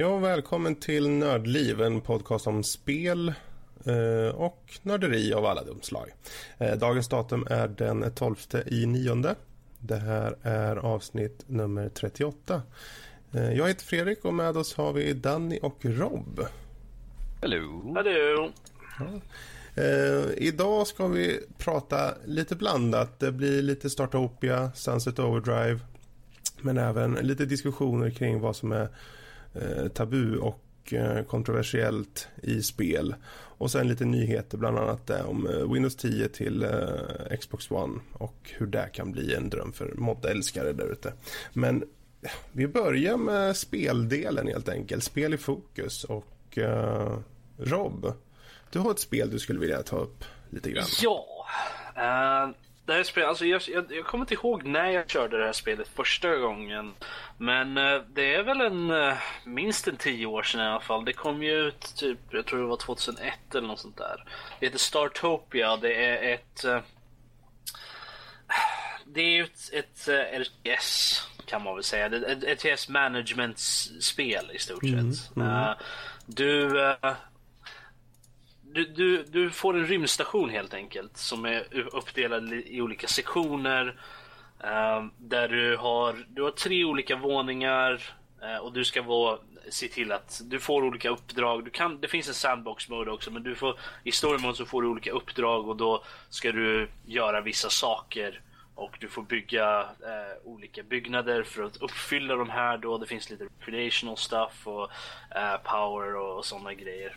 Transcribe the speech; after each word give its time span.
Ja, 0.00 0.18
välkommen 0.18 0.74
till 0.74 1.08
Nördliv, 1.08 1.80
en 1.80 2.00
podcast 2.00 2.46
om 2.46 2.62
spel 2.62 3.34
eh, 3.84 4.34
och 4.34 4.78
nörderi 4.82 5.32
av 5.32 5.46
alla 5.46 5.64
de 5.64 5.82
slag. 5.82 6.10
Eh, 6.58 6.78
dagens 6.78 7.08
datum 7.08 7.46
är 7.50 7.68
den 7.68 8.12
12 8.14 8.36
i 8.66 8.86
nionde. 8.86 9.34
Det 9.78 9.96
här 9.96 10.36
är 10.42 10.76
avsnitt 10.76 11.44
nummer 11.46 11.88
38. 11.88 12.62
Eh, 13.32 13.52
jag 13.52 13.68
heter 13.68 13.84
Fredrik 13.84 14.24
och 14.24 14.34
med 14.34 14.56
oss 14.56 14.74
har 14.74 14.92
vi 14.92 15.12
Danny 15.12 15.58
och 15.62 15.84
Rob. 15.84 16.40
Hello. 17.40 17.92
Hallå. 17.94 18.50
Ja. 18.98 19.20
Eh, 19.82 20.24
idag 20.36 20.86
ska 20.86 21.06
vi 21.06 21.40
prata 21.58 22.14
lite 22.24 22.56
blandat. 22.56 23.18
Det 23.18 23.32
blir 23.32 23.62
lite 23.62 23.90
Startopia, 23.90 24.72
Sunset 24.74 25.18
Overdrive. 25.18 25.80
Men 26.60 26.78
även 26.78 27.12
lite 27.14 27.44
diskussioner 27.44 28.10
kring 28.10 28.40
vad 28.40 28.56
som 28.56 28.72
är 28.72 28.88
Eh, 29.54 29.88
tabu 29.88 30.36
och 30.36 30.92
eh, 30.92 31.24
kontroversiellt 31.24 32.28
i 32.42 32.62
spel. 32.62 33.14
Och 33.32 33.70
sen 33.70 33.88
lite 33.88 34.04
nyheter, 34.04 34.58
bland 34.58 34.78
annat 34.78 35.10
om 35.10 35.46
eh, 35.46 35.72
Windows 35.72 35.96
10 35.96 36.28
till 36.28 36.66
Xbox 37.40 37.70
One 37.70 38.00
och 38.12 38.50
hur 38.58 38.66
det 38.66 38.88
kan 38.92 39.12
bli 39.12 39.34
en 39.34 39.50
dröm 39.50 39.72
för 39.72 39.94
moddälskare 39.94 40.72
där 40.72 40.92
ute. 40.92 41.12
Men 41.52 41.84
vi 42.52 42.68
börjar 42.68 43.16
med 43.16 43.56
speldelen 43.56 44.46
helt 44.46 44.68
enkelt. 44.68 45.04
Spel 45.04 45.34
i 45.34 45.38
fokus 45.38 46.04
och 46.04 46.58
uh, 46.58 47.18
Rob, 47.58 48.12
du 48.70 48.78
har 48.78 48.90
ett 48.90 48.98
spel 48.98 49.30
du 49.30 49.38
skulle 49.38 49.60
vilja 49.60 49.82
ta 49.82 49.96
upp 49.96 50.24
lite 50.50 50.70
grann. 50.70 50.86
Ja. 51.02 51.26
Uh, 51.96 52.54
det 52.90 52.96
här 52.96 53.04
spelet, 53.04 53.28
alltså 53.28 53.46
jag, 53.46 53.62
jag, 53.68 53.92
jag, 53.92 54.04
kommer 54.04 54.24
inte 54.24 54.34
ihåg 54.34 54.64
när 54.64 54.90
jag 54.90 55.10
körde 55.10 55.38
det 55.38 55.44
här 55.44 55.52
spelet 55.52 55.88
första 55.88 56.36
gången. 56.36 56.92
Men 57.38 57.78
uh, 57.78 58.02
det 58.12 58.34
är 58.34 58.42
väl 58.42 58.60
en 58.60 58.90
uh, 58.90 59.14
minst 59.44 59.88
en 59.88 59.96
tio 59.96 60.26
år 60.26 60.42
sedan 60.42 60.60
i 60.60 60.64
alla 60.64 60.80
fall. 60.80 61.04
Det 61.04 61.12
kom 61.12 61.42
ju 61.42 61.52
ut 61.52 61.94
typ, 61.96 62.18
jag 62.30 62.46
tror 62.46 62.60
det 62.60 62.66
var 62.66 62.76
2001 62.76 63.34
eller 63.54 63.68
något 63.68 63.78
sånt 63.78 63.96
där. 63.96 64.24
Det 64.60 64.66
heter 64.66 64.78
Startopia. 64.78 65.76
Det 65.76 66.04
är 66.04 66.34
ett... 66.34 66.64
det 69.04 69.20
är 69.20 69.44
ett, 69.44 69.70
ett, 69.72 70.08
ett 70.08 70.40
RTS 70.40 71.22
kan 71.46 71.62
man 71.62 71.74
väl 71.74 71.84
säga. 71.84 72.06
Ett, 72.06 72.44
ett 72.44 72.64
RTS 72.64 72.88
management-spel 72.88 74.50
i 74.54 74.58
stort 74.58 74.82
sett. 74.84 75.36
Mm, 75.36 75.48
mm. 75.48 75.74
du 76.26 76.78
du, 78.72 78.84
du, 78.84 79.24
du 79.24 79.50
får 79.50 79.76
en 79.76 79.86
rymdstation 79.86 80.50
helt 80.50 80.74
enkelt 80.74 81.16
som 81.16 81.44
är 81.44 81.64
uppdelad 81.94 82.52
i 82.52 82.80
olika 82.80 83.06
sektioner. 83.06 84.00
Eh, 84.64 85.04
där 85.18 85.48
du 85.48 85.76
har, 85.76 86.26
du 86.28 86.42
har 86.42 86.50
tre 86.50 86.84
olika 86.84 87.16
våningar 87.16 88.02
eh, 88.42 88.56
och 88.56 88.72
du 88.72 88.84
ska 88.84 89.02
vara, 89.02 89.38
se 89.68 89.88
till 89.88 90.12
att 90.12 90.40
du 90.44 90.60
får 90.60 90.82
olika 90.82 91.10
uppdrag. 91.10 91.64
Du 91.64 91.70
kan, 91.70 92.00
det 92.00 92.08
finns 92.08 92.28
en 92.28 92.34
sandbox 92.34 92.88
mode 92.88 93.10
också 93.10 93.30
men 93.30 93.42
du 93.42 93.54
får, 93.54 93.78
i 94.04 94.12
story 94.12 94.38
mode 94.38 94.56
så 94.56 94.66
får 94.66 94.82
du 94.82 94.88
olika 94.88 95.12
uppdrag 95.12 95.68
och 95.68 95.76
då 95.76 96.04
ska 96.28 96.52
du 96.52 96.88
göra 97.06 97.40
vissa 97.40 97.70
saker. 97.70 98.40
Och 98.74 98.96
du 99.00 99.08
får 99.08 99.22
bygga 99.22 99.80
eh, 99.80 100.36
olika 100.44 100.82
byggnader 100.82 101.42
för 101.42 101.62
att 101.62 101.76
uppfylla 101.76 102.36
de 102.36 102.50
här 102.50 102.78
då. 102.78 102.98
Det 102.98 103.06
finns 103.06 103.30
lite 103.30 103.44
recreational 103.44 104.16
stuff 104.16 104.66
och 104.66 104.90
eh, 105.36 105.56
power 105.64 106.16
och, 106.16 106.38
och 106.38 106.44
sådana 106.44 106.74
grejer. 106.74 107.16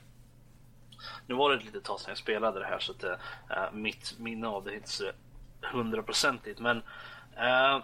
Nu 1.27 1.35
var 1.35 1.49
det 1.49 1.55
ett 1.55 1.65
litet 1.65 1.83
tag 1.83 1.99
sedan 1.99 2.11
jag 2.11 2.17
spelade 2.17 2.59
det 2.59 2.65
här 2.65 2.79
så 2.79 2.91
att 2.91 3.03
uh, 3.03 3.73
mitt 3.73 4.19
minne 4.19 4.47
av 4.47 4.63
det 4.63 4.71
är 4.71 4.75
inte 4.75 4.89
så 4.89 5.11
hundraprocentigt. 5.61 6.59
Men 6.59 6.77
uh, 6.77 7.83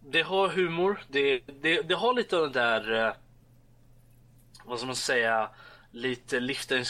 det 0.00 0.22
har 0.22 0.48
humor. 0.48 1.00
Det, 1.08 1.40
det, 1.60 1.88
det 1.88 1.94
har 1.94 2.14
lite 2.14 2.36
av 2.36 2.42
den 2.42 2.52
där, 2.52 2.92
uh, 2.92 3.12
vad 4.64 4.78
ska 4.78 4.86
man 4.86 4.96
säga, 4.96 5.50
lite 5.90 6.40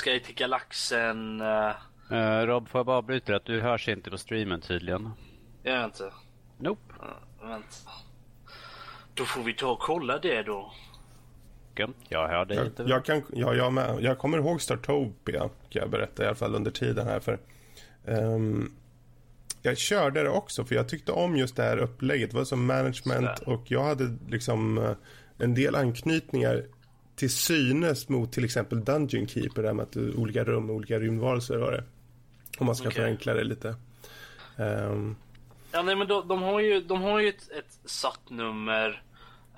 Guide 0.04 0.24
till 0.24 0.34
Galaxen. 0.34 1.42
Rob, 2.46 2.68
får 2.68 2.78
jag 2.78 2.86
bara 2.86 2.96
avbryta 2.96 3.36
att 3.36 3.44
du 3.44 3.60
hörs 3.60 3.88
inte 3.88 4.10
på 4.10 4.18
streamen 4.18 4.60
tydligen. 4.60 5.10
Jag 5.62 5.84
inte. 5.84 6.12
Nope. 6.58 6.94
vänta. 7.42 7.90
Då 9.14 9.24
får 9.24 9.42
vi 9.42 9.54
ta 9.54 9.70
och 9.70 9.78
kolla 9.78 10.18
det 10.18 10.42
då 10.42 10.72
mycket. 11.86 12.04
Jag 12.08 12.28
hör 12.28 12.44
dig 12.44 12.56
jag, 12.56 12.66
inte. 12.66 12.82
Jag, 12.82 13.04
kan, 13.04 13.22
ja, 13.32 13.54
jag, 13.54 13.72
med. 13.72 13.98
jag 14.00 14.18
kommer 14.18 14.38
ihåg 14.38 14.62
Startopia, 14.62 15.40
kan 15.40 15.82
jag 15.82 15.90
berätta, 15.90 16.22
i 16.22 16.26
alla 16.26 16.36
fall 16.36 16.54
under 16.54 16.70
tiden 16.70 17.06
här. 17.06 17.20
För, 17.20 17.38
um, 18.04 18.72
jag 19.62 19.78
körde 19.78 20.22
det 20.22 20.30
också, 20.30 20.64
för 20.64 20.74
jag 20.74 20.88
tyckte 20.88 21.12
om 21.12 21.36
just 21.36 21.56
det 21.56 21.62
här 21.62 21.78
upplägget. 21.78 22.30
Det 22.30 22.36
var 22.36 22.44
som 22.44 22.66
management 22.66 23.38
och 23.46 23.62
jag 23.70 23.84
hade 23.84 24.16
liksom 24.28 24.78
uh, 24.78 24.92
en 25.38 25.54
del 25.54 25.74
anknytningar 25.74 26.64
till 27.16 27.30
synes 27.30 28.08
mot 28.08 28.32
till 28.32 28.44
exempel 28.44 28.84
Dungeon 28.84 29.26
Keeper, 29.26 29.62
där 29.62 29.72
med 29.72 29.82
att 29.82 29.96
olika 29.96 30.44
rum 30.44 30.70
och 30.70 30.76
olika 30.76 30.98
rymdvarelser 30.98 31.58
har 31.58 31.72
det. 31.72 31.84
Om 32.58 32.66
man 32.66 32.76
ska 32.76 32.88
okay. 32.88 33.02
förenkla 33.02 33.34
det 33.34 33.44
lite. 33.44 33.74
Um, 34.56 35.16
ja, 35.72 35.82
nej, 35.82 35.96
men 35.96 36.08
de, 36.08 36.28
de, 36.28 36.42
har 36.42 36.60
ju, 36.60 36.80
de 36.80 37.02
har 37.02 37.20
ju 37.20 37.28
ett, 37.28 37.50
ett 37.50 37.78
satt 37.84 38.30
nummer 38.30 39.02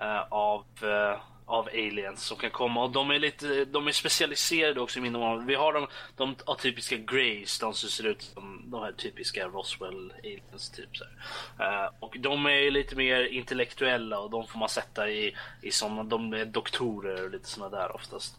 uh, 0.02 0.32
av 0.32 0.64
uh, 0.82 1.20
av 1.50 1.69
aliens 1.69 2.25
som 2.25 2.37
kan 2.37 2.50
komma 2.50 2.84
och 2.84 2.91
de 2.91 3.11
är 3.11 3.19
lite, 3.19 3.65
de 3.65 3.87
är 3.88 3.93
specialiserade 3.93 4.81
också 4.81 4.99
i 4.99 5.03
min. 5.03 5.47
Vi 5.47 5.55
har 5.55 5.72
de, 5.72 5.87
de 6.16 6.37
atypiska 6.47 6.97
Greys, 6.97 7.59
de 7.59 7.75
som 7.75 7.88
ser 7.88 8.06
ut 8.06 8.22
som 8.22 8.71
de 8.71 8.83
här 8.83 8.93
typiska 8.93 9.47
Roswell 9.47 10.12
aliens 10.19 10.71
typ 10.71 10.97
så 10.97 11.05
uh, 11.05 11.91
och 12.00 12.16
de 12.19 12.47
är 12.47 12.71
lite 12.71 12.97
mer 12.97 13.25
intellektuella 13.25 14.19
och 14.19 14.31
de 14.31 14.47
får 14.47 14.59
man 14.59 14.69
sätta 14.69 15.11
i, 15.11 15.37
i 15.62 15.71
sådana, 15.71 16.05
de 16.05 16.33
är 16.33 16.44
doktorer 16.44 17.25
och 17.25 17.31
lite 17.31 17.49
sådana 17.49 17.77
där 17.77 17.94
oftast. 17.94 18.37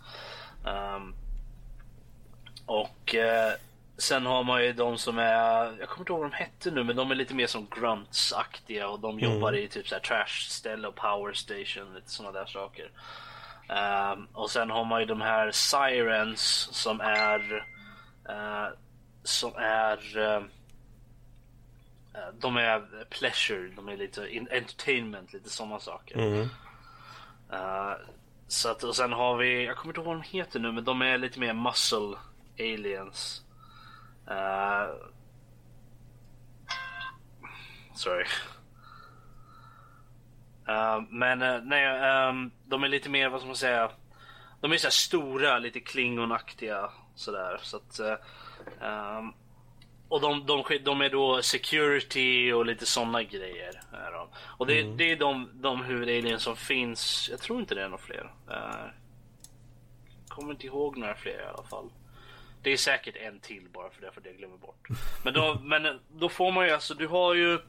Um, 0.66 1.16
och 2.66 3.16
uh, 3.16 3.71
Sen 4.01 4.25
har 4.25 4.44
man 4.44 4.63
ju 4.63 4.73
de 4.73 4.97
som 4.97 5.19
är, 5.19 5.78
jag 5.79 5.89
kommer 5.89 6.00
inte 6.00 6.12
ihåg 6.12 6.22
vad 6.22 6.31
de 6.31 6.35
hette 6.35 6.72
nu, 6.72 6.84
men 6.84 6.95
de 6.95 7.12
är 7.12 7.16
lite 7.16 7.34
mer 7.34 7.47
som 7.47 7.67
grunts-aktiga 7.67 8.88
och 8.88 9.00
de 9.00 9.19
mm. 9.19 9.31
jobbar 9.31 9.53
i 9.53 9.67
typ 9.67 9.88
så 9.88 9.95
här 9.95 10.01
trash-ställe 10.01 10.88
och 10.88 10.95
power 10.95 11.34
station, 11.34 11.94
lite 11.95 12.09
sådana 12.09 12.39
där 12.39 12.45
saker. 12.45 12.91
Um, 13.69 14.28
och 14.34 14.50
sen 14.51 14.69
har 14.69 14.85
man 14.85 15.00
ju 15.00 15.06
de 15.06 15.22
här 15.22 15.51
sirens 15.51 16.41
som 16.72 17.01
är, 17.01 17.66
uh, 18.29 18.67
som 19.23 19.51
är, 19.56 20.18
uh, 20.18 20.44
de 22.39 22.57
är 22.57 23.06
pleasure, 23.09 23.72
de 23.75 23.89
är 23.89 23.97
lite 23.97 24.22
entertainment, 24.51 25.33
lite 25.33 25.50
sådana 25.50 25.79
saker. 25.79 26.18
Mm. 26.18 26.50
Uh, 27.53 27.94
så 28.47 28.69
att, 28.69 28.83
och 28.83 28.95
sen 28.95 29.13
har 29.13 29.38
vi, 29.38 29.66
jag 29.66 29.75
kommer 29.75 29.91
inte 29.91 30.00
ihåg 30.00 30.07
vad 30.07 30.16
de 30.16 30.38
heter 30.38 30.59
nu, 30.59 30.72
men 30.72 30.83
de 30.83 31.01
är 31.01 31.18
lite 31.18 31.39
mer 31.39 31.53
muscle 31.53 32.18
aliens. 32.59 33.44
Uh, 34.31 34.96
sorry. 37.96 38.25
Uh, 40.69 41.02
men 41.09 41.42
uh, 41.42 41.64
nej, 41.64 42.28
um, 42.30 42.52
de 42.66 42.84
är 42.84 42.88
lite 42.88 43.09
mer, 43.09 43.30
vad 43.30 43.40
ska 43.40 43.47
man 43.47 43.56
säga? 43.56 43.92
De 44.62 44.72
är 44.72 44.78
så 44.78 44.92
stora, 44.92 45.59
lite 45.59 45.80
klingonaktiga 45.80 46.90
sådär. 47.16 47.59
Så 47.62 47.78
att, 47.78 48.00
um, 48.81 49.33
och 50.07 50.22
de, 50.22 50.45
de, 50.45 50.63
de, 50.83 51.01
är 51.01 51.10
då 51.10 51.42
security 51.42 52.51
och 52.51 52.66
lite 52.66 52.86
sådana 52.86 53.24
grejer. 53.24 53.81
Är 53.94 54.12
de. 54.12 54.28
Och 54.57 54.68
det, 54.68 54.81
mm. 54.81 54.98
det 54.98 55.12
är 55.12 55.16
de, 55.16 55.50
de 55.54 55.83
huvudaliens 55.83 56.44
som 56.44 56.56
finns. 56.56 57.28
Jag 57.31 57.39
tror 57.39 57.60
inte 57.60 57.75
det 57.75 57.81
är 57.81 57.89
några 57.89 58.04
fler. 58.04 58.33
Uh, 58.50 58.89
kommer 60.28 60.51
inte 60.51 60.66
ihåg 60.66 60.98
några 60.98 61.16
fler 61.16 61.42
i 61.42 61.45
alla 61.45 61.63
fall. 61.63 61.89
Det 62.62 62.72
är 62.72 62.78
säkert 62.78 63.16
en 63.16 63.40
till 63.40 63.68
bara 63.74 63.90
för 63.90 64.02
det, 64.02 64.12
för 64.12 64.22
det 64.22 64.30
jag 64.30 64.38
glömmer 64.38 64.58
bort. 64.58 64.88
Men 65.24 65.34
då, 65.34 65.58
men 65.63 66.00
då 66.10 66.30
får 66.30 66.52
man 66.52 66.66
ju 66.66 66.72
alltså, 66.72 66.94
du 66.94 67.08
har 67.08 67.34
ju... 67.34 67.60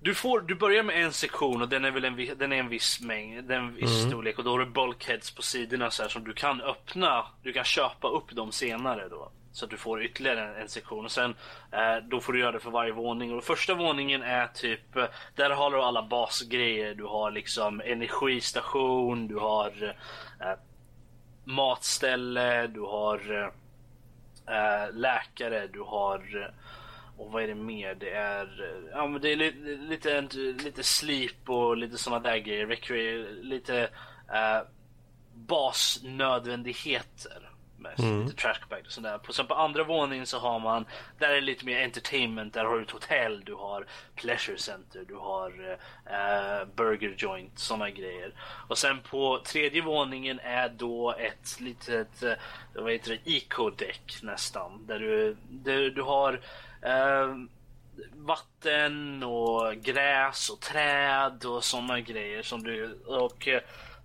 Du, 0.00 0.14
får, 0.14 0.40
du 0.40 0.54
börjar 0.54 0.82
med 0.82 1.04
en 1.04 1.12
sektion 1.12 1.62
och 1.62 1.68
den 1.68 1.84
är 1.84 1.90
väl 1.90 2.04
en, 2.04 2.38
den 2.38 2.52
är 2.52 2.56
en 2.56 2.68
viss 2.68 3.00
mängd, 3.00 3.44
den 3.44 3.64
en 3.64 3.74
viss 3.74 3.98
mm. 3.98 4.10
storlek 4.10 4.38
och 4.38 4.44
då 4.44 4.50
har 4.50 4.58
du 4.58 4.66
bulkheads 4.66 5.30
på 5.30 5.42
sidorna 5.42 5.90
så 5.90 6.02
här 6.02 6.10
som 6.10 6.24
du 6.24 6.32
kan 6.32 6.60
öppna, 6.60 7.26
du 7.42 7.52
kan 7.52 7.64
köpa 7.64 8.08
upp 8.08 8.30
dem 8.30 8.52
senare 8.52 9.08
då. 9.08 9.30
Så 9.52 9.64
att 9.64 9.70
du 9.70 9.76
får 9.76 10.02
ytterligare 10.02 10.48
en, 10.48 10.62
en 10.62 10.68
sektion 10.68 11.04
och 11.04 11.10
sen 11.10 11.34
eh, 11.72 11.96
då 12.10 12.20
får 12.20 12.32
du 12.32 12.40
göra 12.40 12.52
det 12.52 12.60
för 12.60 12.70
varje 12.70 12.92
våning. 12.92 13.34
Och 13.34 13.44
första 13.44 13.74
våningen 13.74 14.22
är 14.22 14.46
typ, 14.46 14.96
eh, 14.96 15.04
där 15.34 15.50
har 15.50 15.70
du 15.70 15.82
alla 15.82 16.02
basgrejer. 16.02 16.94
Du 16.94 17.04
har 17.04 17.30
liksom 17.30 17.80
energistation, 17.80 19.28
du 19.28 19.36
har 19.36 19.94
eh, 20.40 20.52
matställe, 21.44 22.66
du 22.66 22.80
har 22.80 23.52
äh, 24.46 24.92
läkare, 24.92 25.66
du 25.66 25.80
har 25.80 26.42
eh, 26.42 26.48
och 27.16 27.32
vad 27.32 27.42
är 27.42 27.48
det 27.48 27.54
mer? 27.54 27.94
Det 27.94 28.10
är, 28.10 28.74
ja, 28.92 29.06
men 29.06 29.20
det 29.20 29.32
är 29.32 29.36
lite, 29.36 29.58
lite, 29.58 30.20
lite 30.64 30.82
sleep 30.82 31.50
och 31.50 31.76
lite 31.76 31.98
sådana 31.98 32.22
där 32.22 32.36
grejer. 32.36 33.42
Lite 33.42 33.88
äh, 34.28 34.60
basnödvändigheter 35.34 37.51
med 37.82 38.00
mm. 38.00 38.22
lite 38.22 38.36
trackback 38.36 38.86
och 38.86 38.92
sådär. 38.92 39.18
På, 39.18 39.32
sen 39.32 39.46
på 39.46 39.54
andra 39.54 39.84
våningen 39.84 40.26
så 40.26 40.38
har 40.38 40.58
man, 40.58 40.84
där 41.18 41.28
är 41.28 41.34
det 41.34 41.40
lite 41.40 41.64
mer 41.64 41.84
entertainment. 41.84 42.54
Där 42.54 42.64
har 42.64 42.76
du 42.76 42.82
ett 42.82 42.90
hotell, 42.90 43.42
du 43.44 43.54
har 43.54 43.86
pleasure 44.14 44.58
center, 44.58 45.04
du 45.08 45.14
har 45.14 45.50
uh, 45.50 46.68
burger 46.74 47.14
joint, 47.18 47.58
sådana 47.58 47.90
grejer. 47.90 48.34
Och 48.68 48.78
sen 48.78 49.00
på 49.00 49.42
tredje 49.44 49.82
våningen 49.82 50.40
är 50.40 50.68
då 50.68 51.14
ett 51.18 51.60
litet, 51.60 52.22
uh, 52.22 52.32
vad 52.74 52.92
heter 52.92 53.10
det, 53.10 53.30
eco-däck 53.30 54.22
nästan. 54.22 54.86
Där 54.86 54.98
du, 54.98 55.36
där 55.48 55.90
du 55.90 56.02
har 56.02 56.32
uh, 56.86 57.36
vatten 58.14 59.22
och 59.22 59.74
gräs 59.76 60.50
och 60.50 60.60
träd 60.60 61.44
och 61.44 61.64
sådana 61.64 62.00
grejer 62.00 62.42
som 62.42 62.62
du 62.62 62.98
och 63.06 63.48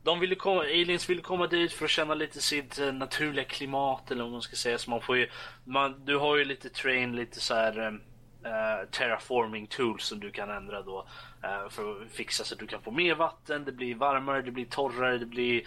de 0.07 0.19
ville 0.19 0.35
komma, 0.35 0.61
aliens 0.61 1.09
ville 1.09 1.21
komma 1.21 1.47
dit 1.47 1.73
för 1.73 1.85
att 1.85 1.91
känna 1.91 2.13
lite 2.13 2.41
sitt 2.41 2.79
eh, 2.79 2.93
naturliga 2.93 3.45
klimat 3.45 4.11
eller 4.11 4.23
vad 4.23 4.31
man 4.31 4.41
ska 4.41 4.55
säga. 4.55 4.77
Så 4.77 4.89
man 4.89 5.01
får 5.01 5.17
ju, 5.17 5.29
man, 5.63 6.05
du 6.05 6.17
har 6.17 6.37
ju 6.37 6.45
lite 6.45 6.69
train, 6.69 7.15
lite 7.15 7.39
så 7.39 7.53
här 7.53 7.87
uh, 7.87 8.89
terraforming 8.91 9.67
tools 9.67 10.03
som 10.03 10.19
du 10.19 10.31
kan 10.31 10.49
ändra 10.49 10.81
då 10.81 11.07
uh, 11.43 11.69
för 11.69 11.91
att 11.91 12.11
fixa 12.11 12.43
så 12.43 12.53
att 12.53 12.59
du 12.59 12.67
kan 12.67 12.81
få 12.81 12.91
mer 12.91 13.15
vatten, 13.15 13.65
det 13.65 13.71
blir 13.71 13.95
varmare, 13.95 14.41
det 14.41 14.51
blir 14.51 14.65
torrare, 14.65 15.17
det 15.17 15.25
blir 15.25 15.61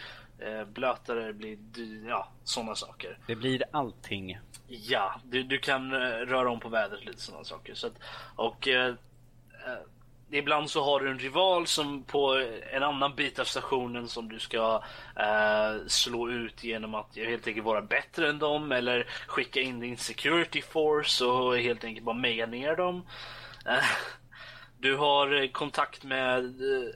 uh, 0.46 0.64
blötare, 0.64 1.26
det 1.26 1.32
blir 1.32 1.58
ja, 2.08 2.28
sådana 2.44 2.74
saker. 2.74 3.18
Det 3.26 3.36
blir 3.36 3.62
allting. 3.70 4.38
Ja, 4.68 5.20
du, 5.24 5.42
du 5.42 5.58
kan 5.58 5.92
röra 6.26 6.50
om 6.50 6.60
på 6.60 6.68
vädret 6.68 7.04
lite 7.04 7.20
sådana 7.20 7.44
saker. 7.44 7.74
Så 7.74 7.86
att, 7.86 7.98
och 8.36 8.68
ibland 10.30 10.70
så 10.70 10.84
har 10.84 11.00
du 11.00 11.10
en 11.10 11.18
rival 11.18 11.66
som 11.66 12.02
på 12.02 12.44
en 12.72 12.82
annan 12.82 13.14
bit 13.14 13.38
av 13.38 13.44
stationen 13.44 14.08
som 14.08 14.28
du 14.28 14.38
ska 14.38 14.82
eh, 15.16 15.86
slå 15.86 16.30
ut 16.30 16.64
genom 16.64 16.94
att 16.94 17.16
helt 17.16 17.46
enkelt 17.46 17.66
vara 17.66 17.82
bättre 17.82 18.28
än 18.28 18.38
dem 18.38 18.72
eller 18.72 19.06
skicka 19.26 19.60
in 19.60 19.80
din 19.80 19.96
security 19.96 20.62
force 20.62 21.24
och 21.24 21.58
helt 21.58 21.84
enkelt 21.84 22.04
bara 22.06 22.16
meja 22.16 22.46
ner 22.46 22.76
dem. 22.76 23.06
Eh, 23.66 23.84
du 24.78 24.96
har 24.96 25.52
kontakt 25.52 26.04
med 26.04 26.44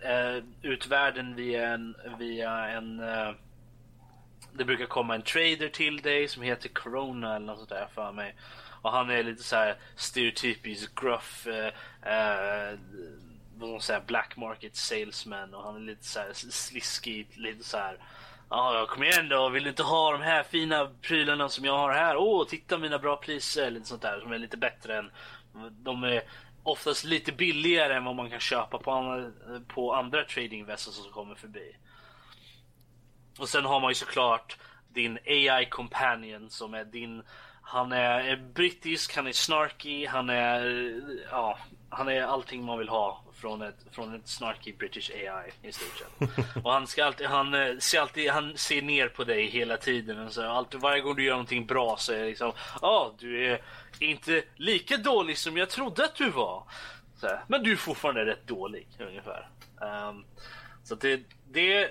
eh, 0.03 0.45
utvärlden 0.63 1.35
via 1.35 1.69
en, 1.69 1.95
via 2.19 2.69
en 2.69 3.01
eh, 3.01 3.33
det 4.57 4.65
brukar 4.65 4.87
komma 4.87 5.15
en 5.15 5.23
trader 5.23 5.69
till 5.69 5.97
dig 5.97 6.29
som 6.29 6.43
heter 6.43 6.69
Corona 6.69 7.37
eller 7.37 7.47
något 7.47 7.59
sånt 7.59 7.71
där 7.71 7.87
för 7.95 8.13
mig. 8.13 8.35
Och 8.83 8.93
han 8.93 9.11
är 9.11 9.23
lite 9.23 9.43
så 9.43 9.57
här 9.57 9.77
stereotypisk 9.97 11.01
gruff 11.01 11.47
eh, 11.47 11.73
eh, 12.03 12.79
någon 13.59 13.81
så 13.81 14.01
black 14.07 14.37
market 14.37 14.77
salesman 14.77 15.55
och 15.55 15.63
han 15.63 15.77
är 15.77 15.81
lite 15.81 16.05
så 16.05 16.19
här 16.19 16.33
sliskig, 16.33 17.29
lite 17.37 17.65
så 17.65 17.77
här. 17.77 17.99
Ja, 18.51 18.87
kom 18.91 19.03
igen 19.03 19.29
då, 19.29 19.49
vill 19.49 19.63
du 19.63 19.71
inte 19.71 19.83
ha 19.83 20.13
de 20.13 20.23
här 20.23 20.43
fina 20.43 20.91
prylarna 21.03 21.49
som 21.49 21.65
jag 21.65 21.79
har 21.79 21.93
här? 21.93 22.17
Åh, 22.17 22.43
oh, 22.43 22.47
titta 22.47 22.79
mina 22.79 22.99
bra 22.99 23.17
priser, 23.17 23.71
lite 23.71 23.87
sånt 23.87 24.03
där 24.03 24.21
som 24.21 24.33
är 24.33 24.39
lite 24.39 24.57
bättre 24.57 24.99
än 24.99 25.11
de 25.71 26.05
är 26.05 26.23
oftast 26.63 27.05
lite 27.05 27.33
billigare 27.33 27.95
än 27.95 28.05
vad 28.05 28.15
man 28.15 28.31
kan 28.31 28.41
köpa 28.41 28.79
på 28.79 28.91
andra, 28.91 29.31
på 29.69 29.95
andra 29.95 30.25
trading 30.25 30.65
vessels 30.65 30.97
som 30.97 31.13
kommer 31.13 31.35
förbi. 31.35 31.77
Och 33.39 33.49
sen 33.49 33.65
har 33.65 33.81
man 33.81 33.91
ju 33.91 33.95
såklart 33.95 34.59
din 34.89 35.19
AI 35.27 35.67
companion 35.71 36.51
som 36.51 36.75
är 36.75 36.85
din 36.85 37.23
han 37.67 37.93
är 37.93 38.37
brittisk, 38.37 39.17
han 39.17 39.27
är 39.27 39.33
snarky, 39.33 40.07
han 40.07 40.31
är 40.31 40.93
ja, 41.31 41.59
han 41.91 42.09
är 42.09 42.23
allting 42.23 42.65
man 42.65 42.79
vill 42.79 42.89
ha 42.89 43.24
från 43.35 43.63
ett, 43.63 43.77
från 43.91 44.15
ett 44.15 44.29
snarky 44.29 44.73
British 44.73 45.11
AI 45.11 45.69
i 45.69 45.73
stort 45.73 45.99
sett. 45.99 46.65
Och 46.65 46.73
han, 46.73 46.87
ska 46.87 47.05
alltid, 47.05 47.27
han, 47.27 47.55
eh, 47.55 47.79
ser 47.79 48.01
alltid, 48.01 48.31
han 48.31 48.57
ser 48.57 48.83
ner 48.83 49.09
på 49.09 49.25
dig 49.25 49.47
hela 49.47 49.77
tiden. 49.77 50.31
Så 50.31 50.43
alltid, 50.43 50.81
varje 50.81 51.01
gång 51.01 51.17
du 51.17 51.25
gör 51.25 51.33
någonting 51.33 51.67
bra 51.67 51.97
så 51.97 52.13
är 52.13 52.19
det 52.19 52.27
liksom 52.27 52.53
Ja, 52.83 52.89
ah, 52.89 53.15
du 53.19 53.47
är 53.47 53.63
inte 53.99 54.43
lika 54.57 54.97
dålig 54.97 55.39
som 55.39 55.57
jag 55.57 55.71
trodde 55.71 56.05
att 56.05 56.15
du 56.15 56.31
var. 56.31 56.65
Så, 57.17 57.39
men 57.49 57.63
du 57.63 57.73
är 57.73 57.77
fortfarande 57.77 58.27
rätt 58.27 58.47
dålig 58.47 58.87
ungefär. 58.99 59.49
Um, 59.81 60.25
så 60.85 60.95
det, 60.95 61.21
det 61.51 61.91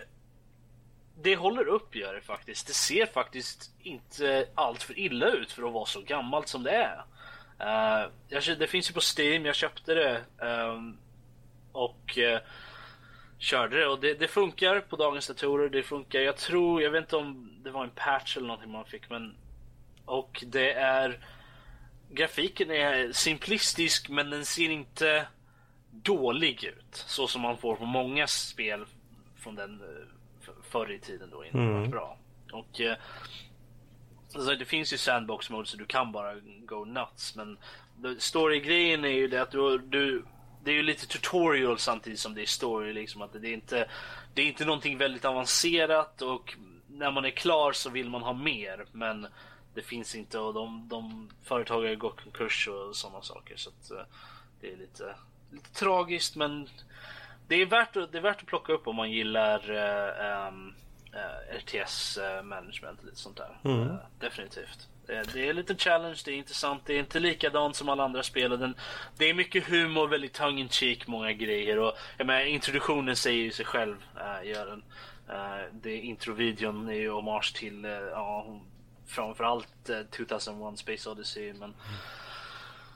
det 1.21 1.35
håller 1.35 1.67
upp 1.67 1.95
gör 1.95 2.13
det 2.13 2.21
faktiskt. 2.21 2.67
Det 2.67 2.73
ser 2.73 3.05
faktiskt 3.05 3.71
inte 3.79 4.47
allt 4.55 4.83
för 4.83 4.99
illa 4.99 5.27
ut 5.27 5.51
för 5.51 5.63
att 5.63 5.73
vara 5.73 5.85
så 5.85 6.01
gammalt 6.01 6.47
som 6.47 6.63
det 6.63 6.71
är. 6.71 7.03
Uh, 7.61 8.11
jag, 8.27 8.59
det 8.59 8.67
finns 8.67 8.89
ju 8.89 8.93
på 8.93 9.01
Steam, 9.17 9.45
jag 9.45 9.55
köpte 9.55 9.93
det. 9.93 10.21
Um, 10.45 10.97
och 11.73 12.17
uh, 12.17 12.37
körde 13.37 13.79
det 13.79 13.87
och 13.87 13.99
det, 13.99 14.13
det, 14.13 14.27
funkar 14.27 14.79
på 14.79 14.95
dagens 14.95 15.27
datorer. 15.27 15.69
Det 15.69 15.83
funkar. 15.83 16.19
Jag 16.19 16.37
tror, 16.37 16.81
jag 16.81 16.91
vet 16.91 17.01
inte 17.03 17.15
om 17.15 17.59
det 17.63 17.71
var 17.71 17.83
en 17.83 17.89
patch 17.89 18.37
eller 18.37 18.47
någonting 18.47 18.71
man 18.71 18.85
fick 18.85 19.09
men 19.09 19.35
och 20.05 20.43
det 20.47 20.73
är 20.73 21.19
grafiken 22.11 22.71
är 22.71 23.11
simplistisk 23.11 24.09
men 24.09 24.29
den 24.29 24.45
ser 24.45 24.69
inte 24.69 25.27
dålig 25.91 26.63
ut 26.63 26.95
så 26.95 27.27
som 27.27 27.41
man 27.41 27.57
får 27.57 27.75
på 27.75 27.85
många 27.85 28.27
spel 28.27 28.85
från 29.35 29.55
den 29.55 29.81
eh, 29.81 30.53
förr 30.63 30.91
i 30.91 30.99
tiden 30.99 31.29
då 31.31 31.45
innan 31.45 31.77
mm. 31.77 31.89
bra. 31.89 32.17
Och 32.51 32.81
alltså, 34.35 34.55
det 34.55 34.65
finns 34.65 34.93
ju 34.93 34.97
sandbox 34.97 35.49
mode 35.49 35.67
så 35.67 35.77
du 35.77 35.85
kan 35.85 36.11
bara 36.11 36.35
go 36.65 36.85
nuts 36.85 37.35
men 37.35 37.57
story-grejen 38.19 39.05
är 39.05 39.09
ju 39.09 39.27
det 39.27 39.41
att 39.41 39.51
du, 39.51 39.77
du 39.77 40.23
det 40.63 40.71
är 40.71 40.75
ju 40.75 40.83
lite 40.83 41.07
tutorial 41.07 41.79
samtidigt 41.79 42.19
som 42.19 42.33
det 42.33 42.41
är 42.41 42.45
story. 42.45 42.93
Liksom, 42.93 43.21
att 43.21 43.33
det, 43.41 43.47
är 43.47 43.53
inte, 43.53 43.89
det 44.33 44.41
är 44.41 44.45
inte 44.45 44.65
någonting 44.65 44.97
väldigt 44.97 45.25
avancerat 45.25 46.21
och 46.21 46.57
när 46.87 47.11
man 47.11 47.25
är 47.25 47.31
klar 47.31 47.71
så 47.71 47.89
vill 47.89 48.09
man 48.09 48.21
ha 48.21 48.33
mer. 48.33 48.85
Men 48.91 49.27
det 49.73 49.81
finns 49.81 50.15
inte 50.15 50.39
och 50.39 50.53
de, 50.53 50.87
de 50.87 51.29
företagare 51.43 51.95
går 51.95 52.09
konkurs 52.09 52.67
och 52.67 52.95
sådana 52.95 53.21
saker. 53.21 53.55
Så 53.57 53.69
att, 53.69 53.91
uh, 53.91 54.03
det 54.61 54.73
är 54.73 54.77
lite, 54.77 55.15
lite 55.51 55.73
tragiskt 55.73 56.35
men 56.35 56.69
det 57.47 57.55
är, 57.55 57.65
värt 57.65 57.93
det 57.93 58.17
är 58.17 58.21
värt 58.21 58.41
att 58.41 58.47
plocka 58.47 58.73
upp 58.73 58.87
om 58.87 58.95
man 58.95 59.11
gillar 59.11 59.71
uh, 59.71 60.47
um, 60.47 60.75
uh, 61.13 61.57
RTS 61.57 62.19
management. 62.43 63.03
Lite 63.03 63.17
sånt 63.17 63.37
där. 63.37 63.59
Mm. 63.63 63.97
definitivt. 64.19 64.87
Det 65.05 65.45
är 65.45 65.49
en 65.49 65.55
liten 65.55 65.77
challenge, 65.77 66.21
det 66.25 66.31
är 66.31 66.35
intressant, 66.35 66.81
det 66.85 66.93
är 66.93 66.99
inte 66.99 67.19
likadant 67.19 67.75
som 67.75 67.89
alla 67.89 68.03
andra 68.03 68.23
spel. 68.23 68.59
Den, 68.59 68.75
det 69.17 69.29
är 69.29 69.33
mycket 69.33 69.67
humor, 69.67 70.07
väldigt 70.07 70.33
tongue 70.33 70.61
in 70.61 70.69
cheek, 70.69 71.07
många 71.07 71.33
grejer. 71.33 71.79
Och, 71.79 71.93
jag 72.17 72.27
menar, 72.27 72.45
introduktionen 72.45 73.15
säger 73.15 73.43
ju 73.43 73.51
sig 73.51 73.65
själv, 73.65 73.95
äh, 74.15 74.49
gör 74.49 74.65
den. 74.65 74.83
Äh, 75.29 75.65
det 75.71 75.97
introvideon 75.97 76.89
är 76.89 76.93
ju 76.93 77.11
hommage 77.11 77.55
till, 77.55 77.85
äh, 77.85 77.91
ja, 77.91 78.59
framförallt 79.07 79.89
äh, 79.89 80.01
2001 80.03 80.79
Space 80.79 81.09
Odyssey, 81.09 81.53
men 81.53 81.73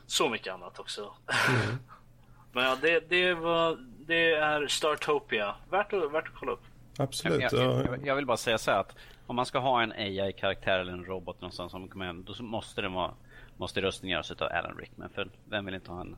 så 0.07 0.29
mycket 0.29 0.53
annat 0.53 0.79
också. 0.79 1.13
Mm. 1.49 1.77
men 2.51 2.63
ja, 2.63 2.77
det, 2.81 3.09
det, 3.09 3.33
var, 3.33 3.77
det 3.99 4.33
är 4.33 4.67
Startopia. 4.67 5.55
Värt 5.69 5.93
att, 5.93 6.11
värt 6.11 6.27
att 6.27 6.35
kolla 6.35 6.51
upp. 6.51 6.63
Absolut. 6.97 7.41
Jag, 7.41 7.53
jag, 7.53 8.07
jag, 8.07 8.15
vill 8.15 8.25
bara 8.25 8.37
säga 8.37 8.57
så 8.57 8.71
här 8.71 8.79
att 8.79 8.95
om 9.27 9.35
man 9.35 9.45
ska 9.45 9.59
ha 9.59 9.83
en 9.83 9.91
AI-karaktär 9.91 10.79
eller 10.79 10.93
en 10.93 11.05
robot 11.05 11.41
någonstans 11.41 11.71
som 11.71 11.87
kommer 11.87 12.05
hem, 12.05 12.23
då 12.23 12.43
måste 12.43 12.81
det 12.81 12.89
vara 12.89 13.13
måste 13.57 13.81
rösten 13.81 14.09
göras 14.09 14.31
av 14.31 14.47
Alan 14.51 14.77
Rickman. 14.77 15.09
För 15.09 15.29
vem 15.49 15.65
vill 15.65 15.75
inte 15.75 15.91
ha 15.91 16.01
en 16.01 16.15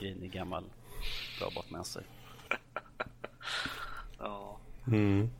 grinig 0.00 0.32
gammal 0.32 0.64
robot 1.40 1.70
med 1.70 1.86
sig? 1.86 2.02
ja. 4.18 4.58
Mm. 4.86 5.30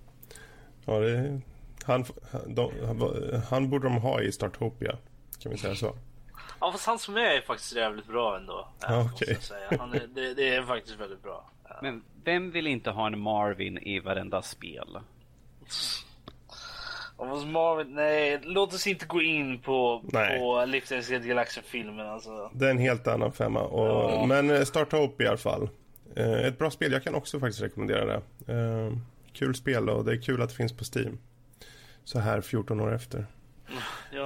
Ja, 0.84 0.98
det, 0.98 1.40
han, 1.84 2.04
de, 2.46 2.72
han 3.50 3.70
borde 3.70 3.86
de 3.88 3.96
ha 3.96 4.22
i 4.22 4.32
Startopia. 4.32 4.96
Kan 5.38 5.52
vi 5.52 5.58
säga 5.58 5.74
så? 5.74 5.94
Ja, 6.60 6.72
fast 6.72 6.86
han 6.86 6.98
som 6.98 7.16
är 7.16 7.20
är 7.20 7.40
faktiskt 7.40 7.76
jävligt 7.76 8.06
bra 8.06 8.36
ändå. 8.36 8.68
Ja, 8.80 9.10
okay. 9.12 9.36
Han 9.78 9.94
är, 9.94 10.06
det, 10.06 10.34
det, 10.34 10.54
är 10.54 10.62
faktiskt 10.62 11.00
väldigt 11.00 11.22
bra. 11.22 11.50
Men 11.82 12.04
vem 12.24 12.50
vill 12.50 12.66
inte 12.66 12.90
ha 12.90 13.06
en 13.06 13.20
Marvin 13.20 13.78
i 13.78 14.00
varenda 14.00 14.42
spel? 14.42 14.98
Marvin, 17.26 17.94
nej, 17.94 18.40
låt 18.42 18.74
oss 18.74 18.86
inte 18.86 19.06
gå 19.06 19.22
in 19.22 19.58
på, 19.58 20.02
på 20.38 20.64
Livsens 20.66 21.08
Galaxen-filmen. 21.08 22.06
Alltså. 22.06 22.50
Det 22.52 22.66
är 22.66 22.70
en 22.70 22.78
helt 22.78 23.06
annan 23.06 23.32
femma. 23.32 23.60
Och, 23.60 24.10
ja. 24.12 24.26
Men 24.26 24.50
eh, 24.50 24.62
Startup 24.62 25.20
i 25.20 25.26
alla 25.26 25.36
fall. 25.36 25.68
Eh, 26.16 26.46
ett 26.46 26.58
bra 26.58 26.70
spel, 26.70 26.92
jag 26.92 27.02
kan 27.02 27.14
också 27.14 27.40
faktiskt 27.40 27.62
rekommendera 27.62 28.04
det. 28.04 28.52
Eh, 28.52 28.92
kul 29.32 29.54
spel 29.54 29.88
och 29.88 30.04
det 30.04 30.12
är 30.12 30.22
kul 30.22 30.42
att 30.42 30.48
det 30.48 30.54
finns 30.54 30.76
på 30.76 30.84
Steam. 30.94 31.18
Så 32.04 32.18
här 32.18 32.40
14 32.40 32.80
år 32.80 32.94
efter. 32.94 33.26
Ja. 34.12 34.24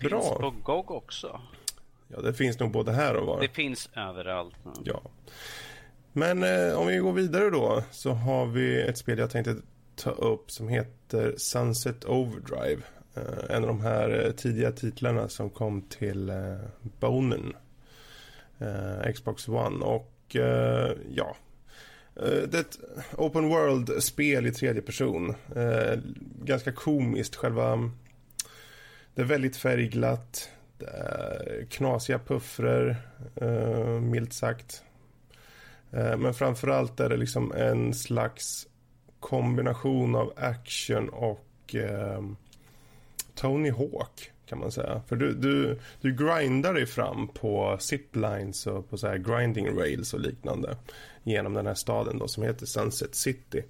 Bra. 0.00 0.20
Finns 0.20 0.28
på 0.28 0.54
GOG 0.62 0.90
också. 0.90 1.40
Ja, 2.08 2.20
det 2.20 2.34
finns 2.34 2.58
nog 2.58 2.70
både 2.70 2.92
här 2.92 3.16
och 3.16 3.26
var. 3.26 3.40
Det 3.40 3.48
finns 3.48 3.90
överallt. 3.94 4.54
Ja. 4.84 5.02
Men 6.12 6.42
eh, 6.42 6.78
om 6.78 6.86
vi 6.86 6.96
går 6.96 7.12
vidare 7.12 7.50
då 7.50 7.82
så 7.90 8.10
har 8.10 8.46
vi 8.46 8.82
ett 8.82 8.98
spel 8.98 9.18
jag 9.18 9.30
tänkte 9.30 9.56
ta 9.96 10.10
upp 10.10 10.50
som 10.50 10.68
heter 10.68 11.34
Sunset 11.36 12.04
Overdrive. 12.04 12.82
Eh, 13.14 13.56
en 13.56 13.62
av 13.62 13.68
de 13.68 13.80
här 13.80 14.24
eh, 14.24 14.32
tidiga 14.32 14.72
titlarna 14.72 15.28
som 15.28 15.50
kom 15.50 15.82
till 15.82 16.30
eh, 16.30 16.56
Bonen. 17.00 17.52
Xbox 19.14 19.48
One 19.48 19.84
och 19.84 20.36
ja. 21.10 21.36
Det 22.14 22.54
är 22.54 22.60
ett 22.60 22.78
open 23.16 23.48
world-spel 23.48 24.46
i 24.46 24.52
tredje 24.52 24.82
person. 24.82 25.34
Ganska 26.42 26.72
komiskt. 26.72 27.36
Själva 27.36 27.90
det 29.14 29.22
är 29.22 29.26
väldigt 29.26 29.56
färgglatt. 29.56 30.50
Det 30.78 30.86
är 30.86 31.66
knasiga 31.70 32.18
puffror, 32.18 32.96
milt 34.00 34.32
sagt. 34.32 34.82
Eh, 35.90 36.16
men 36.16 36.34
framförallt 36.34 37.00
är 37.00 37.08
det 37.08 37.16
liksom 37.16 37.52
en 37.52 37.94
slags 37.94 38.66
kombination 39.26 40.14
av 40.14 40.32
action 40.36 41.08
och 41.08 41.74
eh, 41.74 42.22
Tony 43.34 43.70
Hawk 43.70 44.32
kan 44.48 44.58
man 44.58 44.72
säga. 44.72 45.02
För 45.06 45.16
du, 45.16 45.34
du, 45.34 45.78
du 46.00 46.14
grindar 46.14 46.74
dig 46.74 46.86
fram 46.86 47.28
på 47.28 47.76
ziplines 47.80 48.66
och 48.66 48.90
på 48.90 48.98
så 48.98 49.06
här 49.06 49.16
grinding 49.16 49.78
rails 49.78 50.14
och 50.14 50.20
liknande 50.20 50.76
genom 51.22 51.54
den 51.54 51.66
här 51.66 51.74
staden 51.74 52.18
då 52.18 52.28
som 52.28 52.42
heter 52.42 52.66
Sunset 52.66 53.14
City. 53.14 53.64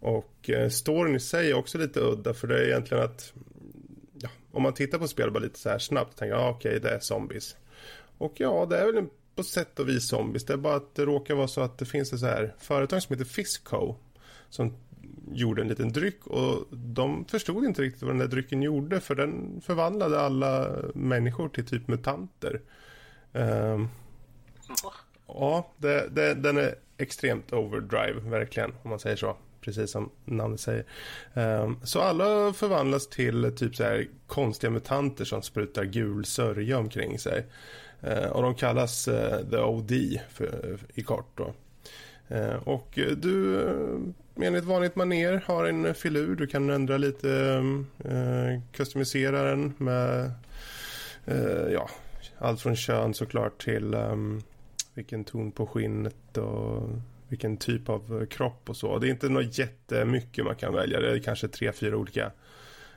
Och 0.00 0.50
eh, 0.50 0.68
storyn 0.68 1.16
i 1.16 1.20
sig 1.20 1.50
är 1.50 1.54
också 1.54 1.78
lite 1.78 2.00
udda 2.00 2.34
för 2.34 2.48
det 2.48 2.58
är 2.58 2.66
egentligen 2.66 3.04
att 3.04 3.32
ja, 4.18 4.28
om 4.52 4.62
man 4.62 4.74
tittar 4.74 4.98
på 4.98 5.08
spelet 5.08 5.32
bara 5.32 5.44
lite 5.44 5.58
så 5.58 5.68
här 5.68 5.78
snabbt 5.78 6.18
tänker 6.18 6.34
jag 6.34 6.44
ah, 6.44 6.50
okej 6.50 6.68
okay, 6.68 6.90
det 6.90 6.96
är 6.96 7.00
zombies. 7.00 7.56
Och 8.18 8.32
ja, 8.36 8.66
det 8.70 8.78
är 8.78 8.92
väl 8.92 9.04
på 9.34 9.42
sätt 9.42 9.78
och 9.78 9.88
vis 9.88 10.08
zombies. 10.08 10.44
Det 10.44 10.52
är 10.52 10.56
bara 10.56 10.76
att 10.76 10.94
det 10.94 11.04
råkar 11.04 11.34
vara 11.34 11.48
så 11.48 11.60
att 11.60 11.78
det 11.78 11.86
finns 11.86 12.12
ett 12.12 12.20
så 12.20 12.26
här 12.26 12.54
företag 12.58 13.02
som 13.02 13.14
heter 13.14 13.30
Fisco 13.30 13.94
som 14.50 14.74
gjorde 15.32 15.62
en 15.62 15.68
liten 15.68 15.92
dryck 15.92 16.26
och 16.26 16.66
de 16.70 17.24
förstod 17.24 17.64
inte 17.64 17.82
riktigt 17.82 18.02
vad 18.02 18.10
den 18.10 18.18
där 18.18 18.26
drycken 18.26 18.62
gjorde 18.62 19.00
för 19.00 19.14
den 19.14 19.60
förvandlade 19.64 20.20
alla 20.20 20.76
människor 20.94 21.48
till 21.48 21.66
typ 21.66 21.88
mutanter. 21.88 22.60
Um, 23.32 23.88
ja, 25.26 25.72
det, 25.76 26.08
det, 26.08 26.34
den 26.34 26.56
är 26.56 26.74
extremt 26.98 27.52
overdrive 27.52 28.20
verkligen 28.30 28.74
om 28.82 28.90
man 28.90 28.98
säger 28.98 29.16
så. 29.16 29.36
Precis 29.60 29.90
som 29.90 30.10
namnet 30.24 30.60
säger. 30.60 30.84
Um, 31.34 31.80
så 31.82 32.00
alla 32.00 32.52
förvandlas 32.52 33.08
till 33.08 33.52
typ 33.56 33.76
så 33.76 33.82
här 33.84 34.08
konstiga 34.26 34.70
mutanter 34.70 35.24
som 35.24 35.42
sprutar 35.42 35.84
gul 35.84 36.24
sörja 36.24 36.78
omkring 36.78 37.18
sig. 37.18 37.46
Uh, 38.04 38.26
och 38.26 38.42
de 38.42 38.54
kallas 38.54 39.08
uh, 39.08 39.50
The 39.50 39.58
OD 39.58 39.92
för, 40.30 40.78
i 40.94 41.02
kort 41.02 41.30
då. 41.34 41.54
Uh, 42.36 42.68
och 42.68 42.98
du 43.16 43.60
enligt 44.42 44.64
vanligt 44.64 44.96
maner 44.96 45.42
har 45.46 45.64
en 45.64 45.94
filur. 45.94 46.36
Du 46.36 46.46
kan 46.46 46.70
ändra 46.70 46.96
lite, 46.96 47.30
ehm, 47.30 47.86
eh, 48.04 48.60
customisera 48.72 49.42
den 49.42 49.74
med 49.78 50.30
eh, 51.26 51.72
ja, 51.72 51.88
allt 52.38 52.60
från 52.60 52.76
kön 52.76 53.14
såklart 53.14 53.64
till 53.64 53.94
eh, 53.94 54.16
vilken 54.94 55.24
ton 55.24 55.52
på 55.52 55.66
skinnet 55.66 56.38
och 56.38 56.88
vilken 57.28 57.56
typ 57.56 57.88
av 57.88 58.26
kropp 58.26 58.70
och 58.70 58.76
så. 58.76 58.98
Det 58.98 59.08
är 59.08 59.10
inte 59.10 59.28
något 59.28 59.58
jättemycket 59.58 60.44
man 60.44 60.56
kan 60.56 60.74
välja. 60.74 61.00
Det 61.00 61.10
är 61.10 61.18
kanske 61.18 61.48
tre, 61.48 61.72
fyra 61.72 61.96
olika 61.96 62.30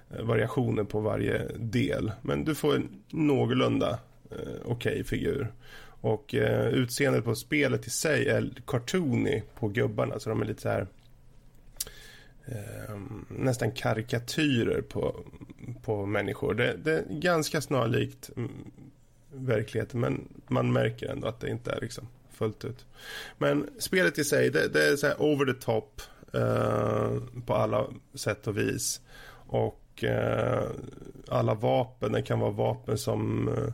eh, 0.10 0.24
variationer 0.24 0.84
på 0.84 1.00
varje 1.00 1.48
del. 1.58 2.12
Men 2.22 2.46
du 2.46 2.55
får 2.55 2.75
en 2.75 2.89
någorlunda 3.10 4.00
eh, 4.31 4.38
okej 4.65 4.91
okay 4.91 5.03
figur. 5.03 5.51
Och 6.01 6.36
eh, 6.36 6.67
utseendet 6.67 7.24
på 7.24 7.36
spelet 7.36 7.88
i 7.88 7.89
sig 7.89 8.27
är 8.27 8.51
cartoony 8.67 9.41
på 9.60 9.67
gubbarna. 9.67 10.19
Så 10.19 10.29
de 10.29 10.41
är 10.41 10.46
lite 10.46 10.62
så 10.62 10.69
här 10.69 10.88
eh, 12.51 12.96
nästan 13.27 13.72
karikatyrer 13.72 14.82
på, 14.82 15.25
på 15.84 16.06
människor. 16.06 16.53
Det, 16.53 16.75
det 16.84 16.91
är 16.91 17.06
ganska 17.10 17.62
snarlikt 17.62 18.29
mm, 18.38 18.51
verkligheten 19.32 20.00
men 20.00 20.27
man 20.48 20.72
märker 20.72 21.08
ändå 21.08 21.27
att 21.27 21.39
det 21.39 21.50
inte 21.50 21.72
är 21.72 21.82
liksom 21.82 22.08
fullt 22.32 22.65
ut. 22.65 22.86
Men 23.38 23.70
spelet 23.79 24.18
i 24.18 24.24
sig, 24.24 24.50
det, 24.50 24.68
det 24.68 24.88
är 24.88 24.96
så 24.96 25.13
over 25.18 25.53
the 25.53 25.60
top 25.60 26.01
eh, 26.34 27.41
på 27.46 27.53
alla 27.53 27.88
sätt 28.13 28.48
och 28.48 28.58
vis. 28.58 29.01
Och 29.32 30.03
eh, 30.03 30.70
alla 31.27 31.53
vapen, 31.53 32.12
det 32.12 32.22
kan 32.22 32.39
vara 32.39 32.51
vapen 32.51 32.98
som 32.98 33.48
eh, 33.48 33.74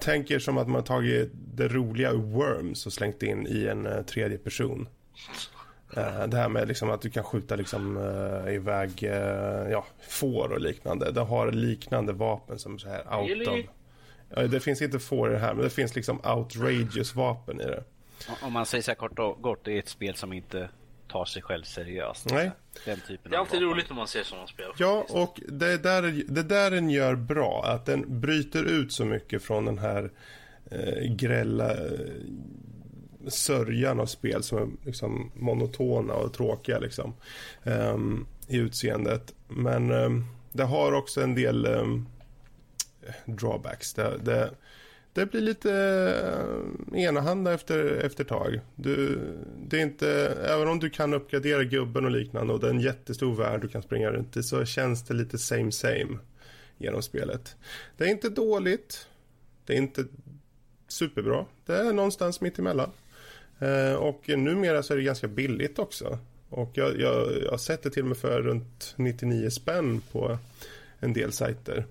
tänker 0.00 0.38
som 0.38 0.58
att 0.58 0.68
man 0.68 0.84
tagit 0.84 1.30
det 1.54 1.68
roliga 1.68 2.10
ur 2.10 2.16
Worms 2.16 2.86
och 2.86 2.92
slängt 2.92 3.22
in 3.22 3.46
i 3.46 3.66
en 3.66 3.86
eh, 3.86 4.02
tredje 4.02 4.38
person. 4.38 4.88
Uh, 5.96 6.26
det 6.26 6.36
här 6.36 6.48
med 6.48 6.68
liksom 6.68 6.90
att 6.90 7.02
du 7.02 7.10
kan 7.10 7.24
skjuta 7.24 7.56
liksom, 7.56 7.96
uh, 7.96 8.54
iväg 8.54 8.90
uh, 9.02 9.70
ja, 9.70 9.84
får 10.08 10.52
och 10.52 10.60
liknande. 10.60 11.12
Det 11.12 11.20
har 11.20 11.52
liknande 11.52 12.12
vapen 12.12 12.58
som 12.58 12.78
så 12.78 12.88
här 12.88 13.18
out 13.18 13.48
of... 13.48 13.58
Ja, 14.34 14.42
det 14.42 14.60
finns 14.60 14.82
inte 14.82 14.98
får 14.98 15.30
i 15.30 15.32
det 15.32 15.38
här, 15.38 15.54
men 15.54 15.64
det 15.64 15.70
finns 15.70 15.96
liksom 15.96 16.20
outrageous 16.24 17.14
vapen 17.14 17.60
i 17.60 17.64
det. 17.64 17.84
Om 18.42 18.52
man 18.52 18.66
säger 18.66 18.82
så 18.82 18.90
här 18.90 18.96
kort 18.96 19.18
och 19.18 19.42
gott, 19.42 19.64
det 19.64 19.72
är 19.72 19.78
ett 19.78 19.88
spel 19.88 20.14
som 20.14 20.32
inte 20.32 20.68
tar 21.08 21.24
sig 21.24 21.42
själv 21.42 21.62
seriöst. 21.62 22.30
Nej. 22.30 22.50
Den 22.84 23.00
typen 23.00 23.30
det 23.30 23.36
är 23.36 23.40
alltid 23.40 23.62
roligt 23.62 23.88
när 23.88 23.96
man 23.96 24.06
ser 24.06 24.22
sådana 24.22 24.46
spel. 24.46 24.72
Ja, 24.76 25.06
och 25.08 25.40
det 25.48 25.82
där, 25.82 26.24
det 26.28 26.42
där 26.42 26.70
den 26.70 26.90
gör 26.90 27.14
bra, 27.14 27.64
att 27.66 27.86
den 27.86 28.20
bryter 28.20 28.64
ut 28.64 28.92
så 28.92 29.04
mycket 29.04 29.42
från 29.42 29.64
den 29.64 29.78
här 29.78 30.10
eh, 30.70 31.12
grälla 31.14 31.74
sörjan 33.30 34.00
av 34.00 34.06
spel 34.06 34.42
som 34.42 34.58
är 34.58 34.68
liksom 34.86 35.30
monotona 35.34 36.14
och 36.14 36.32
tråkiga 36.32 36.78
liksom, 36.78 37.14
um, 37.64 38.26
i 38.48 38.56
utseendet. 38.56 39.34
Men 39.48 39.90
um, 39.90 40.24
det 40.52 40.64
har 40.64 40.92
också 40.92 41.20
en 41.20 41.34
del 41.34 41.66
um, 41.66 42.08
drawbacks. 43.24 43.94
Det, 43.94 44.18
det, 44.22 44.50
det, 45.12 45.26
blir 45.26 45.40
lite 45.40 45.70
uh, 46.92 47.00
enahanda 47.00 47.52
efter, 47.52 47.84
efter 47.84 48.24
tag. 48.24 48.60
Du, 48.74 49.20
det 49.68 49.78
är 49.78 49.82
inte, 49.82 50.10
även 50.48 50.68
om 50.68 50.78
du 50.78 50.90
kan 50.90 51.14
uppgradera 51.14 51.64
gubben 51.64 52.04
och 52.04 52.10
liknande 52.10 52.52
och 52.52 52.60
det 52.60 52.66
är 52.66 52.70
en 52.70 52.80
jättestor 52.80 53.34
värld 53.34 53.60
du 53.60 53.68
kan 53.68 53.82
springa 53.82 54.10
runt 54.10 54.36
i 54.36 54.42
så 54.42 54.64
känns 54.64 55.04
det 55.04 55.14
lite 55.14 55.38
same 55.38 55.72
same 55.72 56.18
genom 56.78 57.02
spelet. 57.02 57.56
Det 57.96 58.04
är 58.04 58.08
inte 58.08 58.28
dåligt. 58.28 59.08
Det 59.66 59.72
är 59.72 59.78
inte 59.78 60.04
superbra. 60.88 61.46
Det 61.66 61.76
är 61.76 61.92
någonstans 61.92 62.40
mitt 62.40 62.58
emellan. 62.58 62.90
Eh, 63.58 63.94
och 63.94 64.28
numera 64.28 64.82
så 64.82 64.92
är 64.92 64.96
det 64.96 65.02
ganska 65.02 65.28
billigt 65.28 65.78
också. 65.78 66.18
Och 66.48 66.70
jag, 66.74 67.00
jag, 67.00 67.42
jag 67.42 67.50
har 67.50 67.58
sett 67.58 67.82
det 67.82 67.90
till 67.90 68.02
och 68.02 68.08
med 68.08 68.16
för 68.16 68.42
runt 68.42 68.94
99 68.96 69.50
spänn 69.50 70.00
på 70.12 70.38
en 71.00 71.12
del 71.12 71.32
sajter. 71.32 71.84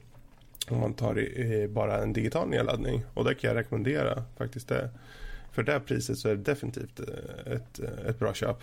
Om 0.69 0.79
man 0.79 0.93
tar 0.93 1.19
i, 1.19 1.63
i 1.63 1.67
bara 1.67 1.97
en 1.97 2.13
digital 2.13 2.49
nedladdning. 2.49 3.03
Och 3.13 3.23
det 3.23 3.35
kan 3.35 3.47
jag 3.47 3.57
rekommendera 3.57 4.23
faktiskt. 4.37 4.67
Det. 4.67 4.89
För 5.51 5.63
det 5.63 5.79
priset 5.79 6.17
så 6.17 6.29
är 6.29 6.35
det 6.35 6.41
definitivt 6.41 6.99
eh, 6.99 7.53
ett, 7.53 7.79
eh, 7.79 8.09
ett 8.09 8.19
bra 8.19 8.33
köp. 8.33 8.57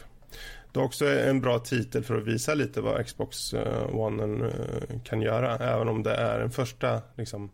Det 0.72 0.80
är 0.80 0.84
också 0.84 1.06
en 1.06 1.40
bra 1.40 1.58
titel 1.58 2.04
för 2.04 2.16
att 2.16 2.24
visa 2.24 2.54
lite 2.54 2.80
vad 2.80 3.06
Xbox 3.06 3.54
eh, 3.54 3.96
One 3.96 4.50
kan 5.04 5.22
göra. 5.22 5.56
Även 5.56 5.88
om 5.88 6.02
det 6.02 6.14
är 6.14 6.40
en 6.40 6.50
första 6.50 7.02
liksom, 7.16 7.50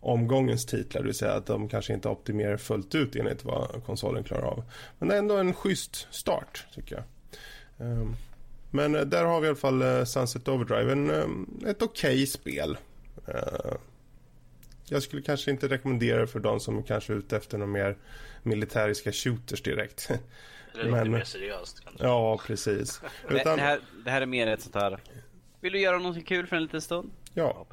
omgångens 0.00 0.66
titlar, 0.66 1.00
det 1.00 1.06
vill 1.06 1.14
säga 1.14 1.32
att 1.32 1.46
de 1.46 1.68
kanske 1.68 1.92
inte 1.92 2.08
optimerar 2.08 2.56
fullt 2.56 2.94
ut 2.94 3.16
enligt 3.16 3.44
vad 3.44 3.84
konsolen 3.86 4.24
klarar 4.24 4.42
av. 4.42 4.64
Men 4.98 5.08
det 5.08 5.14
är 5.14 5.18
ändå 5.18 5.36
en 5.36 5.54
schysst 5.54 6.08
start 6.10 6.66
tycker 6.74 6.94
jag. 6.94 7.04
Ehm, 7.86 8.16
men 8.70 8.94
eh, 8.94 9.02
där 9.02 9.24
har 9.24 9.40
vi 9.40 9.46
i 9.46 9.48
alla 9.48 9.56
fall 9.56 9.82
eh, 9.82 10.04
Sunset 10.04 10.48
Overdrive, 10.48 10.92
en, 10.92 11.10
eh, 11.10 11.70
ett 11.70 11.82
okej 11.82 12.14
okay 12.14 12.26
spel. 12.26 12.78
Jag 14.88 15.02
skulle 15.02 15.22
kanske 15.22 15.50
inte 15.50 15.68
rekommendera 15.68 16.20
det 16.20 16.26
för 16.26 16.40
de 16.40 16.60
som 16.60 16.82
kanske 16.82 17.12
är 17.12 17.16
ute 17.16 17.36
efter 17.36 17.58
några 17.58 17.72
mer 17.72 17.96
militäriska 18.42 19.12
shooters 19.12 19.62
direkt. 19.62 20.10
Det 20.74 20.80
är 20.80 20.84
lite 20.84 21.04
mer 21.04 21.24
seriöst. 21.24 21.84
Kanske. 21.84 22.04
Ja, 22.04 22.40
precis. 22.46 23.00
Utan... 23.28 23.56
Det, 23.56 23.62
här, 23.62 23.80
det 24.04 24.10
här 24.10 24.22
är 24.22 24.26
mer 24.26 24.46
ett 24.46 24.62
sånt 24.62 24.74
här... 24.74 24.98
Vill 25.60 25.72
du 25.72 25.80
göra 25.80 25.98
någonting 25.98 26.24
kul 26.24 26.46
för 26.46 26.56
en 26.56 26.62
liten 26.62 26.80
stund? 26.80 27.10
Ja, 27.34 27.66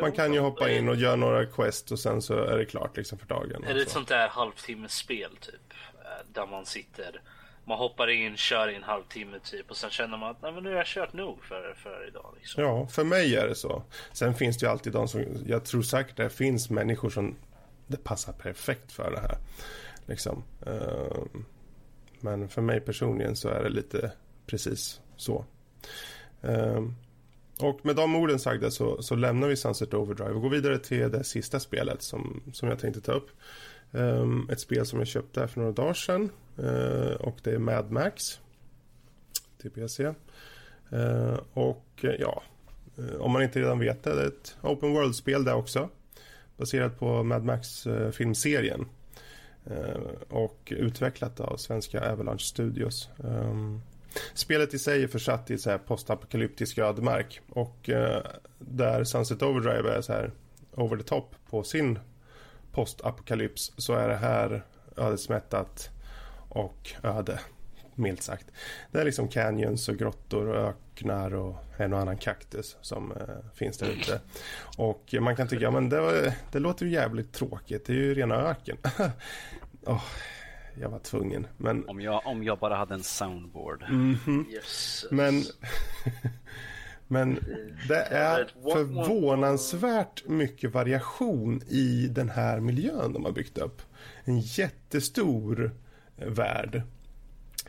man 0.00 0.12
kan 0.12 0.32
ju 0.32 0.40
hoppa 0.40 0.70
in 0.70 0.88
och 0.88 0.96
göra 0.96 1.16
några 1.16 1.46
quest 1.46 1.92
och 1.92 1.98
sen 1.98 2.22
så 2.22 2.34
är 2.34 2.58
det 2.58 2.64
klart 2.64 2.96
liksom 2.96 3.18
för 3.18 3.26
dagen. 3.26 3.64
Är 3.64 3.74
det 3.74 3.82
ett 3.82 3.90
sånt 3.90 4.08
där 4.08 4.28
halvtimmesspel 4.28 5.36
typ? 5.40 5.74
Eh, 6.04 6.26
där 6.32 6.46
man 6.46 6.66
sitter, 6.66 7.20
man 7.64 7.78
hoppar 7.78 8.10
in, 8.10 8.36
kör 8.36 8.68
i 8.68 8.74
en 8.74 8.82
halvtimme 8.82 9.38
typ 9.38 9.70
och 9.70 9.76
sen 9.76 9.90
känner 9.90 10.16
man 10.16 10.30
att 10.30 10.42
Nej, 10.42 10.52
men 10.52 10.62
nu 10.62 10.70
har 10.70 10.76
jag 10.76 10.86
kört 10.86 11.12
nog 11.12 11.44
för, 11.44 11.74
för 11.82 12.08
idag. 12.08 12.34
Liksom. 12.38 12.62
Ja, 12.62 12.86
för 12.86 13.04
mig 13.04 13.36
är 13.36 13.48
det 13.48 13.54
så. 13.54 13.82
Sen 14.12 14.34
finns 14.34 14.58
det 14.58 14.66
ju 14.66 14.70
alltid 14.70 14.92
de 14.92 15.08
som, 15.08 15.24
jag 15.46 15.64
tror 15.64 15.82
säkert 15.82 16.16
det 16.16 16.30
finns 16.30 16.70
människor 16.70 17.10
som 17.10 17.36
det 17.86 18.04
passar 18.04 18.32
perfekt 18.32 18.92
för 18.92 19.10
det 19.10 19.20
här. 19.20 19.36
Liksom. 20.06 20.42
Ehm, 20.66 21.44
men 22.20 22.48
för 22.48 22.62
mig 22.62 22.80
personligen 22.80 23.36
så 23.36 23.48
är 23.48 23.62
det 23.62 23.68
lite 23.68 24.12
precis 24.46 25.00
så. 25.16 25.44
Ehm, 26.42 26.94
och 27.58 27.86
med 27.86 27.96
de 27.96 28.16
orden 28.16 28.38
sagda 28.38 28.70
så, 28.70 29.02
så 29.02 29.14
lämnar 29.14 29.48
vi 29.48 29.56
Sunset 29.56 29.94
Overdrive 29.94 30.30
och 30.30 30.42
går 30.42 30.50
vidare 30.50 30.78
till 30.78 31.10
det 31.10 31.24
sista 31.24 31.60
spelet 31.60 32.02
som, 32.02 32.42
som 32.52 32.68
jag 32.68 32.78
tänkte 32.78 33.00
ta 33.00 33.12
upp. 33.12 33.30
Um, 33.90 34.48
ett 34.52 34.60
spel 34.60 34.86
som 34.86 34.98
jag 34.98 35.08
köpte 35.08 35.48
för 35.48 35.60
några 35.60 35.72
dagar 35.72 35.94
sedan 35.94 36.30
uh, 36.58 37.12
och 37.12 37.38
det 37.42 37.50
är 37.50 37.58
Mad 37.58 37.90
Max 37.90 38.40
till 39.60 39.70
PC. 39.70 40.04
Uh, 40.04 40.14
eh, 40.90 41.38
och 41.52 42.04
uh, 42.04 42.10
ja, 42.18 42.42
om 43.18 43.32
man 43.32 43.42
inte 43.42 43.60
redan 43.60 43.78
vet 43.78 44.02
det, 44.02 44.14
det 44.14 44.22
är 44.22 44.26
ett 44.26 44.56
Open 44.62 44.92
World-spel 44.92 45.44
där 45.44 45.54
också. 45.54 45.88
Baserat 46.56 46.98
på 46.98 47.22
Mad 47.22 47.44
Max-filmserien. 47.44 48.86
och 50.28 50.72
utvecklat 50.76 51.40
av 51.40 51.56
svenska 51.56 52.12
Avalanche 52.12 52.38
Studios. 52.38 53.08
Um, 53.16 53.82
Spelet 54.34 54.74
i 54.74 54.78
sig 54.78 55.02
är 55.02 55.08
försatt 55.08 55.50
i 55.50 55.58
så 55.58 55.70
här 55.70 55.78
postapokalyptisk 55.78 56.78
ödemark 56.78 57.40
och 57.48 57.88
eh, 57.88 58.22
där 58.58 59.04
Sunset 59.04 59.42
Overdrive 59.42 59.96
är 59.96 60.00
så 60.00 60.12
här 60.12 60.32
over 60.74 60.96
the 60.96 61.02
top 61.02 61.34
på 61.50 61.62
sin 61.62 61.98
postapokalyps 62.72 63.72
så 63.76 63.94
är 63.94 64.08
det 64.08 64.16
här 64.16 64.64
ödesmättat 64.96 65.90
och 66.48 66.94
öde, 67.02 67.40
milt 67.94 68.22
sagt. 68.22 68.46
Det 68.92 69.00
är 69.00 69.04
liksom 69.04 69.28
canyons 69.28 69.88
och 69.88 69.96
grottor 69.96 70.48
och 70.48 70.68
öknar 70.68 71.34
och 71.34 71.56
en 71.76 71.92
och 71.92 71.98
annan 71.98 72.16
kaktus 72.16 72.76
som 72.80 73.12
eh, 73.12 73.52
finns 73.54 73.78
där 73.78 73.88
ute. 73.88 74.20
Och 74.76 75.14
man 75.20 75.36
kan 75.36 75.48
tycka, 75.48 75.70
men 75.70 75.88
det, 75.88 76.00
var, 76.00 76.32
det 76.52 76.58
låter 76.58 76.86
ju 76.86 76.92
jävligt 76.92 77.32
tråkigt, 77.32 77.86
det 77.86 77.92
är 77.92 77.96
ju 77.96 78.14
rena 78.14 78.34
öken. 78.34 78.76
oh, 79.86 80.04
jag 80.80 80.88
var 80.88 80.98
tvungen. 80.98 81.46
Men... 81.56 81.88
Om, 81.88 82.00
jag, 82.00 82.22
om 82.24 82.44
jag 82.44 82.58
bara 82.58 82.76
hade 82.76 82.94
en 82.94 83.02
soundboard. 83.02 83.82
Mm 83.82 84.14
-hmm. 84.14 84.44
Men, 85.10 85.42
men 87.06 87.34
det 87.88 88.02
är 88.02 88.50
förvånansvärt 88.72 90.28
mycket 90.28 90.72
variation 90.72 91.62
i 91.68 92.08
den 92.10 92.28
här 92.28 92.60
miljön 92.60 93.12
de 93.12 93.24
har 93.24 93.32
byggt 93.32 93.58
upp. 93.58 93.82
En 94.24 94.40
jättestor 94.40 95.72
eh, 96.16 96.28
värld. 96.28 96.82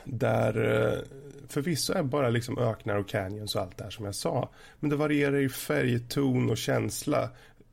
Där 0.03 0.83
eh, 0.83 0.99
förvisso 1.47 1.93
är 1.93 2.03
bara 2.03 2.29
liksom 2.29 2.57
öknar 2.57 2.95
och 2.95 3.09
canyons 3.09 3.55
och 3.55 3.61
allt 3.61 3.77
det 3.77 3.83
här 3.83 3.91
som 3.91 4.05
jag 4.05 4.15
sa. 4.15 4.49
Men 4.79 4.89
det 4.89 4.95
varierar 4.95 5.37
i 5.37 5.49
färg, 5.49 5.99
ton 5.99 6.49
och 6.49 6.57
känsla 6.57 7.29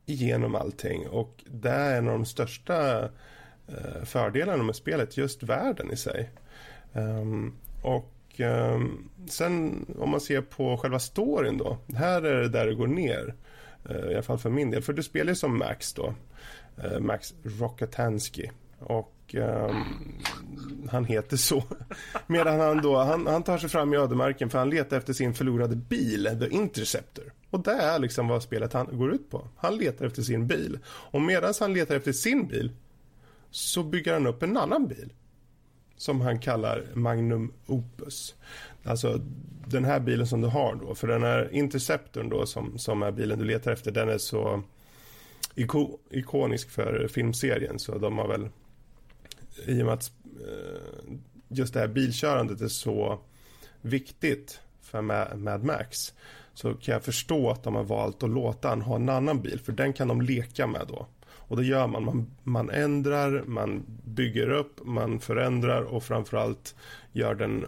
genom 0.06 0.54
allting. 0.54 1.08
Och 1.08 1.44
det 1.46 1.70
är 1.70 1.98
en 1.98 2.08
av 2.08 2.12
de 2.12 2.24
största 2.24 3.02
Eh, 3.02 3.08
Eh, 3.68 4.04
fördelarna 4.04 4.62
med 4.62 4.76
spelet, 4.76 5.16
just 5.16 5.42
världen 5.42 5.92
i 5.92 5.96
sig. 5.96 6.30
Um, 6.92 7.54
och 7.82 8.40
um, 8.40 9.08
sen 9.26 9.86
om 9.98 10.10
man 10.10 10.20
ser 10.20 10.40
på 10.40 10.76
själva 10.76 10.98
storyn 10.98 11.58
då, 11.58 11.78
här 11.94 12.22
är 12.22 12.42
det 12.42 12.48
där 12.48 12.66
det 12.66 12.74
går 12.74 12.86
ner. 12.86 13.34
Uh, 13.90 14.10
I 14.10 14.14
alla 14.14 14.22
fall 14.22 14.38
för 14.38 14.50
min 14.50 14.70
del, 14.70 14.82
för 14.82 14.92
du 14.92 15.02
spelar 15.02 15.30
ju 15.30 15.36
som 15.36 15.58
Max 15.58 15.92
då. 15.92 16.14
Uh, 16.84 16.98
Max 17.00 17.34
Rokotansky. 17.42 18.48
Och 18.78 19.34
um, 19.34 19.84
han 20.90 21.04
heter 21.04 21.36
så. 21.36 21.64
Medan 22.26 22.60
han 22.60 22.82
då, 22.82 22.96
han, 22.96 23.26
han 23.26 23.42
tar 23.42 23.58
sig 23.58 23.70
fram 23.70 23.94
i 23.94 23.96
ödemarken 23.96 24.50
för 24.50 24.58
han 24.58 24.70
letar 24.70 24.96
efter 24.96 25.12
sin 25.12 25.34
förlorade 25.34 25.76
bil, 25.76 26.38
The 26.40 26.48
Interceptor. 26.48 27.32
Och 27.50 27.60
det 27.60 27.72
är 27.72 27.98
liksom 27.98 28.28
vad 28.28 28.42
spelet 28.42 28.72
han 28.72 28.98
går 28.98 29.14
ut 29.14 29.30
på. 29.30 29.48
Han 29.56 29.76
letar 29.76 30.06
efter 30.06 30.22
sin 30.22 30.46
bil. 30.46 30.78
Och 30.86 31.22
medan 31.22 31.54
han 31.60 31.74
letar 31.74 31.96
efter 31.96 32.12
sin 32.12 32.48
bil 32.48 32.72
så 33.50 33.82
bygger 33.82 34.12
han 34.12 34.26
upp 34.26 34.42
en 34.42 34.56
annan 34.56 34.88
bil 34.88 35.12
som 35.96 36.20
han 36.20 36.38
kallar 36.38 36.86
Magnum 36.94 37.52
Opus. 37.66 38.34
Alltså 38.84 39.20
den 39.66 39.84
här 39.84 40.00
bilen 40.00 40.26
som 40.26 40.40
du 40.40 40.48
har 40.48 40.74
då, 40.74 40.94
för 40.94 41.08
den 41.08 41.22
här 41.22 41.48
Interceptorn 41.52 42.28
då 42.28 42.46
som, 42.46 42.78
som 42.78 43.02
är 43.02 43.12
bilen 43.12 43.38
du 43.38 43.44
letar 43.44 43.72
efter, 43.72 43.90
den 43.90 44.08
är 44.08 44.18
så 44.18 44.62
iko, 45.54 45.98
ikonisk 46.10 46.70
för 46.70 47.08
filmserien 47.08 47.78
så 47.78 47.98
de 47.98 48.18
har 48.18 48.28
väl 48.28 48.48
i 49.66 49.82
och 49.82 49.86
med 49.86 49.94
att 49.94 50.12
eh, 50.24 51.14
just 51.48 51.74
det 51.74 51.80
här 51.80 51.88
bilkörandet 51.88 52.60
är 52.60 52.68
så 52.68 53.18
viktigt 53.80 54.60
för 54.82 55.02
Mad 55.36 55.64
Max 55.64 56.14
så 56.54 56.74
kan 56.74 56.92
jag 56.92 57.04
förstå 57.04 57.50
att 57.50 57.62
de 57.62 57.74
har 57.74 57.84
valt 57.84 58.22
att 58.22 58.30
låta 58.30 58.68
han 58.68 58.82
ha 58.82 58.96
en 58.96 59.08
annan 59.08 59.42
bil 59.42 59.60
för 59.60 59.72
den 59.72 59.92
kan 59.92 60.08
de 60.08 60.20
leka 60.20 60.66
med 60.66 60.86
då. 60.88 61.06
Och 61.48 61.56
det 61.56 61.64
gör 61.64 61.86
man. 61.86 62.04
man. 62.04 62.26
Man 62.42 62.70
ändrar, 62.70 63.42
man 63.46 63.84
bygger 64.04 64.50
upp, 64.50 64.80
man 64.84 65.20
förändrar 65.20 65.82
och 65.82 66.02
framförallt 66.02 66.74
gör 67.12 67.34
den 67.34 67.66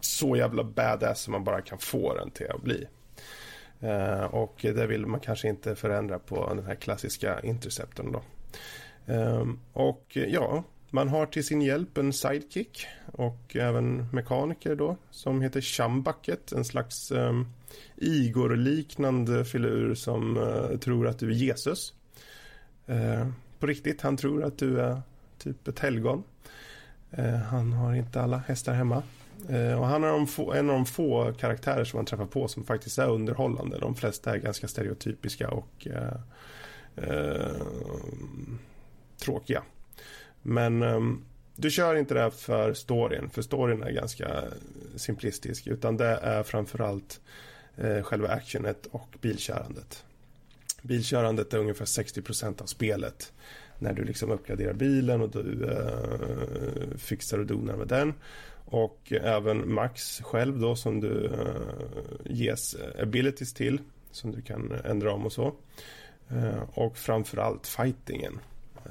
så 0.00 0.36
jävla 0.36 0.64
badass 0.64 1.20
som 1.20 1.32
man 1.32 1.44
bara 1.44 1.60
kan 1.60 1.78
få 1.78 2.14
den 2.14 2.30
till 2.30 2.50
att 2.50 2.62
bli. 2.62 2.86
Uh, 3.82 4.24
och 4.24 4.56
det 4.60 4.86
vill 4.86 5.06
man 5.06 5.20
kanske 5.20 5.48
inte 5.48 5.74
förändra 5.74 6.18
på 6.18 6.54
den 6.54 6.66
här 6.66 6.74
klassiska 6.74 7.40
Interceptorn 7.40 8.12
då. 8.12 8.22
Um, 9.12 9.60
och 9.72 10.04
ja, 10.14 10.64
man 10.90 11.08
har 11.08 11.26
till 11.26 11.46
sin 11.46 11.62
hjälp 11.62 11.98
en 11.98 12.12
sidekick 12.12 12.86
och 13.12 13.56
även 13.56 14.06
mekaniker 14.12 14.74
då 14.74 14.96
som 15.10 15.42
heter 15.42 15.60
Chumbucket, 15.60 16.52
en 16.52 16.64
slags 16.64 17.10
um, 17.10 17.52
Igor-liknande 17.96 19.44
filur 19.44 19.94
som 19.94 20.36
uh, 20.36 20.78
tror 20.78 21.08
att 21.08 21.18
du 21.18 21.30
är 21.30 21.34
Jesus. 21.34 21.94
Uh, 22.90 23.28
på 23.58 23.66
riktigt, 23.66 24.00
han 24.00 24.16
tror 24.16 24.44
att 24.44 24.58
du 24.58 24.80
är 24.80 25.02
typ 25.38 25.68
ett 25.68 25.78
helgon. 25.78 26.22
Uh, 27.18 27.34
han 27.34 27.72
har 27.72 27.94
inte 27.94 28.20
alla 28.20 28.38
hästar 28.38 28.74
hemma. 28.74 29.02
och 29.78 29.86
han 29.86 30.04
är 30.04 30.26
få, 30.26 30.52
en 30.52 30.70
av 30.70 30.76
de 30.76 30.86
få 30.86 31.32
karaktärer 31.32 31.84
som 31.84 31.98
man 31.98 32.06
träffar 32.06 32.26
på 32.26 32.48
som 32.48 32.64
faktiskt 32.64 32.98
är 32.98 33.08
underhållande. 33.08 33.78
De 33.78 33.94
flesta 33.94 34.34
är 34.34 34.38
ganska 34.38 34.68
stereotypiska 34.68 35.50
och 35.50 35.88
tråkiga. 39.18 39.62
Men 40.42 40.82
um, 40.82 41.24
du 41.56 41.70
kör 41.70 41.94
inte 41.94 42.14
det 42.14 42.20
här 42.20 42.30
för 42.30 42.74
storyn, 42.74 43.30
för 43.30 43.42
storyn 43.42 43.82
är 43.82 43.90
ganska 43.90 44.44
simplistisk. 44.96 45.66
Utan 45.66 45.96
det 45.96 46.06
är 46.06 46.42
framförallt 46.42 47.20
eh, 47.76 48.02
själva 48.02 48.28
actionet 48.28 48.86
och 48.86 49.16
bilkörandet. 49.20 50.04
Bilkörandet 50.82 51.54
är 51.54 51.58
ungefär 51.58 51.84
60% 51.84 52.62
av 52.62 52.66
spelet. 52.66 53.32
När 53.78 53.92
du 53.92 54.04
liksom 54.04 54.30
uppgraderar 54.30 54.72
bilen 54.72 55.20
och 55.20 55.30
du 55.30 55.64
eh, 55.64 56.96
fixar 56.98 57.38
och 57.38 57.46
donar 57.46 57.76
med 57.76 57.88
den. 57.88 58.14
Och 58.64 59.12
även 59.12 59.74
Max 59.74 60.20
själv 60.20 60.58
då 60.58 60.76
som 60.76 61.00
du 61.00 61.24
eh, 61.24 62.32
ges 62.32 62.76
abilities 63.02 63.54
till. 63.54 63.80
Som 64.10 64.32
du 64.32 64.42
kan 64.42 64.72
ändra 64.84 65.12
om 65.12 65.26
och 65.26 65.32
så. 65.32 65.54
Eh, 66.28 66.62
och 66.74 66.98
framförallt 66.98 67.66
fightingen. 67.66 68.38
Eh, 68.84 68.90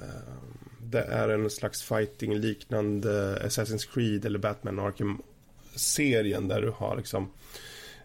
det 0.81 1.01
är 1.01 1.29
en 1.29 1.49
slags 1.49 1.83
fighting 1.83 2.35
liknande 2.35 3.41
Assassin's 3.45 3.93
Creed 3.93 4.25
eller 4.25 4.39
Batman 4.39 4.79
Arkham-serien 4.79 6.47
där 6.47 6.61
du 6.61 6.69
har 6.69 6.97
liksom 6.97 7.23
eh, 7.23 7.29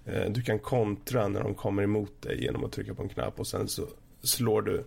Eh, 0.06 0.30
du 0.30 0.42
kan 0.42 0.58
kontra 0.58 1.28
när 1.28 1.42
de 1.42 1.54
kommer 1.54 1.82
emot 1.82 2.22
dig 2.22 2.44
genom 2.44 2.64
att 2.64 2.72
trycka 2.72 2.94
på 2.94 3.02
en 3.02 3.08
knapp 3.08 3.40
och 3.40 3.46
sen 3.46 3.68
så 3.68 3.86
slår 4.22 4.62
du 4.62 4.84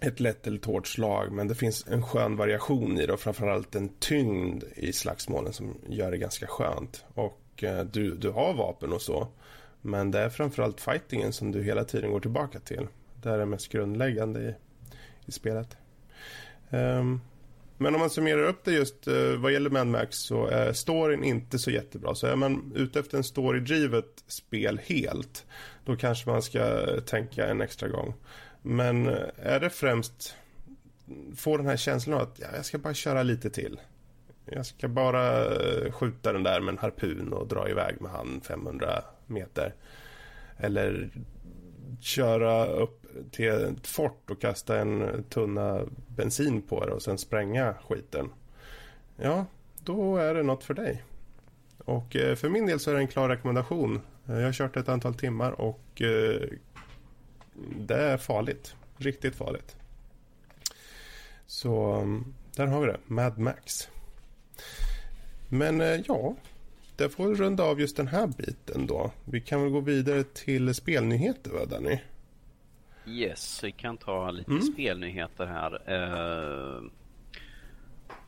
ett 0.00 0.20
lätt 0.20 0.46
eller 0.46 0.58
ett 0.58 0.64
hårt 0.64 0.86
slag 0.86 1.32
men 1.32 1.48
det 1.48 1.54
finns 1.54 1.86
en 1.86 2.02
skön 2.02 2.36
variation 2.36 2.98
i 2.98 3.06
det 3.06 3.12
och 3.12 3.20
framförallt 3.20 3.74
en 3.74 3.88
tyngd 3.98 4.64
i 4.76 4.92
slagsmålen 4.92 5.52
som 5.52 5.74
gör 5.88 6.10
det 6.10 6.18
ganska 6.18 6.46
skönt. 6.46 7.04
Och 7.14 7.64
eh, 7.64 7.84
du, 7.84 8.16
du 8.16 8.30
har 8.30 8.54
vapen 8.54 8.92
och 8.92 9.02
så 9.02 9.28
men 9.82 10.10
det 10.10 10.18
är 10.18 10.28
framförallt 10.28 10.80
fightingen 10.80 11.32
som 11.32 11.52
du 11.52 11.62
hela 11.62 11.84
tiden 11.84 12.10
går 12.10 12.20
tillbaka 12.20 12.58
till. 12.60 12.86
Det 13.22 13.30
är 13.30 13.38
det 13.38 13.46
mest 13.46 13.68
grundläggande 13.68 14.40
i, 14.40 14.54
i 15.26 15.32
spelet. 15.32 15.76
Um, 16.70 17.20
men 17.78 17.94
om 17.94 18.00
man 18.00 18.10
summerar 18.10 18.42
upp 18.42 18.64
det 18.64 18.72
just 18.72 19.08
uh, 19.08 19.36
vad 19.36 19.52
gäller 19.52 19.70
Mad 19.70 19.86
Max 19.86 20.16
så 20.16 20.46
är 20.46 20.72
storyn 20.72 21.24
inte 21.24 21.58
så 21.58 21.70
jättebra. 21.70 22.14
Så 22.14 22.26
är 22.26 22.36
man 22.36 22.72
ute 22.74 23.00
efter 23.00 23.16
en 23.16 23.24
storydrivet 23.24 24.24
spel 24.26 24.80
helt 24.84 25.46
då 25.84 25.96
kanske 25.96 26.30
man 26.30 26.42
ska 26.42 26.86
tänka 27.00 27.46
en 27.46 27.60
extra 27.60 27.88
gång. 27.88 28.14
Men 28.62 29.06
eh, 29.06 29.28
är 29.36 29.60
det 29.60 29.70
främst 29.70 30.34
få 31.36 31.56
den 31.56 31.66
här 31.66 31.76
känslan 31.76 32.16
av 32.16 32.22
att 32.22 32.38
ja, 32.38 32.46
jag 32.56 32.64
ska 32.64 32.78
bara 32.78 32.94
köra 32.94 33.22
lite 33.22 33.50
till. 33.50 33.80
Jag 34.44 34.66
ska 34.66 34.88
bara 34.88 35.44
eh, 35.44 35.92
skjuta 35.92 36.32
den 36.32 36.42
där 36.42 36.60
med 36.60 36.72
en 36.72 36.78
harpun 36.78 37.32
och 37.32 37.48
dra 37.48 37.68
iväg 37.68 38.00
med 38.00 38.10
han 38.10 38.40
500 38.40 39.02
meter. 39.26 39.74
Eller 40.56 41.10
köra 42.00 42.66
upp 42.66 43.06
till 43.30 43.48
ett 43.48 43.86
fort 43.86 44.30
och 44.30 44.40
kasta 44.40 44.78
en 44.78 45.24
tunna 45.28 45.80
bensin 46.08 46.62
på 46.62 46.86
det 46.86 46.92
och 46.92 47.02
sen 47.02 47.18
spränga 47.18 47.74
skiten. 47.88 48.30
Ja, 49.16 49.46
då 49.84 50.16
är 50.16 50.34
det 50.34 50.42
något 50.42 50.64
för 50.64 50.74
dig. 50.74 51.04
Och 51.84 52.16
eh, 52.16 52.36
för 52.36 52.48
min 52.48 52.66
del 52.66 52.80
så 52.80 52.90
är 52.90 52.94
det 52.94 53.00
en 53.00 53.08
klar 53.08 53.28
rekommendation. 53.28 54.00
Jag 54.26 54.42
har 54.42 54.52
kört 54.52 54.76
ett 54.76 54.88
antal 54.88 55.14
timmar 55.14 55.60
och 55.60 56.02
eh, 56.02 56.48
det 57.78 57.96
är 57.96 58.16
farligt. 58.16 58.74
Riktigt 58.96 59.34
farligt. 59.34 59.76
Så 61.46 61.92
mm, 61.92 62.34
där 62.56 62.66
har 62.66 62.80
vi 62.80 62.86
det. 62.86 62.98
Mad 63.06 63.38
Max. 63.38 63.88
Men 65.48 65.80
eh, 65.80 66.00
ja, 66.06 66.34
det 66.96 67.08
får 67.08 67.34
runda 67.34 67.64
av 67.64 67.80
just 67.80 67.96
den 67.96 68.06
här 68.08 68.26
biten 68.26 68.86
då. 68.86 69.10
Vi 69.24 69.40
kan 69.40 69.62
väl 69.62 69.70
gå 69.70 69.80
vidare 69.80 70.24
till 70.24 70.74
spelnyheter 70.74 71.50
va 71.50 71.64
Danny? 71.64 71.98
Yes, 73.08 73.64
vi 73.64 73.72
kan 73.72 73.96
ta 73.96 74.30
lite 74.30 74.50
mm. 74.50 74.62
spelnyheter 74.62 75.46
här. 75.46 75.92
Uh, 75.92 76.82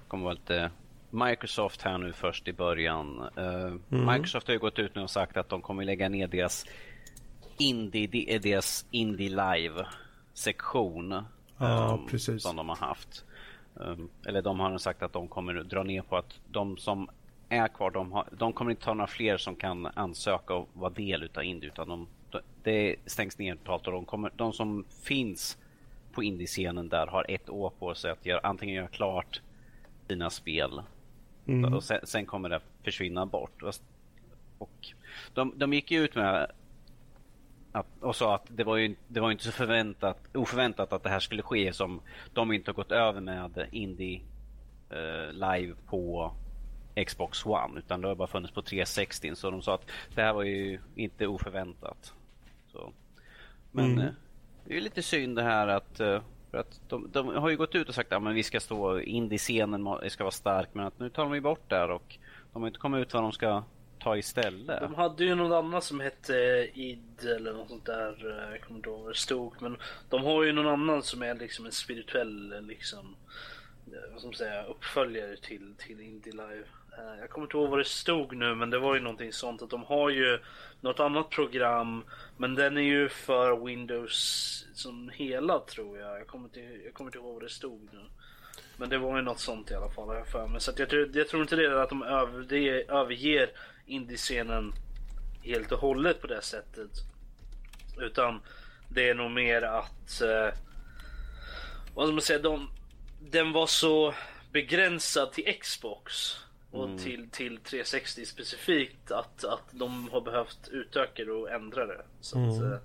kommer 0.08 0.24
vara 0.24 0.34
lite 0.34 0.70
Microsoft 1.10 1.82
här 1.82 1.98
nu 1.98 2.12
först 2.12 2.48
i 2.48 2.52
början. 2.52 3.28
Uh, 3.38 3.76
mm. 3.90 4.06
Microsoft 4.06 4.46
har 4.46 4.54
ju 4.54 4.60
gått 4.60 4.78
ut 4.78 4.94
nu 4.94 5.02
och 5.02 5.10
sagt 5.10 5.36
att 5.36 5.48
de 5.48 5.62
kommer 5.62 5.84
lägga 5.84 6.08
ner 6.08 6.26
deras 6.26 6.66
Indie, 7.58 8.38
deras 8.38 8.86
Indie 8.90 9.28
Live-sektion. 9.28 11.24
Ja, 11.58 11.98
um, 12.00 12.06
precis. 12.06 12.42
Som 12.42 12.56
de 12.56 12.68
har 12.68 12.76
haft. 12.76 13.24
Um, 13.74 14.10
eller 14.26 14.42
de 14.42 14.60
har 14.60 14.78
sagt 14.78 15.02
att 15.02 15.12
de 15.12 15.28
kommer 15.28 15.54
dra 15.54 15.82
ner 15.82 16.02
på 16.02 16.16
att 16.16 16.40
de 16.48 16.76
som 16.76 17.08
är 17.48 17.68
kvar, 17.68 17.90
de, 17.90 18.12
har, 18.12 18.28
de 18.32 18.52
kommer 18.52 18.70
inte 18.70 18.86
ha 18.86 18.94
några 18.94 19.06
fler 19.06 19.36
som 19.36 19.56
kan 19.56 19.86
ansöka 19.86 20.54
och 20.54 20.68
vara 20.72 20.90
del 20.90 21.22
utav 21.22 21.44
indie 21.44 21.68
utan 21.68 21.88
de, 21.88 22.08
det 22.62 22.96
stängs 23.06 23.38
ner 23.38 23.54
totalt 23.54 23.86
och 23.86 23.92
de, 23.92 24.04
kommer, 24.04 24.32
de 24.36 24.52
som 24.52 24.84
finns 25.02 25.58
på 26.12 26.22
indiescenen 26.22 26.88
där 26.88 27.06
har 27.06 27.26
ett 27.28 27.50
år 27.50 27.72
på 27.78 27.94
sig 27.94 28.10
att 28.10 28.26
göra, 28.26 28.40
antingen 28.42 28.74
göra 28.74 28.88
klart 28.88 29.40
sina 30.08 30.30
spel 30.30 30.82
mm. 31.46 31.74
och 31.74 31.84
sen, 31.84 32.00
sen, 32.04 32.26
kommer 32.26 32.48
det 32.48 32.60
försvinna 32.84 33.26
bort. 33.26 33.62
Och 34.58 34.88
de, 35.34 35.52
de 35.56 35.72
gick 35.72 35.92
ut 35.92 36.14
med 36.14 36.50
att, 37.72 37.86
och 38.00 38.16
sa 38.16 38.34
att 38.34 38.46
det 38.48 38.64
var 38.64 38.76
ju, 38.76 38.96
det 39.08 39.20
var 39.20 39.30
inte 39.30 39.44
så 39.44 39.52
förväntat, 39.52 40.18
oförväntat 40.34 40.92
att 40.92 41.02
det 41.02 41.10
här 41.10 41.20
skulle 41.20 41.42
ske 41.42 41.72
som 41.72 42.00
de 42.34 42.52
inte 42.52 42.70
har 42.70 42.74
gått 42.74 42.92
över 42.92 43.20
med 43.20 43.68
Indie 43.72 44.22
eh, 44.90 45.32
live 45.32 45.74
på 45.86 46.32
Xbox 47.06 47.46
One 47.46 47.78
utan 47.78 48.00
det 48.00 48.08
har 48.08 48.14
bara 48.14 48.28
funnits 48.28 48.54
på 48.54 48.62
360 48.62 49.34
så 49.34 49.50
de 49.50 49.62
sa 49.62 49.74
att 49.74 49.90
det 50.14 50.22
här 50.22 50.32
var 50.32 50.42
ju 50.42 50.80
inte 50.94 51.26
oförväntat. 51.26 52.14
Så. 52.72 52.92
Men 53.70 53.84
mm. 53.84 53.98
eh, 54.06 54.12
det 54.64 54.76
är 54.76 54.80
lite 54.80 55.02
synd 55.02 55.36
det 55.36 55.42
här 55.42 55.68
att 55.68 56.00
eh, 56.00 56.22
för 56.50 56.58
att 56.58 56.80
de, 56.88 57.10
de, 57.12 57.28
har 57.28 57.50
ju 57.50 57.56
gått 57.56 57.74
ut 57.74 57.88
och 57.88 57.94
sagt 57.94 58.12
att 58.12 58.24
ja, 58.24 58.30
vi 58.30 58.42
ska 58.42 58.60
stå 58.60 59.00
indie-scenen 59.00 59.98
ska 60.08 60.24
vara 60.24 60.30
stark 60.30 60.68
men 60.72 60.86
att 60.86 60.98
nu 60.98 61.10
tar 61.10 61.22
de 61.22 61.34
ju 61.34 61.40
bort 61.40 61.70
det 61.70 61.84
och 61.84 62.18
de 62.52 62.62
har 62.62 62.68
inte 62.68 62.78
kommit 62.78 63.06
ut 63.06 63.14
vad 63.14 63.22
de 63.22 63.32
ska 63.32 63.62
ta 63.98 64.16
istället. 64.16 64.80
De 64.80 64.94
hade 64.94 65.24
ju 65.24 65.34
något 65.34 65.64
annat 65.64 65.84
som 65.84 66.00
hette 66.00 66.34
id 66.74 67.24
eller 67.24 67.52
något 67.52 67.68
sånt 67.68 67.86
där. 67.86 68.26
Eh, 68.30 68.52
jag 68.52 68.60
kommer 68.60 68.78
inte 68.78 68.88
ihåg 68.88 69.00
vad 69.00 69.10
det 69.10 69.18
stod. 69.18 69.62
Men 69.62 69.76
de 70.08 70.24
har 70.24 70.44
ju 70.44 70.52
någon 70.52 70.66
annan 70.66 71.02
som 71.02 71.22
är 71.22 71.34
liksom 71.34 71.66
en 71.66 71.72
spirituell 71.72 72.66
liksom 72.66 73.16
eh, 73.86 74.12
vad 74.12 74.18
ska 74.18 74.26
man 74.26 74.34
säga, 74.34 74.64
uppföljare 74.64 75.36
till, 75.36 75.74
till 75.78 76.00
Indie 76.00 76.32
Live. 76.32 76.64
Eh, 77.00 77.20
jag 77.20 77.30
kommer 77.30 77.46
inte 77.46 77.56
ihåg 77.56 77.70
vad 77.70 77.78
det 77.78 77.84
stod 77.84 78.36
nu 78.36 78.54
men 78.54 78.70
det 78.70 78.78
var 78.78 78.94
ju 78.94 79.00
någonting 79.00 79.32
sånt 79.32 79.62
att 79.62 79.70
de 79.70 79.82
har 79.82 80.10
ju 80.10 80.38
något 80.80 81.00
annat 81.00 81.30
program 81.30 82.04
men 82.36 82.54
den 82.54 82.76
är 82.76 82.82
ju 82.82 83.08
för 83.08 83.64
Windows 83.64 84.66
som 84.74 85.10
hela 85.14 85.58
tror 85.58 85.98
jag. 85.98 86.20
Jag 86.20 86.26
kommer 86.26 86.44
inte, 86.44 86.60
jag 86.60 86.94
kommer 86.94 87.08
inte 87.08 87.18
ihåg 87.18 87.34
vad 87.34 87.42
det 87.42 87.48
stod 87.48 87.88
nu. 87.92 88.00
Men 88.76 88.88
det 88.88 88.98
var 88.98 89.16
ju 89.16 89.22
något 89.22 89.40
sånt 89.40 89.70
i 89.70 89.74
alla 89.74 89.90
fall 89.90 90.16
jag 90.16 90.26
för 90.26 90.46
mig. 90.46 90.60
Så 90.60 90.72
jag, 90.76 90.88
tror, 90.88 91.10
jag 91.16 91.28
tror 91.28 91.42
inte 91.42 91.56
det 91.56 91.64
är 91.64 91.70
att 91.70 91.88
de 91.88 92.02
över, 92.02 92.42
det 92.42 92.88
överger 92.88 93.50
indiescenen 93.86 94.72
helt 95.42 95.72
och 95.72 95.80
hållet 95.80 96.20
på 96.20 96.26
det 96.26 96.42
sättet. 96.42 96.90
Utan 97.98 98.40
det 98.88 99.08
är 99.08 99.14
nog 99.14 99.30
mer 99.30 99.62
att... 99.62 100.20
Eh, 100.20 100.58
vad 101.94 102.06
ska 102.06 102.12
man 102.12 102.22
säga? 102.22 102.38
De, 102.38 102.70
den 103.20 103.52
var 103.52 103.66
så 103.66 104.14
begränsad 104.52 105.32
till 105.32 105.58
Xbox 105.60 106.36
och 106.70 106.84
mm. 106.84 106.98
till, 106.98 107.28
till 107.30 107.58
360 107.58 108.26
specifikt 108.26 109.10
att, 109.10 109.44
att 109.44 109.64
de 109.70 110.08
har 110.12 110.20
behövt 110.20 110.68
utöka 110.70 111.24
det 111.24 111.32
och 111.32 111.50
ändra 111.50 111.86
det. 111.86 112.02
Så 112.20 112.38
mm. 112.38 112.50
att, 112.50 112.62
eh, 112.62 112.78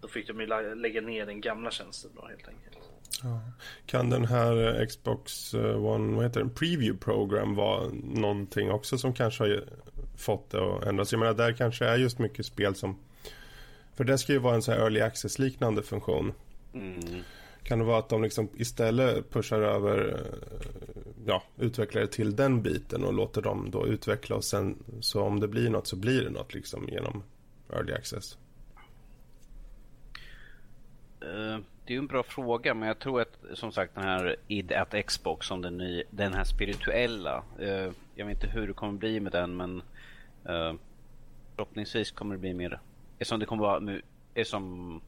då 0.00 0.08
fick 0.08 0.28
de 0.28 0.40
ju 0.40 0.74
lägga 0.74 1.00
ner 1.00 1.26
den 1.26 1.40
gamla 1.40 1.70
tjänsten 1.70 2.10
då 2.14 2.26
helt 2.26 2.48
enkelt. 2.48 2.78
Ja. 3.22 3.40
Kan 3.86 4.10
den 4.10 4.24
här 4.24 4.80
eh, 4.80 4.86
Xbox 4.86 5.54
eh, 5.54 5.84
One, 5.84 6.16
vad 6.16 6.24
heter 6.24 6.40
den, 6.40 6.50
Preview 6.50 6.98
Program 7.04 7.54
vara 7.54 7.88
någonting 8.02 8.70
också 8.70 8.98
som 8.98 9.14
kanske 9.14 9.44
har 9.44 9.64
fått 10.16 10.50
det 10.50 10.76
att 10.76 10.84
ändras? 10.84 11.12
Jag 11.12 11.18
menar 11.18 11.34
där 11.34 11.52
kanske 11.52 11.86
är 11.86 11.96
just 11.96 12.18
mycket 12.18 12.46
spel 12.46 12.74
som 12.74 12.98
för 13.94 14.04
det 14.04 14.18
ska 14.18 14.32
ju 14.32 14.38
vara 14.38 14.54
en 14.54 14.62
sån 14.62 14.74
här 14.74 14.80
early 14.80 15.00
access 15.00 15.38
liknande 15.38 15.82
funktion. 15.82 16.32
Mm. 16.74 17.22
Kan 17.64 17.78
det 17.78 17.84
vara 17.84 17.98
att 17.98 18.08
de 18.08 18.22
liksom 18.22 18.48
istället 18.54 19.30
pushar 19.30 19.60
över 19.60 20.08
eh, 20.08 20.68
ja, 21.26 21.42
utvecklare 21.58 22.06
till 22.06 22.36
den 22.36 22.62
biten 22.62 23.04
och 23.04 23.12
låter 23.12 23.42
dem 23.42 23.70
då 23.70 23.86
utveckla 23.86 24.36
och 24.36 24.44
sen 24.44 24.78
så 25.00 25.22
om 25.22 25.40
det 25.40 25.48
blir 25.48 25.70
något 25.70 25.86
så 25.86 25.96
blir 25.96 26.24
det 26.24 26.30
något 26.30 26.54
liksom 26.54 26.88
genom 26.88 27.22
early 27.72 27.92
access? 27.92 28.38
Uh, 31.24 31.58
det 31.84 31.92
är 31.92 31.94
ju 31.94 31.98
en 31.98 32.06
bra 32.06 32.22
fråga 32.22 32.74
men 32.74 32.88
jag 32.88 32.98
tror 32.98 33.20
att 33.20 33.38
som 33.54 33.72
sagt 33.72 33.94
den 33.94 34.04
här 34.04 34.36
id 34.48 34.72
at 34.72 35.06
Xbox 35.06 35.46
som 35.46 35.62
den, 35.62 35.78
ny, 35.78 36.02
den 36.10 36.34
här 36.34 36.44
spirituella. 36.44 37.42
Uh, 37.60 37.92
jag 38.14 38.26
vet 38.26 38.34
inte 38.34 38.46
hur 38.46 38.66
det 38.66 38.72
kommer 38.72 38.98
bli 38.98 39.20
med 39.20 39.32
den 39.32 39.56
men 39.56 39.76
uh, 40.48 40.74
förhoppningsvis 41.56 42.10
kommer 42.10 42.34
det 42.34 42.40
bli 42.40 42.54
mer 42.54 42.80
eftersom 43.18 43.40
det 43.40 43.46
kommer 43.46 43.62
vara 43.62 44.00
eftersom 44.34 45.00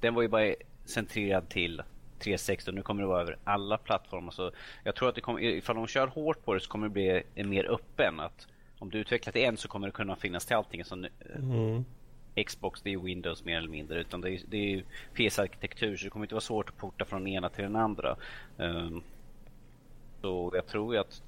den 0.00 0.14
var 0.14 0.22
ju 0.22 0.28
bara 0.28 0.54
centrerad 0.88 1.48
till 1.48 1.82
360 2.18 2.72
nu 2.72 2.82
kommer 2.82 3.02
det 3.02 3.08
vara 3.08 3.22
över 3.22 3.36
alla 3.44 3.78
plattformar 3.78 4.30
så 4.30 4.50
jag 4.84 4.94
tror 4.94 5.08
att 5.08 5.14
det 5.14 5.20
kommer, 5.20 5.40
ifall 5.40 5.76
de 5.76 5.86
kör 5.86 6.06
hårt 6.06 6.44
på 6.44 6.54
det 6.54 6.60
så 6.60 6.70
kommer 6.70 6.88
det 6.88 6.92
bli 6.92 7.44
mer 7.44 7.64
öppen 7.64 8.20
att 8.20 8.46
om 8.78 8.90
du 8.90 8.98
utvecklar 8.98 9.32
till 9.32 9.42
en 9.42 9.56
så 9.56 9.68
kommer 9.68 9.86
det 9.86 9.92
kunna 9.92 10.16
finnas 10.16 10.46
till 10.46 10.56
allting. 10.56 10.84
Så 10.84 10.94
mm. 10.94 11.84
Xbox 12.46 12.82
det 12.82 12.92
är 12.92 12.98
Windows 12.98 13.44
mer 13.44 13.58
eller 13.58 13.68
mindre 13.68 14.00
utan 14.00 14.20
det 14.20 14.30
är, 14.30 14.40
det 14.48 14.74
är 14.74 14.84
PS-arkitektur 15.14 15.96
så 15.96 16.04
det 16.04 16.10
kommer 16.10 16.24
inte 16.24 16.34
vara 16.34 16.40
svårt 16.40 16.68
att 16.68 16.76
porta 16.76 17.04
från 17.04 17.24
den 17.24 17.32
ena 17.32 17.48
till 17.48 17.64
den 17.64 17.76
andra. 17.76 18.16
Um, 18.56 19.02
så 20.20 20.52
jag 20.54 20.66
tror 20.66 20.94
ju 20.94 21.00
att, 21.00 21.22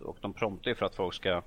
och 0.00 0.16
de 0.20 0.32
promptar 0.32 0.70
ju 0.70 0.74
för 0.74 0.86
att 0.86 0.94
folk 0.94 1.14
ska 1.14 1.42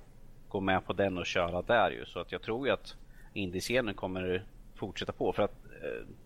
gå 0.48 0.60
med 0.60 0.86
på 0.86 0.92
den 0.92 1.18
och 1.18 1.26
köra 1.26 1.62
där 1.62 1.90
ju 1.90 2.04
så 2.04 2.20
att 2.20 2.32
jag 2.32 2.42
tror 2.42 2.66
ju 2.66 2.72
att 2.72 2.96
indiescenen 3.32 3.94
kommer 3.94 4.44
fortsätta 4.74 5.12
på 5.12 5.32
för 5.32 5.42
att 5.42 5.56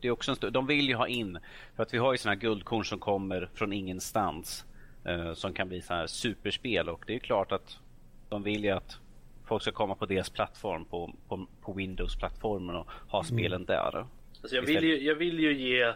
det 0.01 0.09
är 0.09 0.11
också 0.11 0.37
en 0.43 0.53
de 0.53 0.67
vill 0.67 0.89
ju 0.89 0.95
ha 0.95 1.09
in 1.09 1.39
för 1.77 1.83
att 1.83 1.95
vi 1.95 1.99
har 1.99 2.13
ju 2.13 2.19
sådana 2.19 2.35
här 2.35 2.41
guldkorn 2.41 2.85
som 2.85 2.99
kommer 2.99 3.49
från 3.55 3.73
ingenstans 3.73 4.65
uh, 5.09 5.35
som 5.35 5.55
kan 5.55 5.69
bli 5.69 5.83
så 5.83 5.95
här 5.95 6.07
superspel 6.07 6.89
och 6.89 7.05
det 7.07 7.15
är 7.15 7.19
klart 7.19 7.53
att 7.53 7.79
de 8.29 8.43
vill 8.43 8.65
ju 8.65 8.71
att 8.71 8.99
folk 9.45 9.63
ska 9.63 9.73
komma 9.73 9.95
på 9.95 10.07
deras 10.07 10.31
plattform, 10.31 10.85
på, 10.85 11.15
på, 11.29 11.47
på 11.61 11.73
Windows-plattformen 11.73 12.77
och 12.77 12.89
ha 13.09 13.19
mm. 13.19 13.39
spelen 13.39 13.65
där. 13.65 14.07
Alltså 14.43 14.57
jag, 14.57 14.63
vill 14.63 14.85
ju, 14.85 15.03
jag 15.03 15.15
vill 15.15 15.41
ju 15.41 15.55
ge 15.55 15.95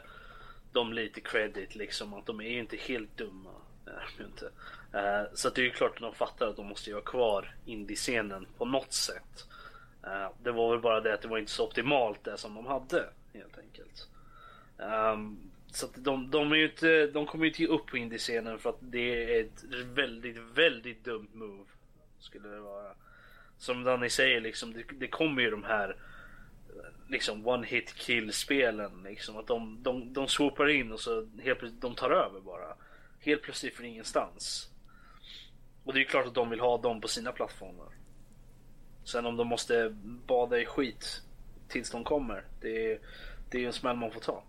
dem 0.73 0.93
lite 0.93 1.21
credit 1.21 1.75
liksom, 1.75 2.15
att 2.15 2.27
de 2.27 2.41
är 2.41 2.49
ju 2.49 2.59
inte 2.59 2.77
helt 2.77 3.17
dumma. 3.17 3.51
Inte. 4.21 4.45
Uh, 4.95 5.35
så 5.35 5.51
det 5.51 5.61
är 5.61 5.65
ju 5.65 5.71
klart 5.71 5.93
att 5.95 6.01
de 6.01 6.15
fattar 6.15 6.47
att 6.47 6.57
de 6.57 6.67
måste 6.67 6.93
ha 6.93 7.01
kvar 7.01 7.55
indie-scenen 7.65 8.47
på 8.59 8.65
något 8.65 8.93
sätt. 8.93 9.47
Uh, 10.05 10.31
det 10.43 10.53
var 10.53 10.71
väl 10.71 10.81
bara 10.81 11.01
det 11.01 11.15
att 11.15 11.23
det 11.23 11.29
var 11.29 11.39
inte 11.39 11.53
så 11.53 11.67
optimalt 11.67 12.25
det 12.25 12.37
som 12.37 12.55
de 12.55 12.67
hade 12.67 13.09
helt 13.37 13.59
enkelt. 13.59 14.09
Um, 14.77 15.39
så 15.67 15.87
de, 15.95 16.31
de, 16.31 16.53
är 16.53 16.57
ju 16.57 16.65
inte, 16.65 17.07
de 17.07 17.27
kommer 17.27 17.45
ju 17.45 17.51
inte 17.51 17.63
ge 17.63 17.69
upp 17.69 17.87
på 17.87 17.97
indiescenen 17.97 18.59
för 18.59 18.71
att 18.71 18.79
det 18.81 19.39
är 19.39 19.45
ett 19.45 19.65
väldigt, 19.85 20.37
väldigt 20.37 21.05
dumt 21.05 21.29
move. 21.33 21.65
Skulle 22.19 22.49
det 22.49 22.61
vara 22.61 22.95
som 23.59 23.85
Danny 23.85 24.11
säger 24.11 24.41
liksom, 24.41 24.73
det, 24.73 24.83
det 24.93 25.09
kommer 25.09 25.43
ju 25.43 25.51
de 25.51 25.65
här 25.65 25.97
liksom 27.09 27.47
one 27.47 27.67
hit 27.67 27.95
kill 27.95 28.33
spelen 28.33 29.03
liksom 29.05 29.37
att 29.37 29.47
de, 29.47 29.83
de, 29.83 30.13
de 30.13 30.29
swoopar 30.29 30.69
in 30.69 30.93
och 30.93 31.01
så 31.01 31.29
helt 31.43 31.59
plötsligt 31.59 31.83
de 31.83 31.95
tar 31.95 32.11
över 32.11 32.41
bara. 32.41 32.75
Helt 33.21 33.43
plötsligt 33.43 33.75
från 33.75 33.87
ingenstans. 33.87 34.71
Och 35.85 35.93
det 35.93 35.99
är 35.99 36.01
ju 36.01 36.07
klart 36.07 36.27
att 36.27 36.35
de 36.35 36.51
vill 36.51 36.61
ha 36.61 36.79
dem 36.79 37.01
på 37.01 37.09
sina 37.09 37.33
plattformar. 37.33 37.89
Sen 39.05 39.27
om 39.27 39.37
de 39.37 39.47
måste 39.47 39.97
bada 40.27 40.61
i 40.61 40.67
skit 40.67 41.23
tills 41.69 41.91
de 41.91 42.05
kommer. 42.05 42.45
Det 42.61 42.93
är, 42.93 42.99
det 43.51 43.63
är 43.63 43.67
en 43.67 43.73
smäll 43.73 43.97
man 43.97 44.11
får 44.11 44.21
ta. 44.21 44.43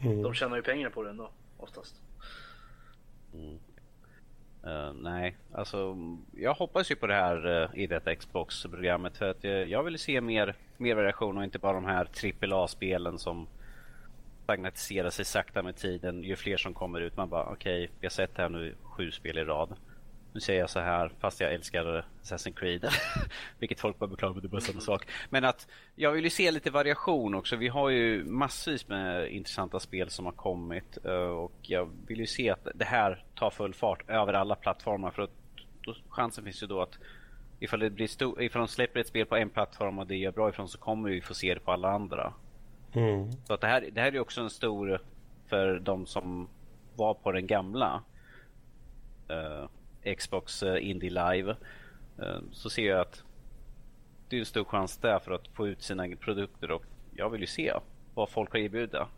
Mm. 0.00 0.22
De 0.22 0.34
tjänar 0.34 0.56
ju 0.56 0.62
pengar 0.62 0.90
på 0.90 1.02
det 1.02 1.10
ändå 1.10 1.30
oftast. 1.56 2.02
Mm. 3.34 3.58
Uh, 4.66 4.92
nej, 4.92 5.36
alltså 5.52 5.96
jag 6.36 6.54
hoppas 6.54 6.90
ju 6.90 6.96
på 6.96 7.06
det 7.06 7.14
här 7.14 7.46
uh, 7.46 7.78
i 7.78 7.86
detta 7.86 8.14
Xbox-programmet 8.14 9.16
för 9.16 9.30
att 9.30 9.44
uh, 9.44 9.50
jag 9.50 9.82
vill 9.82 9.98
se 9.98 10.20
mer, 10.20 10.54
mer 10.76 10.94
variation 10.94 11.38
och 11.38 11.44
inte 11.44 11.58
bara 11.58 11.72
de 11.72 11.84
här 11.84 12.08
AAA-spelen 12.52 13.18
som 13.18 13.46
stagnatiserar 14.44 15.10
sig 15.10 15.24
sakta 15.24 15.62
med 15.62 15.76
tiden. 15.76 16.22
Ju 16.22 16.36
fler 16.36 16.56
som 16.56 16.74
kommer 16.74 17.00
ut, 17.00 17.16
man 17.16 17.28
bara 17.28 17.44
okej, 17.44 17.84
okay, 17.84 17.96
vi 18.00 18.06
har 18.06 18.10
sett 18.10 18.38
här 18.38 18.48
nu 18.48 18.74
sju 18.82 19.10
spel 19.10 19.38
i 19.38 19.44
rad. 19.44 19.76
Nu 20.32 20.40
säger 20.40 20.60
jag 20.60 20.70
så 20.70 20.80
här 20.80 21.12
fast 21.18 21.40
jag 21.40 21.54
älskar 21.54 22.04
Assassin's 22.22 22.54
Creed. 22.54 22.88
Vilket 23.58 23.80
folk 23.80 23.98
bara 23.98 24.06
beklagar, 24.06 24.34
men 24.34 24.42
det 24.42 24.46
är 24.46 24.50
bara 24.50 24.60
samma 24.60 24.80
sak. 24.80 25.06
Men 25.30 25.44
att 25.44 25.68
jag 25.94 26.12
vill 26.12 26.24
ju 26.24 26.30
se 26.30 26.50
lite 26.50 26.70
variation 26.70 27.34
också. 27.34 27.56
Vi 27.56 27.68
har 27.68 27.88
ju 27.88 28.24
massvis 28.24 28.88
med 28.88 29.32
intressanta 29.32 29.80
spel 29.80 30.10
som 30.10 30.24
har 30.24 30.32
kommit. 30.32 30.98
Eh, 31.04 31.12
och 31.12 31.52
jag 31.62 31.90
vill 32.06 32.18
ju 32.18 32.26
se 32.26 32.50
att 32.50 32.68
det 32.74 32.84
här 32.84 33.24
tar 33.34 33.50
full 33.50 33.74
fart 33.74 34.10
över 34.10 34.32
alla 34.32 34.54
plattformar. 34.54 35.10
För 35.10 35.22
att 35.22 35.30
då, 35.80 35.94
chansen 36.08 36.44
finns 36.44 36.62
ju 36.62 36.66
då 36.66 36.82
att 36.82 36.98
ifall, 37.60 37.80
det 37.80 37.90
blir 37.90 38.06
stor, 38.06 38.42
ifall 38.42 38.60
de 38.60 38.68
släpper 38.68 39.00
ett 39.00 39.06
spel 39.06 39.26
på 39.26 39.36
en 39.36 39.50
plattform 39.50 39.98
och 39.98 40.06
det 40.06 40.16
gör 40.16 40.32
bra 40.32 40.48
ifrån 40.48 40.68
så 40.68 40.78
kommer 40.78 41.10
vi 41.10 41.20
få 41.20 41.34
se 41.34 41.54
det 41.54 41.60
på 41.60 41.72
alla 41.72 41.90
andra. 41.90 42.32
Mm. 42.92 43.32
Så 43.32 43.54
att 43.54 43.60
det, 43.60 43.66
här, 43.66 43.88
det 43.92 44.00
här 44.00 44.14
är 44.14 44.20
också 44.20 44.40
en 44.40 44.50
stor 44.50 45.00
för 45.46 45.78
de 45.78 46.06
som 46.06 46.48
var 46.96 47.14
på 47.14 47.32
den 47.32 47.46
gamla. 47.46 48.02
Uh, 49.30 49.68
Xbox 50.18 50.62
eh, 50.62 50.90
Indie 50.90 51.10
Live 51.10 51.56
eh, 52.18 52.38
så 52.52 52.70
ser 52.70 52.88
jag 52.88 53.00
att 53.00 53.22
det 54.28 54.36
är 54.36 54.40
en 54.40 54.46
stor 54.46 54.64
chans 54.64 54.96
där 54.96 55.18
för 55.18 55.32
att 55.32 55.48
få 55.48 55.68
ut 55.68 55.82
sina 55.82 56.16
produkter 56.16 56.70
och 56.70 56.84
jag 57.16 57.30
vill 57.30 57.40
ju 57.40 57.46
se 57.46 57.72
vad 58.14 58.30
folk 58.30 58.52
har 58.52 58.58
erbjuda. 58.58 59.08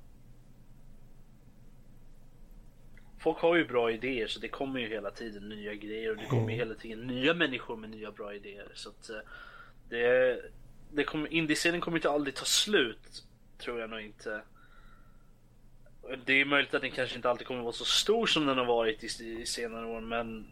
folk 3.22 3.38
har 3.38 3.56
ju 3.56 3.64
bra 3.64 3.90
idéer 3.90 4.26
så 4.26 4.40
det 4.40 4.48
kommer 4.48 4.80
ju 4.80 4.88
hela 4.88 5.10
tiden 5.10 5.48
nya 5.48 5.74
grejer 5.74 6.10
och 6.10 6.16
det 6.16 6.26
kommer 6.26 6.50
ju 6.50 6.56
hela 6.56 6.74
tiden 6.74 7.06
nya 7.06 7.34
människor 7.34 7.76
med 7.76 7.90
nya 7.90 8.10
bra 8.10 8.34
idéer. 8.34 8.68
Så 8.74 8.88
att 8.88 9.10
eh, 9.10 9.16
det, 9.88 10.40
det 10.92 11.04
kommer, 11.04 11.32
indiescenen 11.32 11.80
kommer 11.80 11.98
inte 11.98 12.10
aldrig 12.10 12.34
ta 12.34 12.44
slut. 12.44 13.24
Tror 13.58 13.80
jag 13.80 13.90
nog 13.90 14.00
inte. 14.00 14.42
Det 16.24 16.40
är 16.40 16.44
möjligt 16.44 16.74
att 16.74 16.82
den 16.82 16.90
kanske 16.90 17.16
inte 17.16 17.30
alltid 17.30 17.46
kommer 17.46 17.62
vara 17.62 17.72
så 17.72 17.84
stor 17.84 18.26
som 18.26 18.46
den 18.46 18.58
har 18.58 18.64
varit 18.64 19.20
i, 19.20 19.40
i 19.40 19.46
senare 19.46 19.86
år 19.86 20.00
men 20.00 20.46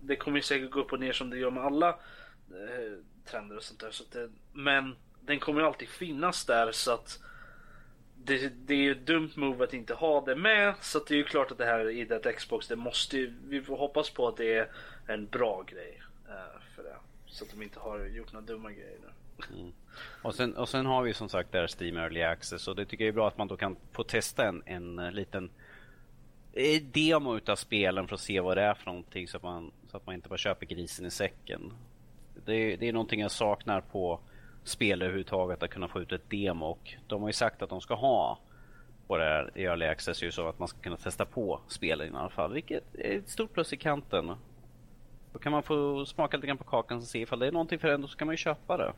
det 0.00 0.16
kommer 0.16 0.38
ju 0.38 0.42
säkert 0.42 0.70
gå 0.70 0.80
upp 0.80 0.92
och 0.92 1.00
ner 1.00 1.12
som 1.12 1.30
det 1.30 1.38
gör 1.38 1.50
med 1.50 1.64
alla 1.64 1.88
eh, 1.88 2.98
trender 3.24 3.56
och 3.56 3.62
sånt 3.62 3.80
där. 3.80 3.90
Så 3.90 4.04
det, 4.12 4.30
men 4.52 4.96
den 5.20 5.40
kommer 5.40 5.62
alltid 5.62 5.88
finnas 5.88 6.44
där 6.44 6.72
så 6.72 6.92
att 6.92 7.18
det, 8.24 8.48
det 8.48 8.74
är 8.74 8.78
ju 8.78 8.92
ett 8.92 9.06
dumt 9.06 9.30
move 9.34 9.64
att 9.64 9.74
inte 9.74 9.94
ha 9.94 10.20
det 10.20 10.36
med. 10.36 10.74
Så 10.80 10.98
det 10.98 11.14
är 11.14 11.18
ju 11.18 11.24
klart 11.24 11.50
att 11.50 11.58
det 11.58 11.64
här 11.64 11.90
i 11.90 12.04
det 12.04 12.32
Xbox, 12.32 12.68
det 12.68 12.76
måste 12.76 13.18
ju, 13.18 13.34
vi 13.48 13.62
får 13.62 13.76
hoppas 13.76 14.10
på 14.10 14.28
att 14.28 14.36
det 14.36 14.54
är 14.54 14.68
en 15.06 15.26
bra 15.26 15.62
grej 15.62 16.02
eh, 16.28 16.60
för 16.76 16.82
det. 16.82 16.96
Så 17.26 17.44
att 17.44 17.50
de 17.50 17.62
inte 17.62 17.80
har 17.80 18.06
gjort 18.06 18.32
några 18.32 18.46
dumma 18.46 18.70
grejer 18.70 18.98
nu. 19.00 19.08
Mm. 19.60 19.72
Och, 20.22 20.34
sen, 20.34 20.56
och 20.56 20.68
sen 20.68 20.86
har 20.86 21.02
vi 21.02 21.14
som 21.14 21.28
sagt 21.28 21.52
där 21.52 21.82
Steam 21.82 21.96
Early 21.96 22.22
Access 22.22 22.68
och 22.68 22.76
det 22.76 22.86
tycker 22.86 23.04
jag 23.04 23.08
är 23.08 23.14
bra 23.14 23.28
att 23.28 23.38
man 23.38 23.48
då 23.48 23.56
kan 23.56 23.76
få 23.92 24.04
testa 24.04 24.46
en, 24.46 24.62
en 24.66 24.98
eh, 24.98 25.12
liten 25.12 25.50
Eh, 26.60 26.82
demo 26.82 27.36
utav 27.36 27.56
spelen 27.56 28.08
för 28.08 28.14
att 28.14 28.20
se 28.20 28.40
vad 28.40 28.56
det 28.56 28.62
är 28.62 28.74
för 28.74 28.86
någonting 28.86 29.28
så 29.28 29.36
att 29.36 29.42
man, 29.42 29.72
så 29.90 29.96
att 29.96 30.06
man 30.06 30.14
inte 30.14 30.28
bara 30.28 30.38
köper 30.38 30.66
grisen 30.66 31.06
i 31.06 31.10
säcken. 31.10 31.72
Det 32.44 32.54
är, 32.54 32.76
det 32.76 32.88
är 32.88 32.92
någonting 32.92 33.20
jag 33.20 33.30
saknar 33.30 33.80
på 33.80 34.20
spel 34.64 35.02
överhuvudtaget 35.02 35.62
att 35.62 35.70
kunna 35.70 35.88
få 35.88 36.00
ut 36.00 36.12
ett 36.12 36.30
demo 36.30 36.66
och 36.66 36.94
de 37.06 37.22
har 37.22 37.28
ju 37.28 37.32
sagt 37.32 37.62
att 37.62 37.70
de 37.70 37.80
ska 37.80 37.94
ha 37.94 38.38
på 39.06 39.16
det 39.16 39.24
här 39.24 39.50
i 39.54 39.64
Early 39.64 39.86
Access 39.86 40.22
ju 40.22 40.32
så 40.32 40.48
att 40.48 40.58
man 40.58 40.68
ska 40.68 40.78
kunna 40.78 40.96
testa 40.96 41.24
på 41.24 41.60
spelen 41.68 42.14
i 42.14 42.16
alla 42.16 42.30
fall 42.30 42.52
vilket 42.52 42.94
är 42.94 43.18
ett 43.18 43.28
stort 43.28 43.52
plus 43.52 43.72
i 43.72 43.76
kanten. 43.76 44.32
Då 45.32 45.38
kan 45.38 45.52
man 45.52 45.62
få 45.62 46.06
smaka 46.06 46.36
lite 46.36 46.46
grann 46.46 46.58
på 46.58 46.64
kakan 46.64 46.98
och 46.98 47.04
se 47.04 47.20
ifall 47.20 47.38
det 47.38 47.46
är 47.46 47.52
någonting 47.52 47.78
för 47.78 47.88
en 47.88 48.08
så 48.08 48.16
kan 48.16 48.26
man 48.26 48.32
ju 48.32 48.36
köpa 48.36 48.76
det. 48.76 48.92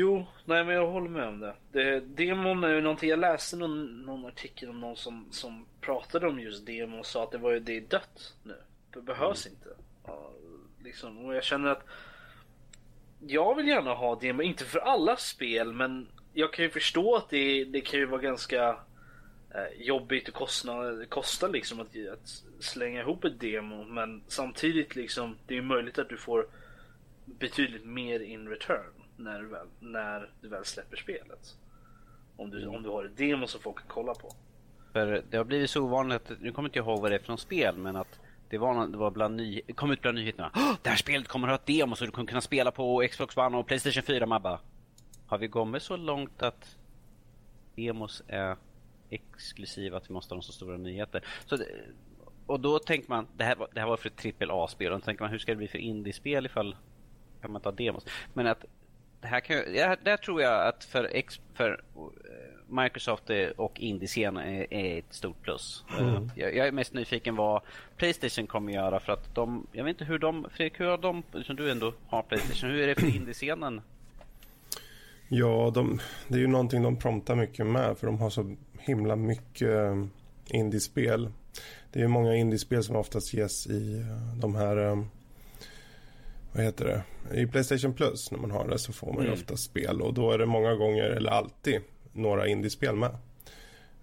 Jo, 0.00 0.26
nej 0.44 0.64
men 0.64 0.74
jag 0.74 0.86
håller 0.86 1.08
med 1.08 1.28
om 1.28 1.40
det. 1.40 1.54
det 1.72 2.00
demon 2.00 2.64
är 2.64 2.68
ju 2.68 2.80
någonting, 2.80 3.10
jag 3.10 3.18
läste 3.18 3.56
någon, 3.56 4.02
någon 4.02 4.26
artikel 4.26 4.68
om 4.68 4.80
någon 4.80 4.96
som, 4.96 5.28
som 5.30 5.66
pratade 5.80 6.28
om 6.28 6.40
just 6.40 6.66
demon 6.66 6.98
och 6.98 7.06
sa 7.06 7.22
att 7.22 7.30
det 7.30 7.38
var 7.38 7.52
ju 7.52 7.60
det 7.60 7.76
är 7.76 7.80
dött 7.80 8.34
nu. 8.42 8.56
Det 8.94 9.00
behövs 9.00 9.46
mm. 9.46 9.58
inte. 9.58 9.76
Ja, 10.06 10.32
liksom. 10.84 11.18
Och 11.18 11.34
jag 11.34 11.44
känner 11.44 11.68
att 11.68 11.84
jag 13.26 13.54
vill 13.54 13.68
gärna 13.68 13.94
ha 13.94 14.14
demo, 14.14 14.42
inte 14.42 14.64
för 14.64 14.78
alla 14.78 15.16
spel 15.16 15.72
men 15.72 16.08
jag 16.32 16.52
kan 16.52 16.64
ju 16.64 16.70
förstå 16.70 17.16
att 17.16 17.30
det, 17.30 17.64
det 17.64 17.80
kan 17.80 18.00
ju 18.00 18.06
vara 18.06 18.20
ganska 18.20 18.68
eh, 19.54 19.82
jobbigt 19.82 20.28
och 20.28 20.34
kosta, 20.34 21.04
kosta 21.08 21.48
liksom 21.48 21.80
att, 21.80 21.86
att, 22.12 22.42
slänga 22.60 23.00
ihop 23.00 23.24
ett 23.24 23.40
demo 23.40 23.84
men 23.84 24.22
samtidigt 24.28 24.96
liksom 24.96 25.36
det 25.46 25.54
är 25.54 25.56
ju 25.56 25.62
möjligt 25.62 25.98
att 25.98 26.08
du 26.08 26.16
får 26.16 26.46
betydligt 27.24 27.84
mer 27.84 28.20
in 28.20 28.48
return 28.48 28.97
när 29.18 29.40
du 29.40 29.48
väl, 29.48 29.66
när 29.80 30.30
du 30.40 30.48
väl 30.48 30.64
släpper 30.64 30.96
spelet. 30.96 31.56
Om 32.36 32.50
du, 32.50 32.66
om 32.66 32.82
du 32.82 32.88
har 32.88 33.04
ett 33.04 33.16
demo 33.16 33.46
som 33.46 33.60
folk 33.60 33.78
kan 33.78 33.88
kolla 33.88 34.14
på. 34.14 34.32
För 34.92 35.22
det 35.30 35.36
har 35.36 35.44
blivit 35.44 35.70
så 35.70 35.82
ovanligt, 35.82 36.30
nu 36.40 36.52
kommer 36.52 36.68
inte 36.68 36.78
jag 36.78 36.86
ihåg 36.86 37.00
vad 37.00 37.10
det 37.10 37.14
är 37.14 37.18
för 37.18 37.32
något 37.32 37.40
spel, 37.40 37.76
men 37.76 37.96
att 37.96 38.20
det 38.48 38.58
var, 38.58 38.86
det 38.86 38.96
var 38.96 39.10
bland 39.10 39.36
ny, 39.36 39.60
kom 39.74 39.90
ut 39.90 40.02
bland 40.02 40.14
nyheterna. 40.18 40.50
Det 40.82 40.90
här 40.90 40.96
spelet 40.96 41.28
kommer 41.28 41.48
att 41.48 41.52
ha 41.52 41.56
ett 41.56 41.78
demo 41.78 41.96
så 41.96 42.04
du 42.04 42.10
kommer 42.10 42.28
kunna 42.28 42.40
spela 42.40 42.70
på 42.70 43.08
Xbox 43.10 43.36
One 43.36 43.56
och 43.56 43.66
Playstation 43.66 44.02
4. 44.02 44.26
Man 44.26 44.42
bara, 44.42 44.60
har 45.26 45.38
vi 45.38 45.48
kommit 45.48 45.82
så 45.82 45.96
långt 45.96 46.42
att 46.42 46.76
demos 47.76 48.22
är 48.28 48.56
exklusiva 49.10 49.96
att 49.96 50.10
vi 50.10 50.14
måste 50.14 50.34
ha 50.34 50.40
de 50.40 50.42
så 50.42 50.52
stora 50.52 50.76
nyheter? 50.76 51.24
Så 51.46 51.56
det, 51.56 51.64
och 52.46 52.60
då 52.60 52.78
tänker 52.78 53.08
man, 53.08 53.26
det 53.36 53.44
här, 53.44 53.56
det 53.74 53.80
här 53.80 53.86
var 53.86 53.96
för 53.96 54.08
ett 54.08 54.16
trippel 54.16 54.50
A-spel. 54.50 54.92
Och 54.92 54.98
då 54.98 55.04
tänker 55.04 55.24
man, 55.24 55.30
hur 55.30 55.38
ska 55.38 55.52
det 55.52 55.56
bli 55.56 55.68
för 55.68 55.78
indiespel 55.78 56.46
ifall 56.46 56.76
kan 57.40 57.52
man 57.52 57.60
ta 57.60 57.72
demos? 57.72 58.06
Men 58.34 58.46
att 58.46 58.64
det 59.20 59.26
här 59.26 59.40
kan 59.40 59.74
ja, 59.74 59.96
där 60.04 60.16
tror 60.16 60.42
jag 60.42 60.66
att 60.66 60.84
för, 60.84 61.22
för 61.54 61.80
eh, 61.96 62.82
Microsoft 62.82 63.30
och 63.56 63.80
Indie-scenen 63.80 64.48
är, 64.54 64.74
är, 64.74 64.98
ett 64.98 65.14
stort 65.14 65.42
plus. 65.42 65.84
Mm. 65.98 66.14
Eh, 66.14 66.22
jag, 66.34 66.56
jag, 66.56 66.66
är 66.66 66.72
mest 66.72 66.94
nyfiken 66.94 67.36
vad 67.36 67.62
Playstation 67.96 68.46
kommer 68.46 68.72
göra 68.72 69.00
för 69.00 69.12
att 69.12 69.34
de, 69.34 69.66
jag 69.72 69.84
vet 69.84 69.90
inte 69.90 70.04
hur 70.04 70.18
de, 70.18 70.46
Fredrik, 70.50 70.80
hur 70.80 70.86
har 70.86 70.98
de, 70.98 71.22
som 71.44 71.56
du 71.56 71.70
ändå 71.70 71.92
har 72.06 72.22
Playstation, 72.22 72.70
hur 72.70 72.82
är 72.82 72.86
det 72.86 72.94
för 72.94 73.16
Indie-scenen? 73.16 73.80
Ja, 75.28 75.70
de, 75.74 76.00
det 76.28 76.34
är 76.34 76.40
ju 76.40 76.46
någonting 76.46 76.82
de 76.82 76.96
promptar 76.96 77.36
mycket 77.36 77.66
med 77.66 77.98
för 77.98 78.06
de 78.06 78.18
har 78.18 78.30
så 78.30 78.56
himla 78.78 79.16
mycket 79.16 79.68
eh, 79.68 80.04
indiespel. 80.50 81.28
Det 81.92 82.00
är 82.00 82.08
många 82.08 82.34
indiespel 82.34 82.84
som 82.84 82.96
oftast 82.96 83.34
ges 83.34 83.66
i 83.66 84.04
de 84.40 84.54
här 84.54 85.06
vad 86.58 86.64
heter 86.64 86.84
det? 86.84 87.40
I 87.40 87.46
Playstation 87.46 87.94
Plus 87.94 88.30
när 88.30 88.38
man 88.38 88.50
har 88.50 88.68
det 88.68 88.78
så 88.78 88.92
får 88.92 89.06
man 89.06 89.16
ju 89.22 89.28
mm. 89.28 89.32
ofta 89.32 89.56
spel 89.56 90.02
och 90.02 90.14
då 90.14 90.30
är 90.30 90.38
det 90.38 90.46
många 90.46 90.74
gånger, 90.74 91.04
eller 91.04 91.30
alltid, 91.30 91.80
några 92.12 92.46
indiespel 92.46 92.96
med. 92.96 93.10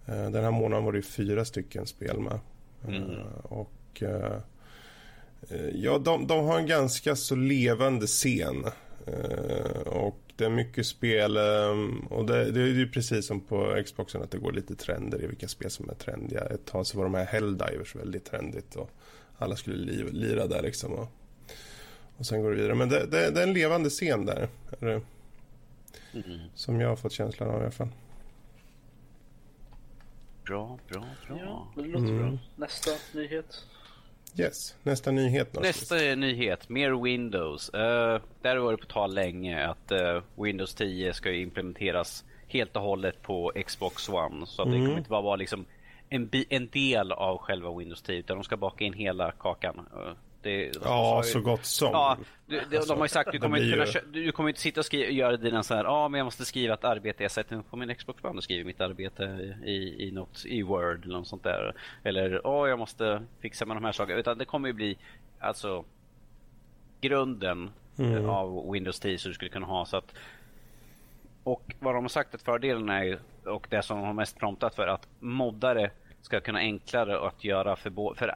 Uh, 0.10 0.30
den 0.32 0.44
här 0.44 0.52
månaden 0.52 0.86
var 0.86 0.92
det 0.92 1.02
fyra 1.02 1.46
stycken 1.46 1.86
spel 1.86 2.20
med. 2.20 2.40
Uh, 2.88 2.96
mm. 2.96 3.20
Och 3.44 4.02
uh, 4.02 4.38
ja, 5.74 5.98
de, 5.98 6.28
de, 6.28 6.46
har 6.46 6.60
en 6.60 6.68
ganska 6.68 7.16
så 7.16 7.36
levande 7.36 8.08
scen. 8.08 8.66
och 9.86 10.20
det 10.36 10.46
är 10.46 10.50
mycket 10.50 10.86
spel 10.86 11.38
och 12.10 12.26
det, 12.26 12.52
det 12.52 12.62
är 12.62 12.66
ju 12.68 12.90
precis 12.90 13.28
som 13.28 13.40
på 13.40 13.82
Xboxen 13.86 14.22
att 14.22 14.32
det 14.32 14.38
går 14.38 14.52
lite 14.52 14.76
trender 14.76 15.24
i 15.24 15.28
vilka 15.28 15.48
spel 15.48 15.70
som 15.70 15.90
är 15.90 15.94
trendiga. 15.94 16.42
Ett 16.42 16.66
tag 16.66 16.88
så 16.88 16.98
var 16.98 17.04
de 17.04 17.14
här 17.14 17.26
Helldivers 17.26 17.96
väldigt 17.96 18.26
trendigt 18.26 18.76
och 18.76 18.90
alla 19.38 19.56
skulle 19.56 19.76
lira 20.12 20.48
där 20.48 20.62
liksom. 20.62 20.94
Och 20.94 21.12
och 22.18 22.26
sen 22.26 22.42
går 22.42 22.50
det 22.50 22.56
vidare. 22.56 22.76
Men 22.76 22.90
det, 22.90 23.06
det, 23.06 23.32
det 23.32 23.40
är 23.40 23.48
en 23.48 23.54
levande 23.54 23.90
scen 23.90 24.26
där. 24.26 24.50
Mm. 24.82 25.02
Som 26.56 26.82
jag 26.82 26.90
har 26.90 26.96
fått 26.96 27.12
känslan 27.12 27.50
av 27.50 27.60
i 27.60 27.64
alla 27.64 27.72
fall. 27.72 27.90
Bra, 30.46 30.80
bra, 30.90 31.06
bra. 31.28 31.40
Ja, 31.40 31.68
det 31.76 31.88
låter 31.88 32.06
mm. 32.06 32.20
bra. 32.20 32.38
Nästa 32.56 32.92
nyhet. 33.14 33.66
Yes, 34.38 34.76
nästa 34.84 35.12
nyhet. 35.12 35.62
Nästa 35.62 35.96
nyhet, 35.96 36.70
mer 36.70 37.04
Windows. 37.04 37.72
Uh, 37.74 38.22
där 38.42 38.58
var 38.58 38.72
det 38.72 38.78
på 38.78 38.86
tal 38.86 39.14
länge 39.14 39.68
att 39.68 39.92
uh, 39.92 40.22
Windows 40.44 40.74
10 40.76 41.14
ska 41.14 41.32
implementeras 41.32 42.26
helt 42.48 42.76
och 42.76 42.82
hållet 42.82 43.22
på 43.22 43.52
Xbox 43.66 44.10
One. 44.10 44.46
Så 44.46 44.62
att 44.62 44.68
mm. 44.68 44.80
det 44.80 44.86
kommer 44.86 44.98
inte 44.98 45.10
bara 45.10 45.22
vara 45.22 45.36
liksom 45.36 45.66
en, 46.10 46.30
en 46.50 46.68
del 46.68 47.12
av 47.12 47.38
själva 47.38 47.78
Windows 47.78 48.02
10 48.02 48.16
utan 48.16 48.38
de 48.38 48.44
ska 48.44 48.58
baka 48.58 48.84
in 48.84 48.94
hela 48.94 49.32
kakan. 49.32 49.80
Uh, 49.96 50.14
det, 50.46 50.72
ja, 50.84 51.22
så 51.26 51.42
gott 51.42 51.66
som. 51.66 51.92
Ja, 51.92 52.18
de, 52.46 52.60
de, 52.70 52.78
alltså, 52.78 52.94
de 52.94 53.00
har 53.00 53.06
ju 53.06 53.10
sagt 53.10 53.32
du 53.32 53.40
kommer, 53.40 53.58
inte 53.58 53.92
kunna, 53.92 54.06
du 54.12 54.32
kommer 54.32 54.50
inte 54.50 54.62
sitta 54.62 54.82
och 54.82 54.86
skriva, 54.86 55.10
göra 55.10 55.38
dina 55.38 55.64
så 55.64 55.74
här, 55.74 55.84
ja 55.84 56.08
men 56.08 56.18
jag 56.18 56.26
måste 56.26 56.46
skriva 56.46 56.74
ett 56.74 56.84
arbete, 56.84 57.24
jag 57.24 57.32
sätter 57.32 57.62
på 57.70 57.78
min 57.78 57.96
Xbox 57.96 58.24
One 58.24 58.38
och 58.38 58.44
skriver 58.44 58.64
mitt 58.64 58.82
arbete 58.82 59.24
i, 59.66 60.08
i 60.08 60.12
något, 60.12 60.46
i 60.46 60.64
Word 60.64 61.06
eller 61.06 61.18
något 61.18 61.28
sånt 61.28 61.44
där. 61.44 61.74
Eller, 62.04 62.42
ja 62.44 62.68
jag 62.68 62.80
måste 62.80 63.24
fixa 63.40 63.66
med 63.66 63.78
de 63.78 63.86
här 63.86 63.92
sakerna. 63.92 64.20
Utan 64.20 64.38
det 64.38 64.46
kommer 64.46 64.68
ju 64.68 64.74
bli, 64.74 64.98
alltså, 65.40 65.86
grunden 67.02 67.72
mm. 67.98 68.30
av 68.30 68.72
Windows 68.72 69.00
10 69.00 69.18
så 69.18 69.28
du 69.28 69.34
skulle 69.34 69.52
kunna 69.52 69.66
ha 69.66 69.86
så 69.86 69.98
att 69.98 70.14
och 71.44 71.76
vad 71.80 71.96
de 71.96 72.04
har 72.04 72.10
sagt 72.10 72.36
att 72.36 72.42
fördelen 72.42 72.90
är 72.90 73.20
och 73.46 73.68
det 73.70 73.82
som 73.82 73.98
de 73.98 74.06
har 74.06 74.14
mest 74.14 74.40
promptat 74.40 74.76
för 74.76 74.88
att 74.88 75.08
moddare 75.20 75.92
ska 76.22 76.42
kunna 76.42 76.60
enklare 76.60 77.28
att 77.28 77.44
göra 77.44 77.76
för, 77.76 78.16
för 78.16 78.36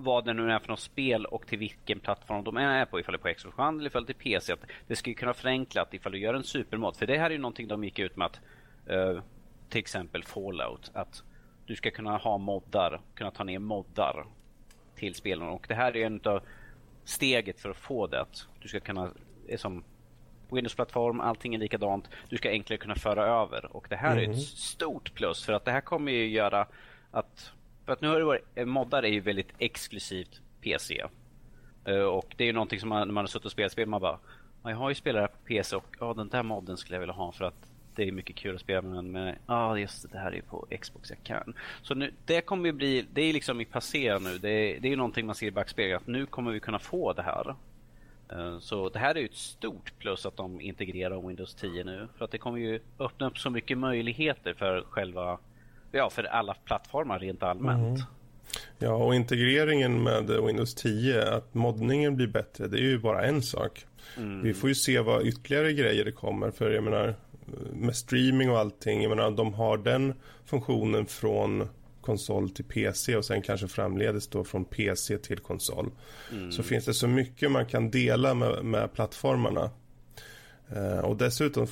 vad 0.00 0.24
det 0.24 0.32
nu 0.32 0.52
är 0.52 0.58
för 0.58 0.68
något 0.68 0.80
spel 0.80 1.26
och 1.26 1.46
till 1.46 1.58
vilken 1.58 2.00
plattform 2.00 2.44
de 2.44 2.56
är 2.56 2.84
på. 2.84 3.00
Ifall 3.00 3.12
det 3.12 3.16
är 3.16 3.32
på 3.32 3.38
Xbox 3.38 3.58
One 3.58 3.78
eller 3.78 3.86
ifall 3.86 4.04
det 4.04 4.12
är 4.12 4.14
PC. 4.14 4.52
Att 4.52 4.60
det 4.86 4.96
skulle 4.96 5.14
kunna 5.14 5.34
förenkla 5.34 5.82
att 5.82 5.94
ifall 5.94 6.12
du 6.12 6.18
gör 6.18 6.34
en 6.34 6.44
supermod. 6.44 6.96
För 6.96 7.06
det 7.06 7.18
här 7.18 7.26
är 7.26 7.30
ju 7.30 7.38
någonting 7.38 7.68
de 7.68 7.84
gick 7.84 7.98
ut 7.98 8.16
med 8.16 8.26
att 8.26 8.40
uh, 8.90 9.22
till 9.68 9.78
exempel 9.78 10.24
Fallout. 10.24 10.90
Att 10.94 11.22
du 11.66 11.76
ska 11.76 11.90
kunna 11.90 12.16
ha 12.16 12.38
moddar, 12.38 13.00
kunna 13.14 13.30
ta 13.30 13.44
ner 13.44 13.58
moddar 13.58 14.26
till 14.96 15.14
spelen. 15.14 15.48
Och 15.48 15.66
det 15.68 15.74
här 15.74 15.96
är 15.96 16.06
en 16.06 16.20
av 16.24 16.40
steget 17.04 17.60
för 17.60 17.70
att 17.70 17.76
få 17.76 18.06
det. 18.06 18.20
Att 18.20 18.46
du 18.60 18.68
ska 18.68 18.80
kunna, 18.80 19.10
som 19.56 19.84
Windows-plattform, 20.50 21.20
allting 21.20 21.54
är 21.54 21.58
likadant. 21.58 22.10
Du 22.28 22.36
ska 22.36 22.50
enklare 22.50 22.78
kunna 22.78 22.94
föra 22.94 23.26
över. 23.26 23.76
Och 23.76 23.86
det 23.90 23.96
här 23.96 24.12
mm. 24.12 24.18
är 24.18 24.22
ett 24.22 24.28
mm. 24.28 24.40
stort 24.40 25.14
plus 25.14 25.44
för 25.44 25.52
att 25.52 25.64
det 25.64 25.70
här 25.70 25.80
kommer 25.80 26.12
ju 26.12 26.28
göra 26.28 26.66
att 27.10 27.52
för 27.88 27.92
att 27.92 28.00
nu 28.00 28.08
har 28.08 28.18
det 28.18 28.24
varit, 28.24 28.44
eh, 28.54 28.66
moddar 28.66 29.02
är 29.02 29.08
ju 29.08 29.20
väldigt 29.20 29.52
exklusivt 29.58 30.40
PC. 30.60 31.04
Eh, 31.84 32.00
och 32.00 32.34
det 32.36 32.44
är 32.44 32.46
ju 32.46 32.52
någonting 32.52 32.80
som 32.80 32.88
man, 32.88 33.08
när 33.08 33.14
man 33.14 33.22
har 33.22 33.28
suttit 33.28 33.44
och 33.44 33.52
spelat 33.52 33.72
spel, 33.72 33.88
man 33.88 34.00
bara 34.00 34.18
jag 34.62 34.76
har 34.76 34.88
ju 34.88 34.94
spelat 34.94 35.20
här 35.20 35.28
på 35.28 35.46
PC 35.46 35.76
och 35.76 35.96
ja, 36.00 36.14
den 36.14 36.28
där 36.28 36.42
modden 36.42 36.76
skulle 36.76 36.96
jag 36.96 37.00
vilja 37.00 37.14
ha 37.14 37.32
för 37.32 37.44
att 37.44 37.72
det 37.94 38.08
är 38.08 38.12
mycket 38.12 38.36
kul 38.36 38.54
att 38.54 38.60
spela 38.60 38.82
med 38.82 39.04
men 39.04 39.34
ja 39.46 39.78
just 39.78 40.02
det, 40.02 40.08
det 40.12 40.18
här 40.18 40.30
är 40.30 40.36
ju 40.36 40.42
på 40.42 40.66
Xbox 40.80 41.10
jag 41.10 41.22
kan. 41.22 41.54
Så 41.82 41.94
nu, 41.94 42.12
det 42.24 42.40
kommer 42.40 42.66
ju 42.66 42.72
bli, 42.72 43.06
det 43.12 43.22
är 43.22 43.32
liksom 43.32 43.60
i 43.60 43.64
passé 43.64 44.18
nu. 44.18 44.38
Det 44.38 44.50
är, 44.50 44.80
det 44.80 44.88
är 44.88 44.90
ju 44.90 44.96
någonting 44.96 45.26
man 45.26 45.34
ser 45.34 45.46
i 45.46 45.50
backspegeln 45.50 45.96
att 45.96 46.06
nu 46.06 46.26
kommer 46.26 46.52
vi 46.52 46.60
kunna 46.60 46.78
få 46.78 47.12
det 47.12 47.22
här. 47.22 47.54
Eh, 48.32 48.58
så 48.58 48.88
det 48.88 48.98
här 48.98 49.14
är 49.14 49.20
ju 49.20 49.26
ett 49.26 49.34
stort 49.34 49.98
plus 49.98 50.26
att 50.26 50.36
de 50.36 50.60
integrerar 50.60 51.28
Windows 51.28 51.54
10 51.54 51.84
nu. 51.84 52.08
För 52.18 52.24
att 52.24 52.30
det 52.30 52.38
kommer 52.38 52.58
ju 52.58 52.80
öppna 52.98 53.26
upp 53.26 53.38
så 53.38 53.50
mycket 53.50 53.78
möjligheter 53.78 54.54
för 54.54 54.84
själva 54.90 55.38
Ja, 55.92 56.10
för 56.10 56.24
alla 56.24 56.54
plattformar 56.54 57.18
rent 57.18 57.42
allmänt. 57.42 58.00
Ja, 58.78 58.94
och 58.94 59.14
integreringen 59.14 60.02
med 60.02 60.30
Windows 60.30 60.74
10, 60.74 61.34
att 61.34 61.54
moddningen 61.54 62.16
blir 62.16 62.26
bättre, 62.26 62.68
det 62.68 62.78
är 62.78 62.82
ju 62.82 62.98
bara 62.98 63.26
en 63.26 63.42
sak. 63.42 63.86
Vi 64.42 64.54
får 64.54 64.68
ju 64.68 64.74
se 64.74 65.00
vad 65.00 65.26
ytterligare 65.26 65.72
grejer 65.72 66.04
det 66.04 66.12
kommer, 66.12 66.50
för 66.50 66.70
jag 66.70 66.84
menar 66.84 67.14
med 67.72 67.96
streaming 67.96 68.50
och 68.50 68.58
allting, 68.58 69.02
jag 69.02 69.08
menar 69.08 69.30
de 69.30 69.54
har 69.54 69.76
den 69.76 70.14
funktionen 70.44 71.06
från 71.06 71.68
konsol 72.00 72.50
till 72.50 72.64
PC 72.64 73.16
och 73.16 73.24
sen 73.24 73.42
kanske 73.42 73.68
framledes 73.68 74.28
då 74.28 74.44
från 74.44 74.64
PC 74.64 75.18
till 75.18 75.38
konsol. 75.38 75.90
Så 76.50 76.62
finns 76.62 76.84
det 76.84 76.94
så 76.94 77.08
mycket 77.08 77.50
man 77.50 77.66
kan 77.66 77.90
dela 77.90 78.34
med, 78.34 78.64
med 78.64 78.92
plattformarna. 78.92 79.70
Eh, 80.68 80.98
och 80.98 81.16
dessutom 81.16 81.66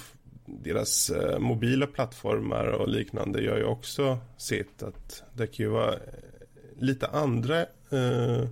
deras 0.46 1.10
eh, 1.10 1.38
mobila 1.38 1.86
plattformar 1.86 2.66
och 2.66 2.88
liknande 2.88 3.42
gör 3.42 3.56
ju 3.56 3.64
också 3.64 4.18
sitt 4.36 4.82
att 4.82 5.22
det 5.34 5.46
kan 5.46 5.64
ju 5.66 5.70
vara 5.70 5.92
eh, 5.92 5.98
lite 6.78 7.06
andra 7.06 7.60
eh, 7.90 8.48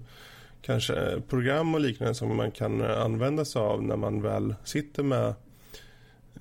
kanske 0.63 1.21
program 1.29 1.75
och 1.75 1.81
liknande 1.81 2.15
som 2.15 2.37
man 2.37 2.51
kan 2.51 2.83
använda 2.83 3.45
sig 3.45 3.63
av 3.63 3.83
när 3.83 3.97
man 3.97 4.23
väl 4.23 4.55
sitter 4.65 5.03
med 5.03 5.27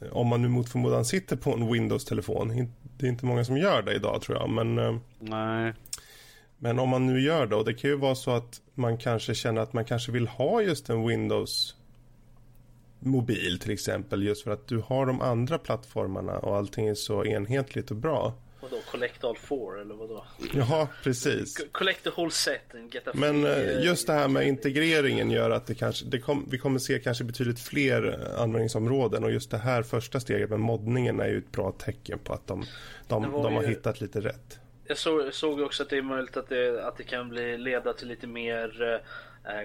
eh, 0.02 0.08
om 0.12 0.28
man 0.28 0.42
nu 0.42 0.48
mot 0.48 0.70
förmodan 0.70 1.06
sitter 1.06 1.36
på 1.36 1.54
en 1.54 1.72
Windows-telefon. 1.74 2.52
In- 2.52 2.74
Det 2.98 3.06
är 3.06 3.10
inte 3.10 3.26
många 3.26 3.46
som 3.46 3.58
gör 3.58 3.82
det 3.82 3.96
idag 3.96 4.22
tror 4.22 4.38
jag 4.38 4.50
men 4.50 5.00
Nej. 5.20 5.74
men 6.58 6.80
om 6.80 6.90
man 6.90 7.06
nu 7.08 7.22
gör 7.22 7.48
det 7.48 7.56
och 7.56 7.66
det 7.66 7.74
kan 7.74 7.90
ju 7.90 7.96
vara 7.98 8.16
så 8.16 8.32
att 8.32 8.62
man 8.74 8.98
kanske 8.98 9.36
känner 9.36 9.62
att 9.62 9.74
man 9.74 9.86
kanske 9.86 10.12
vill 10.12 10.28
ha 10.28 10.62
just 10.62 10.90
en 10.90 11.08
Windows 11.08 11.76
mobil 13.06 13.60
till 13.60 13.72
exempel 13.72 14.24
just 14.24 14.44
för 14.44 14.52
att 14.52 14.68
du 14.68 14.78
har 14.78 15.06
de 15.06 15.22
andra 15.22 15.58
plattformarna 15.58 16.38
och 16.40 16.56
allting 16.58 16.88
är 16.88 16.96
så 16.96 17.26
enhetligt 17.26 17.92
och 17.92 17.98
bra. 17.98 18.34
Vadå, 18.62 18.78
collect 18.92 19.24
all 19.24 19.36
four 19.38 19.82
eller 19.82 19.96
vadå? 19.96 20.26
Ja, 20.54 20.88
precis. 21.04 21.58
Co- 21.58 21.64
Collect 21.72 22.04
the 22.04 22.10
whole 22.16 22.32
set 22.32 22.76
and 22.76 22.94
get 22.94 23.08
a 23.08 23.12
Men 23.14 23.42
free, 23.42 23.52
eh, 23.52 23.78
eh, 23.78 23.86
just 23.86 24.08
det 24.08 24.14
här 24.14 24.28
med 24.28 24.48
integreringen 24.48 25.32
gör 25.32 25.50
att 25.52 25.66
det 25.66 25.76
kanske, 25.76 26.06
det 26.06 26.20
kom, 26.20 26.48
vi 26.52 26.58
kommer 26.58 26.80
se 26.80 27.00
kanske 27.00 27.24
betydligt 27.24 27.60
fler 27.60 28.08
eh, 28.36 28.42
användningsområden 28.42 29.24
och 29.24 29.32
just 29.32 29.52
det 29.52 29.58
här 29.58 29.84
första 29.84 30.20
steget 30.20 30.50
med 30.50 30.60
moddningen 30.60 31.20
är 31.20 31.28
ju 31.28 31.38
ett 31.38 31.52
bra 31.52 31.72
tecken 31.72 32.20
på 32.20 32.34
att 32.34 32.48
de, 32.48 32.66
de, 33.08 33.22
de 33.32 33.54
har 33.56 33.62
ju- 33.64 33.68
hittat 33.70 34.02
lite 34.02 34.20
rätt. 34.22 34.60
Jag 34.88 34.98
såg, 34.98 35.34
såg 35.34 35.60
också 35.62 35.84
att 35.84 35.90
det 35.90 35.98
är 35.98 36.02
möjligt 36.02 36.38
att 36.38 36.50
det, 36.50 36.86
att 36.88 36.98
det 36.98 37.04
kan 37.04 37.30
bli, 37.30 37.58
leda 37.58 37.94
till 37.94 38.08
lite 38.08 38.28
mer 38.28 39.02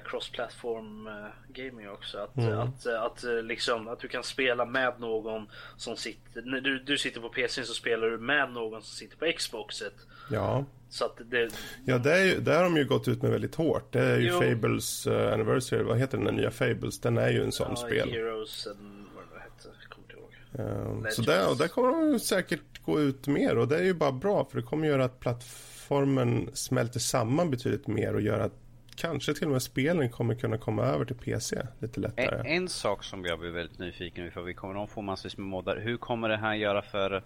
cross-platform 0.04 1.06
eh, 1.06 1.12
gaming 1.48 1.88
också. 1.90 2.18
Att, 2.18 2.36
Mm. 2.36 2.58
att, 2.58 2.86
eh, 2.86 3.02
att, 3.02 3.24
eh, 3.24 3.42
liksom, 3.42 3.88
att 3.88 4.00
du 4.00 4.08
kan 4.08 4.22
spela 4.24 4.64
med 4.64 5.00
någon 5.00 5.46
som 5.76 5.96
sitter... 5.96 6.42
När 6.42 6.60
du, 6.60 6.78
du 6.78 6.98
sitter 6.98 7.20
på 7.20 7.28
PC 7.28 7.64
så 7.64 7.74
spelar 7.74 8.06
du 8.10 8.18
med 8.18 8.52
någon 8.52 8.82
som 8.82 8.94
sitter 8.96 9.16
på 9.16 9.32
Xboxet. 9.38 9.94
Ja, 10.30 10.64
Så 10.88 11.04
att 11.04 11.18
det... 11.30 11.48
ja 11.84 11.98
det 11.98 12.12
är 12.18 12.40
där 12.40 12.56
har 12.56 12.64
de 12.64 12.76
ju 12.76 12.84
gått 12.84 13.08
ut 13.08 13.22
med 13.22 13.30
väldigt 13.30 13.54
hårt. 13.54 13.92
Det 13.92 14.00
är 14.00 14.18
ju 14.18 14.28
Jo. 14.28 14.40
Fables 14.40 15.06
eh, 15.06 15.32
Anniversary, 15.32 15.82
vad 15.82 15.98
heter 15.98 16.16
den, 16.16 16.26
den 16.26 16.34
nya 16.34 16.50
Fables? 16.50 17.00
Den 17.00 17.18
är 17.18 17.30
ju 17.30 17.42
en 17.44 17.52
sån 17.52 17.66
ja, 17.70 17.76
spel. 17.76 18.10
Heroes 18.10 18.66
and 18.66 19.06
vad 19.14 19.24
det 19.34 19.40
hette, 19.40 19.68
jag 19.82 19.90
kommer 19.90 20.04
inte 20.04 20.16
ihåg. 20.16 21.04
Eh, 21.04 21.10
så 21.10 21.22
där, 21.22 21.50
och 21.50 21.56
där 21.56 21.68
kommer 21.68 22.12
de 22.12 22.20
säkert 22.20 22.60
gå 22.84 23.00
ut 23.00 23.26
mer 23.26 23.58
och 23.58 23.68
det 23.68 23.78
är 23.78 23.84
ju 23.84 23.94
bara 23.94 24.12
bra 24.12 24.44
för 24.44 24.56
det 24.56 24.62
kommer 24.66 24.88
göra 24.88 25.04
att 25.04 25.20
plattformen 25.20 26.50
smälter 26.54 27.00
samman 27.00 27.50
betydligt 27.50 27.86
mer 27.86 28.14
och 28.14 28.20
göra 28.20 28.44
att 28.44 28.52
kanske 28.98 29.34
till 29.34 29.46
och 29.46 29.52
med 29.52 29.62
spelen 29.62 30.11
kommer 30.11 30.34
kunna 30.34 30.58
komma 30.58 30.82
över 30.82 31.04
till 31.04 31.16
PC 31.16 31.66
lite 31.78 31.96
En, 32.00 32.02
lättare. 32.02 32.50
en 32.54 32.68
sak 32.68 33.04
som 33.04 33.24
jag 33.24 33.38
blir 33.38 33.50
väldigt 33.50 33.78
nyfiken 33.78 34.30
på, 34.30 34.42
vi 34.42 34.54
kommer 34.54 34.84
att 34.84 34.90
få 34.90 35.02
massvis 35.02 35.37
med 35.37 35.46
moddar. 35.46 35.76
Hur 35.76 35.96
kommer 35.96 36.28
det 36.28 36.37
här 36.37 36.54
göra 36.54 36.82
för 36.82 37.22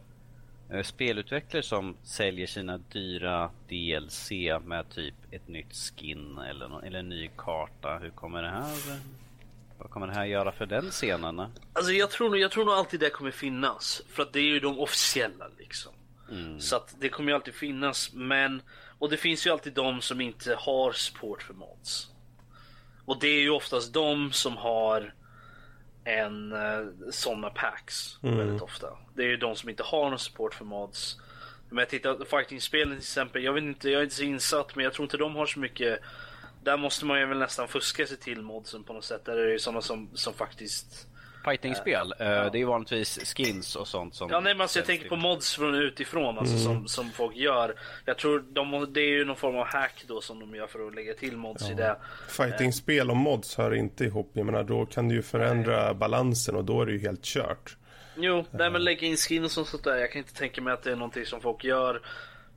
eh, 0.70 0.82
spelutvecklare 0.82 1.62
som 1.62 1.96
säljer 2.02 2.46
sina 2.46 2.78
dyra 2.78 3.50
DLC 3.68 4.30
med 4.64 4.84
typ 4.90 5.14
ett 5.30 5.48
nytt 5.48 5.74
skin 5.76 6.38
eller, 6.38 6.86
eller 6.86 6.98
en 6.98 7.08
ny 7.08 7.30
karta? 7.36 7.98
Hur 8.02 8.10
kommer 8.10 8.42
det 8.42 8.48
här 8.50 8.98
vad 9.78 9.90
kommer 9.90 10.06
det 10.06 10.12
här 10.14 10.24
göra 10.24 10.52
för 10.52 10.66
den 10.66 10.90
scenen? 10.90 11.40
Alltså 11.72 11.92
jag 11.92 12.10
tror, 12.10 12.30
nog- 12.30 12.38
jag 12.38 12.50
tror 12.50 12.64
nog 12.64 12.74
alltid 12.74 13.00
det 13.00 13.10
kommer 13.10 13.30
finnas. 13.30 14.02
För 14.08 14.22
att 14.22 14.32
det 14.32 14.38
är 14.40 14.44
ju 14.44 14.60
de 14.60 14.78
officiella 14.78 15.44
liksom. 15.58 15.92
Så 16.58 16.76
att 16.76 16.94
det 17.00 17.08
kommer 17.08 17.30
ju 17.30 17.34
alltid 17.34 17.54
finnas. 17.54 18.10
Men, 18.14 18.62
och 19.02 19.10
det 19.10 19.16
finns 19.16 19.46
ju 19.46 19.50
alltid 19.50 19.72
de 19.72 20.00
som 20.00 20.20
inte 20.20 20.54
har 20.54 20.92
support 20.92 21.42
för 21.42 21.54
mods. 21.54 22.08
Och 23.04 23.18
det 23.20 23.28
är 23.28 23.40
ju 23.40 23.50
oftast 23.50 23.92
de 23.92 24.32
som 24.32 24.56
har 24.56 25.14
en 26.04 26.52
uh, 26.52 26.88
sådana 27.10 27.50
packs 27.50 28.18
väldigt 28.20 28.62
ofta. 28.62 28.86
Det 29.14 29.22
är 29.22 29.26
ju 29.26 29.36
de 29.36 29.56
som 29.56 29.68
inte 29.68 29.82
har 29.82 30.10
någon 30.10 30.18
support 30.18 30.54
för 30.54 30.64
mods. 30.64 31.20
Men 31.68 31.78
jag 31.78 31.88
tittar 31.88 32.14
på 32.14 32.24
fighting-spelen 32.24 32.88
till 32.88 32.98
exempel. 32.98 33.44
Jag 33.44 33.52
vet 33.52 33.62
inte, 33.62 33.90
jag 33.90 33.98
är 33.98 34.04
inte 34.04 34.16
så 34.16 34.22
insatt 34.22 34.76
men 34.76 34.84
jag 34.84 34.92
tror 34.92 35.04
inte 35.04 35.16
de 35.16 35.36
har 35.36 35.46
så 35.46 35.58
mycket. 35.58 36.00
Där 36.64 36.76
måste 36.76 37.04
man 37.04 37.20
ju 37.20 37.26
väl 37.26 37.38
nästan 37.38 37.68
fuska 37.68 38.06
sig 38.06 38.16
till 38.16 38.42
modsen 38.42 38.84
på 38.84 38.92
något 38.92 39.04
sätt. 39.04 39.24
Där 39.24 39.36
är 39.36 39.46
det 39.46 39.52
ju 39.52 39.58
sådana 39.58 39.80
som, 39.80 40.08
som 40.14 40.34
faktiskt 40.34 41.08
Fightingspel, 41.44 42.14
eh, 42.18 42.26
det 42.26 42.32
är 42.32 42.56
ju 42.56 42.64
vanligtvis 42.64 43.34
skins 43.34 43.76
och 43.76 43.88
sånt 43.88 44.14
som... 44.14 44.30
Ja 44.30 44.40
nej 44.40 44.54
men 44.54 44.60
alltså 44.60 44.78
jag 44.78 44.86
tänker 44.86 45.08
på 45.08 45.16
mods 45.16 45.54
från 45.54 45.74
utifrån 45.74 46.38
alltså, 46.38 46.58
som, 46.58 46.88
som 46.88 47.10
folk 47.10 47.36
gör. 47.36 47.74
Jag 48.04 48.18
tror 48.18 48.44
de, 48.52 48.92
det 48.92 49.00
är 49.00 49.08
ju 49.08 49.24
någon 49.24 49.36
form 49.36 49.56
av 49.56 49.66
hack 49.66 50.04
då 50.06 50.20
som 50.20 50.40
de 50.40 50.54
gör 50.54 50.66
för 50.66 50.86
att 50.86 50.94
lägga 50.94 51.14
till 51.14 51.36
mods 51.36 51.70
i 51.70 51.74
det. 51.74 51.96
Fighting-spel 52.28 53.10
och 53.10 53.16
mods 53.16 53.56
hör 53.56 53.74
inte 53.74 54.04
ihop. 54.04 54.30
Jag 54.32 54.46
menar 54.46 54.62
då 54.62 54.86
kan 54.86 55.08
du 55.08 55.14
ju 55.14 55.22
förändra 55.22 55.94
balansen 55.94 56.56
och 56.56 56.64
då 56.64 56.82
är 56.82 56.86
det 56.86 56.92
ju 56.92 56.98
helt 56.98 57.24
kört. 57.24 57.76
Jo, 58.16 58.44
nej 58.50 58.70
men 58.70 58.84
lägga 58.84 59.06
in 59.06 59.16
skin 59.16 59.44
och 59.44 59.50
sånt 59.50 59.84
där. 59.84 59.96
Jag 59.96 60.12
kan 60.12 60.18
inte 60.18 60.34
tänka 60.34 60.60
mig 60.60 60.72
att 60.72 60.82
det 60.82 60.92
är 60.92 60.96
någonting 60.96 61.26
som 61.26 61.40
folk 61.40 61.64
gör. 61.64 62.00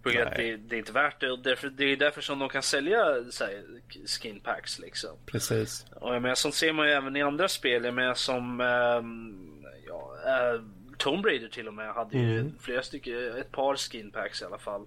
På 0.05 0.11
grund 0.11 0.27
av 0.27 0.31
att 0.31 0.37
det, 0.37 0.57
det 0.57 0.75
är 0.75 0.79
inte 0.79 0.91
värt 0.91 1.19
det. 1.19 1.31
Och 1.31 1.39
därför, 1.39 1.69
det 1.69 1.83
är 1.83 1.97
därför 1.97 2.21
som 2.21 2.39
de 2.39 2.49
kan 2.49 2.63
sälja 2.63 3.23
så 3.29 3.43
här, 3.43 3.63
skin 4.05 4.39
packs 4.39 4.79
liksom. 4.79 5.09
Precis. 5.25 5.85
Och 5.95 6.15
jag 6.15 6.21
menar, 6.21 6.35
sånt 6.35 6.55
ser 6.55 6.73
man 6.73 6.87
ju 6.87 6.93
även 6.93 7.15
i 7.15 7.21
andra 7.21 7.47
spel. 7.47 7.83
Jag 7.83 7.93
menar 7.93 8.13
som 8.13 8.61
ehm, 8.61 9.65
ja, 9.87 10.15
eh, 10.25 10.61
Tomb 10.97 11.25
Raider 11.25 11.47
till 11.47 11.67
och 11.67 11.73
med 11.73 11.93
hade 11.93 12.17
ju 12.17 12.51
flera 12.61 12.81
stycken, 12.81 13.37
ett 13.37 13.51
par 13.51 13.75
skin 13.75 14.11
packs 14.11 14.41
i 14.41 14.45
alla 14.45 14.57
fall. 14.57 14.85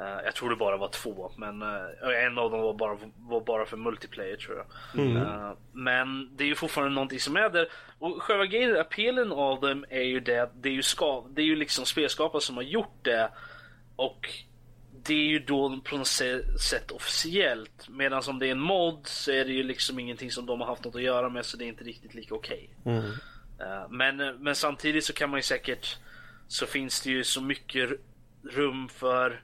Eh, 0.00 0.24
jag 0.24 0.34
tror 0.34 0.50
det 0.50 0.56
bara 0.56 0.76
var 0.76 0.88
två, 0.88 1.32
men 1.36 1.62
eh, 1.62 2.24
en 2.26 2.38
av 2.38 2.50
dem 2.50 2.60
var 2.60 2.74
bara, 2.74 2.98
var 3.18 3.40
bara 3.40 3.66
för 3.66 3.76
multiplayer 3.76 4.36
tror 4.36 4.56
jag. 4.56 4.66
Eh, 5.16 5.52
men 5.72 6.36
det 6.36 6.44
är 6.44 6.48
ju 6.48 6.54
fortfarande 6.54 6.94
någonting 6.94 7.20
som 7.20 7.36
är 7.36 7.50
där. 7.50 7.68
Och 7.98 8.22
själva 8.22 8.46
grejen, 8.46 8.80
appealen 8.80 9.32
av 9.32 9.60
dem 9.60 9.84
är 9.90 10.02
ju 10.02 10.20
det 10.20 10.38
att 10.38 10.62
det 10.62 10.68
är 10.68 10.72
ju, 10.72 10.82
ska, 10.82 11.24
det 11.30 11.42
är 11.42 11.46
ju 11.46 11.56
liksom 11.56 11.86
spelskapare 11.86 12.42
som 12.42 12.56
har 12.56 12.62
gjort 12.62 12.98
det. 13.02 13.30
Och 13.96 14.28
det 15.02 15.14
är 15.14 15.26
ju 15.28 15.38
då 15.38 15.80
på 15.84 15.96
något 15.96 16.06
sätt 16.60 16.90
officiellt. 16.90 17.88
Medan 17.88 18.22
om 18.28 18.38
det 18.38 18.46
är 18.46 18.52
en 18.52 18.60
mod 18.60 19.06
så 19.06 19.30
är 19.30 19.44
det 19.44 19.52
ju 19.52 19.62
liksom 19.62 19.98
ingenting 19.98 20.30
som 20.30 20.46
de 20.46 20.60
har 20.60 20.66
haft 20.66 20.84
något 20.84 20.94
att 20.94 21.02
göra 21.02 21.28
med 21.28 21.46
så 21.46 21.56
det 21.56 21.64
är 21.64 21.68
inte 21.68 21.84
riktigt 21.84 22.14
lika 22.14 22.34
okej. 22.34 22.70
Eh, 23.60 23.88
men, 23.90 24.16
men 24.16 24.54
samtidigt 24.54 25.04
så 25.04 25.12
kan 25.12 25.30
man 25.30 25.38
ju 25.38 25.42
säkert 25.42 25.96
så 26.48 26.66
finns 26.66 27.00
det 27.00 27.10
ju 27.10 27.24
så 27.24 27.40
mycket 27.40 27.90
rum 28.42 28.88
för 28.88 29.42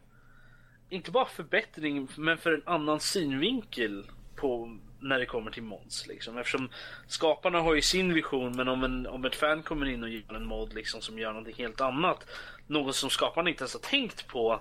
inte 0.88 1.11
bara 1.11 1.27
förbättring 1.27 2.09
men 2.17 2.38
för 2.38 2.53
en 2.53 2.62
annan 2.67 3.01
synvinkel 3.01 4.07
på 4.37 4.79
när 5.03 5.19
det 5.19 5.27
kommer 5.27 5.51
till 5.51 5.62
mods 5.62 6.07
liksom. 6.07 6.38
Eftersom 6.38 6.69
skaparna 7.07 7.61
har 7.61 7.75
ju 7.75 7.83
sin 7.83 8.15
vision 8.15 8.57
men 8.57 8.69
om, 8.69 8.85
en, 8.85 9.07
om 9.07 9.25
ett 9.25 9.35
fan 9.35 9.62
kommer 9.62 9.87
in 9.87 10.03
och 10.03 10.09
gör 10.09 10.35
en 10.35 10.47
mod 10.47 10.75
liksom 10.75 11.01
som 11.01 11.19
gör 11.19 11.29
någonting 11.29 11.55
helt 11.59 11.81
annat. 11.81 12.27
Något 12.67 12.97
som 12.97 13.11
skaparna 13.11 13.51
inte 13.51 13.62
ens 13.62 13.75
har 13.75 13.81
tänkt 13.81 14.27
på. 14.27 14.61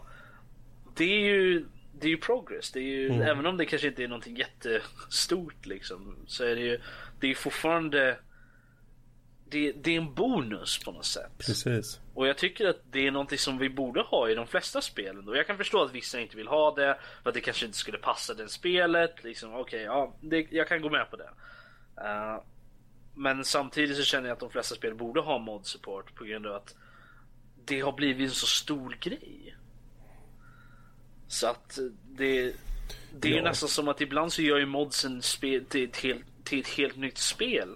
Det 0.96 1.04
är 1.04 1.20
ju 1.20 1.66
det 2.00 2.08
är 2.08 2.10
ju 2.10 2.18
progress. 2.18 2.72
Det 2.72 2.80
är 2.80 2.84
ju, 2.84 3.12
Även 3.22 3.46
om 3.46 3.58
det 3.58 3.66
kanske 3.66 3.88
inte 3.88 4.04
är 4.04 4.08
någonting 4.08 4.36
jättestort 4.36 5.66
liksom. 5.66 6.16
Så 6.28 6.44
är 6.44 6.56
det 6.56 6.62
ju 6.62 6.80
det 7.20 7.28
är 7.28 7.36
fortfarande 7.36 8.18
det, 9.52 9.72
det 9.72 9.92
är 9.92 9.98
en 9.98 10.14
bonus 10.14 10.80
på 10.84 10.92
något 10.92 11.06
sätt. 11.06 11.32
Precis. 11.38 12.00
Och 12.14 12.28
jag 12.28 12.38
tycker 12.38 12.68
att 12.70 12.80
det 12.92 13.08
är 13.08 13.12
någonting 13.12 13.38
som 13.38 13.58
vi 13.58 13.70
borde 13.70 14.02
ha 14.02 14.30
i 14.30 14.36
de 14.36 14.48
flesta 14.48 14.82
spelen. 14.82 15.28
Och 15.30 15.38
jag 15.38 15.48
kan 15.48 15.58
förstå 15.58 15.84
att 15.84 15.92
vissa 15.94 16.20
inte 16.20 16.38
vill 16.38 16.48
ha 16.48 16.76
det. 16.76 17.00
För 17.24 17.30
att 17.30 17.34
det 17.34 17.42
kanske 17.42 17.66
inte 17.66 17.78
skulle 17.78 17.98
passa 17.98 18.34
det 18.34 18.50
spelet. 18.50 19.24
Liksom, 19.24 19.56
okej, 19.56 19.82
ja, 19.82 20.16
det, 20.22 20.48
jag 20.52 20.68
kan 20.68 20.82
gå 20.82 20.90
med 20.90 21.10
på 21.10 21.16
det. 21.16 21.30
Eh, 21.98 22.44
men 23.16 23.46
samtidigt 23.46 23.98
så 23.98 24.04
känner 24.04 24.28
jag 24.28 24.34
att 24.34 24.40
de 24.40 24.50
flesta 24.50 24.76
spel 24.76 24.96
borde 24.96 25.22
ha 25.22 25.38
mod 25.38 25.66
support 25.66 26.16
på 26.16 26.24
grund 26.24 26.48
av 26.48 26.56
att 26.56 26.76
det 27.66 27.82
har 27.82 27.92
blivit 27.92 28.30
en 28.30 28.36
så 28.36 28.48
stor 28.48 28.98
grej. 29.02 29.56
Så 31.28 31.48
att 31.48 31.80
det, 32.04 32.54
det 33.20 33.30
är 33.34 33.38
Ja. 33.38 33.44
nästan 33.44 33.70
som 33.70 33.88
att 33.88 34.02
ibland 34.02 34.34
så 34.34 34.42
gör 34.42 34.58
ju 34.58 34.66
modsen 34.66 35.22
spel 35.22 35.66
till, 35.66 35.84
ett 35.90 35.98
helt- 35.98 36.26
till 36.44 36.60
ett 36.60 36.68
helt 36.68 36.98
nytt 36.98 37.18
spel. 37.18 37.76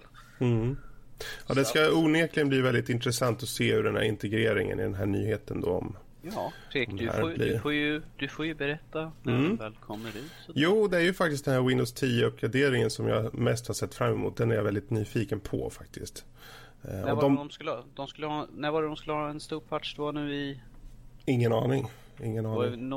Ja, 1.48 1.54
det 1.54 1.64
ska 1.64 1.92
onekligen 1.92 2.48
bli 2.48 2.60
väldigt 2.60 2.88
intressant 2.88 3.42
att 3.42 3.48
se 3.48 3.74
hur 3.74 3.82
den 3.82 3.96
här 3.96 4.02
integreringen 4.02 4.80
i 4.80 4.82
den 4.82 4.94
här 4.94 5.06
nyheten 5.06 5.60
då 5.60 5.68
om 5.70 5.96
Ja, 6.22 6.52
Fredrik, 6.72 6.98
du 7.00 7.06
får, 7.12 7.34
blir- 7.34 7.52
du, 7.52 7.58
får 7.58 7.72
ju, 7.72 8.02
du 8.16 8.28
får 8.28 8.46
ju 8.46 8.54
berätta 8.54 9.12
när 9.22 9.32
den 9.32 9.56
väl 9.56 9.72
kommer 9.74 10.08
ut. 10.08 10.30
Så 10.46 10.52
Jo, 10.54 10.88
det 10.88 10.96
är 10.96 11.00
ju 11.00 11.14
faktiskt 11.14 11.44
den 11.44 11.54
här 11.54 11.62
Windows 11.62 11.94
10-uppgraderingen 12.02 12.88
som 12.88 13.08
jag 13.08 13.34
mest 13.34 13.66
har 13.66 13.74
sett 13.74 13.94
fram 13.94 14.12
emot. 14.12 14.36
Den 14.36 14.50
är 14.50 14.54
jag 14.54 14.64
väldigt 14.64 14.90
nyfiken 14.90 15.40
på 15.40 15.70
faktiskt. 15.70 16.24
Eh, 16.82 16.90
När 16.90 17.14
var, 17.14 17.22
de, 17.22 17.34
de 17.36 17.50
skulle 17.50 17.70
ha, 17.70 17.84
de 17.94 18.06
skulle 18.06 18.26
ha, 18.26 18.46
när 18.56 18.70
var 18.70 18.82
det 18.82 18.88
de 18.88 18.96
skulle 18.96 19.12
ha 19.12 19.28
en 19.30 19.40
stor 19.40 19.60
patch? 19.60 19.94
Det 19.96 20.02
var 20.02 20.12
nu 20.12 20.34
i... 20.34 20.60
ingen 21.24 21.52
aning. 21.52 21.86
Ingen 22.22 22.46
aning. 22.46 22.88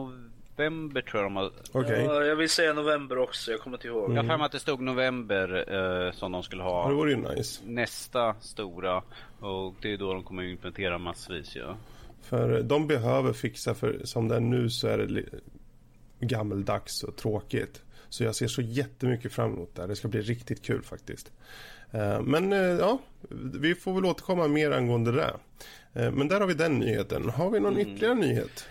November 0.60 1.01
tror 1.01 1.24
jag 1.24 1.32
de 1.32 1.36
har... 1.36 1.51
Okej. 1.72 2.03
Ja, 2.03 2.24
jag 2.24 2.36
vill 2.36 2.49
säga 2.49 2.74
november 2.74 3.18
också, 3.18 3.51
jag 3.51 3.60
kommer 3.60 3.78
inte 3.78 3.88
ihåg. 3.88 4.12
Jag 4.12 4.16
har 4.16 4.24
för 4.30 4.38
mig 4.38 4.45
att 4.45 4.51
det 4.51 4.60
stod 4.60 4.82
november 4.82 5.66
eh, 6.07 6.12
som 6.12 6.32
de 6.32 6.43
skulle 6.43 6.64
Ja, 6.64 6.68
det 6.88 6.93
ha 6.93 6.97
vore 6.99 7.12
ju 7.12 7.18
nice. 7.36 7.62
nästa 7.66 8.34
stora. 8.39 9.03
Och 9.39 9.76
det 9.82 9.93
är 9.93 9.97
då 9.97 10.14
de 10.14 10.24
kommer 10.24 10.43
att 10.43 10.49
implementera 10.49 10.97
massvis 10.97 11.55
ja. 11.55 11.78
För 12.22 12.62
de 12.62 12.88
behöver 12.88 13.34
fixa, 13.34 13.76
för 13.76 13.99
som 14.03 14.28
det 14.28 14.36
är 14.36 14.39
nu 14.39 14.70
så 14.70 14.88
är 14.88 14.97
det 14.97 15.24
gammeldags 16.20 17.03
och 17.03 17.16
tråkigt. 17.16 17.82
Så 18.10 18.24
jag 18.24 18.36
ser 18.36 18.47
så 18.47 18.62
jättemycket 18.62 19.34
fram 19.34 19.53
emot 19.53 19.76
det 19.76 19.82
här. 19.82 19.88
Det 19.89 19.95
ska 19.95 20.07
bli 20.07 20.22
riktigt 20.22 20.62
kul 20.66 20.82
faktiskt. 20.84 21.32
Eh, 21.91 22.22
Men 22.22 22.53
eh, 22.53 22.60
ja, 22.60 22.99
vi 23.60 23.76
får 23.76 23.93
väl 23.93 24.05
återkomma 24.05 24.47
mer 24.47 24.72
angående 24.72 25.12
det. 25.12 25.34
Eh, 25.93 26.12
Men 26.12 26.28
där 26.28 26.39
har 26.39 26.47
vi 26.47 26.53
den 26.53 26.80
nyheten. 26.80 27.30
Har 27.30 27.49
vi 27.49 27.60
någon 27.60 27.78
ytterligare 27.78 28.16
nyhet? 28.16 28.68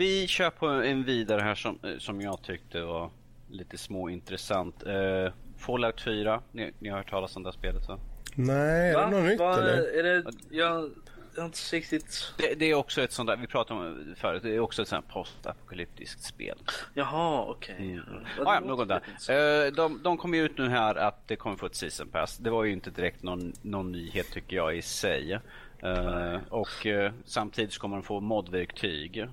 Vi 0.00 0.26
kör 0.26 0.50
på 0.50 0.66
en 0.66 1.04
vidare 1.04 1.40
här 1.40 1.54
som, 1.54 1.78
eh, 1.82 1.98
som 1.98 2.20
jag 2.20 2.42
tyckte 2.42 2.82
var 2.82 3.10
lite 3.50 3.78
småintressant. 3.78 4.82
Eh, 4.86 5.32
Fallout 5.58 6.00
4, 6.00 6.42
ni, 6.52 6.72
ni 6.78 6.88
har 6.88 6.96
hört 6.96 7.10
talas 7.10 7.36
om 7.36 7.42
det 7.42 7.48
här 7.48 7.58
spelet 7.58 7.88
va? 7.88 7.98
Nej, 8.34 8.90
är 8.90 8.94
Va? 8.94 9.04
det 9.06 9.10
något 9.16 9.24
nytt 9.30 9.38
Va? 9.38 9.58
eller? 9.58 9.98
Är 9.98 10.02
det, 10.02 10.32
jag, 10.50 10.90
jag 11.34 11.42
har 11.42 11.46
inte 11.46 11.58
riktigt... 11.72 12.34
Det, 12.38 12.54
det 12.54 12.64
är 12.66 12.74
också 12.74 13.02
ett 13.02 13.12
sånt 13.12 13.26
där, 13.26 13.36
vi 13.36 13.46
pratade 13.46 13.80
om 13.80 14.08
det 14.08 14.20
förut, 14.20 14.42
det 14.42 14.54
är 14.54 14.60
också 14.60 14.82
ett 14.82 14.88
sånt 14.88 15.04
här 15.04 15.12
postapokalyptiskt 15.14 16.22
spel. 16.22 16.58
Jaha, 16.94 17.44
okej. 17.48 17.76
Mm. 17.78 18.00
Ja, 18.38 18.44
Ah, 18.46 18.54
ja, 18.54 18.60
låter 18.60 18.84
där. 18.84 19.66
Eh, 19.66 19.72
de, 19.72 20.02
de 20.02 20.16
kom 20.16 20.34
ju 20.34 20.44
ut 20.44 20.58
nu 20.58 20.68
här 20.68 20.94
att 20.94 21.28
det 21.28 21.36
kommer 21.36 21.56
få 21.56 21.66
ett 21.66 21.74
season 21.76 22.08
pass. 22.08 22.38
Det 22.38 22.50
var 22.50 22.64
ju 22.64 22.72
inte 22.72 22.90
direkt 22.90 23.22
någon, 23.22 23.52
någon 23.62 23.92
nyhet 23.92 24.32
tycker 24.32 24.56
jag 24.56 24.76
i 24.76 24.82
sig. 24.82 25.38
Eh, 25.82 26.36
och 26.48 26.86
eh, 26.86 27.12
samtidigt 27.24 27.72
så 27.72 27.80
kommer 27.80 27.96
de 27.96 28.02
få 28.02 28.20
modverktyg 28.20 29.26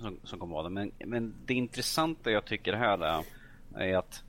som, 0.00 0.18
som 0.24 0.38
kommer 0.38 0.54
vara 0.54 0.62
där. 0.62 0.70
Men, 0.70 0.92
men 0.98 1.34
det 1.46 1.54
intressanta 1.54 2.30
jag 2.30 2.44
tycker 2.44 2.72
här 2.72 3.24
är, 3.74 3.96
att 3.96 4.22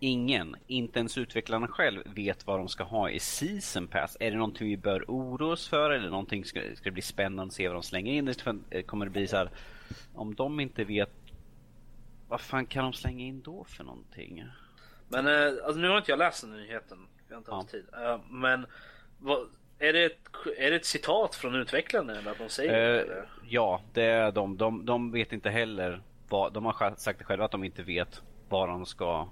ingen, 0.00 0.56
inte 0.66 0.98
ens 0.98 1.18
utvecklarna 1.18 1.68
själv, 1.68 2.02
vet 2.14 2.46
vad 2.46 2.58
de 2.58 2.68
ska 2.68 2.84
ha 2.84 3.10
i 3.10 3.18
season 3.18 3.86
pass. 3.86 4.16
Är 4.20 4.30
det 4.30 4.36
någonting 4.36 4.68
vi 4.68 4.76
bör 4.76 5.04
oroa 5.08 5.52
oss 5.52 5.68
för 5.68 5.90
eller 5.90 6.10
någonting 6.10 6.44
ska, 6.44 6.60
ska 6.74 6.84
det 6.84 6.90
bli 6.90 7.02
spännande 7.02 7.42
att 7.42 7.52
se 7.52 7.68
vad 7.68 7.76
de 7.76 7.82
slänger 7.82 8.12
in? 8.12 8.24
Det 8.70 8.82
kommer 8.82 9.06
det 9.06 9.10
bli 9.10 9.26
så 9.26 9.36
här, 9.36 9.50
om 10.14 10.34
de 10.34 10.60
inte 10.60 10.84
vet 10.84 11.10
vad 12.28 12.40
fan 12.40 12.66
kan 12.66 12.84
de 12.84 12.92
slänga 12.92 13.24
in 13.24 13.42
då 13.42 13.64
för 13.64 13.84
någonting? 13.84 14.44
Men 15.08 15.26
eh, 15.26 15.64
alltså, 15.64 15.80
nu 15.80 15.88
har 15.88 15.98
inte 15.98 16.10
jag 16.10 16.18
läst 16.18 16.42
den 16.42 16.52
nyheten. 16.52 16.98
Jag 17.28 17.34
har 17.34 17.38
inte 17.38 17.54
haft 17.54 17.70
tid. 17.70 17.84
Eh, 17.92 18.20
men 18.30 18.66
vad, 19.18 19.48
är, 19.82 19.92
det 19.92 20.04
ett, 20.04 20.18
är 20.58 20.70
det 20.70 20.76
ett 20.76 20.84
citat 20.84 21.34
från 21.34 21.54
utvecklarna 21.54 22.18
eller 22.18 22.30
att 22.30 22.38
de 22.38 22.48
säger 22.48 22.72
det? 22.72 22.94
Eh, 22.94 23.00
eller? 23.00 23.28
ja, 23.48 23.80
det 23.92 24.04
är 24.04 24.32
de. 24.32 24.56
de. 24.56 24.86
De 24.86 25.12
vet 25.12 25.32
inte 25.32 25.50
heller 25.50 26.02
vad, 26.28 26.52
de 26.52 26.64
har 26.64 26.96
sagt 26.96 27.18
det 27.18 27.24
själva 27.24 27.44
att 27.44 27.50
de 27.50 27.64
inte 27.64 27.82
vet 27.82 28.22
vad 28.48 28.68
de 28.68 28.86
ska 28.86 29.28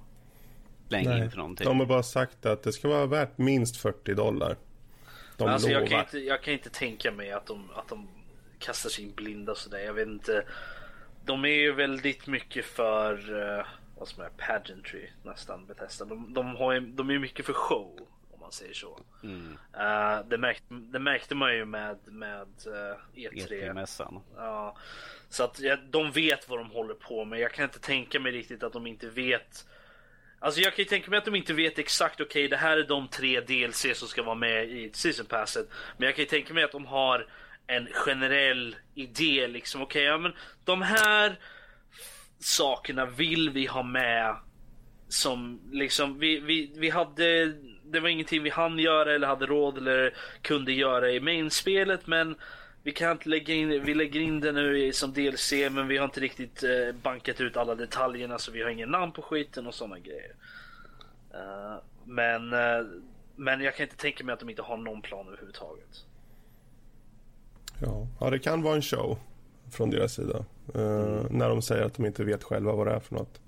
slänga 0.88 1.18
in 1.18 1.30
för 1.30 1.38
någonting. 1.38 1.66
de 1.66 1.80
har 1.80 1.86
bara 1.86 2.02
sagt 2.02 2.46
att 2.46 2.62
det 2.62 2.72
ska 2.72 2.88
vara 2.88 3.06
värt 3.06 3.38
minst 3.38 3.76
40 3.76 4.14
dollar. 4.14 4.56
De 5.36 5.48
alltså, 5.48 5.68
lovar. 5.68 5.80
jag, 5.80 5.90
kan 5.90 6.00
inte, 6.00 6.18
jag 6.18 6.42
kan 6.42 6.54
inte 6.54 6.70
tänka 6.70 7.12
mig 7.12 7.32
att 7.32 7.46
de, 7.46 7.70
att 7.74 7.88
de 7.88 8.08
kastar 8.58 8.90
sig 8.90 9.04
in 9.04 9.12
blinda 9.16 9.54
sådär. 9.54 9.78
Jag 9.78 9.94
vet 9.94 10.08
inte. 10.08 10.44
De 11.24 11.44
är 11.44 11.48
ju 11.48 11.72
väldigt 11.72 12.26
mycket 12.26 12.64
för 12.64 13.34
uh, 13.34 13.64
vad 13.98 14.08
som 14.08 14.22
är 14.24 14.28
pageantry 14.28 15.08
nästan 15.22 15.66
Bethesda. 15.66 16.04
De, 16.04 16.34
de, 16.34 16.56
har 16.56 16.72
ju, 16.72 16.80
de 16.80 17.10
är 17.10 17.18
mycket 17.18 17.46
för 17.46 17.52
show 17.52 18.06
man 18.50 18.54
säger 18.54 18.74
så. 18.74 19.00
Mm. 19.22 19.58
Eh, 19.72 20.28
det, 20.28 20.38
märkte, 20.38 20.64
det 20.74 20.98
märkte 20.98 21.34
man 21.34 21.54
ju 21.54 21.64
med, 21.64 21.98
med 22.04 22.48
eh, 22.66 22.96
E3. 23.14 23.32
E3-mässan. 23.32 24.20
Ja, 24.36 24.76
så 25.28 25.44
att 25.44 25.60
ja, 25.60 25.76
de 25.90 26.10
vet 26.10 26.48
vad 26.48 26.58
de 26.58 26.70
håller 26.70 26.94
på 26.94 27.24
med. 27.24 27.40
Jag 27.40 27.52
kan 27.52 27.64
inte 27.64 27.80
tänka 27.80 28.20
mig 28.20 28.32
riktigt 28.32 28.62
att 28.62 28.72
de 28.72 28.86
inte 28.86 29.08
vet. 29.08 29.66
Alltså 30.38 30.60
jag 30.60 30.74
kan 30.74 30.82
ju 30.82 30.88
tänka 30.88 31.10
mig 31.10 31.18
att 31.18 31.24
de 31.24 31.34
inte 31.34 31.52
vet 31.52 31.78
exakt, 31.78 32.20
okej 32.20 32.48
det 32.48 32.56
här 32.56 32.76
är 32.76 32.84
de 32.84 33.08
tre 33.08 33.40
DLC 33.40 33.86
som 33.94 34.08
ska 34.08 34.22
vara 34.22 34.34
med 34.34 34.70
i 34.70 34.90
Season 34.92 35.26
Passet. 35.26 35.68
Men 35.96 36.06
jag 36.06 36.16
kan 36.16 36.22
ju 36.22 36.28
tänka 36.28 36.54
mig 36.54 36.64
att 36.64 36.72
de 36.72 36.86
har 36.86 37.26
en 37.66 37.88
generell 37.92 38.76
idé 38.94 39.46
liksom. 39.46 39.82
Okej, 39.82 40.02
ja 40.02 40.18
men 40.18 40.32
de 40.64 40.82
här 40.82 41.38
sakerna 42.38 43.06
vill 43.06 43.50
vi 43.50 43.66
ha 43.66 43.82
med. 43.82 44.36
Som 45.08 45.60
liksom, 45.72 46.18
vi, 46.18 46.40
vi, 46.40 46.72
vi 46.76 46.90
hade, 46.90 47.54
det 47.92 48.00
var 48.00 48.08
ingenting 48.08 48.42
vi 48.42 48.50
hann 48.50 48.78
göra 48.78 49.14
eller 49.14 49.26
hade 49.26 49.46
råd 49.46 49.78
eller 49.78 50.14
kunde 50.42 50.72
göra 50.72 51.10
i 51.10 51.20
mainspelet 51.20 52.06
men 52.06 52.34
vi 52.82 52.92
kan 52.92 53.12
inte 53.12 53.28
lägga 53.28 53.54
in, 53.54 53.68
vi 53.84 53.94
lägger 53.94 54.20
in 54.20 54.40
det 54.40 54.52
nu 54.52 54.92
som 54.92 55.12
DLC 55.12 55.52
men 55.70 55.88
vi 55.88 55.96
har 55.96 56.04
inte 56.04 56.20
riktigt 56.20 56.62
eh, 56.62 56.94
bankat 57.02 57.40
ut 57.40 57.56
alla 57.56 57.74
detaljerna 57.74 58.38
så 58.38 58.52
vi 58.52 58.62
har 58.62 58.70
ingen 58.70 58.88
namn 58.88 59.12
på 59.12 59.22
skiten 59.22 59.66
och 59.66 59.74
sådana 59.74 59.98
grejer. 59.98 60.34
Eh, 61.34 61.76
men, 62.04 62.52
eh, 62.52 62.86
men 63.36 63.60
jag 63.60 63.76
kan 63.76 63.84
inte 63.84 63.96
tänka 63.96 64.24
mig 64.24 64.32
att 64.32 64.40
de 64.40 64.50
inte 64.50 64.62
har 64.62 64.76
någon 64.76 65.02
plan 65.02 65.26
överhuvudtaget. 65.26 66.04
Ja. 67.82 68.06
ja, 68.20 68.30
det 68.30 68.38
kan 68.38 68.62
vara 68.62 68.74
en 68.74 68.82
show 68.82 69.18
från 69.70 69.90
deras 69.90 70.14
sida. 70.14 70.44
Eh, 70.74 71.24
När 71.30 71.48
de 71.48 71.62
säger 71.62 71.84
att 71.84 71.94
de 71.94 72.06
inte 72.06 72.24
vet 72.24 72.44
själva 72.44 72.72
vad 72.72 72.86
det 72.86 72.92
är 72.92 73.00
för 73.00 73.14
något. 73.14 73.40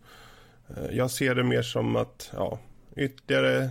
Jag 0.90 1.10
ser 1.10 1.34
det 1.34 1.42
mer 1.42 1.62
som 1.62 1.96
att, 1.96 2.30
ja, 2.36 2.58
ytterligare 2.96 3.70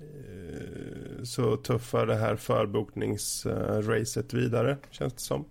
Eh, 0.00 1.22
så 1.22 1.56
tuffar 1.56 2.06
det 2.06 2.16
här 2.16 2.36
förbokningsracet 2.36 4.34
vidare, 4.34 4.78
känns 4.90 5.14
det 5.14 5.20
som. 5.20 5.44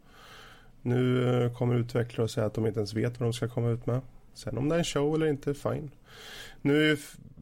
Nu 0.82 1.30
eh, 1.30 1.54
kommer 1.54 1.76
utvecklare 1.76 2.24
och 2.24 2.32
säga 2.32 2.45
att 2.45 2.54
de 2.54 2.68
inte 2.68 2.80
ens 2.80 2.93
vet 2.93 3.20
vad 3.20 3.28
de 3.28 3.34
ska 3.34 3.47
komma 3.47 3.70
ut 3.70 3.86
med. 3.86 4.02
Sen 4.34 4.58
om 4.58 4.70
det 4.70 4.76
är 4.76 4.80
en 4.80 4.86
show 4.86 5.16
eller 5.16 5.28
inte, 5.28 5.54
fine. 5.54 5.91
Nu 6.62 6.78
är 6.78 6.88
ju 6.88 6.97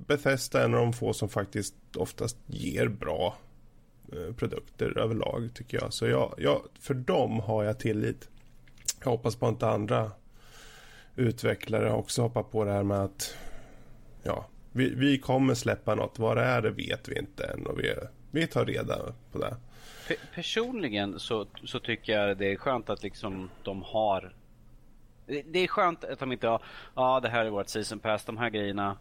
Bethesda 0.08 0.64
en 0.64 0.74
av 0.74 0.80
de 0.80 0.94
få 0.94 1.14
som 1.14 1.30
faktiskt 1.30 1.76
oftast 1.96 2.38
ger 2.46 2.88
bra 2.88 3.38
eh, 4.14 4.34
produkter 4.36 4.98
överlag 4.98 5.50
tycker 5.54 5.82
jag. 5.82 5.94
Så 5.94 6.08
jag, 6.08 6.34
jag, 6.38 6.62
för 6.80 6.94
dem 6.94 7.40
har 7.40 7.64
jag 7.64 7.80
tillit. 7.80 8.30
Jag 9.04 9.12
hoppas 9.12 9.36
på 9.36 9.46
att 9.46 9.52
inte 9.52 9.68
andra 9.68 10.12
utvecklare 11.16 11.92
också 11.92 12.22
hoppar 12.22 12.44
på 12.44 12.64
det 12.64 12.72
här 12.72 12.84
med 12.84 13.00
att 13.00 13.36
ja, 14.24 14.46
vi, 14.78 14.94
vi 14.96 15.18
kommer 15.18 15.54
släppa 15.54 15.96
något. 15.96 16.20
Vad 16.20 16.38
det 16.38 16.44
är 16.44 16.62
det 16.62 16.70
vet 16.70 17.08
vi 17.08 17.20
inte 17.20 17.44
än 17.46 17.66
och 17.66 17.80
vi, 17.80 17.94
vi 18.32 18.48
tar 18.48 18.66
reda 18.66 18.98
på 19.32 19.40
det. 19.40 19.56
Pe- 20.08 20.18
personligen 20.36 21.20
så, 21.20 21.46
så 21.64 21.80
tycker 21.80 22.14
jag 22.14 22.38
det 22.38 22.52
är 22.52 22.56
skönt 22.56 22.90
att 22.90 23.04
liksom 23.04 23.50
de 23.64 23.82
har 23.82 24.34
det- 25.46 25.60
är 25.64 25.68
skönt 25.68 26.04
att 26.04 26.20
de 26.20 26.32
inte 26.32 26.48
har, 26.48 26.62
ja 26.96 27.16
ah, 27.16 27.20
det 27.20 27.30
här 27.30 27.46
är 27.46 27.50
vårt 27.50 27.70
season 27.70 28.00
pass, 28.00 28.26
de 28.26 28.38
här 28.38 28.50
grejerna 28.50 28.98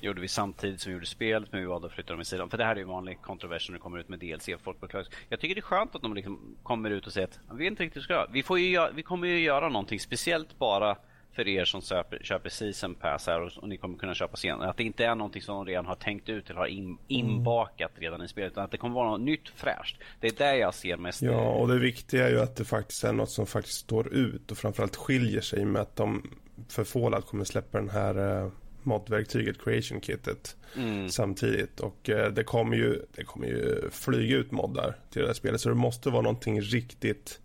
gjorde 0.00 0.20
vi 0.20 0.28
samtidigt 0.28 0.80
som 0.80 0.90
vi 0.90 0.94
gjorde 0.94 1.06
spelet 1.06 1.52
men 1.52 1.60
vi 1.60 1.66
valde 1.66 1.86
att 1.86 1.92
flytta 1.92 2.12
dem 2.12 2.20
i 2.20 2.24
sidan. 2.24 2.50
För 2.50 2.58
det 2.58 2.64
här 2.64 2.72
är 2.74 2.78
ju 2.80 2.84
vanlig 2.84 3.22
kontrovers 3.22 3.68
när 3.68 3.74
det 3.74 3.80
kommer 3.82 3.98
ut 3.98 4.08
med 4.08 4.18
DLC 4.18 4.48
och 4.48 4.60
folk 4.60 4.80
beklagar. 4.80 5.08
Jag 5.28 5.40
tycker 5.40 5.54
det 5.54 5.58
är 5.58 5.62
skönt 5.62 5.94
att 5.94 6.02
de 6.02 6.14
liksom 6.14 6.56
kommer 6.62 6.90
ut 6.90 7.06
och 7.06 7.12
säger 7.12 7.26
att 7.28 7.38
vi 7.52 7.58
vet 7.64 7.66
inte 7.70 7.82
riktigt 7.82 7.96
hur 7.96 8.00
vi 8.00 8.04
ska 8.04 8.12
göra. 8.14 8.26
Vi, 8.32 8.42
får 8.42 8.58
ju 8.58 8.80
vi 8.94 9.02
kommer 9.02 9.26
ju 9.28 9.40
göra 9.40 9.68
någonting 9.68 10.00
speciellt 10.00 10.58
bara 10.58 10.96
för 11.38 11.48
er 11.48 11.64
som 11.64 11.82
köper, 11.82 12.18
köper 12.22 12.50
season 12.50 12.94
pass 12.94 13.26
här 13.26 13.40
och, 13.40 13.52
och 13.56 13.68
ni 13.68 13.76
kommer 13.76 13.98
kunna 13.98 14.14
köpa 14.14 14.36
senare. 14.36 14.70
Att 14.70 14.76
det 14.76 14.84
inte 14.84 15.04
är 15.04 15.14
någonting 15.14 15.42
som 15.42 15.54
de 15.54 15.66
redan 15.66 15.86
har 15.86 15.94
tänkt 15.94 16.28
ut 16.28 16.50
eller 16.50 16.60
har 16.60 16.66
in, 16.66 16.98
inbakat 17.08 17.90
redan 17.94 18.22
i 18.22 18.28
spelet. 18.28 18.52
Utan 18.52 18.64
att 18.64 18.70
det 18.70 18.76
kommer 18.76 18.94
vara 18.94 19.10
något 19.10 19.20
nytt 19.20 19.48
fräscht. 19.48 19.96
Det 20.20 20.26
är 20.26 20.32
där 20.32 20.54
jag 20.54 20.74
ser 20.74 20.96
mest 20.96 21.22
Ja, 21.22 21.50
och 21.50 21.68
det 21.68 21.78
viktiga 21.78 22.26
är 22.26 22.30
ju 22.30 22.40
att 22.40 22.56
det 22.56 22.64
faktiskt 22.64 23.04
är 23.04 23.12
något 23.12 23.30
som 23.30 23.46
faktiskt 23.46 23.78
står 23.78 24.14
ut 24.14 24.50
och 24.50 24.58
framförallt 24.58 24.96
skiljer 24.96 25.40
sig 25.40 25.64
med 25.64 25.82
att 25.82 25.96
de 25.96 26.30
för 26.68 26.84
Fallout 26.84 27.26
kommer 27.26 27.44
släppa 27.44 27.78
den 27.78 27.90
här 27.90 28.42
eh, 28.42 28.50
modverktyget 28.82 29.64
Creation 29.64 30.00
Kitet 30.00 30.56
Mm. 30.76 31.08
samtidigt 31.08 31.80
och 31.80 32.10
eh, 32.10 32.32
det 32.32 32.44
kommer 32.44 32.76
ju 32.76 33.02
det 33.14 33.24
kommer 33.24 33.46
ju 33.46 33.90
flyga 33.90 34.36
ut 34.36 34.50
moddar 34.50 34.96
till 35.10 35.22
det 35.22 35.28
här 35.28 35.34
spelet 35.34 35.60
så 35.60 35.68
det 35.68 35.74
måste 35.74 36.10
vara 36.10 36.22
någonting 36.22 36.60
riktigt 36.60 37.40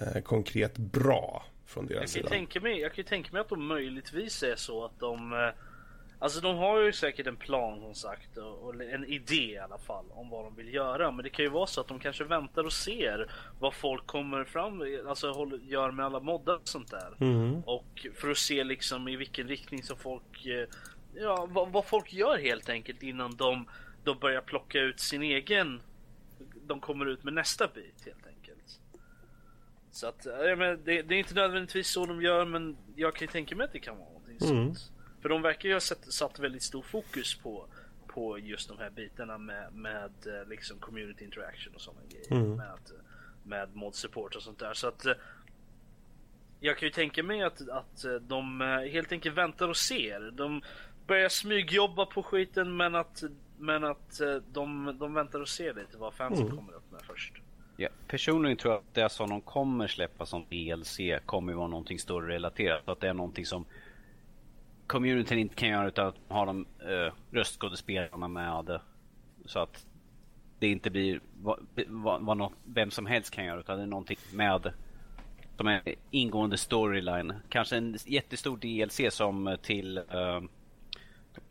eh, 0.00 0.22
konkret 0.22 0.78
bra 0.78 1.44
från 1.70 1.86
deras 1.86 1.96
Jag 1.96 2.02
kan, 2.02 2.08
sida. 2.08 2.28
tänka 2.28 2.60
mig, 2.60 2.80
jag 2.80 2.92
kan 2.92 2.96
ju 2.96 3.08
tänka 3.08 3.32
mig 3.32 3.40
att 3.40 3.48
de 3.48 3.66
möjligtvis 3.66 4.42
är 4.42 4.56
så 4.56 4.84
att 4.84 5.00
de 5.00 5.32
eh, 5.32 5.50
Alltså 6.22 6.40
de 6.40 6.56
har 6.56 6.80
ju 6.80 6.92
säkert 6.92 7.26
en 7.26 7.36
plan 7.36 7.80
som 7.80 7.94
sagt 7.94 8.36
och, 8.36 8.82
en 8.82 9.04
idé 9.04 9.34
i 9.34 9.58
alla 9.58 9.78
fall 9.78 10.04
om 10.10 10.30
vad 10.30 10.44
de 10.44 10.54
vill 10.54 10.74
göra. 10.74 11.10
Men 11.10 11.22
det 11.22 11.30
kan 11.30 11.44
ju 11.44 11.50
vara 11.50 11.66
så 11.66 11.80
att 11.80 11.88
de 11.88 11.98
kanske 11.98 12.24
väntar 12.24 12.64
och 12.64 12.72
ser 12.72 13.30
vad 13.60 13.74
folk 13.74 14.06
kommer 14.06 14.44
fram 14.44 14.82
alltså 15.08 15.50
gör 15.62 15.90
med 15.90 16.06
alla 16.06 16.20
moddar 16.20 16.54
och 16.54 16.68
sånt 16.68 16.90
där. 16.90 17.14
Mm. 17.20 17.62
Och 17.66 18.06
för 18.14 18.30
att 18.30 18.38
se 18.38 18.64
liksom 18.64 19.08
i 19.08 19.16
vilken 19.16 19.48
riktning 19.48 19.82
som 19.82 19.96
folk 19.96 20.46
eh, 20.46 20.68
Ja 21.14 21.48
vad, 21.50 21.72
vad 21.72 21.86
folk 21.86 22.12
gör 22.12 22.38
helt 22.38 22.68
enkelt 22.68 23.02
innan 23.02 23.36
de, 23.36 23.68
de 24.04 24.18
börjar 24.18 24.40
plocka 24.40 24.80
ut 24.80 25.00
sin 25.00 25.22
egen 25.22 25.82
De 26.66 26.80
kommer 26.80 27.06
ut 27.06 27.24
med 27.24 27.34
nästa 27.34 27.66
bit 27.66 28.04
helt 28.04 28.16
enkelt. 28.16 28.29
Så 29.90 30.06
att, 30.06 30.26
eh, 30.26 30.32
jag 30.32 30.58
menar, 30.58 30.78
det, 30.84 31.02
det 31.02 31.14
är 31.14 31.18
inte 31.18 31.34
nödvändigtvis 31.34 31.88
så 31.88 32.06
de 32.06 32.22
gör 32.22 32.44
men 32.44 32.76
jag 32.96 33.14
kan 33.14 33.26
ju 33.26 33.32
tänka 33.32 33.56
mig 33.56 33.64
att 33.64 33.72
det 33.72 33.78
kan 33.78 33.96
vara 33.96 34.08
någonting 34.08 34.38
Mm. 34.42 34.74
sånt. 34.74 34.90
För 35.22 35.28
de 35.28 35.42
verkar 35.42 35.68
ju 35.68 35.74
ha 35.74 35.80
satt, 35.80 36.12
satt 36.12 36.38
väldigt 36.38 36.62
stor 36.62 36.82
fokus 36.82 37.34
på 37.34 37.66
på 38.06 38.38
just 38.38 38.68
de 38.68 38.78
här 38.78 38.90
bitarna 38.90 39.38
med, 39.38 39.72
med 39.72 40.12
eh, 40.26 40.48
liksom 40.48 40.78
community 40.78 41.24
interaction 41.24 41.74
och 41.74 41.80
sådana 41.80 42.00
grejer. 42.10 42.32
Mm. 42.32 42.56
Med, 42.56 42.78
med 43.42 43.76
mod 43.76 43.94
support 43.94 44.36
och 44.36 44.42
sånt 44.42 44.58
där. 44.58 44.74
Så 44.74 44.88
att 44.88 45.06
eh, 45.06 45.12
jag 46.60 46.78
kan 46.78 46.86
ju 46.86 46.92
tänka 46.92 47.22
mig 47.22 47.42
att, 47.42 47.68
att 47.68 48.04
de 48.20 48.60
helt 48.92 49.12
enkelt 49.12 49.36
väntar 49.36 49.68
och 49.68 49.76
ser. 49.76 50.30
De 50.30 50.62
börjar 51.06 51.28
smygjobba 51.28 52.06
på 52.06 52.22
skiten 52.22 52.76
men 52.76 52.94
att, 52.94 53.22
men 53.58 53.84
att 53.84 54.20
de, 54.52 54.96
de 55.00 55.14
väntar 55.14 55.40
och 55.40 55.48
ser 55.48 55.74
lite 55.74 55.98
vad 55.98 56.14
fansen 56.14 56.46
mm. 56.46 56.56
kommer 56.56 56.72
upp 56.72 56.92
med 56.92 57.02
först. 57.02 57.42
Ja, 57.82 57.88
personligen 58.08 58.56
tror 58.56 58.74
jag 58.74 58.78
att 58.78 58.94
det 58.94 59.08
som 59.08 59.30
de 59.30 59.40
kommer 59.40 59.86
släppa 59.86 60.26
som 60.26 60.44
DLC 60.48 60.98
kommer 61.26 61.52
vara 61.52 61.68
någonting 61.68 61.98
större 61.98 62.34
relaterat. 62.34 62.88
Att 62.88 63.00
det 63.00 63.08
är 63.08 63.14
någonting 63.14 63.46
som 63.46 63.64
communityn 64.86 65.38
inte 65.38 65.54
kan 65.54 65.68
göra 65.68 65.88
utan 65.88 66.08
att 66.08 66.16
ha 66.28 66.44
de 66.44 66.66
uh, 66.86 67.12
röstskådespelarna 67.30 68.28
med. 68.28 68.80
Så 69.44 69.58
att 69.58 69.86
det 70.58 70.68
inte 70.68 70.90
blir 70.90 71.20
vad, 71.42 71.66
vad, 71.86 72.22
vad 72.22 72.36
något, 72.36 72.52
vem 72.64 72.90
som 72.90 73.06
helst 73.06 73.30
kan 73.34 73.44
göra 73.44 73.60
utan 73.60 73.76
det 73.76 73.82
är 73.82 73.86
någonting 73.86 74.18
med 74.32 74.72
som 75.56 75.66
är 75.66 75.94
ingående 76.10 76.58
storyline. 76.58 77.34
Kanske 77.48 77.76
en 77.76 77.96
jättestor 78.06 78.56
DLC 78.56 79.14
som 79.14 79.56
till 79.62 79.98
uh, 79.98 80.40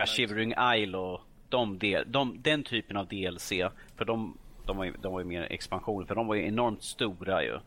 Shivering 0.05 0.53
Isle 0.75 0.97
och 0.97 1.21
de, 1.49 1.80
del, 1.80 2.11
de, 2.11 2.41
den 2.41 2.63
typen 2.63 2.97
av 2.97 3.07
DLC. 3.07 3.49
För 3.95 4.05
de, 4.05 4.38
de, 4.70 4.78
var 4.78 4.86
ju, 4.86 4.93
de 5.01 5.13
var 5.13 5.20
ju 5.20 5.26
mer 5.26 5.41
expansion 5.41 6.05
för 6.05 6.15
de 6.15 6.28
var 6.28 6.36
ju 6.36 6.47
enormt 6.47 6.84
stora 6.84 7.43
ju. 7.43 7.59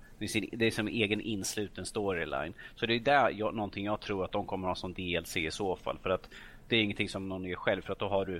Det 0.53 0.67
är 0.67 0.71
som 0.71 0.89
egen 0.89 1.21
insluten 1.21 1.87
storyline. 1.87 2.55
Så 2.75 2.87
det 2.87 2.95
är 2.95 3.01
där 3.01 3.31
jag, 3.31 3.55
någonting 3.55 3.85
jag 3.85 4.01
tror 4.01 4.25
att 4.25 4.33
de 4.33 4.47
kommer 4.47 4.69
ha 4.69 4.75
som 4.75 4.93
DLC 4.93 5.37
i 5.37 5.51
så 5.51 5.77
fall. 5.77 5.99
För 6.03 6.11
att 6.11 6.29
det 6.69 6.77
är 6.77 6.83
ingenting 6.83 7.09
som 7.09 7.29
någon 7.29 7.45
gör 7.45 7.57
själv 7.57 7.83
för 7.83 7.93
att 7.93 7.99
då 7.99 8.09
har 8.09 8.25
du 8.25 8.35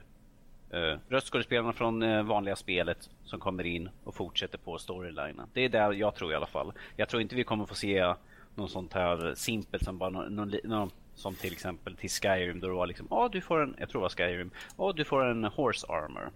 uh, 0.79 0.99
röstskådespelarna 1.09 1.73
från 1.73 2.03
uh, 2.03 2.23
vanliga 2.23 2.57
spelet 2.57 3.11
som 3.25 3.41
kommer 3.41 3.67
in 3.67 3.89
och 4.05 4.15
fortsätter 4.15 4.59
på 4.59 4.79
storylinen. 4.79 5.49
Det 5.53 5.61
är 5.61 5.69
där 5.69 5.93
jag 5.93 6.15
tror 6.15 6.33
i 6.33 6.35
alla 6.35 6.47
fall. 6.47 6.73
Jag 6.97 7.09
tror 7.09 7.23
inte 7.23 7.35
vi 7.35 7.45
kommer 7.45 7.67
få 7.67 7.75
se 7.75 8.15
någon 8.55 8.69
sånt 8.69 8.93
här 8.93 9.35
simpelt 9.35 9.85
som 9.85 9.99
bara 9.99 10.11
någon, 10.11 10.37
någon, 10.37 10.55
någon 10.65 10.91
som 11.15 11.35
till 11.35 11.53
exempel 11.53 11.97
till 11.97 12.11
Skyrim 12.11 12.61
då 12.61 12.69
det 12.69 12.75
var 12.75 12.87
liksom, 12.87 13.07
ja 13.11 13.17
ah, 13.17 13.29
du 13.29 13.41
får 13.41 13.63
en, 13.63 13.77
jag 13.79 13.89
tror 13.89 14.01
det 14.01 14.03
var 14.03 14.09
Skyrim, 14.09 14.51
ja 14.79 14.85
ah, 14.85 14.93
du 14.93 15.05
får 15.05 15.25
en 15.25 15.45
horse 15.45 15.87
armor. 15.87 16.31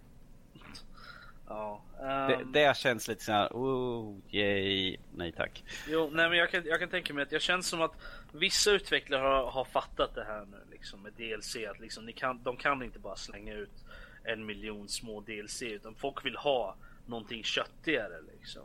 Ja. 1.49 1.83
Um... 2.01 2.07
Det, 2.09 2.45
det, 2.53 2.77
känns 2.77 3.09
lite 3.09 3.25
såhär, 3.25 3.49
oh 3.53 4.19
yay, 4.31 4.97
nej 5.15 5.33
tack. 5.33 5.65
Jo, 5.89 6.11
nej 6.13 6.29
men 6.29 6.39
jag 6.39 6.51
kan, 6.51 6.63
jag 6.65 6.81
kan 6.81 6.89
tänka 6.89 7.15
mig 7.15 7.23
att 7.23 7.33
jag 7.33 7.43
känns 7.43 7.69
som 7.69 7.83
att 7.83 7.95
vissa 8.33 8.71
utvecklare 8.71 9.23
har, 9.23 9.51
har 9.51 9.65
fattat 9.65 10.15
det 10.15 10.25
här 10.25 10.45
nu 10.45 10.57
liksom 10.71 11.03
med 11.03 11.13
DLC. 11.13 11.57
Att 11.71 11.81
liksom, 11.81 12.13
kan, 12.13 12.43
de 12.43 12.57
kan 12.57 12.83
inte 12.83 12.99
bara 12.99 13.17
slänga 13.17 13.55
ut 13.55 13.85
en 14.25 14.47
miljon 14.47 14.89
små 14.89 15.21
DLC 15.21 15.63
utan 15.63 15.95
folk 15.95 16.25
vill 16.25 16.37
ha 16.37 16.77
någonting 17.07 17.45
köttigare 17.45 18.21
liksom. 18.39 18.63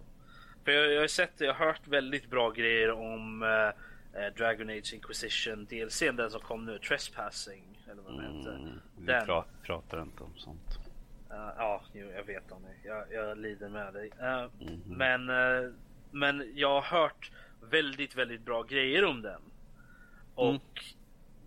För 0.63 0.71
jag, 0.71 0.93
jag 0.93 1.01
har 1.01 1.07
sett, 1.07 1.34
jag 1.38 1.53
har 1.53 1.65
hört 1.65 1.88
väldigt 1.88 2.29
bra 2.29 2.49
grejer 2.49 2.91
om 2.91 3.43
eh, 3.43 4.21
eh 4.21 4.34
Dragon 4.38 4.69
Age 4.69 4.93
Inquisition 4.93 5.65
DLC, 5.65 5.99
den 5.99 6.32
som 6.32 6.41
kom 6.41 6.65
nu, 6.65 6.79
Trespassing 6.79 7.63
eller 7.91 8.01
vad 8.01 8.13
den 8.13 8.25
mm, 8.25 8.38
heter. 8.38 8.75
Vi 8.97 9.65
pratar 9.65 10.01
inte 10.01 10.23
om 10.23 10.38
sånt. 10.38 10.80
Uh, 11.32 11.53
ja, 11.57 11.82
jag 11.93 12.23
vet 12.23 12.51
om 12.51 12.61
det. 12.61 12.88
Jag, 12.88 13.13
jag 13.13 13.38
lider 13.38 13.69
med 13.69 13.93
dig. 13.93 14.11
Uh, 14.19 14.27
mm 14.27 14.49
-hmm. 14.59 14.82
Men, 14.86 15.29
uh, 15.29 15.73
men 16.11 16.51
jag 16.55 16.82
har 16.82 16.99
hört 16.99 17.32
väldigt, 17.61 18.15
väldigt 18.15 18.41
bra 18.41 18.63
grejer 18.63 19.05
om 19.05 19.21
den. 19.21 19.41
Och 20.36 20.49
mm. 20.49 20.61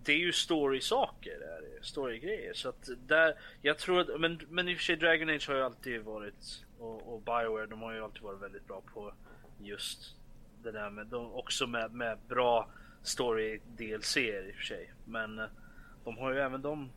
det 0.04 0.12
är 0.12 0.18
ju 0.18 0.32
story-saker. 0.32 1.40
Story-grejer. 1.82 2.54
Så 2.54 2.68
att 2.68 2.88
där, 3.06 3.34
jag 3.62 3.78
tror 3.78 4.00
att, 4.00 4.20
men, 4.20 4.40
men 4.48 4.68
i 4.68 4.74
och 4.74 4.78
för 4.78 4.84
sig 4.84 4.96
Dragon 4.96 5.28
Age 5.28 5.48
har 5.48 5.56
ju 5.56 5.62
alltid 5.62 6.02
varit, 6.02 6.64
och, 6.78 7.14
och 7.14 7.22
Bioware, 7.22 7.66
de 7.66 7.82
har 7.82 7.92
ju 7.92 8.04
alltid 8.04 8.22
varit 8.22 8.42
väldigt 8.42 8.66
bra 8.66 8.82
på 8.94 9.14
just 9.58 10.16
det 10.62 10.72
där 10.72 10.90
med, 10.90 11.06
de, 11.06 11.32
också 11.32 11.66
med, 11.66 11.92
med 11.92 12.18
bra 12.28 12.68
story 13.02 13.60
DLC 13.76 14.16
i 14.16 14.50
och 14.50 14.56
för 14.56 14.62
sig. 14.62 14.92
Men 15.04 15.40
de 16.04 16.18
har 16.18 16.32
ju 16.32 16.38
även 16.38 16.62
de 16.62 16.90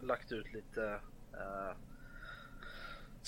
lagt 0.00 0.32
ut 0.32 0.52
lite 0.52 1.00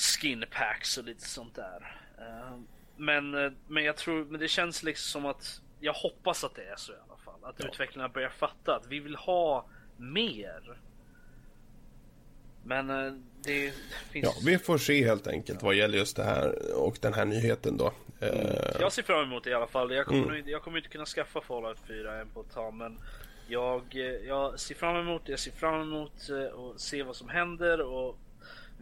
skin 0.00 0.44
packs 0.50 0.98
och 0.98 1.04
lite 1.04 1.28
sånt 1.28 1.54
där. 1.54 1.96
Eh, 2.18 2.58
men, 2.96 3.34
eh, 3.34 3.52
men 3.68 3.84
jag 3.84 3.96
tror, 3.96 4.24
men 4.24 4.40
det 4.40 4.48
känns 4.48 4.82
liksom 4.82 5.22
som 5.22 5.30
att 5.30 5.60
jag 5.80 5.92
hoppas 5.92 6.44
att 6.44 6.54
det 6.54 6.64
är 6.64 6.76
så 6.76 6.92
i 6.92 6.96
alla 7.08 7.18
fall. 7.18 7.44
Att 7.44 7.54
ja. 7.58 7.66
utvecklarna 7.66 8.08
börjar 8.08 8.28
fatta 8.28 8.76
att 8.76 8.86
vi 8.86 9.00
vill 9.00 9.16
ha 9.16 9.66
mer. 9.96 10.78
Men 12.64 12.90
eh, 12.90 13.12
det 13.42 13.72
finns... 14.10 14.26
Ja, 14.26 14.32
vi 14.44 14.58
får 14.58 14.78
se 14.78 15.04
helt 15.04 15.26
enkelt 15.26 15.58
ja. 15.62 15.66
vad 15.66 15.74
gäller 15.74 15.98
just 15.98 16.16
det 16.16 16.24
här 16.24 16.74
och 16.76 16.98
den 17.00 17.14
här 17.14 17.24
nyheten 17.24 17.76
då. 17.76 17.92
Mm. 18.20 18.46
Jag 18.80 18.92
ser 18.92 19.02
fram 19.02 19.22
emot 19.22 19.44
det 19.44 19.50
i 19.50 19.54
alla 19.54 19.66
fall. 19.66 19.92
Jag 19.92 20.06
kommer, 20.06 20.34
mm. 20.34 20.48
jag 20.48 20.62
kommer 20.62 20.78
inte 20.78 20.90
kunna 20.90 21.06
skaffa 21.06 21.40
Fallout 21.40 21.78
4 21.88 22.20
än 22.20 22.28
på 22.28 22.40
ett 22.40 22.52
tag 22.52 22.74
men 22.74 22.98
jag, 23.48 23.82
jag 24.26 24.60
ser 24.60 24.74
fram 24.74 24.96
emot 24.96 25.22
det. 25.26 25.32
Jag 25.32 25.38
ser 25.38 25.52
fram 25.52 25.80
emot 25.80 26.12
att 26.74 26.80
se 26.80 27.02
vad 27.02 27.16
som 27.16 27.28
händer 27.28 27.80
och 27.80 28.18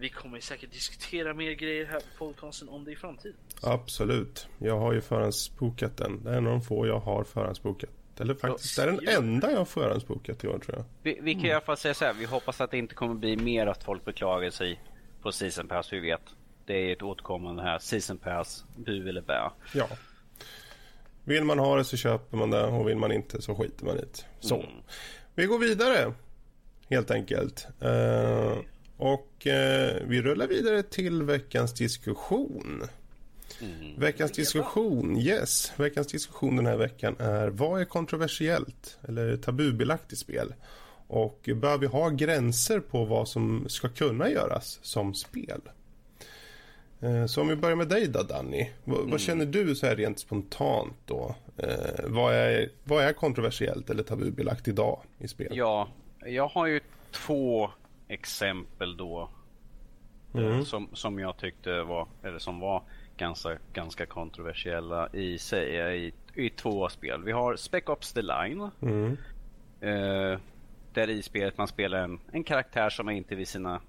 vi 0.00 0.08
kommer 0.08 0.40
säkert 0.40 0.72
diskutera 0.72 1.34
mer 1.34 1.52
grejer 1.52 1.86
här 1.86 2.00
på 2.00 2.26
podcasten 2.26 2.68
om 2.68 2.84
det 2.84 2.92
i 2.92 2.96
framtiden. 2.96 3.36
Absolut. 3.62 4.48
Jag 4.58 4.78
har 4.78 4.92
ju 4.92 5.00
förhandsbokat 5.00 5.96
den. 5.96 6.24
Det 6.24 6.30
är 6.30 6.34
en 6.34 6.46
av 6.46 6.52
de 6.52 6.62
få 6.62 6.86
jag 6.86 7.00
har 7.00 7.24
förhandsbokat. 7.24 7.90
Eller 8.20 8.34
faktiskt, 8.34 8.76
det 8.76 8.82
är 8.82 8.86
den 8.86 9.08
enda 9.08 9.50
jag 9.50 9.58
har 9.58 9.64
förhandsbokat 9.64 10.44
i 10.44 10.48
år 10.48 10.58
tror 10.58 10.76
jag. 10.76 10.84
Vi, 11.02 11.18
vi 11.22 11.32
kan 11.32 11.40
mm. 11.40 11.50
i 11.50 11.52
alla 11.52 11.60
fall 11.60 11.76
säga 11.76 11.94
så 11.94 12.04
här. 12.04 12.14
Vi 12.14 12.24
hoppas 12.24 12.60
att 12.60 12.70
det 12.70 12.78
inte 12.78 12.94
kommer 12.94 13.14
bli 13.14 13.36
mer 13.36 13.66
att 13.66 13.84
folk 13.84 14.04
beklagar 14.04 14.50
sig 14.50 14.80
på 15.22 15.32
Season 15.32 15.68
Pass. 15.68 15.92
Vi 15.92 16.00
vet. 16.00 16.22
Det 16.66 16.74
är 16.74 16.92
ett 16.92 17.02
återkommande 17.02 17.62
här. 17.62 17.78
Season 17.78 18.18
Pass, 18.18 18.64
bu 18.76 19.08
eller 19.08 19.20
bä. 19.20 19.50
Ja. 19.74 19.88
Vill 21.24 21.44
man 21.44 21.58
ha 21.58 21.76
det 21.76 21.84
så 21.84 21.96
köper 21.96 22.36
man 22.36 22.50
det 22.50 22.64
och 22.64 22.88
vill 22.88 22.96
man 22.96 23.12
inte 23.12 23.42
så 23.42 23.54
skiter 23.54 23.84
man 23.84 23.96
i 23.96 24.00
det. 24.00 24.24
Så. 24.40 24.56
Mm. 24.56 24.68
Vi 25.34 25.46
går 25.46 25.58
vidare. 25.58 26.12
Helt 26.90 27.10
enkelt. 27.10 27.66
Uh, 27.82 28.58
och 28.98 29.46
eh, 29.46 29.96
vi 30.06 30.22
rullar 30.22 30.46
vidare 30.46 30.82
till 30.82 31.22
veckans 31.22 31.74
diskussion. 31.74 32.82
Mm. 33.60 34.00
Veckans 34.00 34.32
diskussion, 34.32 35.16
yes. 35.16 35.72
Veckans 35.76 36.06
diskussion 36.06 36.56
den 36.56 36.66
här 36.66 36.76
veckan 36.76 37.16
är 37.18 37.48
vad 37.48 37.80
är 37.80 37.84
kontroversiellt 37.84 38.98
eller 39.08 39.36
tabubelagt 39.36 40.12
i 40.12 40.16
spel? 40.16 40.54
Och 41.06 41.48
bör 41.56 41.78
vi 41.78 41.86
ha 41.86 42.08
gränser 42.08 42.80
på 42.80 43.04
vad 43.04 43.28
som 43.28 43.68
ska 43.68 43.88
kunna 43.88 44.30
göras 44.30 44.78
som 44.82 45.14
spel? 45.14 45.60
Eh, 47.00 47.26
så 47.26 47.40
om 47.40 47.48
vi 47.48 47.56
börjar 47.56 47.76
med 47.76 47.88
dig 47.88 48.08
då 48.08 48.22
Danny. 48.22 48.70
V 48.84 48.94
mm. 48.96 49.10
Vad 49.10 49.20
känner 49.20 49.46
du 49.46 49.74
så 49.74 49.86
här 49.86 49.96
rent 49.96 50.18
spontant 50.18 50.96
då? 51.06 51.34
Eh, 51.56 52.04
vad, 52.04 52.34
är, 52.34 52.70
vad 52.84 53.04
är 53.04 53.12
kontroversiellt 53.12 53.90
eller 53.90 54.02
tabubelagt 54.02 54.68
idag 54.68 55.00
i 55.18 55.28
spel? 55.28 55.48
Ja, 55.50 55.88
jag 56.26 56.48
har 56.48 56.66
ju 56.66 56.80
två 57.10 57.70
exempel 58.08 58.96
då. 58.96 59.30
Mm. 60.34 60.64
Som, 60.64 60.88
som 60.92 61.18
jag 61.18 61.36
tyckte 61.36 61.82
var, 61.82 62.08
eller 62.22 62.38
som 62.38 62.60
var 62.60 62.82
ganska, 63.16 63.58
ganska 63.72 64.06
kontroversiella 64.06 65.08
i 65.12 65.38
sig 65.38 65.96
i, 66.06 66.12
i 66.34 66.50
två 66.50 66.88
spel. 66.88 67.24
Vi 67.24 67.32
har 67.32 67.56
Spec 67.56 67.84
Ops 67.86 68.12
The 68.12 68.22
Line. 68.22 68.70
Mm. 68.82 69.16
Eh, 69.80 70.38
där 70.92 71.10
i 71.10 71.22
spelet 71.22 71.58
man 71.58 71.68
spelar 71.68 71.98
en, 71.98 72.20
en 72.32 72.44
karaktär 72.44 72.90
som 72.90 73.08
är 73.08 73.12
inte 73.12 73.34
vid 73.34 73.48
sina... 73.48 73.80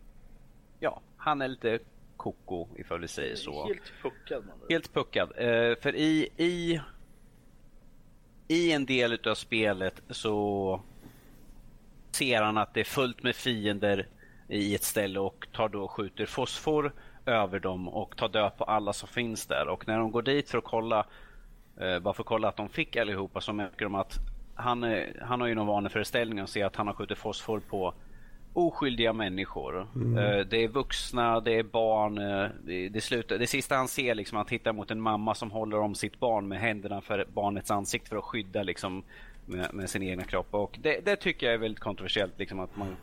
Ja, 0.80 1.01
han 1.17 1.41
är 1.41 1.47
lite 1.47 1.80
koko 2.17 2.67
ifall 2.76 2.99
vi 2.99 3.07
säger 3.07 3.36
så. 3.36 3.67
Helt 3.67 3.93
puckad. 4.01 4.45
Man. 4.45 4.57
Helt 4.70 4.93
puckad. 4.93 5.32
Eh, 5.36 5.76
för 5.82 5.95
i, 5.95 6.30
i, 6.38 6.82
i 8.47 8.72
en 8.72 8.86
del 8.86 9.13
utav 9.13 9.36
spelet 9.36 10.01
så 10.09 10.82
ser 12.16 12.41
han 12.41 12.57
att 12.57 12.74
det 12.74 12.80
är 12.80 12.84
fullt 12.84 13.24
med 13.24 13.36
fiender 13.36 14.07
i 14.47 14.76
ett 14.76 14.84
ställe 14.84 15.20
och 15.20 15.47
tar 15.53 15.70
då 15.70 15.84
och 15.84 15.91
skjuter 15.91 16.26
fosfor 16.26 16.93
över 17.26 17.60
dem 17.60 17.88
och 17.88 18.18
tar 18.18 18.30
död 18.30 18.57
på 18.57 18.64
alla 18.64 18.93
som 18.93 19.10
finns 19.10 19.45
där. 19.45 19.68
Och 19.68 19.88
när 19.88 19.97
de 19.97 20.12
går 20.12 20.22
dit 20.22 20.49
för 20.49 20.57
att 20.57 20.64
kolla, 20.64 21.05
eh, 21.80 21.99
bara 21.99 22.14
för 22.14 22.24
att 22.24 22.28
kolla 22.28 22.47
att 22.47 22.57
de 22.57 22.70
fick 22.70 22.95
allihopa 22.95 23.41
så 23.41 23.53
märker 23.53 23.86
de 23.86 23.95
att 23.95 24.20
han, 24.55 24.84
eh, 24.84 25.07
han 25.22 25.41
har 25.41 25.47
ju 25.47 25.55
någon 25.55 25.68
vaneföreställning 25.68 26.39
att 26.39 26.49
se 26.49 26.64
att 26.64 26.76
han 26.76 26.88
har 26.88 26.93
skjutit 26.93 27.18
fosfor 27.18 27.60
på 27.60 27.93
oskyldiga 28.53 29.14
människor. 29.14 29.88
Mm. 29.95 30.18
Eh, 30.18 30.45
det 30.45 30.64
är 30.64 30.68
vuxna, 30.68 31.39
det 31.39 31.60
är 31.60 31.64
barn. 31.64 32.18
Eh, 32.18 32.49
det, 32.64 32.89
det, 32.89 33.01
slutar, 33.01 33.38
det 33.38 33.47
sista 33.47 33.76
han 33.76 33.88
ser 33.88 34.16
liksom, 34.16 34.36
han 34.36 34.45
tittar 34.45 34.74
mot 34.74 34.91
en 34.91 35.01
mamma 35.01 35.36
som 35.36 35.51
håller 35.51 35.80
om 35.80 35.95
sitt 35.95 36.20
barn 36.20 36.47
med 36.47 36.60
händerna 36.60 37.01
för 37.01 37.28
barnets 37.34 37.72
ansikte 37.72 38.10
för 38.10 38.18
att 38.18 38.24
skydda 38.24 38.64
liksom, 38.64 39.03
med, 39.50 39.74
med 39.74 39.89
sin 39.89 40.04
egna 40.04 40.24
kropp. 40.24 40.47
Och 40.52 40.80
det, 40.82 41.00
det, 41.06 41.16
tycker 41.16 41.45
jag 41.45 41.54
är 41.54 41.60
väldigt 41.60 41.80
kontroversiellt. 41.80 42.34
Liksom, 42.38 42.60
att 42.60 42.78
man 42.78 42.95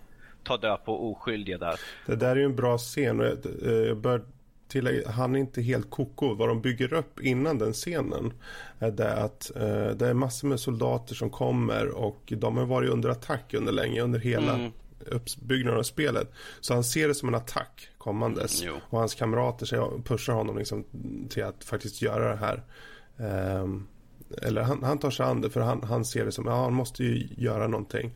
tar 0.44 0.59
död 0.59 0.84
på 0.84 1.11
oskyldiga 1.11 1.59
där. 1.59 1.80
Det 2.07 2.16
där 2.16 2.30
är 2.30 2.36
ju 2.36 2.44
en 2.44 2.57
bra 2.57 2.78
scen 2.78 3.20
och 3.20 3.26
jag, 3.26 3.38
eh, 3.62 3.72
jag 3.72 3.97
bör 3.97 4.22
tillägga, 4.68 5.11
han 5.11 5.34
är 5.34 5.40
inte 5.40 5.62
helt 5.62 5.90
koko. 5.90 6.34
Vad 6.34 6.49
de 6.49 6.61
bygger 6.61 6.92
upp 6.92 7.20
innan 7.20 7.59
den 7.59 7.72
scenen 7.72 8.32
är 8.78 8.90
det 8.90 9.12
att 9.12 9.57
eh, 9.57 9.88
det 9.88 10.07
är 10.07 10.14
massor 10.14 10.49
med 10.49 10.61
soldater 10.61 11.14
som 11.14 11.30
kommer 11.30 11.88
och 11.88 12.32
de 12.36 12.57
har 12.57 12.66
varit 12.66 12.90
under 12.90 13.09
attack 13.09 13.55
under 13.55 13.72
länge, 13.72 14.03
under 14.03 14.18
hela 14.18 14.55
mm. 14.55 14.72
uppbyggnaden 15.07 15.78
av 15.78 15.82
spelet. 15.82 16.32
Så 16.61 16.74
han 16.74 16.84
ser 16.84 17.09
det 17.09 17.14
som 17.14 17.28
en 17.28 17.34
attack 17.34 17.88
kommandes. 17.99 18.62
Mm, 18.62 18.74
och 18.90 18.99
hans 18.99 19.14
kamrater 19.14 20.03
pushar 20.03 20.32
honom 20.32 20.59
liksom 20.59 20.84
till 21.28 21.44
att 21.44 21.64
faktiskt 21.64 22.03
göra 22.03 22.28
det 22.28 22.36
här. 22.36 22.62
Um, 23.62 23.86
eller 24.43 24.62
han, 24.62 24.83
han 24.83 24.99
tar 24.99 25.11
sig 25.11 25.27
an 25.27 25.41
det 25.41 25.51
för 25.51 25.61
han, 25.61 25.83
han 25.83 26.05
ser 26.05 26.24
det 26.24 26.33
som, 26.33 26.47
ja 26.47 26.62
han 26.62 26.74
måste 26.74 27.05
ju 27.05 27.29
göra 27.37 27.66
någonting. 27.66 28.11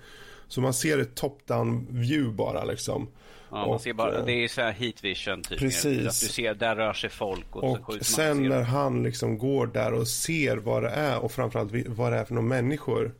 Så 0.49 0.61
man 0.61 0.75
ser 0.75 0.99
ett 0.99 1.15
top-down 1.15 1.87
view 1.91 2.37
bara 2.37 2.65
liksom. 2.65 3.09
Ja, 3.51 3.67
man 3.67 3.79
ser 3.79 3.93
bara, 3.93 4.25
det 4.25 4.33
är 4.33 4.49
så 4.49 4.61
här 4.61 4.73
heat 4.73 5.05
vision 5.05 5.43
typ. 5.43 5.59
Precis. 5.59 5.99
Att 5.99 6.21
du 6.21 6.33
ser, 6.33 6.55
där 6.55 6.77
rör 6.77 6.93
sig 6.93 7.11
folk. 7.11 7.57
Och, 7.57 7.89
och 7.89 7.95
så 7.95 8.05
sen 8.05 8.49
när 8.49 8.63
han 8.63 9.03
liksom 9.03 9.39
går 9.39 9.67
där 9.67 9.93
och 9.93 10.09
ser 10.09 10.57
vad 10.57 10.83
det 10.83 10.91
är 10.91 11.19
och 11.19 11.33
framförallt 11.33 11.73
vad 11.87 12.13
det 12.13 12.19
är 12.19 12.25
för 12.25 12.35
några 12.35 12.49
människor. 12.49 13.15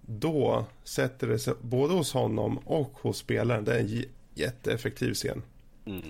Då 0.00 0.64
sätter 0.84 1.26
det 1.26 1.38
sig 1.38 1.54
både 1.60 1.94
hos 1.94 2.12
honom 2.12 2.58
och 2.58 2.92
hos 3.02 3.18
spelaren. 3.18 3.64
Det 3.64 3.74
är 3.74 3.80
en 3.80 4.04
jätteeffektiv 4.34 5.14
scen. 5.14 5.42
Mm. 5.86 6.02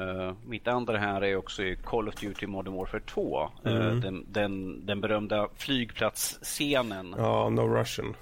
Uh, 0.00 0.32
mitt 0.46 0.68
andra 0.68 0.98
här 0.98 1.24
är 1.24 1.36
också 1.36 1.62
Call 1.84 2.08
of 2.08 2.14
Duty 2.14 2.46
Modern 2.46 2.74
Warfare 2.74 3.00
2. 3.00 3.50
Mm. 3.64 3.82
Uh, 3.82 3.94
den, 3.94 4.26
den, 4.28 4.86
den 4.86 5.00
berömda 5.00 5.48
flygplatsscenen. 5.56 7.14
Ja, 7.18 7.48
No 7.50 7.60
Russian. 7.60 8.16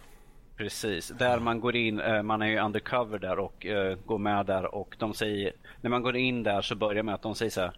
Precis, 0.56 1.08
där 1.08 1.38
man 1.38 1.60
går 1.60 1.76
in, 1.76 2.00
uh, 2.00 2.22
man 2.22 2.42
är 2.42 2.46
ju 2.46 2.58
undercover 2.58 3.18
där 3.18 3.38
och 3.38 3.66
går 4.04 4.18
med 4.18 4.46
där 4.46 4.74
och 4.74 4.96
de 4.98 5.14
säger, 5.14 5.52
när 5.80 5.90
man 5.90 6.02
går 6.02 6.16
in 6.16 6.42
där 6.42 6.62
så 6.62 6.74
börjar 6.74 7.02
med 7.02 7.14
att 7.14 7.22
de 7.22 7.34
säger 7.34 7.50
så 7.50 7.60
här, 7.60 7.72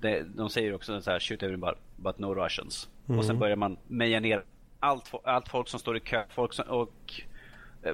de, 0.00 0.22
de 0.22 0.50
säger 0.50 0.74
också 0.74 1.00
så 1.00 1.10
här, 1.10 1.20
shoot 1.20 1.42
everybody 1.42 1.76
but 1.96 2.18
no 2.18 2.34
Russians. 2.34 2.88
Mm. 3.08 3.18
Och 3.18 3.24
sen 3.24 3.38
börjar 3.38 3.56
man 3.56 3.76
meja 3.88 4.20
ner 4.20 4.44
allt, 4.80 5.12
allt 5.24 5.48
folk 5.48 5.68
som 5.68 5.80
står 5.80 5.96
i 5.96 6.00
kö, 6.00 6.24
folk 6.28 6.52
som, 6.52 6.64
och 6.68 7.22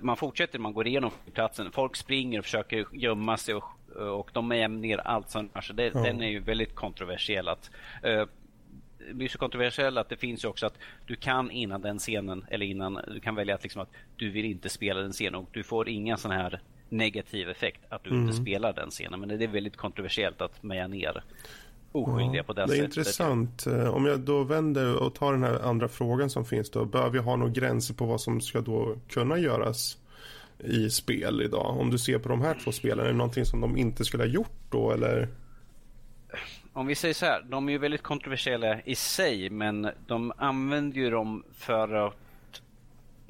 man 0.00 0.16
fortsätter, 0.16 0.58
man 0.58 0.72
går 0.72 0.86
igenom 0.86 1.10
platsen. 1.32 1.72
Folk 1.72 1.96
springer 1.96 2.38
och 2.38 2.44
försöker 2.44 2.86
gömma 2.92 3.36
sig 3.36 3.54
och 3.54 3.64
och 3.96 4.30
de 4.32 4.52
är 4.52 4.68
ner 4.68 4.98
allt 4.98 5.30
som 5.30 5.48
rör 5.54 5.60
sig. 5.60 5.90
ja. 5.94 6.00
Den 6.00 6.22
är 6.22 6.28
ju 6.28 6.40
väldigt 6.40 6.74
kontroversiell. 6.74 7.48
Att, 7.48 7.70
uh, 8.06 8.24
det 9.08 9.14
blir 9.14 9.28
så 9.28 9.38
kontroversiell 9.38 9.98
att 9.98 10.08
det 10.08 10.16
finns 10.16 10.44
ju 10.44 10.48
också 10.48 10.66
att 10.66 10.78
du 11.06 11.16
kan 11.16 11.50
innan 11.50 11.80
den 11.80 11.98
scenen 11.98 12.44
eller 12.48 12.66
innan 12.66 13.00
du 13.08 13.20
kan 13.20 13.34
välja 13.34 13.54
att, 13.54 13.62
liksom 13.62 13.82
att 13.82 13.90
du 14.16 14.30
vill 14.30 14.44
inte 14.44 14.68
spela 14.68 15.00
den 15.00 15.12
scenen 15.12 15.34
och 15.34 15.48
du 15.52 15.62
får 15.62 15.88
inga 15.88 16.16
sån 16.16 16.30
här 16.30 16.60
negativ 16.88 17.48
effekt 17.48 17.80
att 17.88 18.04
du 18.04 18.10
mm. 18.10 18.22
inte 18.22 18.36
spelar 18.36 18.72
den 18.72 18.90
scenen. 18.90 19.20
Men 19.20 19.28
det 19.28 19.44
är 19.44 19.48
väldigt 19.48 19.76
kontroversiellt 19.76 20.40
att 20.40 20.62
meja 20.62 20.86
ner 20.86 21.22
oskyldiga 21.92 22.36
ja, 22.36 22.42
på 22.42 22.52
det, 22.52 22.62
det 22.62 22.68
sättet. 22.68 22.78
Det 22.78 22.84
är 22.84 22.84
intressant. 22.84 23.66
Eh, 23.66 23.94
om 23.94 24.06
jag 24.06 24.20
då 24.20 24.44
vänder 24.44 25.02
och 25.02 25.14
tar 25.14 25.32
den 25.32 25.42
här 25.42 25.60
andra 25.60 25.88
frågan 25.88 26.30
som 26.30 26.44
finns 26.44 26.70
då. 26.70 26.84
Bör 26.84 27.10
vi 27.10 27.18
ha 27.18 27.36
några 27.36 27.52
gränser 27.52 27.94
på 27.94 28.06
vad 28.06 28.20
som 28.20 28.40
ska 28.40 28.60
då 28.60 28.96
kunna 29.08 29.38
göras? 29.38 29.98
I 30.64 30.90
spel 30.90 31.42
idag? 31.42 31.80
Om 31.80 31.90
du 31.90 31.98
ser 31.98 32.18
på 32.18 32.28
de 32.28 32.42
här 32.42 32.54
två 32.64 32.72
spelen, 32.72 33.04
är 33.04 33.08
det 33.08 33.16
någonting 33.16 33.44
som 33.44 33.60
de 33.60 33.76
inte 33.76 34.04
skulle 34.04 34.22
ha 34.22 34.28
gjort 34.28 34.70
då 34.70 34.92
eller? 34.92 35.28
Om 36.72 36.86
vi 36.86 36.94
säger 36.94 37.14
så 37.14 37.26
här, 37.26 37.42
de 37.42 37.68
är 37.68 37.72
ju 37.72 37.78
väldigt 37.78 38.02
kontroversiella 38.02 38.80
i 38.82 38.94
sig 38.94 39.50
men 39.50 39.90
de 40.06 40.32
använder 40.36 40.96
ju 40.96 41.10
dem 41.10 41.44
för 41.52 42.06
att 42.06 42.62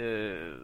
uh, 0.00 0.54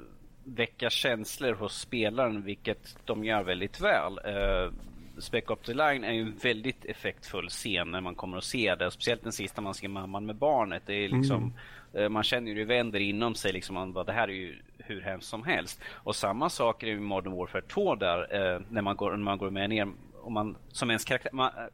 väcka 0.45 0.91
känslor 0.91 1.53
hos 1.53 1.81
spelaren 1.81 2.43
vilket 2.43 2.97
de 3.05 3.25
gör 3.25 3.43
väldigt 3.43 3.81
väl. 3.81 4.12
Uh, 4.12 4.73
Spec 5.19 5.45
Up 5.49 5.62
the 5.62 5.75
Line 5.75 6.05
är 6.05 6.12
ju 6.12 6.21
en 6.21 6.37
väldigt 6.43 6.85
effektfull 6.85 7.49
scen 7.49 7.91
när 7.91 8.01
man 8.01 8.15
kommer 8.15 8.37
att 8.37 8.45
se 8.45 8.75
det. 8.75 8.91
Speciellt 8.91 9.23
den 9.23 9.33
sista 9.33 9.61
man 9.61 9.75
ser 9.75 9.89
mamman 9.89 10.27
med 10.27 10.37
barnet. 10.37 10.83
Det 10.87 10.95
är 10.95 11.09
liksom, 11.09 11.53
mm. 11.95 12.12
Man 12.12 12.23
känner 12.23 12.51
ju 12.53 12.59
det 12.59 12.65
vänder 12.65 13.01
inom 13.01 13.35
sig. 13.35 13.53
Liksom, 13.53 13.75
man 13.75 13.93
bara, 13.93 14.05
det 14.05 14.12
här 14.12 14.29
är 14.29 14.33
ju 14.33 14.57
hur 14.87 15.01
hemskt 15.01 15.28
som 15.28 15.45
helst. 15.45 15.80
Och 15.93 16.16
samma 16.16 16.51
sak 16.51 16.82
är 16.82 16.87
i 16.87 16.97
Modern 16.97 17.37
Warfare 17.37 17.62
2 17.62 17.95
där, 17.95 18.35
eh, 18.35 18.61
när, 18.68 18.82
man 18.82 18.97
går, 18.97 19.11
när 19.11 19.24
man 19.24 19.39
går 19.39 19.51
med 19.51 19.70
ner, 19.70 19.89
om 20.22 20.32
man, 20.32 20.57
som 20.68 20.91
ens 20.91 21.05
karaktär, 21.05 21.30
man, 21.32 21.51
eh, 21.57 21.64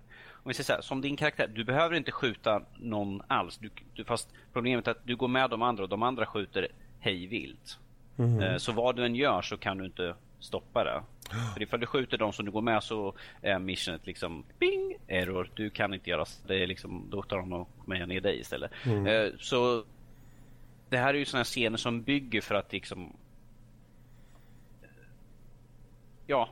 om 0.42 0.48
vi 0.48 0.54
säger 0.54 0.64
så 0.64 0.72
här, 0.72 0.80
som 0.80 1.00
din 1.00 1.16
karaktär, 1.16 1.50
du 1.54 1.64
behöver 1.64 1.96
inte 1.96 2.12
skjuta 2.12 2.62
någon 2.76 3.22
alls. 3.26 3.58
Du, 3.58 3.70
du, 3.94 4.04
fast 4.04 4.28
problemet 4.52 4.86
är 4.86 4.90
att 4.90 5.06
du 5.06 5.16
går 5.16 5.28
med 5.28 5.50
de 5.50 5.62
andra 5.62 5.82
och 5.82 5.88
de 5.88 6.02
andra 6.02 6.26
skjuter 6.26 6.68
hej 7.00 7.26
vilt. 7.26 7.78
Mm. 8.18 8.40
Eh, 8.40 8.56
så 8.56 8.72
vad 8.72 8.96
du 8.96 9.04
än 9.04 9.14
gör 9.14 9.42
så 9.42 9.56
kan 9.56 9.78
du 9.78 9.84
inte 9.84 10.14
stoppa 10.40 10.84
det. 10.84 11.02
För 11.54 11.62
ifall 11.62 11.80
du 11.80 11.86
skjuter 11.86 12.18
de 12.18 12.32
som 12.32 12.44
du 12.44 12.50
går 12.50 12.62
med 12.62 12.82
så 12.82 13.14
är 13.42 13.58
missionet 13.58 14.06
liksom 14.06 14.44
bing, 14.58 14.96
error, 15.08 15.50
du 15.54 15.70
kan 15.70 15.94
inte 15.94 16.10
göra 16.10 16.24
det. 16.46 16.62
Är 16.62 16.66
liksom, 16.66 17.06
då 17.10 17.22
tar 17.22 17.36
de 17.36 17.52
och 17.52 17.88
med 17.88 18.08
ner 18.08 18.20
dig 18.20 18.40
istället. 18.40 18.70
Mm. 18.84 19.06
Eh, 19.06 19.32
så 19.38 19.84
det 20.90 20.98
här 20.98 21.14
är 21.14 21.18
ju 21.18 21.24
sådana 21.24 21.44
scener 21.44 21.76
som 21.76 22.02
bygger 22.02 22.40
för 22.40 22.54
att 22.54 22.72
liksom 22.72 23.16
ja, 26.26 26.48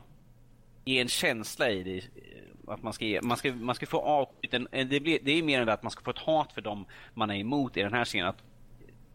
ge 0.84 1.00
en 1.00 1.08
känsla 1.08 1.70
i 1.70 1.82
det. 1.82 2.02
Att 2.72 2.82
man 2.82 2.92
ska, 2.92 3.04
ge, 3.04 3.20
man 3.22 3.36
ska, 3.36 3.52
man 3.52 3.74
ska 3.74 3.86
få 3.86 4.00
avskjuten, 4.00 4.68
det, 4.70 5.00
blir, 5.00 5.18
det 5.22 5.32
är 5.32 5.42
mer 5.42 5.60
än 5.60 5.66
det 5.66 5.72
att 5.72 5.82
man 5.82 5.90
ska 5.90 6.04
få 6.04 6.10
ett 6.10 6.18
hat 6.18 6.52
för 6.52 6.60
dem 6.60 6.86
man 7.14 7.30
är 7.30 7.34
emot 7.34 7.76
i 7.76 7.82
den 7.82 7.92
här 7.92 8.04
scenen. 8.04 8.28
Att 8.28 8.42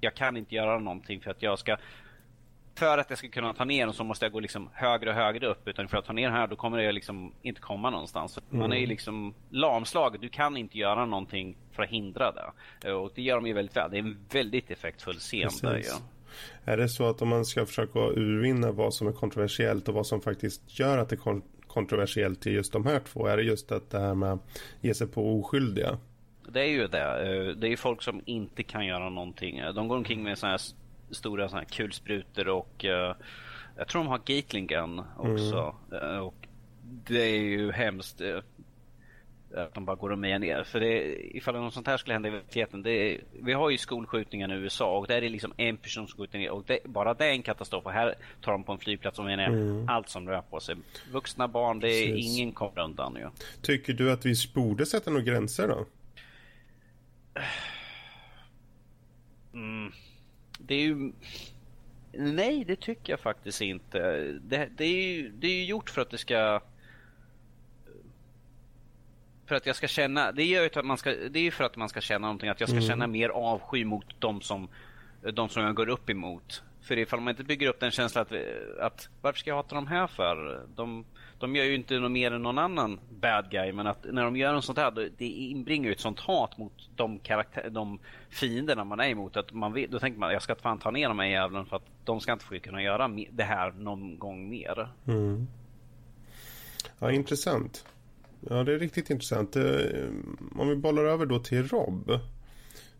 jag 0.01 0.15
kan 0.15 0.37
inte 0.37 0.55
göra 0.55 0.79
någonting 0.79 1.21
för 1.21 1.31
att 1.31 1.41
jag 1.41 1.59
ska 1.59 1.77
för 2.75 2.97
att 2.97 3.09
jag 3.09 3.19
ska 3.19 3.27
kunna 3.27 3.53
ta 3.53 3.65
ner 3.65 3.85
dem 3.85 3.93
så 3.93 4.03
måste 4.03 4.25
jag 4.25 4.31
gå 4.31 4.39
liksom 4.39 4.69
högre 4.73 5.09
och 5.09 5.15
högre 5.15 5.47
upp. 5.47 5.67
Utan 5.67 5.87
för 5.87 5.97
att 5.97 6.05
ta 6.05 6.13
ner 6.13 6.29
här 6.29 6.47
då 6.47 6.55
kommer 6.55 6.77
jag 6.77 6.95
liksom 6.95 7.33
inte 7.41 7.61
komma 7.61 7.89
någonstans. 7.89 8.37
Mm. 8.37 8.59
Man 8.59 8.73
är 8.73 8.77
ju 8.77 8.85
liksom 8.85 9.33
lamslagen. 9.49 10.21
Du 10.21 10.29
kan 10.29 10.57
inte 10.57 10.77
göra 10.77 11.05
någonting 11.05 11.57
för 11.71 11.83
att 11.83 11.89
hindra 11.89 12.31
det. 12.31 12.93
Och 12.93 13.11
det 13.15 13.21
gör 13.21 13.35
de 13.35 13.47
ju 13.47 13.53
väldigt 13.53 13.77
väl. 13.77 13.91
Det 13.91 13.97
är 13.97 13.99
en 13.99 14.17
väldigt 14.31 14.71
effektfull 14.71 15.15
scen 15.15 15.49
där 15.61 15.77
ju. 15.77 15.83
Är 16.65 16.77
det 16.77 16.89
så 16.89 17.09
att 17.09 17.21
om 17.21 17.29
man 17.29 17.45
ska 17.45 17.65
försöka 17.65 17.99
urvinna 17.99 18.71
vad 18.71 18.93
som 18.93 19.07
är 19.07 19.11
kontroversiellt 19.11 19.87
och 19.87 19.93
vad 19.93 20.07
som 20.07 20.21
faktiskt 20.21 20.79
gör 20.79 20.97
att 20.97 21.09
det 21.09 21.15
är 21.15 21.41
kontroversiellt 21.67 22.47
i 22.47 22.51
just 22.51 22.73
de 22.73 22.85
här 22.85 22.99
två. 22.99 23.27
Är 23.27 23.37
det 23.37 23.43
just 23.43 23.71
att 23.71 23.89
det 23.89 23.99
här 23.99 24.15
med 24.15 24.33
att 24.33 24.61
ge 24.81 24.93
sig 24.93 25.07
på 25.07 25.39
oskyldiga? 25.39 25.97
Det 26.49 26.61
är 26.61 26.69
ju 26.69 26.87
det. 26.87 26.99
Eh, 26.99 27.55
det 27.55 27.67
är 27.67 27.77
folk 27.77 28.01
som 28.01 28.21
inte 28.25 28.63
kan 28.63 28.85
göra 28.85 29.09
någonting. 29.09 29.61
De 29.75 29.87
går 29.87 29.97
omkring 29.97 30.23
med 30.23 30.37
sådana 30.37 30.51
här 30.53 30.61
stora 31.13 31.49
såna 31.49 31.61
här 31.61 31.67
kulsprutor 31.67 32.47
och 32.47 32.85
uh, 32.85 33.15
jag 33.77 33.87
tror 33.87 34.03
de 34.03 34.07
har 34.07 34.21
Gatling 34.25 34.67
Gun 34.67 35.01
också. 35.17 35.75
Mm. 35.91 36.03
Uh, 36.03 36.17
och 36.17 36.47
det 36.83 37.21
är 37.21 37.39
ju 37.39 37.71
hemskt 37.71 38.21
uh, 38.21 38.39
att 39.55 39.73
de 39.73 39.85
bara 39.85 39.95
går 39.95 40.09
och 40.09 40.19
mejar 40.19 40.39
ner. 40.39 40.63
För 40.63 40.79
det, 40.79 41.15
ifall 41.37 41.55
något 41.55 41.73
sånt 41.73 41.87
här 41.87 41.97
skulle 41.97 42.13
hända 42.13 42.29
i 42.29 42.31
verkligheten. 42.31 42.83
Det, 42.83 43.21
vi 43.41 43.53
har 43.53 43.69
ju 43.69 43.77
skolskjutningar 43.77 44.53
i 44.53 44.57
USA 44.57 44.97
och 44.97 45.07
där 45.07 45.15
är 45.15 45.21
det 45.21 45.29
liksom 45.29 45.53
en 45.57 45.77
person 45.77 46.07
som 46.07 46.17
skjuter 46.17 46.39
ner. 46.39 46.51
Och 46.51 46.63
det, 46.67 46.79
bara 46.85 47.13
det 47.13 47.25
är 47.25 47.31
en 47.31 47.43
katastrof. 47.43 47.85
Och 47.85 47.91
här 47.91 48.15
tar 48.41 48.51
de 48.51 48.63
på 48.63 48.71
en 48.71 48.79
flygplats 48.79 49.19
och 49.19 49.25
menar 49.25 49.47
mm. 49.47 49.89
allt 49.89 50.09
som 50.09 50.29
rör 50.29 50.41
på 50.41 50.59
sig. 50.59 50.75
Vuxna 51.11 51.47
barn, 51.47 51.79
det 51.79 51.87
är 51.87 52.07
Precis. 52.07 52.37
ingen 52.37 52.51
kommer 52.51 52.81
undan 52.81 53.15
ju. 53.15 53.29
Tycker 53.61 53.93
du 53.93 54.11
att 54.11 54.25
vi 54.25 54.35
borde 54.53 54.85
sätta 54.85 55.11
några 55.11 55.23
gränser 55.23 55.67
då? 55.67 55.85
Mm 59.53 59.91
det 60.67 60.75
är 60.75 60.81
ju... 60.81 61.11
Nej, 62.11 62.63
det 62.65 62.75
tycker 62.75 63.13
jag 63.13 63.19
faktiskt 63.19 63.61
inte. 63.61 63.99
Det, 64.41 64.69
det, 64.77 64.83
är 64.83 65.13
ju, 65.13 65.29
det 65.29 65.47
är 65.47 65.55
ju 65.55 65.65
gjort 65.65 65.89
för 65.89 66.01
att 66.01 66.09
det 66.09 66.17
ska... 66.17 66.61
För 69.45 69.55
att 69.55 69.65
jag 69.65 69.75
ska 69.75 69.87
känna, 69.87 70.31
det 70.31 70.43
gör 70.43 70.61
ju 70.61 70.69
att 70.79 70.85
man 70.85 70.97
ska, 70.97 71.09
det 71.09 71.39
är 71.39 71.43
ju 71.43 71.51
för 71.51 71.63
att 71.63 71.75
man 71.75 71.89
ska 71.89 72.01
känna 72.01 72.27
någonting, 72.27 72.49
att 72.49 72.59
jag 72.59 72.69
ska 72.69 72.77
mm. 72.77 72.87
känna 72.87 73.07
mer 73.07 73.29
avsky 73.29 73.85
mot 73.85 74.05
de 74.19 74.41
som, 74.41 74.67
de 75.33 75.49
som 75.49 75.63
jag 75.63 75.75
går 75.75 75.89
upp 75.89 76.09
emot. 76.09 76.63
För 76.81 76.97
ifall 76.97 77.19
man 77.19 77.31
inte 77.31 77.43
bygger 77.43 77.67
upp 77.67 77.79
den 77.79 77.91
känslan 77.91 78.21
att, 78.21 78.31
att 78.79 79.09
varför 79.21 79.39
ska 79.39 79.49
jag 79.49 79.55
hata 79.55 79.75
dem 79.75 79.87
här 79.87 80.07
för? 80.07 80.65
De, 80.75 81.05
de 81.39 81.55
gör 81.55 81.63
ju 81.63 81.75
inte 81.75 81.99
något 81.99 82.11
mer 82.11 82.31
än 82.31 82.43
någon 82.43 82.57
annan 82.57 82.99
bad 83.09 83.49
guy, 83.51 83.71
men 83.71 83.87
att 83.87 84.05
när 84.11 84.23
de 84.23 84.35
gör 84.35 84.53
något 84.53 84.65
sånt 84.65 84.77
här, 84.77 85.09
det 85.17 85.25
inbringar 85.25 85.85
ju 85.85 85.91
ett 85.91 85.99
sånt 85.99 86.19
hat 86.19 86.57
mot 86.57 86.89
de, 86.95 87.19
karaktär, 87.19 87.69
de 87.69 87.99
fienderna 88.33 88.83
man 88.83 88.99
är 88.99 89.09
emot. 89.09 89.37
Att 89.37 89.53
man 89.53 89.73
vet, 89.73 89.91
då 89.91 89.99
tänker 89.99 90.19
man, 90.19 90.33
jag 90.33 90.41
ska 90.41 90.55
fan 90.55 90.79
ta 90.79 90.91
ner 90.91 91.07
de 91.07 91.19
här 91.19 91.25
jävlarna 91.25 91.65
för 91.65 91.75
att 91.75 91.85
de 92.03 92.21
ska 92.21 92.33
inte 92.33 92.45
få 92.45 92.59
kunna 92.59 92.81
göra 92.81 93.07
det 93.31 93.43
här 93.43 93.71
någon 93.71 94.19
gång 94.19 94.49
mer. 94.49 94.87
Mm. 95.07 95.47
Ja, 96.99 97.11
intressant. 97.11 97.85
Ja, 98.49 98.63
det 98.63 98.73
är 98.73 98.79
riktigt 98.79 99.09
intressant. 99.09 99.55
Eh, 99.55 99.63
om 100.55 100.69
vi 100.69 100.75
bollar 100.75 101.05
över 101.05 101.25
då 101.25 101.39
till 101.39 101.67
Rob. 101.67 102.19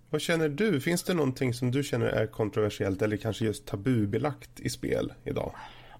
Vad 0.10 0.22
känner 0.22 0.50
du? 0.50 0.82
Finns 0.82 1.04
det 1.04 1.14
någonting 1.14 1.54
som 1.54 1.72
du 1.72 1.84
känner 1.84 2.06
är 2.06 2.28
kontroversiellt 2.28 3.02
eller 3.02 3.18
kanske 3.18 3.46
just 3.46 3.66
tabubelagt 3.66 4.60
i 4.60 4.70
spel 4.70 5.14
idag? 5.24 5.56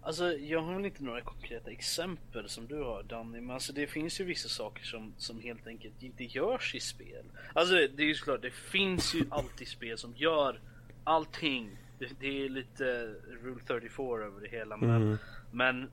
Alltså 0.06 0.34
jag 0.38 0.62
har 0.62 0.76
väl 0.76 0.86
inte 0.86 1.04
några 1.04 1.22
konkreta 1.22 1.72
exempel 1.72 2.50
som 2.50 2.68
du 2.68 2.84
har 2.84 3.04
Danny, 3.04 3.42
men 3.42 3.52
alltså 3.52 3.74
det 3.74 3.88
finns 3.88 4.20
ju 4.22 4.24
vissa 4.24 4.50
saker 4.50 4.84
som, 4.84 5.14
som 5.18 5.40
helt 5.40 5.68
enkelt 5.68 6.04
inte 6.04 6.24
görs 6.24 6.76
i 6.76 6.80
spel. 6.80 7.26
Alltså 7.54 7.74
det 7.74 8.04
är 8.04 8.08
ju 8.08 8.16
såklart, 8.16 8.42
det 8.42 8.54
finns 8.54 9.16
ju 9.16 9.26
alltid 9.30 9.68
spel 9.68 9.98
som 9.98 10.14
gör 10.16 10.60
allting. 11.04 11.78
Det, 12.00 12.10
det 12.20 12.46
är 12.46 12.50
lite 12.50 13.16
Rule 13.44 13.62
34 13.68 14.26
över 14.26 14.42
det 14.42 14.50
hela, 14.50 14.78
men, 14.78 14.90
mm. 14.90 15.18
men 15.52 15.90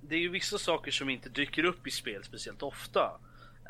det 0.00 0.14
är 0.14 0.20
ju 0.20 0.28
vissa 0.28 0.58
saker 0.58 0.90
som 0.90 1.10
inte 1.10 1.28
dyker 1.28 1.64
upp 1.64 1.86
i 1.86 1.90
spel 1.90 2.24
speciellt 2.24 2.62
ofta. 2.62 3.10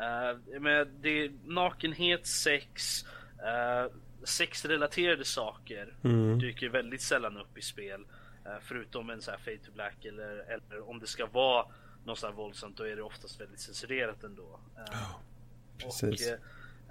Uh, 0.00 0.60
men 0.60 0.88
det 1.00 1.24
är 1.24 1.32
nakenhet, 1.46 2.26
sex, 2.26 3.04
uh, 3.36 3.92
sexrelaterade 4.24 5.24
saker 5.24 5.94
mm. 6.04 6.38
dyker 6.38 6.68
väldigt 6.68 7.02
sällan 7.02 7.36
upp 7.36 7.58
i 7.58 7.62
spel. 7.62 8.04
Eh, 8.46 8.58
förutom 8.60 9.10
en 9.10 9.22
sån 9.22 9.32
här 9.32 9.38
Fade 9.38 9.58
to 9.58 9.72
Black 9.72 10.04
eller, 10.04 10.36
eller 10.38 10.88
om 10.88 10.98
det 10.98 11.06
ska 11.06 11.26
vara 11.26 11.66
något 12.04 12.18
sånt 12.18 12.38
våldsamt 12.38 12.76
då 12.76 12.84
är 12.84 12.96
det 12.96 13.02
oftast 13.02 13.40
väldigt 13.40 13.60
censurerat 13.60 14.24
ändå. 14.24 14.60
Oh, 14.76 15.20
precis. 15.78 16.32
Och, 16.32 16.38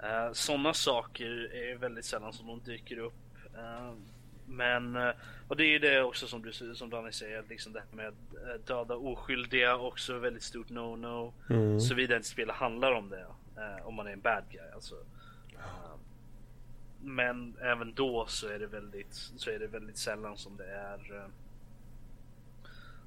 Uh, 0.02 0.32
Sådana 0.32 0.74
saker 0.74 1.54
är 1.54 1.76
väldigt 1.76 2.04
sällan 2.04 2.32
som 2.32 2.46
de 2.46 2.60
dyker 2.60 2.98
upp. 2.98 3.14
Uh, 3.54 3.94
men, 4.46 4.96
och 5.48 5.56
det 5.56 5.64
är 5.64 5.68
ju 5.68 5.78
det 5.78 6.02
också 6.02 6.26
som, 6.26 6.42
du, 6.42 6.52
som 6.74 6.90
Danny 6.90 7.12
säger, 7.12 7.44
liksom 7.48 7.72
det 7.72 7.80
här 7.80 7.96
med 7.96 8.14
döda 8.66 8.94
oskyldiga 8.94 9.76
också 9.76 10.18
väldigt 10.18 10.42
stort 10.42 10.68
no-no. 10.68 11.32
Mm. 11.50 11.80
Såvida 11.80 12.16
inte 12.16 12.28
spelet 12.28 12.56
handlar 12.56 12.92
om 12.92 13.10
det. 13.10 13.26
om 13.84 13.94
man 13.94 14.06
är 14.06 14.12
en 14.12 14.20
bad 14.20 14.44
guy 14.50 14.70
alltså. 14.74 14.94
Men 17.02 17.56
även 17.60 17.94
då 17.94 18.26
så 18.26 18.48
är 18.48 18.58
det 18.58 18.66
väldigt, 18.66 19.14
så 19.14 19.50
är 19.50 19.58
det 19.58 19.66
väldigt 19.66 19.96
sällan 19.96 20.36
som 20.36 20.56
det 20.56 20.70
är 20.70 21.28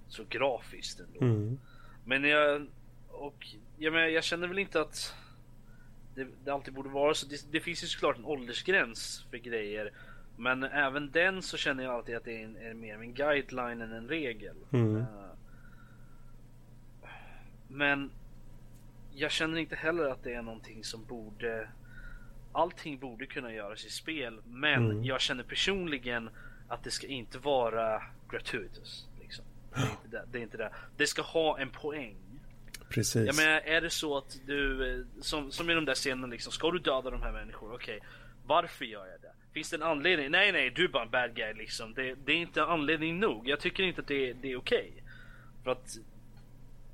så 0.08 0.24
grafiskt 0.30 1.00
ändå. 1.00 1.22
Mm. 1.22 1.60
Men 2.06 2.24
jag, 2.24 2.68
och 3.08 3.48
jag, 3.78 3.94
menar, 3.94 4.08
jag 4.08 4.24
känner 4.24 4.48
väl 4.48 4.60
inte 4.60 4.82
att 4.82 5.16
det, 6.16 6.28
det 6.44 6.52
alltid 6.52 6.74
borde 6.74 6.89
vara 6.89 7.14
så. 7.14 7.28
Det, 7.28 7.52
det, 7.52 7.60
finns 7.60 7.84
ju 7.84 7.88
såklart 7.88 8.18
en 8.18 8.26
åldersgräns 8.26 9.26
för 9.30 9.38
grejer. 9.38 9.91
Men 10.38 10.64
även 10.64 11.12
den 11.12 11.41
så 11.41 11.58
känner 11.58 11.84
jag 11.84 11.94
alltid 11.94 12.16
att 12.16 12.24
det 12.24 12.41
är, 12.41 12.46
en, 12.46 12.58
är 12.58 12.74
mer 12.74 13.02
en 13.02 13.14
guideline 13.14 13.82
än 13.82 13.91
en 13.91 14.08
regel. 14.08 14.56
Mm. 14.72 14.96
Uh, 14.96 15.06
men 17.68 18.12
jag 19.12 19.32
känner 19.32 19.58
inte 19.58 19.76
heller 19.76 20.06
att 20.06 20.24
det 20.24 20.34
är 20.34 20.41
någonting 20.41 20.84
som 20.84 21.06
borde 21.06 21.70
Allting 22.54 22.99
borde 22.99 23.26
kunna 23.26 23.54
göras 23.54 23.86
i 23.86 23.89
spel 23.89 24.39
men 24.45 24.91
mm. 24.91 25.04
jag 25.04 25.22
känner 25.22 25.43
personligen 25.43 26.30
att 26.68 26.84
det 26.84 26.91
ska 26.91 27.08
inte 27.08 27.38
vara 27.38 28.01
gratuitous. 28.30 29.08
Liksom. 29.22 29.45
Det, 29.74 29.80
är 29.80 29.91
inte 29.91 30.08
det, 30.08 30.26
det, 30.32 30.38
är 30.38 30.41
inte 30.41 30.58
det. 30.58 30.72
Det 30.97 31.08
ska 31.08 31.22
ha 31.22 31.60
en 31.60 31.70
poäng. 31.70 32.16
Precis. 32.89 33.26
Jag 33.26 33.36
menar, 33.36 33.62
är 33.62 33.82
det 33.82 33.89
så 33.89 34.18
att 34.18 34.39
du, 34.45 34.91
eh, 34.91 35.06
som, 35.22 35.51
som 35.51 35.70
i 35.70 35.74
de 35.74 35.86
där 35.86 35.95
scenerna 35.95 36.28
liksom, 36.28 36.51
ska 36.51 36.72
du 36.72 36.80
döda 36.80 37.10
de 37.10 37.22
här 37.22 37.32
människorna? 37.32 37.74
Okej, 37.74 37.97
okay. 37.97 38.10
varför 38.45 38.86
gör 38.86 39.08
jag 39.08 39.22
det? 39.22 39.32
Finns 39.54 39.70
det 39.70 39.76
en 39.76 39.84
anledning? 39.84 40.32
Nej, 40.32 40.51
nej, 40.51 40.70
du 40.70 40.84
är 40.84 40.88
bara 40.88 41.04
en 41.04 41.10
bad 41.10 41.36
guy 41.36 41.54
liksom. 41.54 41.93
Det, 41.93 42.16
det 42.26 42.32
är 42.32 42.38
inte 42.38 42.64
anledning 42.64 43.20
nog. 43.20 43.47
Jag 43.47 43.60
tycker 43.60 43.84
inte 43.84 44.01
att 44.01 44.08
det, 44.08 44.34
det 44.34 44.51
är 44.51 44.58
okej. 44.58 44.89
Okay. 44.91 45.04
För 45.64 45.72
att 45.72 45.97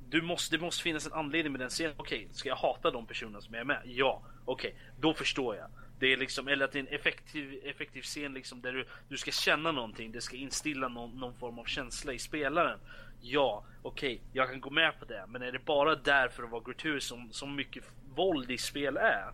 du 0.10 0.22
måste, 0.22 0.58
det 0.58 0.62
måste 0.62 0.84
finnas 0.84 1.06
en 1.06 1.14
anledning 1.14 1.52
med 1.52 1.62
den 1.62 1.70
scenen. 1.70 1.94
Okej, 1.98 2.18
okay, 2.18 2.34
ska 2.34 2.50
jag 2.50 2.56
hata 2.56 2.92
de 2.92 3.06
personerna 3.06 3.42
som 3.42 3.54
är 3.54 3.64
med? 3.64 3.82
Ja, 3.86 4.22
okej, 4.52 4.70
okay, 4.70 4.82
då 5.00 5.14
förstår 5.14 5.56
jag. 5.56 5.68
Det 6.00 6.14
är 6.14 6.18
liksom, 6.18 6.48
eller 6.48 6.66
att 6.66 6.72
det 6.72 6.80
är 6.80 6.84
en 6.84 7.00
effektiv, 7.00 7.62
effektiv 7.64 8.02
scen 8.02 8.34
liksom 8.34 8.62
där 8.62 8.74
du, 8.74 8.86
du 9.10 9.18
ska 9.18 9.32
känna 9.32 9.72
någonting. 9.72 10.12
Det 10.12 10.22
ska 10.22 10.36
instilla 10.36 10.88
någon, 10.88 11.20
någon 11.20 11.34
form 11.34 11.60
av 11.60 11.66
känsla 11.66 12.14
i 12.14 12.20
spelaren. 12.20 12.80
Ja, 13.22 13.64
okej, 13.82 14.14
okay, 14.14 14.28
jag 14.34 14.50
kan 14.50 14.62
gå 14.62 14.70
med 14.70 15.00
på 15.00 15.06
det. 15.06 15.26
Men 15.28 15.42
är 15.42 15.52
det 15.52 15.66
bara 15.66 15.96
där 15.96 16.28
för 16.28 16.44
att 16.44 16.50
vara 16.50 16.64
gratuitous 16.66 17.04
som, 17.04 17.32
som 17.32 17.56
mycket 17.56 17.84
våld 18.16 18.52
i 18.52 18.58
spel 18.58 18.98
är. 18.98 19.32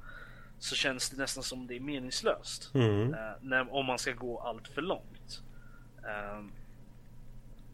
Så 0.60 0.76
känns 0.76 1.10
det 1.10 1.18
nästan 1.18 1.44
som 1.44 1.68
det 1.68 1.76
är 1.76 1.80
meningslöst. 1.80 2.72
Mm. 2.74 3.14
Uh, 3.14 3.18
när, 3.42 3.74
om 3.74 3.86
man 3.86 4.00
ska 4.00 4.12
gå 4.12 4.40
allt 4.40 4.68
för 4.68 4.82
långt. 4.82 5.42
Uh, 6.04 6.46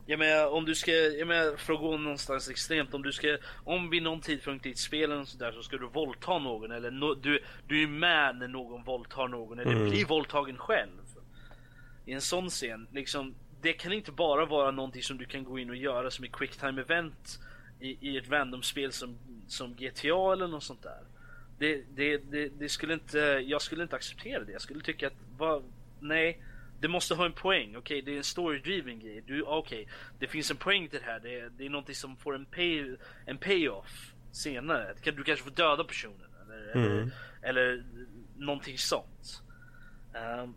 jag 0.06 0.20
menar 0.20 0.48
om 0.48 0.66
du 0.66 0.76
ska, 0.76 0.92
jag 0.92 1.28
menar 1.28 1.58
för 1.58 1.74
att 1.74 1.80
gå 1.80 1.98
någonstans 1.98 2.50
extremt, 2.50 2.94
om 2.94 3.04
du 3.04 3.12
ska, 3.12 3.38
om 3.64 3.90
vid 3.90 4.04
någon 4.04 4.22
tidpunkt 4.22 4.66
i 4.66 4.72
ett 4.72 4.78
spel 4.78 5.12
eller 5.12 5.26
sådär 5.26 5.52
så 5.52 5.64
ska 5.64 5.78
du 5.78 5.88
våldta 5.88 6.40
någon 6.40 6.72
eller 6.72 6.92
no, 6.92 7.14
du, 7.14 7.40
du 7.68 7.84
är 7.84 7.88
med 7.88 8.36
när 8.36 8.48
någon 8.48 8.84
våldtar 8.84 9.28
någon 9.28 9.60
eller 9.60 9.72
mm. 9.72 9.90
blir 9.90 10.06
våldtagen 10.06 10.58
själv. 10.58 10.90
I 12.06 12.14
en 12.14 12.22
sån 12.22 12.50
scen, 12.50 12.88
liksom, 12.92 13.36
det 13.62 13.74
kan 13.74 13.94
inte 13.94 14.12
bara 14.12 14.46
vara 14.46 14.72
någonting 14.72 15.04
som 15.04 15.18
du 15.18 15.26
kan 15.26 15.44
gå 15.44 15.60
in 15.60 15.70
och 15.70 15.76
göra 15.76 16.12
som 16.12 16.26
ett 16.26 16.32
quicktime 16.32 16.82
event 16.82 17.40
i, 17.80 18.10
i 18.10 18.18
ett 18.18 18.30
random-spel 18.30 18.92
som, 18.92 19.18
som 19.48 19.74
GTA 19.74 20.34
eller 20.34 20.48
något 20.48 20.64
sånt 20.64 20.84
där. 20.84 21.02
Det, 21.60 21.84
det, 21.96 22.18
det, 22.18 22.48
det, 22.48 22.70
skulle 22.70 22.94
inte, 22.94 23.20
jag 23.46 23.62
skulle 23.62 23.84
inte 23.84 23.96
acceptera 23.96 24.44
det. 24.44 24.52
Jag 24.52 24.62
skulle 24.62 24.82
tycka 24.82 25.08
att, 25.08 25.14
vad, 25.38 25.64
nej. 26.00 26.42
Det 26.82 26.88
måste 26.88 27.16
ha 27.16 27.26
en 27.26 27.34
poäng. 27.34 27.70
Okej, 27.70 27.80
okay, 27.80 28.02
det 28.02 28.12
är 28.12 28.18
en 28.18 28.24
story-driven 28.24 29.00
grej. 29.00 29.24
Du, 29.28 29.44
okay, 29.44 29.86
det 30.20 30.28
finns 30.28 30.52
en 30.52 30.58
poäng 30.58 30.90
till 30.90 31.00
det 31.00 31.06
här. 31.06 31.20
Det, 31.20 31.50
det 31.58 31.66
är 31.66 31.70
någonting 31.70 31.96
som 31.96 32.18
får 32.18 32.36
en, 32.36 32.46
pay, 32.46 32.96
en 33.26 33.38
payoff 33.38 34.14
senare. 34.32 34.96
Du 35.04 35.24
kanske 35.24 35.44
får 35.44 35.52
döda 35.52 35.84
personen. 35.84 36.30
Eller, 36.46 36.76
mm. 36.76 37.12
eller, 37.42 37.62
eller 37.62 37.84
någonting 38.38 38.78
sånt. 38.78 39.42
Um, 40.14 40.56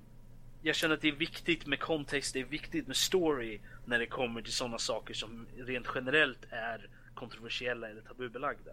jag 0.63 0.77
känner 0.77 0.95
att 0.95 1.01
det 1.01 1.09
är 1.09 1.13
viktigt 1.13 1.67
med 1.67 1.81
kontext, 1.81 2.35
det 2.35 2.41
är 2.41 2.45
viktigt 2.45 2.87
med 2.87 2.97
story 2.97 3.61
när 3.85 3.99
det 3.99 4.07
kommer 4.07 4.43
till 4.43 4.53
sådana 4.53 4.79
saker 4.79 5.15
som 5.15 5.47
rent 5.57 5.87
generellt 5.95 6.47
är 6.51 6.89
kontroversiella 7.15 7.89
eller 7.89 8.01
tabubelagda. 8.01 8.73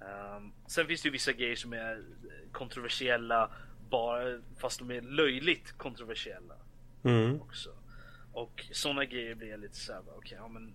Um, 0.00 0.52
sen 0.66 0.86
finns 0.86 1.02
det 1.02 1.06
ju 1.06 1.12
vissa 1.12 1.32
grejer 1.32 1.56
som 1.56 1.72
är 1.72 2.02
kontroversiella 2.52 3.50
bara 3.90 4.38
fast 4.56 4.78
de 4.78 4.90
är 4.90 5.00
löjligt 5.00 5.72
kontroversiella. 5.72 6.54
Mm. 7.02 7.40
Också. 7.40 7.70
Och 8.32 8.66
sådana 8.72 9.04
grejer 9.04 9.34
blir 9.34 9.50
jag 9.50 9.60
lite 9.60 9.76
såhär, 9.76 10.00
okej, 10.00 10.16
okay, 10.16 10.38
ja 10.38 10.48
men 10.48 10.72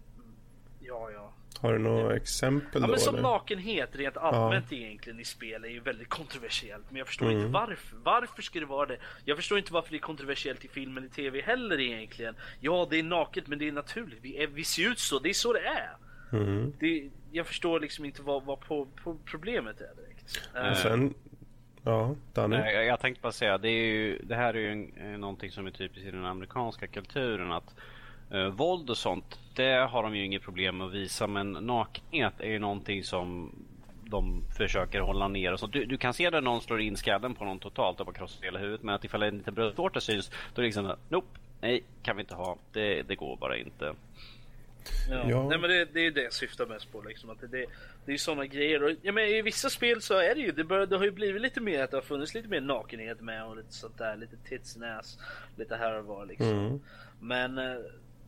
Ja, 0.88 1.10
ja. 1.14 1.34
Har 1.60 1.74
du 1.74 1.80
några 1.80 2.12
ja. 2.12 2.16
exempel 2.16 2.82
ja, 2.82 2.88
då? 2.88 2.92
Men 2.92 3.00
som 3.00 3.16
eller? 3.16 3.24
nakenhet 3.24 3.96
rent 3.96 4.18
allmänt 4.18 4.66
ja. 4.70 4.78
egentligen 4.78 5.20
i 5.20 5.26
spel 5.26 5.64
är 5.64 5.70
ju 5.70 5.80
väldigt 5.80 6.10
kontroversiellt. 6.10 6.86
Men 6.90 6.98
jag 6.98 7.08
förstår 7.08 7.26
mm. 7.26 7.38
inte 7.38 7.52
varför. 7.52 7.98
Varför 8.04 8.42
ska 8.42 8.60
det 8.60 8.66
vara 8.66 8.86
det? 8.86 8.98
Jag 9.26 9.38
förstår 9.38 9.58
inte 9.58 9.74
varför 9.74 9.92
det 9.92 9.98
är 9.98 10.00
kontroversiellt 10.00 10.66
i 10.66 10.68
film 10.68 10.98
eller 10.98 11.08
tv 11.08 11.42
heller 11.42 11.80
egentligen. 11.80 12.36
Ja, 12.60 12.88
det 12.90 13.00
är 13.00 13.04
naket 13.04 13.48
men 13.48 13.60
det 13.60 13.68
är 13.68 13.72
naturligt. 13.72 14.20
Vi, 14.22 14.44
är, 14.44 14.48
vi 14.48 14.64
ser 14.64 14.92
ut 14.92 15.00
så. 15.00 15.20
Det 15.20 15.30
är 15.30 15.34
så 15.34 15.54
det 15.54 15.66
är. 15.66 15.98
Mm. 16.32 16.74
Det, 16.80 17.10
jag 17.32 17.48
förstår 17.48 17.80
liksom 17.80 18.06
inte 18.06 18.22
vad, 18.22 18.44
vad 18.44 18.60
på, 18.60 18.88
på 19.04 19.18
problemet 19.26 19.82
är 19.82 19.96
direkt. 19.96 20.40
Och 20.72 20.78
sen, 20.78 21.14
Ja, 21.86 22.16
Danny? 22.34 22.56
Jag, 22.56 22.86
jag 22.86 23.00
tänkte 23.00 23.22
bara 23.22 23.32
säga, 23.32 23.58
det, 23.58 23.70
är 23.70 23.86
ju, 23.86 24.20
det 24.24 24.36
här 24.36 24.54
är 24.54 24.60
ju 24.60 24.72
en, 24.72 24.92
eh, 24.98 25.20
någonting 25.20 25.52
som 25.52 25.68
är 25.68 25.72
typiskt 25.72 26.08
i 26.08 26.12
den 26.12 26.26
amerikanska 26.26 26.88
kulturen. 26.88 27.52
att 27.52 27.76
eh, 28.32 28.48
Våld 28.48 28.90
och 28.90 28.98
sånt, 28.98 29.40
det 29.56 29.88
har 29.92 30.04
de 30.04 30.16
ju 30.16 30.26
inget 30.26 30.42
problem 30.42 30.78
med 30.78 30.88
att 30.88 30.94
visa. 30.94 31.28
Men 31.28 31.52
nakenhet 31.52 32.34
är 32.40 32.50
ju 32.50 32.60
någonting 32.60 33.04
som 33.04 33.52
de 34.04 34.44
försöker 34.58 35.00
hålla 35.00 35.28
ner. 35.28 35.54
Och 35.54 35.60
så. 35.60 35.68
Du, 35.68 35.86
du 35.86 35.98
kan 35.98 36.14
se 36.14 36.30
när 36.30 36.42
någon 36.42 36.62
slår 36.62 36.82
in 36.82 36.98
skallen 36.98 37.36
på 37.36 37.46
någon 37.46 37.60
totalt 37.60 38.00
och 38.00 38.06
bara 38.06 38.16
krossar 38.16 38.44
hela 38.44 38.60
huvudet. 38.60 38.84
Men 38.84 38.96
att 38.96 39.04
ifall 39.04 39.24
en 39.24 39.38
liten 39.38 39.54
bröstvårta 39.54 40.00
syns, 40.00 40.30
då 40.30 40.36
är 40.36 40.64
det 40.64 40.68
liksom 40.68 40.96
Nope, 41.10 41.40
nej, 41.62 41.84
kan 42.04 42.16
vi 42.16 42.22
inte 42.22 42.36
ha. 42.36 42.58
Det, 42.72 43.02
det 43.02 43.16
går 43.16 43.38
bara 43.38 43.58
inte. 43.58 43.94
Ja. 45.10 45.30
ja. 45.30 45.50
Nej 45.50 45.58
men 45.58 45.70
det, 45.70 45.86
det 45.86 46.00
är 46.00 46.12
det 46.12 46.24
jag 46.24 46.34
syftar 46.34 46.66
mest 46.66 46.92
på 46.92 47.02
liksom. 47.02 47.30
Att 47.30 47.42
det, 47.42 47.48
det, 47.48 47.66
det 48.06 48.14
är 48.14 48.18
sådana 48.18 48.46
grejer. 48.46 48.84
Och, 48.84 48.92
ja, 49.02 49.12
men 49.12 49.26
I 49.26 49.42
vissa 49.42 49.70
spel 49.70 50.02
så 50.02 50.18
är 50.18 50.36
det 50.36 50.42
ju. 50.42 50.52
Det, 50.52 50.64
bör, 50.64 50.86
det 50.86 50.98
har 50.98 51.06
ju 51.06 51.12
blivit 51.12 51.42
lite 51.42 51.62
mer 51.62 51.84
att 51.84 51.92
det 51.92 51.98
har 51.98 52.02
funnits 52.02 52.34
lite 52.34 52.48
mer 52.48 52.62
nakenhet 52.62 53.22
med 53.22 53.46
och 53.46 53.58
lite 53.58 53.74
sånt 53.74 53.98
där. 53.98 54.16
Lite 54.16 54.38
tits. 54.38 54.78
Lite 55.56 55.76
här 55.76 56.00
och 56.00 56.06
var 56.06 56.26
liksom. 56.26 56.60
Mm. 56.60 56.80
Men, 57.20 57.58
eh, 57.58 57.78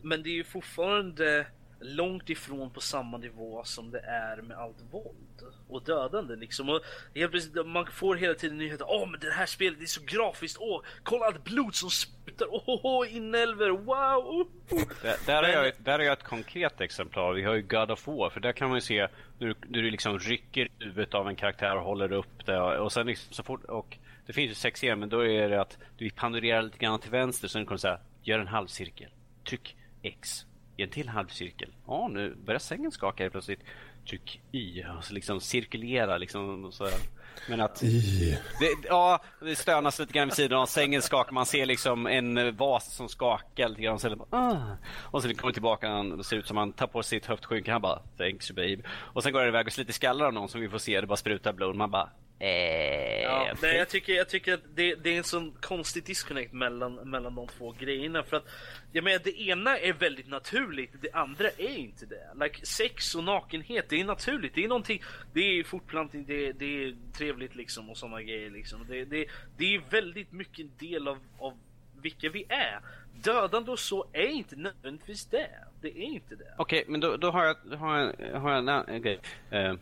men 0.02 0.24
det 0.24 0.30
är 0.30 0.34
ju 0.34 0.44
fortfarande 0.44 1.46
långt 1.80 2.30
ifrån 2.30 2.70
på 2.70 2.82
samma 2.82 3.18
nivå 3.18 3.64
som 3.64 3.92
det 3.92 4.00
är 4.00 4.42
med 4.42 4.58
allt 4.58 4.82
våld 4.92 5.42
och 5.68 5.84
dödande 5.84 6.36
liksom. 6.36 6.70
Och 6.70 6.82
helt 7.16 7.32
plötsligt, 7.32 7.66
man 7.66 7.86
får 7.86 8.16
hela 8.16 8.34
tiden 8.34 8.58
nyheter. 8.58 8.86
Åh, 8.90 9.04
oh, 9.04 9.10
men 9.10 9.20
det 9.20 9.32
här 9.32 9.46
spelet 9.46 9.82
är 9.82 9.86
så 9.86 10.02
grafiskt. 10.06 10.58
Åh, 10.60 10.80
oh, 10.80 10.84
kolla 11.04 11.26
allt 11.26 11.44
blod 11.44 11.76
som 11.76 11.90
sprutar. 11.90 12.48
Åh, 12.52 12.80
oh, 12.84 13.16
inälvor. 13.16 13.70
Wow. 13.70 14.48
Där, 15.02 15.26
där, 15.26 15.42
men... 15.42 15.52
jag, 15.52 15.74
där 15.80 16.00
är 16.00 16.04
jag 16.04 16.14
ett 16.14 16.24
konkret 16.24 16.82
exemplar. 16.82 17.34
Vi 17.34 17.44
har 17.44 17.54
ju 17.54 17.62
God 17.62 17.92
of 17.92 18.08
War, 18.08 18.30
för 18.30 18.40
där 18.40 18.52
kan 18.52 18.70
man 18.70 18.78
ju 18.78 18.82
se 18.82 19.08
hur 19.40 19.56
du 19.68 19.92
liksom 19.92 20.20
rycker 20.20 20.70
huvudet 20.80 21.14
av 21.14 21.28
en 21.28 21.36
karaktär 21.36 21.76
och 21.76 21.84
håller 21.84 22.12
upp 22.12 22.46
det 22.46 22.60
och 22.60 22.92
sen 22.92 23.08
liksom 23.08 23.34
så 23.34 23.44
fort 23.44 23.64
och 23.64 23.98
det 24.26 24.34
finns 24.34 24.52
ju 24.52 24.56
sex 24.56 24.80
scener, 24.80 24.96
men 24.96 25.10
då 25.10 25.26
är 25.26 25.50
det 25.50 25.62
att 25.62 25.78
du 25.98 26.10
panorerar 26.10 26.62
lite 26.62 26.78
grann 26.78 27.00
till 27.00 27.12
vänster 27.12 27.48
så 27.48 27.60
du 27.60 27.66
kan 27.66 27.80
säga 27.80 28.00
gör 28.24 28.40
en 28.40 28.48
halvcirkel. 28.48 29.10
Tryck 29.50 29.76
X 30.02 30.46
i 30.78 30.84
en 30.84 30.90
till 30.90 31.10
halvcirkel. 31.10 31.70
Ja, 31.88 32.08
nu 32.08 32.36
börjar 32.46 32.60
sängen 32.60 32.92
skaka 32.92 33.30
plötsligt. 33.30 33.60
Tryck 34.10 34.42
Y 34.52 34.84
och 34.98 35.04
så 35.04 35.14
liksom 35.14 35.42
cirkulera 35.42 36.18
liksom. 36.18 36.72
Så. 36.72 36.90
Men 37.50 37.62
att... 37.62 37.84
I. 37.84 38.38
Det, 38.60 38.88
ja, 38.88 39.24
det 39.40 39.56
stönas 39.56 40.00
lite 40.00 40.14
grann 40.14 40.28
vid 40.28 40.36
sidan 40.36 40.60
av 40.60 40.66
sängen 40.66 41.02
skakar. 41.02 41.32
Man 41.32 41.46
ser 41.46 41.66
liksom 41.66 42.08
en 42.08 42.56
vas 42.56 42.96
som 42.96 43.10
skakar 43.10 43.70
lite 43.70 43.82
grann. 43.82 44.00
Och, 44.20 44.28
ah. 44.30 44.78
och 45.04 45.24
sen 45.24 45.36
kommer 45.36 45.54
tillbaka 45.54 45.98
och 45.98 46.26
ser 46.26 46.38
ut 46.38 46.48
som 46.48 46.58
han 46.58 46.74
tar 46.74 46.88
på 46.88 47.04
sitt 47.04 47.26
höftskynke. 47.26 47.72
Han 47.72 47.82
bara 47.82 48.00
thanks 48.18 48.52
babe. 48.52 48.78
Och 48.90 49.24
sen 49.24 49.34
går 49.34 49.42
det 49.42 49.48
iväg 49.48 49.68
och 49.68 49.74
sliter 49.74 49.94
skallar 49.94 50.26
av 50.26 50.34
någon 50.34 50.50
som 50.50 50.62
vi 50.62 50.70
får 50.70 50.78
se. 50.78 51.02
Det 51.02 51.08
bara 51.08 51.18
sprutar 51.18 51.54
blod. 51.54 51.76
Man 51.76 51.92
bara 51.92 52.10
Eh, 52.40 53.22
ja, 53.22 53.54
det, 53.62 53.78
jag, 53.78 53.90
tycker, 53.90 54.14
jag 54.14 54.30
tycker 54.30 54.54
att 54.54 54.62
det, 54.76 54.96
det, 54.96 55.14
är 55.14 55.18
en 55.18 55.24
sån 55.24 55.52
konstig 55.52 56.04
disconnect 56.04 56.54
mellan, 56.54 56.96
mellan 56.96 57.36
de 57.36 57.48
två 57.48 57.72
grejerna. 57.80 58.24
För 58.24 58.38
att 58.38 58.46
jag 58.92 59.04
menar, 59.04 59.20
det 59.24 59.42
ena 59.42 59.78
är 59.78 59.94
väldigt 59.94 60.28
naturligt, 60.28 60.92
det 61.02 61.12
andra 61.12 61.50
är 61.50 61.78
inte 61.78 62.06
det. 62.06 62.44
Like, 62.44 62.66
sex 62.66 63.16
och 63.16 63.24
nakenhet, 63.24 63.86
det 63.90 64.02
är 64.02 64.06
naturligt. 64.06 64.56
Det 64.56 64.64
är 64.64 64.68
någonting, 64.68 65.04
det 65.34 65.60
är 65.60 65.64
fortplantning, 65.64 66.26
det, 66.26 66.52
det 66.52 66.84
är 66.84 66.96
trevligt 67.14 67.56
liksom 67.56 67.90
och 67.90 67.98
sådana 67.98 68.22
grejer. 68.22 68.50
Liksom. 68.50 68.86
Det, 68.88 69.06
det, 69.06 69.26
det 69.58 69.76
är 69.76 69.82
väldigt 69.90 70.32
mycket 70.32 70.60
en 70.60 70.72
del 70.78 71.08
av, 71.08 71.18
av 71.40 71.58
vilka 72.02 72.30
vi 72.30 72.46
är. 72.50 72.80
Dödande 73.24 73.72
och 73.72 73.80
så 73.80 74.06
är 74.14 74.28
inte 74.28 74.56
nödvändigtvis 74.56 75.26
det. 75.26 75.50
Det 75.82 75.88
är 75.88 76.04
inte 76.04 76.36
det. 76.36 76.54
Okej, 76.58 76.82
okay, 76.82 76.92
men 76.92 77.00
då, 77.00 77.18
då 77.18 77.32
har 77.32 77.46
jag, 77.46 77.78
har 77.78 77.98
jag, 77.98 78.40
har 78.40 78.52
jag 78.52 78.90
en, 78.90 79.02
grej. 79.02 79.20
Uh 79.54 79.74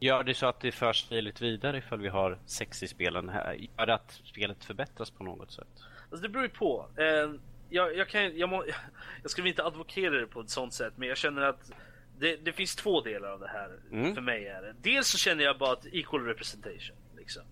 Gör 0.00 0.24
det 0.24 0.34
så 0.34 0.46
att 0.46 0.60
det 0.60 0.72
förs 0.72 0.96
stiligt 1.00 1.40
vidare 1.40 1.78
ifall 1.78 2.00
vi 2.00 2.08
har 2.08 2.38
sex 2.46 2.82
i 2.82 2.88
spelen 2.88 3.28
här? 3.28 3.52
Gör 3.78 3.86
det 3.86 3.94
att 3.94 4.20
spelet 4.24 4.64
förbättras 4.64 5.10
på 5.10 5.24
något 5.24 5.52
sätt? 5.52 5.68
Alltså 6.10 6.22
det 6.22 6.28
beror 6.28 6.44
ju 6.44 6.50
på. 6.50 6.88
Eh, 6.96 7.30
jag, 7.70 7.96
jag, 7.96 8.08
kan, 8.08 8.38
jag, 8.38 8.48
må, 8.48 8.64
jag 9.22 9.30
ska 9.30 9.46
inte 9.46 9.64
advokera 9.64 10.20
det 10.20 10.26
på 10.26 10.40
ett 10.40 10.50
sånt 10.50 10.74
sätt, 10.74 10.92
men 10.96 11.08
jag 11.08 11.16
känner 11.16 11.42
att 11.42 11.70
det, 12.18 12.36
det 12.36 12.52
finns 12.52 12.76
två 12.76 13.00
delar 13.00 13.28
av 13.28 13.40
det 13.40 13.48
här. 13.48 13.70
Mm. 13.92 14.14
För 14.14 14.22
mig 14.22 14.46
är 14.46 14.62
det. 14.62 14.74
Dels 14.82 15.08
så 15.08 15.18
känner 15.18 15.44
jag 15.44 15.58
bara 15.58 15.72
att 15.72 15.86
equal 15.86 16.24
representation. 16.24 16.96
Liksom. 17.16 17.42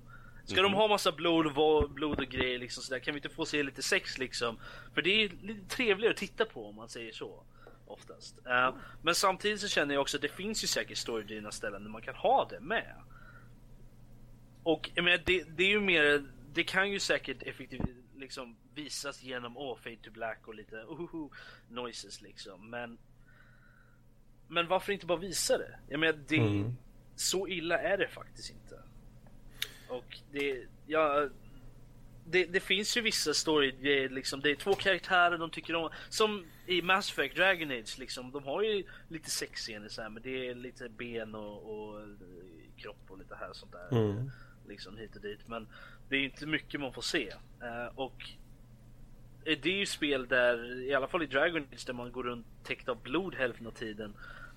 Ska 0.44 0.62
Mhm. 0.62 0.70
de 0.72 0.74
ha 0.76 0.88
massa 0.88 1.12
blod 1.12 1.58
och, 1.58 1.90
blod 1.90 2.18
och 2.18 2.26
grejer 2.26 2.58
liksom 2.58 2.82
sådär, 2.82 3.00
kan 3.00 3.14
vi 3.14 3.18
inte 3.18 3.28
få 3.28 3.44
se 3.46 3.62
lite 3.62 3.82
sex 3.82 4.18
liksom? 4.18 4.58
För 4.94 5.02
det 5.02 5.10
är 5.24 5.28
lite 5.42 5.68
trevligare 5.76 6.12
att 6.12 6.18
titta 6.18 6.44
på 6.44 6.68
om 6.68 6.74
man 6.76 6.88
säger 6.88 7.12
så. 7.12 7.42
Oftast. 7.86 8.46
Eh, 8.46 8.74
men 9.02 9.14
samtidigt 9.14 9.60
så 9.60 9.68
känner 9.68 9.94
jag 9.94 10.00
också 10.00 10.16
att 10.16 10.22
det 10.22 10.28
finns 10.28 10.64
ju 10.64 10.68
säkert 10.68 10.98
storydrivna 10.98 11.50
ställen 11.50 11.84
där 11.84 11.90
man 11.90 12.02
kan 12.02 12.14
ha 12.14 12.44
det 12.50 12.60
med. 12.60 12.94
Och 14.62 14.90
jag 14.94 15.04
menar, 15.04 15.22
det, 15.26 15.44
det 15.56 15.64
är 15.64 15.68
ju 15.68 15.80
mer, 15.80 16.26
det 16.52 16.64
kan 16.64 16.90
ju 16.90 17.00
säkert 17.00 17.42
effektivt 17.42 17.82
liksom 18.16 18.56
visas 18.74 19.22
genom 19.22 19.56
oh, 19.56 19.76
fade 19.76 19.96
to 19.96 20.10
black 20.10 20.48
och 20.48 20.54
lite 20.54 20.76
oh, 20.76 21.30
noises 21.68 22.22
liksom. 22.22 22.70
Men 22.70 22.98
men 24.48 24.68
varför 24.68 24.92
inte 24.92 25.06
bara 25.06 25.18
visa 25.18 25.58
det? 25.58 25.78
Jag 25.88 26.00
menar, 26.00 26.18
det, 26.28 26.36
Mm. 26.36 26.76
så 27.16 27.48
illa 27.48 27.78
är 27.78 27.98
det 27.98 28.08
faktiskt 28.08 28.50
inte. 28.50 28.82
Och 29.88 30.18
det, 30.32 30.66
ja, 30.86 31.28
det, 32.30 32.44
det 32.44 32.60
finns 32.60 32.96
ju 32.96 33.00
vissa 33.00 33.34
story, 33.34 33.74
det 33.80 34.04
är, 34.04 34.08
liksom, 34.08 34.40
det 34.40 34.50
är 34.50 34.54
två 34.54 34.74
karaktärer 34.74 35.38
de 35.38 35.50
tycker 35.50 35.74
om. 35.74 35.90
Som 36.08 36.46
i 36.66 36.82
Mass 36.82 37.10
Effect 37.10 37.36
Dragon 37.36 37.70
Age, 37.70 37.98
liksom, 37.98 38.30
de 38.30 38.44
har 38.44 38.62
ju 38.62 38.84
lite 39.08 39.30
sexscener 39.30 39.88
så 39.88 40.02
här, 40.02 40.08
men 40.08 40.22
det 40.22 40.48
är 40.48 40.54
lite 40.54 40.88
ben 40.88 41.34
och, 41.34 41.70
och 41.72 42.00
eh, 42.00 42.06
kropp 42.76 43.10
och 43.10 43.18
lite 43.18 43.34
här 43.34 43.52
sånt 43.52 43.72
där. 43.72 43.98
Mm. 43.98 44.30
Liksom 44.68 44.96
hit 44.96 45.16
och 45.16 45.22
dit. 45.22 45.48
Men 45.48 45.68
det 46.08 46.16
är 46.16 46.24
inte 46.24 46.46
mycket 46.46 46.80
man 46.80 46.92
får 46.92 47.02
se. 47.02 47.28
Eh, 47.62 47.86
och 47.94 48.30
eh, 49.44 49.58
det 49.62 49.68
är 49.68 49.78
ju 49.78 49.86
spel 49.86 50.28
där, 50.28 50.80
i 50.80 50.94
alla 50.94 51.08
fall 51.08 51.22
i 51.22 51.26
Dragon 51.26 51.66
Age, 51.72 51.86
där 51.86 51.92
man 51.92 52.12
går 52.12 52.22
runt 52.22 52.46
täckt 52.64 52.88
av 52.88 53.02
blod 53.02 53.34
hälften 53.34 53.66
av 53.66 53.70
tiden. 53.70 54.14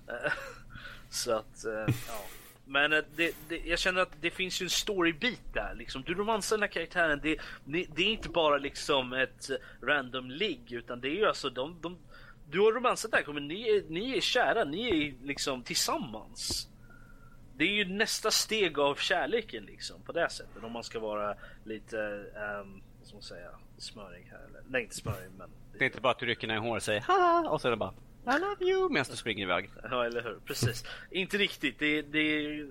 Eh, 0.08 0.32
så 1.10 1.32
att, 1.32 1.64
eh, 1.64 1.94
ja. 2.08 2.24
Men 2.70 2.92
eh, 2.92 2.98
det, 3.16 3.34
det, 3.48 3.58
jag 3.64 3.78
känner 3.78 4.00
att 4.00 4.12
det 4.20 4.30
finns 4.30 4.62
ju 4.62 4.64
en 4.64 4.70
storybit 4.70 5.54
där. 5.54 5.74
Liksom. 5.74 6.02
Du 6.02 6.14
romansar 6.14 6.56
den 6.56 6.62
här 6.62 6.68
karaktären. 6.68 7.20
Det, 7.22 7.36
det, 7.64 8.02
är 8.02 8.08
inte 8.08 8.28
bara 8.28 8.58
liksom 8.58 9.12
ett 9.12 9.50
random 9.82 10.30
ligg. 10.30 10.72
Utan 10.72 11.00
det 11.00 11.08
är 11.08 11.14
ju 11.14 11.26
alltså 11.26 11.50
de, 11.50 11.80
de 11.80 11.98
du 12.50 12.60
har 12.60 12.72
romansat 12.72 13.10
där, 13.10 13.32
men 13.32 13.48
ni 13.48 13.68
är, 13.68 13.82
ni 13.88 14.16
är 14.16 14.20
kära. 14.20 14.64
Ni 14.64 14.88
är 14.88 15.26
liksom 15.26 15.62
tillsammans. 15.62 16.68
Det 17.56 17.64
är 17.64 17.72
ju 17.72 17.84
nästa 17.84 18.30
steg 18.30 18.78
av 18.78 18.94
kärleken 18.94 19.64
liksom 19.64 20.02
på 20.02 20.12
det 20.12 20.30
sättet. 20.30 20.64
Om 20.64 20.72
man 20.72 20.84
ska 20.84 21.00
vara 21.00 21.34
lite, 21.64 21.96
um, 21.96 22.82
vad 22.98 23.06
ska 23.06 23.16
man 23.16 23.22
säga, 23.22 23.50
smörig 23.78 24.28
här. 24.30 24.46
Eller, 24.48 24.62
nej 24.68 24.82
inte 24.82 24.94
smörig 24.94 25.30
men. 25.38 25.50
Det 25.72 25.84
är 25.84 25.86
inte 25.86 26.00
bara 26.00 26.12
att 26.12 26.18
du 26.18 26.26
rycker 26.26 26.48
ner 26.48 26.54
i 26.54 26.58
håret 26.58 26.80
och 26.80 26.82
säger 26.82 27.00
ha 27.00 27.48
och 27.50 27.60
så 27.60 27.68
är 27.68 27.70
det 27.70 27.76
bara 27.76 27.94
i 28.26 28.38
love 28.38 28.56
you 28.60 28.88
medan 28.88 29.06
du 29.10 29.16
springer 29.16 29.42
iväg. 29.42 29.70
Ja 29.90 30.04
eller 30.04 30.22
hur, 30.22 30.40
precis. 30.44 30.84
inte 31.10 31.38
riktigt. 31.38 31.78
Det, 31.78 32.02
det, 32.02 32.66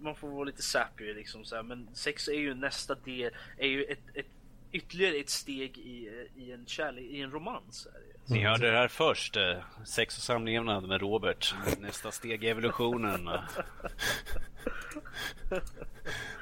man 0.00 0.14
får 0.14 0.28
vara 0.28 0.44
lite 0.44 0.62
sappy 0.62 1.14
liksom 1.14 1.44
så 1.44 1.56
här. 1.56 1.62
Men 1.62 1.88
sex 1.94 2.28
är 2.28 2.38
ju 2.38 2.54
nästa 2.54 2.94
del, 2.94 3.32
är 3.58 3.68
ju 3.68 3.84
ett, 3.84 4.02
ett 4.14 4.26
ytterligare 4.72 5.16
ett 5.16 5.30
steg 5.30 5.78
i, 5.78 6.26
i 6.36 6.52
en 6.52 6.66
kärlek, 6.66 7.04
i 7.04 7.20
en 7.20 7.30
romans. 7.30 7.86
Är 7.86 7.90
det. 7.92 8.21
Ni 8.26 8.44
hörde 8.44 8.70
det 8.70 8.76
här 8.78 8.88
först. 8.88 9.36
eh, 9.36 9.42
Sex 9.84 10.16
och 10.16 10.22
samlevnad 10.22 10.88
med 10.88 11.00
Robert. 11.00 11.54
Nästa 11.80 12.10
steg 12.10 12.44
i 12.44 12.48
evolutionen. 12.48 13.28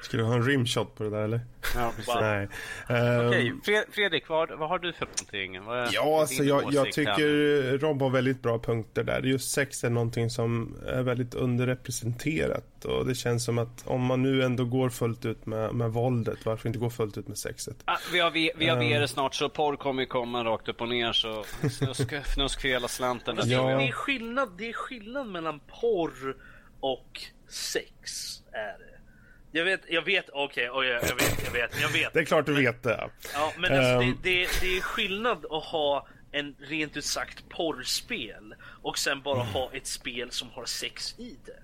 Ska 0.01 0.17
du 0.17 0.23
ha 0.23 0.33
en 0.33 0.43
rimshot 0.43 0.95
på 0.95 1.03
det 1.03 1.09
där 1.09 1.21
eller? 1.23 1.41
Ja. 1.75 1.91
Nej. 2.21 2.47
Okej, 2.83 3.47
Ehm, 3.47 3.61
Fred- 3.65 3.85
Fredrik, 3.91 4.29
vad, 4.29 4.51
vad 4.59 4.69
har 4.69 4.79
du 4.79 4.93
för 4.93 5.05
någonting? 5.05 5.63
Vad 5.65 5.89
Ja, 5.93 6.19
alltså 6.21 6.43
jag, 6.43 6.73
jag 6.73 6.83
här? 6.85 6.91
tycker 6.91 7.77
Rob 7.77 8.01
har 8.01 8.09
väldigt 8.09 8.41
bra 8.41 8.59
punkter 8.59 9.03
där. 9.03 9.21
Just 9.21 9.51
sex 9.51 9.83
är 9.83 9.89
någonting 9.89 10.29
som 10.29 10.77
är 10.87 11.03
väldigt 11.03 11.33
underrepresenterat. 11.33 12.85
Och 12.85 13.05
det 13.05 13.15
känns 13.15 13.45
som 13.45 13.57
att 13.57 13.83
om 13.87 14.01
man 14.05 14.21
nu 14.23 14.43
ändå 14.43 14.65
går 14.65 14.89
fullt 14.89 15.25
ut 15.25 15.45
med, 15.45 15.73
med 15.75 15.91
våldet, 15.91 16.45
varför 16.45 16.67
inte 16.69 16.79
gå 16.79 16.89
fullt 16.89 17.17
ut 17.17 17.27
med 17.27 17.37
sexet? 17.37 17.75
Ah, 17.85 17.97
vi 18.13 18.19
har, 18.19 18.31
vi, 18.31 18.51
vi 18.55 18.67
har. 18.67 18.77
VR 18.77 19.05
snart 19.05 19.35
så 19.35 19.49
porr 19.49 19.75
kommer 19.75 20.05
komma 20.05 20.43
rakt 20.43 20.67
upp 20.69 20.81
och 20.81 20.89
ner 20.89 21.13
så 21.13 21.45
snusk, 21.71 22.13
fnusk 22.13 22.61
för 22.61 22.67
hela 22.67 22.87
slanten. 22.87 23.35
Fast 23.35 23.47
Ja. 23.49 23.63
det, 23.67 23.75
det, 23.75 23.87
är 23.87 23.91
skillnad, 23.91 24.57
det 24.57 24.69
är 24.69 24.73
skillnad 24.73 25.27
mellan 25.27 25.59
porr 25.59 26.37
och 26.79 27.21
sex. 27.49 28.11
Är 28.51 28.77
det. 28.79 28.87
Jag 29.51 29.65
vet, 29.65 29.81
jag 29.89 30.01
vet, 30.01 30.29
okej, 30.33 30.69
oj, 30.71 30.87
jag 30.87 31.01
vet, 31.01 31.43
jag 31.45 31.51
vet, 31.51 31.81
jag 31.81 31.89
vet. 31.89 32.13
Det 32.13 32.19
är 32.19 32.25
klart 32.25 32.45
du 32.45 32.53
vet 32.53 32.83
det. 32.83 33.09
Ja, 33.33 33.53
men 33.57 33.73
alltså, 33.73 34.01
Ehm. 34.01 34.17
det, 34.23 34.41
det, 34.43 34.49
det 34.61 34.77
är 34.77 34.81
skillnad 34.81 35.45
att 35.45 35.63
ha 35.63 36.07
en 36.31 36.55
rent 36.59 36.97
ut 36.97 37.05
sagt 37.05 37.49
porrspel 37.49 38.55
och 38.81 38.97
sen 38.97 39.21
bara 39.21 39.43
ha 39.43 39.71
ett 39.73 39.87
spel 39.87 40.31
som 40.31 40.49
har 40.49 40.65
sex 40.65 41.19
i 41.19 41.37
det. 41.45 41.59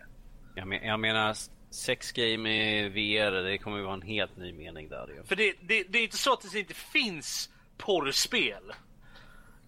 Jag, 0.55 0.67
men, 0.67 0.87
jag 0.87 0.99
menar, 0.99 1.35
sex 1.69 2.11
game 2.11 2.49
i 2.49 2.89
VR, 2.89 3.31
det 3.31 3.57
kommer 3.57 3.77
ju 3.77 3.83
vara 3.83 3.93
en 3.93 4.01
helt 4.01 4.37
ny 4.37 4.53
mening 4.53 4.89
där 4.89 5.07
ju. 5.07 5.23
För 5.23 5.35
det, 5.35 5.53
det, 5.61 5.83
det 5.83 5.99
är 5.99 6.03
inte 6.03 6.17
så 6.17 6.33
att 6.33 6.51
det 6.51 6.59
inte 6.59 6.73
finns 6.73 7.49
porrspel. 7.77 8.73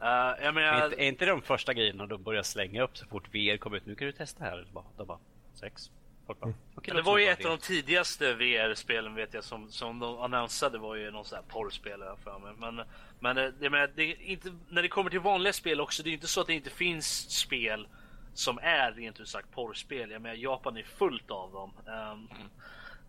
Uh, 0.02 0.44
jag 0.46 0.54
menar, 0.54 0.82
Är, 0.82 1.00
är 1.00 1.08
inte 1.08 1.26
de 1.26 1.42
första 1.42 1.74
grejerna 1.74 2.06
de 2.06 2.24
börjar 2.24 2.44
slänga 2.44 2.84
upp 2.84 2.98
så 2.98 3.06
fort 3.06 3.28
VR 3.36 3.58
kommer 3.58 3.78
ut? 3.78 3.86
Nu 3.86 3.96
kan 3.96 4.06
du 4.06 4.12
testa 4.12 4.44
här. 4.44 4.68
Bara, 4.74 4.86
de 4.98 5.08
bara, 5.08 5.20
sex. 5.54 5.92
Folk 6.28 6.40
bara, 6.40 6.54
okej, 6.76 6.92
det 6.92 6.94
låter 6.94 7.12
var 7.12 7.18
ju 7.18 7.26
en 7.26 7.34
ett 7.34 7.46
av 7.46 7.52
de 7.52 7.58
tidigaste 7.58 8.34
VR-spelen 8.34 9.16
vet 9.16 9.34
jag 9.34 9.44
som, 9.44 9.72
som 9.72 10.00
de 10.00 10.20
annonsade 10.20 10.78
var 10.78 10.96
ju 10.96 11.12
någon 11.12 11.26
sån 11.26 11.36
här 11.36 11.44
porrspel 11.48 12.00
jag 12.00 12.20
för 12.20 12.40
mig. 12.40 12.54
Men, 12.58 12.82
men 13.20 13.36
det, 13.36 13.52
det, 13.60 13.70
men 13.70 13.90
det 13.96 14.04
inte, 14.06 14.52
när 14.70 14.82
det 14.82 14.88
kommer 14.88 15.10
till 15.10 15.20
vanliga 15.20 15.54
spel 15.54 15.82
också, 15.82 16.04
det 16.04 16.08
är 16.08 16.12
ju 16.12 16.16
inte 16.16 16.28
så 16.28 16.42
att 16.42 16.48
det 16.48 16.54
inte 16.54 16.70
finns 16.70 17.30
spel 17.32 17.88
som 18.34 18.60
är 18.62 18.92
rent 18.92 19.20
ut 19.20 19.28
sagt 19.28 19.52
porrspel. 19.52 20.12
Jag 20.12 20.22
menar 20.22 20.36
Japan 20.36 20.78
är 20.78 20.84
fullt 20.84 21.32
av 21.32 21.52
dem. 21.52 21.74
Ehm, 21.88 22.28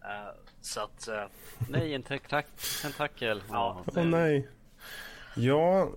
eh, 0.05 0.29
så 0.61 0.81
att... 0.81 1.09
eh, 1.09 1.15
idé. 1.15 1.29
Nej, 1.69 1.95
en 1.95 2.03
tentak- 2.03 2.83
tentakel. 2.83 3.43
Ja. 3.49 3.85
Åh 3.97 4.05
nej. 4.05 4.49
Ja, 5.35 5.91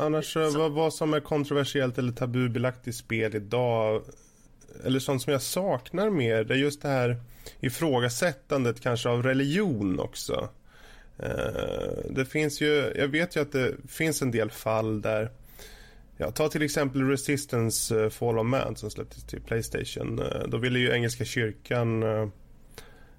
annars 0.00 0.32
så... 0.32 0.50
vad, 0.58 0.72
vad 0.72 0.94
som 0.94 1.14
är 1.14 1.20
kontroversiellt 1.20 1.98
eller 1.98 2.12
tabubelagt 2.12 2.88
i 2.88 2.92
spel 2.92 3.34
idag 3.34 4.02
eller 4.84 4.98
sånt 4.98 5.22
som 5.22 5.32
jag 5.32 5.42
saknar 5.42 6.10
mer 6.10 6.44
det 6.44 6.54
är 6.54 6.58
just 6.58 6.82
det 6.82 6.88
här 6.88 7.16
ifrågasättandet 7.60 8.80
kanske 8.80 9.08
av 9.08 9.22
religion 9.22 10.00
också. 10.00 10.48
Eh, 11.18 12.10
det 12.10 12.24
finns 12.24 12.60
ju, 12.60 12.92
jag 12.96 13.08
vet 13.08 13.36
ju 13.36 13.40
att 13.40 13.52
det 13.52 13.74
finns 13.88 14.22
en 14.22 14.30
del 14.30 14.50
fall 14.50 15.02
där 15.02 15.30
Ja, 16.18 16.30
ta 16.30 16.48
till 16.48 16.62
exempel 16.62 17.08
Resistance 17.08 18.02
eh, 18.02 18.10
Fall 18.10 18.38
of 18.38 18.46
Man 18.46 18.76
som 18.76 18.90
släpptes 18.90 19.24
till 19.24 19.40
Playstation. 19.40 20.18
Eh, 20.18 20.48
Då 20.48 20.56
ville 20.56 20.78
ju 20.78 20.92
engelska 20.92 21.24
kyrkan 21.24 22.02
eh, 22.02 22.28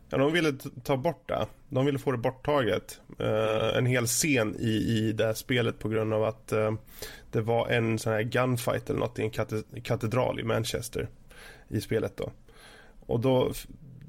Ja, 0.09 0.17
de 0.17 0.33
ville 0.33 0.53
ta 0.83 0.97
bort 0.97 1.27
det. 1.27 1.47
De 1.69 1.85
ville 1.85 1.99
få 1.99 2.11
det 2.11 2.17
borttaget. 2.17 3.01
Uh, 3.21 3.77
en 3.77 3.85
hel 3.85 4.05
scen 4.05 4.55
i, 4.59 4.69
i 4.69 5.11
det 5.11 5.25
här 5.25 5.33
spelet 5.33 5.79
på 5.79 5.89
grund 5.89 6.13
av 6.13 6.23
att 6.23 6.53
uh, 6.53 6.73
det 7.31 7.41
var 7.41 7.69
en 7.69 7.99
sån 7.99 8.13
här 8.13 8.21
gunfight 8.21 8.89
eller 8.89 8.99
något 8.99 9.19
i 9.19 9.21
en 9.21 9.31
kate- 9.31 9.81
katedral 9.83 10.39
i 10.39 10.43
Manchester 10.43 11.07
i 11.67 11.81
spelet 11.81 12.17
då. 12.17 12.31
Och 13.05 13.19
då, 13.19 13.51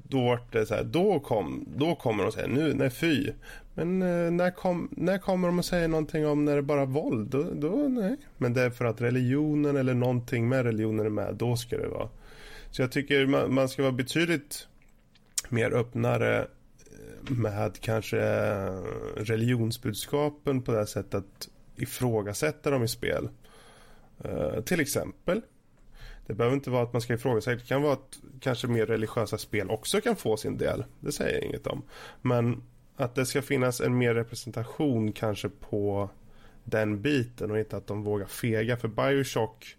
då 0.03 0.21
var 0.21 0.39
det 0.51 0.65
så 0.65 0.75
här, 0.75 0.83
då, 0.83 1.19
kom, 1.19 1.65
då 1.77 1.95
kommer 1.95 2.23
de 2.23 2.27
och 2.27 2.33
säger 2.33 2.47
nu, 2.47 2.73
nej 2.73 2.89
fy. 2.89 3.31
Men 3.73 4.01
uh, 4.01 4.31
när, 4.31 4.51
kom, 4.51 4.89
när 4.91 5.17
kommer 5.17 5.47
de 5.47 5.59
att 5.59 5.65
säga 5.65 5.87
någonting 5.87 6.27
om 6.27 6.45
när 6.45 6.55
det 6.55 6.61
bara 6.61 6.81
är 6.81 6.85
våld? 6.85 7.29
Då, 7.29 7.45
då, 7.53 7.69
nej. 7.69 8.15
Men 8.37 8.53
det 8.53 8.61
är 8.61 8.69
för 8.69 8.85
att 8.85 9.01
religionen 9.01 9.77
eller 9.77 9.93
någonting 9.93 10.49
med 10.49 10.65
religionen 10.65 11.05
är 11.05 11.09
med, 11.09 11.35
då 11.35 11.55
ska 11.55 11.77
det 11.77 11.87
vara. 11.87 12.09
Så 12.71 12.81
jag 12.81 12.91
tycker 12.91 13.25
man, 13.25 13.53
man 13.53 13.69
ska 13.69 13.81
vara 13.81 13.91
betydligt 13.91 14.67
mer 15.51 15.71
öppnare 15.71 16.39
eh, 16.39 17.31
med 17.31 17.79
kanske 17.81 18.19
religionsbudskapen 19.15 20.61
på 20.61 20.71
det 20.71 20.77
här 20.77 20.85
sättet 20.85 21.15
att 21.15 21.49
ifrågasätta 21.75 22.69
dem 22.71 22.83
i 22.83 22.87
spel. 22.87 23.29
Uh, 24.25 24.61
till 24.61 24.79
exempel. 24.79 25.41
Det 26.27 26.33
behöver 26.33 26.55
inte 26.55 26.69
vara 26.69 26.83
att 26.83 26.93
man 26.93 27.01
ska 27.01 27.13
ifrågasätta. 27.13 27.55
Det 27.55 27.67
kan 27.67 27.81
vara 27.81 27.93
att 27.93 28.19
kanske 28.39 28.67
mer 28.67 28.85
religiösa 28.85 29.37
spel 29.37 29.69
också 29.69 30.01
kan 30.01 30.15
få 30.15 30.37
sin 30.37 30.57
del. 30.57 30.85
Det 30.99 31.11
säger 31.11 31.35
jag 31.35 31.43
inget 31.43 31.67
om. 31.67 31.81
Men 32.21 32.63
att 32.95 33.15
det 33.15 33.25
ska 33.25 33.41
finnas 33.41 33.81
en 33.81 33.97
mer 33.97 34.13
representation 34.13 35.11
kanske 35.11 35.49
på 35.49 36.09
den 36.63 37.01
biten 37.01 37.51
och 37.51 37.59
inte 37.59 37.77
att 37.77 37.87
de 37.87 38.03
vågar 38.03 38.25
fega. 38.25 38.77
För 38.77 38.87
Bioshock 38.87 39.77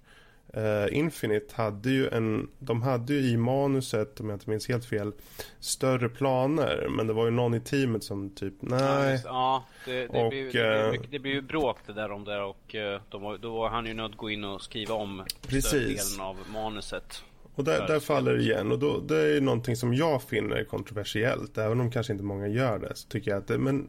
eh, 0.54 0.98
Infinite 0.98 1.54
hade 1.54 1.90
ju 1.90 2.08
en, 2.08 2.50
de 2.58 2.82
hade 2.82 3.14
ju 3.14 3.20
i 3.20 3.36
manuset, 3.36 4.20
om 4.20 4.28
jag 4.28 4.36
inte 4.36 4.50
minns 4.50 4.68
helt 4.68 4.84
fel, 4.84 5.12
större 5.60 6.08
planer. 6.08 6.86
Men 6.90 7.06
det 7.06 7.12
var 7.12 7.24
ju 7.24 7.30
någon 7.30 7.54
i 7.54 7.60
teamet 7.60 8.04
som 8.04 8.30
typ, 8.30 8.54
nej. 8.60 9.20
ja 9.24 9.64
det, 9.84 9.92
det, 9.92 10.08
Och, 10.08 10.30
blir, 10.30 10.44
det, 10.44 10.50
blir 10.50 10.94
eh, 10.94 11.00
det 11.10 11.18
blir 11.18 11.32
ju 11.32 11.42
bråk 11.42 11.76
det 11.86 11.92
där 11.92 12.10
om 12.10 12.24
det 12.24 12.42
och 12.42 12.74
eh, 12.74 13.00
de, 13.08 13.38
då 13.40 13.52
var 13.52 13.68
han 13.68 13.86
ju 13.86 13.94
nödd 13.94 14.10
att 14.10 14.16
gå 14.16 14.30
in 14.30 14.44
och 14.44 14.62
skriva 14.62 14.94
om 14.94 15.24
Precis. 15.42 15.64
större 15.64 15.80
delen 15.80 16.20
av 16.20 16.36
manuset. 16.52 17.24
Och 17.54 17.64
där, 17.64 17.86
där 17.86 18.00
faller 18.00 18.32
det 18.32 18.42
igen 18.42 18.72
och 18.72 18.78
då, 18.78 19.00
det 19.00 19.36
är 19.36 19.40
någonting 19.40 19.76
som 19.76 19.94
jag 19.94 20.22
finner 20.22 20.64
kontroversiellt. 20.64 21.58
Även 21.58 21.80
om 21.80 21.90
kanske 21.90 22.12
inte 22.12 22.24
många 22.24 22.48
gör 22.48 22.78
det 22.78 22.94
så 22.94 23.08
tycker 23.08 23.30
jag 23.30 23.38
att 23.38 23.48
det, 23.48 23.58
men 23.58 23.88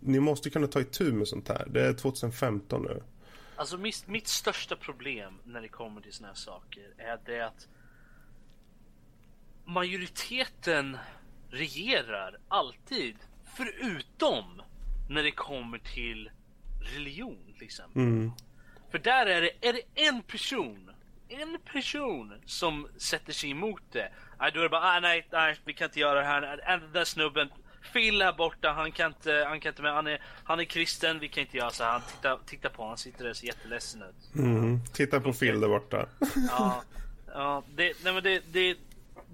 ni 0.00 0.20
måste 0.20 0.50
kunna 0.50 0.66
ta 0.66 0.80
itu 0.80 1.12
med 1.12 1.28
sånt 1.28 1.48
här. 1.48 1.66
Det 1.70 1.86
är 1.86 1.92
2015 1.92 2.82
nu. 2.82 3.02
Alltså 3.56 3.78
mitt, 3.78 4.06
mitt 4.08 4.28
största 4.28 4.76
problem 4.76 5.40
när 5.44 5.60
det 5.60 5.68
kommer 5.68 6.00
till 6.00 6.12
såna 6.12 6.28
här 6.28 6.34
saker 6.34 6.94
är 6.98 7.18
det 7.24 7.40
att 7.40 7.68
majoriteten 9.64 10.98
regerar 11.50 12.36
alltid 12.48 13.16
förutom 13.56 14.62
när 15.08 15.22
det 15.22 15.30
kommer 15.30 15.78
till 15.78 16.30
religion 16.80 17.54
till 17.54 17.64
exempel. 17.64 18.02
Mm. 18.02 18.32
För 18.90 18.98
där 18.98 19.26
är 19.26 19.40
det, 19.42 19.68
är 19.68 19.72
det 19.72 20.06
en 20.08 20.22
person, 20.22 20.90
en 21.28 21.58
person 21.72 22.34
som 22.46 22.88
sätter 22.96 23.32
sig 23.32 23.50
emot 23.50 23.82
det. 23.92 24.12
Då 24.38 24.44
är 24.44 24.62
det 24.62 24.68
bara, 24.68 24.96
ah, 24.96 25.00
nej, 25.00 25.26
nej, 25.32 25.56
vi 25.64 25.72
kan 25.72 25.84
inte 25.84 26.00
göra 26.00 26.20
det 26.20 26.26
här. 26.26 26.40
Den 26.80 26.92
där 26.92 27.04
snubben, 27.04 27.48
Phil 27.94 28.22
här 28.22 28.32
borta, 28.32 28.72
han 28.72 28.92
kan 28.92 29.06
inte, 29.06 29.44
han 29.48 29.60
kan 29.60 29.70
inte 29.70 29.82
med, 29.82 29.92
han 29.94 30.06
är, 30.06 30.20
han 30.44 30.60
är 30.60 30.64
kristen, 30.64 31.18
vi 31.18 31.28
kan 31.28 31.40
inte 31.40 31.56
göra 31.56 31.70
så 31.70 31.84
här. 31.84 31.90
Han 31.92 32.00
titta, 32.00 32.38
titta 32.46 32.68
på 32.68 32.88
han 32.88 32.98
sitter 32.98 33.22
där 33.22 33.30
och 33.30 33.36
ser 33.36 33.46
jätteledsen 33.46 34.02
ut. 34.02 34.34
Mm. 34.34 34.80
Titta 34.92 35.20
på 35.20 35.32
Phil 35.32 35.60
där 35.60 35.68
borta. 35.68 36.06
Ja, 36.50 36.82
ja 37.26 37.62
det, 37.74 38.04
nej 38.04 38.12
men 38.12 38.22
det, 38.22 38.42
det, 38.52 38.76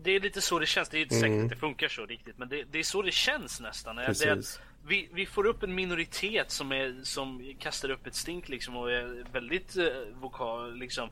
det 0.03 0.11
är 0.11 0.21
lite 0.21 0.41
så 0.41 0.59
det 0.59 0.67
känns. 0.67 0.89
Det 0.89 0.99
är 0.99 1.03
inte 1.03 1.15
säkert 1.15 1.31
Mm. 1.31 1.45
att 1.45 1.51
det 1.51 1.57
funkar 1.57 1.89
så 1.89 2.07
riktigt, 2.07 2.39
men 2.39 2.49
det, 2.49 2.65
det 2.71 2.79
är 2.79 2.83
så 2.83 3.03
det 3.03 3.13
känns 3.13 3.61
nästan. 3.61 3.97
Det 3.97 4.07
Precis. 4.07 4.27
att 4.27 4.61
vi, 4.87 5.09
vi 5.13 5.27
får 5.27 5.47
upp 5.47 5.63
en 5.63 5.75
minoritet 5.75 6.51
som, 6.51 6.73
är, 6.73 7.01
som 7.03 7.55
kastar 7.59 7.91
upp 7.91 8.07
ett 8.07 8.15
stink 8.15 8.49
liksom 8.49 8.77
och 8.77 8.93
är 8.93 9.25
väldigt 9.33 9.77
eh, 9.77 9.85
vokal 10.21 10.77
liksom 10.77 11.09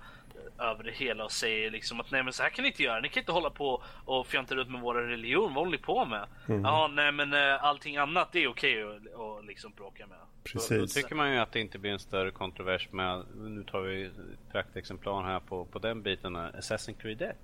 över 0.58 0.84
det 0.84 0.92
hela 0.92 1.24
och 1.24 1.32
säger 1.32 1.70
liksom 1.70 2.00
att 2.00 2.10
nej 2.10 2.22
men 2.22 2.32
så 2.32 2.42
här 2.42 2.50
kan 2.50 2.62
ni 2.62 2.68
inte 2.68 2.82
göra. 2.82 3.00
Ni 3.00 3.08
kan 3.08 3.20
inte 3.20 3.32
hålla 3.32 3.50
på 3.50 3.82
och 4.04 4.26
fjanta 4.26 4.54
runt 4.54 4.70
med 4.70 4.80
våra 4.80 5.08
religion. 5.08 5.42
Vad 5.54 5.54
håller 5.54 5.70
ni 5.70 5.78
på 5.78 6.04
med? 6.04 6.26
Mm. 6.48 6.62
Ja, 6.64 6.88
nej 6.92 7.12
men 7.12 7.32
eh, 7.34 7.64
allting 7.64 7.96
annat 7.96 8.28
det 8.32 8.44
är 8.44 8.48
okej 8.48 8.82
att 8.82 8.88
att 9.20 9.44
liksom 9.46 9.72
bråka 9.76 10.06
med. 10.06 10.18
Då 10.18 10.52
Precis. 10.52 10.94
tycker 10.94 11.14
man 11.14 11.32
ju 11.32 11.38
att 11.38 11.52
det 11.52 11.60
inte 11.60 11.78
blir 11.78 11.90
en 11.92 11.98
större 11.98 12.30
kontrovers 12.30 12.92
med, 12.92 13.24
nu 13.36 13.64
tar 13.64 13.80
vi 13.80 14.10
praktexemplar 14.52 15.22
här 15.22 15.40
på, 15.40 15.64
på 15.64 15.78
den 15.78 16.02
biten, 16.02 16.36
eh, 16.36 16.40
Assassin's 16.42 17.00
Creed 17.00 17.22
1. 17.22 17.36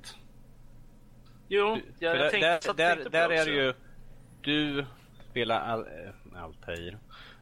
Jo, 1.48 1.74
Du- 1.74 1.82
jag, 2.06 2.16
jag 2.16 2.22
där, 2.22 2.30
tänkte, 2.30 2.48
där, 2.48 2.60
satt- 2.60 2.76
där, 2.76 2.94
tänkte 2.94 3.10
där 3.18 3.28
det 3.28 3.36
är 3.36 3.44
det 3.46 3.52
ju, 3.52 3.74
du 4.40 4.86
spelar 5.30 5.60
Al, 5.72 5.80
äh, 6.34 6.42
Altair. 6.42 6.98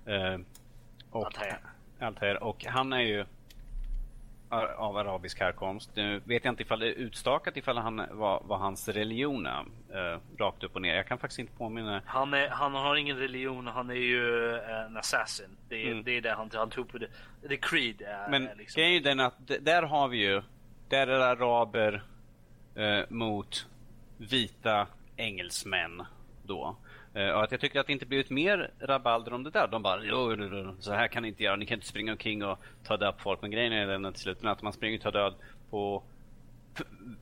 Eh, 0.06 0.38
och, 1.10 1.26
Altair. 1.26 1.58
Altair. 2.00 2.42
Och 2.42 2.64
han 2.64 2.92
är 2.92 3.00
ju 3.02 3.24
av 4.60 4.96
arabisk 4.96 5.40
härkomst. 5.40 5.90
Nu 5.94 6.20
vet 6.24 6.44
jag 6.44 6.52
inte 6.52 6.62
ifall 6.62 6.78
det 6.80 6.86
är 6.88 6.92
utstakat 6.92 7.56
ifall 7.56 7.78
han 7.78 7.96
var, 8.10 8.42
var 8.44 8.56
hans 8.56 8.88
religion 8.88 9.46
är, 9.46 9.64
eh, 9.94 10.18
rakt 10.38 10.64
upp 10.64 10.74
och 10.74 10.82
ner. 10.82 10.94
Jag 10.94 11.06
kan 11.06 11.18
faktiskt 11.18 11.38
inte 11.38 11.52
påminna. 11.52 12.02
Han, 12.06 12.34
är, 12.34 12.48
han 12.48 12.74
har 12.74 12.96
ingen 12.96 13.16
religion, 13.16 13.66
han 13.66 13.90
är 13.90 13.94
ju 13.94 14.54
eh, 14.56 14.84
en 14.86 14.96
assassin. 14.96 15.56
Det 15.68 15.86
är, 15.86 15.90
Mm. 15.92 16.04
det, 16.04 16.16
är 16.16 16.20
det 16.20 16.32
han, 16.34 16.50
han 16.54 16.70
tog 16.70 16.88
på. 16.88 16.98
Det, 16.98 17.06
det 17.48 17.56
creed 17.56 18.02
är 18.02 18.30
Men 18.30 18.48
liksom. 18.58 18.80
grejen 18.80 18.90
är 18.90 18.94
ju 18.94 19.00
den 19.00 19.20
att 19.20 19.50
där 19.60 19.82
har 19.82 20.08
vi 20.08 20.16
ju, 20.18 20.42
där 20.88 21.06
är 21.06 21.20
araber 21.20 22.02
eh, 22.74 23.04
mot 23.08 23.66
vita 24.18 24.86
engelsmän 25.16 26.02
då. 26.42 26.76
Eh, 27.14 27.28
och 27.30 27.42
att 27.44 27.50
jag 27.52 27.60
tycker 27.60 27.80
att 27.80 27.86
det 27.86 27.92
inte 27.92 28.06
blivit 28.06 28.30
mer 28.30 28.70
rabalder 28.80 29.32
om 29.32 29.42
det 29.42 29.50
där. 29.50 29.68
De 29.68 29.82
bara 29.82 30.04
jo, 30.04 30.34
jo, 30.38 30.48
jo, 30.52 30.76
så 30.80 30.92
här 30.92 31.08
kan 31.08 31.22
ni 31.22 31.28
inte 31.28 31.42
göra, 31.42 31.56
ni 31.56 31.66
kan 31.66 31.74
inte 31.74 31.86
springa 31.86 32.12
omkring 32.12 32.44
och 32.44 32.58
ta 32.84 32.96
död 32.96 33.16
på 33.16 33.22
folk. 33.22 33.42
Men 33.42 33.50
grejen 33.50 33.72
är 33.72 33.86
den 33.86 34.04
att 34.04 34.14
till 34.14 34.22
slut 34.22 34.44
att 34.44 34.62
man 34.62 34.72
springer 34.72 34.98
och 34.98 35.02
tar 35.02 35.12
död 35.12 35.34
på 35.70 36.02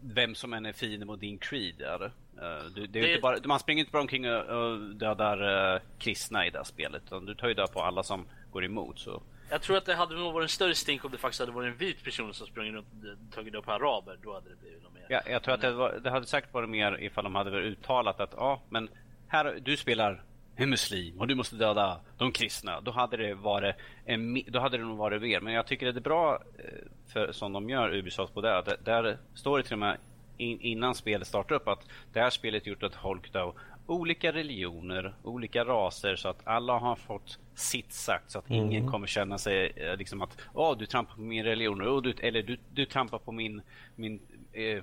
vem 0.03 0.35
som 0.35 0.53
än 0.53 0.67
är 0.67 0.73
fiende 0.73 1.07
mot 1.07 1.21
din 1.21 1.39
creed. 1.39 1.81
Är. 1.81 1.99
det. 1.99 2.11
Eh, 2.47 2.65
du, 2.75 2.87
det 2.87 2.99
är 2.99 3.03
Det- 3.03 3.09
inte 3.09 3.21
bara, 3.21 3.37
man 3.45 3.59
springer 3.59 3.81
inte 3.81 3.93
bara 3.93 4.03
omkring 4.03 4.31
och, 4.33 4.45
och 4.45 4.79
dödar 4.81 5.75
eh, 5.75 5.81
kristna 5.99 6.47
i 6.47 6.51
det 6.51 6.59
här 6.59 6.65
spelet. 6.65 7.03
Utan 7.07 7.27
du 7.27 7.35
tar 7.35 7.49
ju 7.49 7.55
död 7.55 7.73
på 7.73 7.83
alla 7.83 8.03
som 8.03 8.27
går 8.53 8.65
emot. 8.65 8.99
Så. 8.99 9.23
Jag 9.51 9.63
tror 9.63 9.77
att 9.77 9.87
det 9.87 9.95
hade 9.95 10.15
nog 10.15 10.33
varit 10.35 10.45
en 10.45 10.49
större 10.49 10.75
stink 10.75 11.05
om 11.05 11.11
det 11.11 11.19
faktiskt 11.19 11.41
hade 11.41 11.53
varit 11.53 11.73
en 11.73 11.77
vit 11.79 12.05
person 12.05 12.35
som 12.35 12.47
sprungit 12.47 12.75
runt 12.75 12.87
och 13.29 13.35
tagit 13.35 13.55
upp 13.55 13.69
araber. 13.69 14.19
Då 14.23 14.35
hade 14.35 14.49
det 14.51 14.57
blivit 14.57 14.83
något 14.83 14.95
mer. 14.95 15.07
Ja, 15.09 15.21
jag 15.27 15.43
tror 15.43 15.55
att 15.55 15.61
det, 15.61 15.73
var, 15.73 15.93
det 16.03 16.11
hade 16.11 16.27
säkert 16.27 16.53
varit 16.55 16.69
mer 16.69 17.01
ifall 17.03 17.25
de 17.25 17.35
hade 17.35 17.51
uttalat 17.51 18.21
att 18.21 18.35
ja, 18.37 18.61
men 18.69 18.89
här, 19.31 19.59
du 19.63 19.77
spelar 19.77 20.23
en 20.57 20.71
muslim 20.71 21.21
och 21.21 21.27
du 21.27 21.35
måste 21.35 21.57
döda 21.57 22.01
de 22.19 22.33
kristna. 22.33 22.81
Då 22.81 22.91
hade 22.91 23.17
det 23.17 23.35
varit 23.35 23.77
en, 24.05 24.43
då 24.47 24.61
hade 24.61 24.79
det 24.79 24.85
nog 24.85 24.99
varit 24.99 25.23
mer. 25.23 25.41
Men 25.41 25.53
jag 25.53 25.67
tycker 25.67 25.89
att 25.89 25.95
det 25.95 25.99
är 25.99 26.03
bra 26.03 26.43
eh, 26.59 26.65
för, 27.13 27.33
som 27.33 27.53
de 27.53 27.71
gör 27.71 27.95
Ubisoft 27.95 28.35
på 28.35 28.41
det. 28.41 28.59
Att 28.59 28.85
där 28.85 29.19
står 29.35 29.59
det 29.59 29.65
till 29.65 29.73
och 29.73 29.79
med 29.79 29.97
in, 30.37 30.61
innan 30.61 30.95
spelet 30.95 31.29
startar 31.29 31.55
upp 31.55 31.69
att 31.69 31.89
det 32.13 32.21
här 32.21 32.31
spelet 32.31 32.67
gjort 32.67 32.83
av 32.83 32.91
folk 33.03 33.37
av 33.37 33.55
olika 33.87 34.33
religioner, 34.33 35.15
olika 35.23 35.65
raser 35.65 36.17
så 36.17 36.29
att 36.29 36.47
alla 36.47 36.79
har 36.79 36.97
fått 36.97 37.39
sitt 37.55 37.93
sagt 37.93 38.31
så 38.31 38.39
att 38.39 38.51
ingen 38.51 38.91
kommer 38.91 39.07
känna 39.07 39.39
sig 39.39 39.73
eh, 39.77 39.97
liksom 39.97 40.23
att 40.23 40.39
åh 40.55 40.79
du 40.79 40.87
trampar 40.87 41.15
på 41.15 41.21
min 41.21 41.45
religion 41.45 41.83
oh, 41.83 42.03
du, 42.03 42.13
eller 42.21 42.43
du, 42.43 42.59
du 42.75 42.87
trampar 42.87 43.19
på 43.19 43.33
min, 43.33 43.63
min 43.97 44.21
eh, 44.53 44.83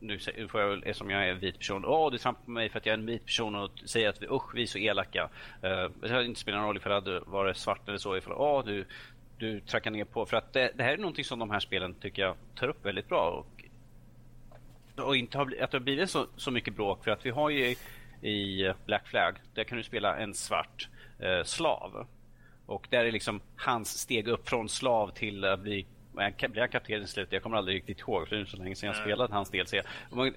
nu 0.00 0.18
får 0.48 0.60
jag 0.60 0.68
väl, 0.68 0.82
eftersom 0.86 1.10
jag 1.10 1.28
är 1.28 1.32
en 1.32 1.38
vit 1.38 1.58
person, 1.58 1.84
åh 1.84 2.06
oh, 2.06 2.10
du 2.10 2.18
trampar 2.18 2.44
på 2.44 2.50
mig 2.50 2.68
för 2.68 2.78
att 2.78 2.86
jag 2.86 2.92
är 2.92 2.98
en 2.98 3.06
vit 3.06 3.24
person 3.24 3.54
och 3.54 3.70
säger 3.84 4.08
att 4.08 4.22
vi, 4.22 4.26
usch 4.26 4.54
vi 4.54 4.62
är 4.62 4.66
så 4.66 4.78
elaka. 4.78 5.24
Uh, 5.64 5.90
det 6.00 6.08
hade 6.08 6.24
inte 6.24 6.40
spelat 6.40 6.58
någon 6.58 6.66
roll 6.66 6.76
ifall 6.76 6.90
det 6.90 6.94
hade 6.94 7.20
varit 7.20 7.56
svart 7.56 7.88
eller 7.88 7.98
så, 7.98 8.16
ifall 8.16 8.32
åh 8.32 8.60
oh, 8.60 8.64
du, 8.64 8.86
du 9.38 9.60
trackar 9.60 9.90
ner 9.90 10.04
på. 10.04 10.26
För 10.26 10.36
att 10.36 10.52
det, 10.52 10.72
det 10.76 10.82
här 10.82 10.92
är 10.92 10.96
någonting 10.96 11.24
som 11.24 11.38
de 11.38 11.50
här 11.50 11.60
spelen 11.60 11.94
tycker 11.94 12.22
jag 12.22 12.36
tar 12.54 12.68
upp 12.68 12.86
väldigt 12.86 13.08
bra. 13.08 13.30
Och, 13.30 13.64
och 15.04 15.16
inte 15.16 15.38
har, 15.38 15.44
att 15.44 15.70
det 15.70 15.78
har 15.78 15.84
blivit 15.84 16.10
så, 16.10 16.26
så 16.36 16.50
mycket 16.50 16.76
bråk 16.76 17.04
för 17.04 17.10
att 17.10 17.26
vi 17.26 17.30
har 17.30 17.50
ju 17.50 17.76
i 18.22 18.72
Black 18.86 19.06
Flag, 19.06 19.36
där 19.54 19.64
kan 19.64 19.78
du 19.78 19.84
spela 19.84 20.16
en 20.16 20.34
svart 20.34 20.88
eh, 21.18 21.44
slav. 21.44 22.06
Och 22.66 22.86
där 22.90 23.04
är 23.04 23.12
liksom 23.12 23.40
hans 23.56 23.98
steg 23.98 24.28
upp 24.28 24.48
från 24.48 24.68
slav 24.68 25.10
till 25.10 25.44
att 25.44 25.60
bli 25.60 25.86
jag 26.16 26.50
blir 26.50 26.60
han 26.60 26.68
kapten 26.68 27.02
i 27.02 27.06
slutet? 27.06 27.32
Jag 27.32 27.42
kommer 27.42 27.56
aldrig 27.56 27.76
riktigt 27.76 28.00
ihåg 28.00 28.28
för 28.28 28.36
det 28.36 28.42
är 28.42 28.46
så 28.46 28.56
länge 28.56 28.74
sedan 28.74 28.86
jag 28.86 28.94
Nej. 28.96 29.02
spelat 29.02 29.30
hans 29.30 29.50
DLC. 29.50 29.74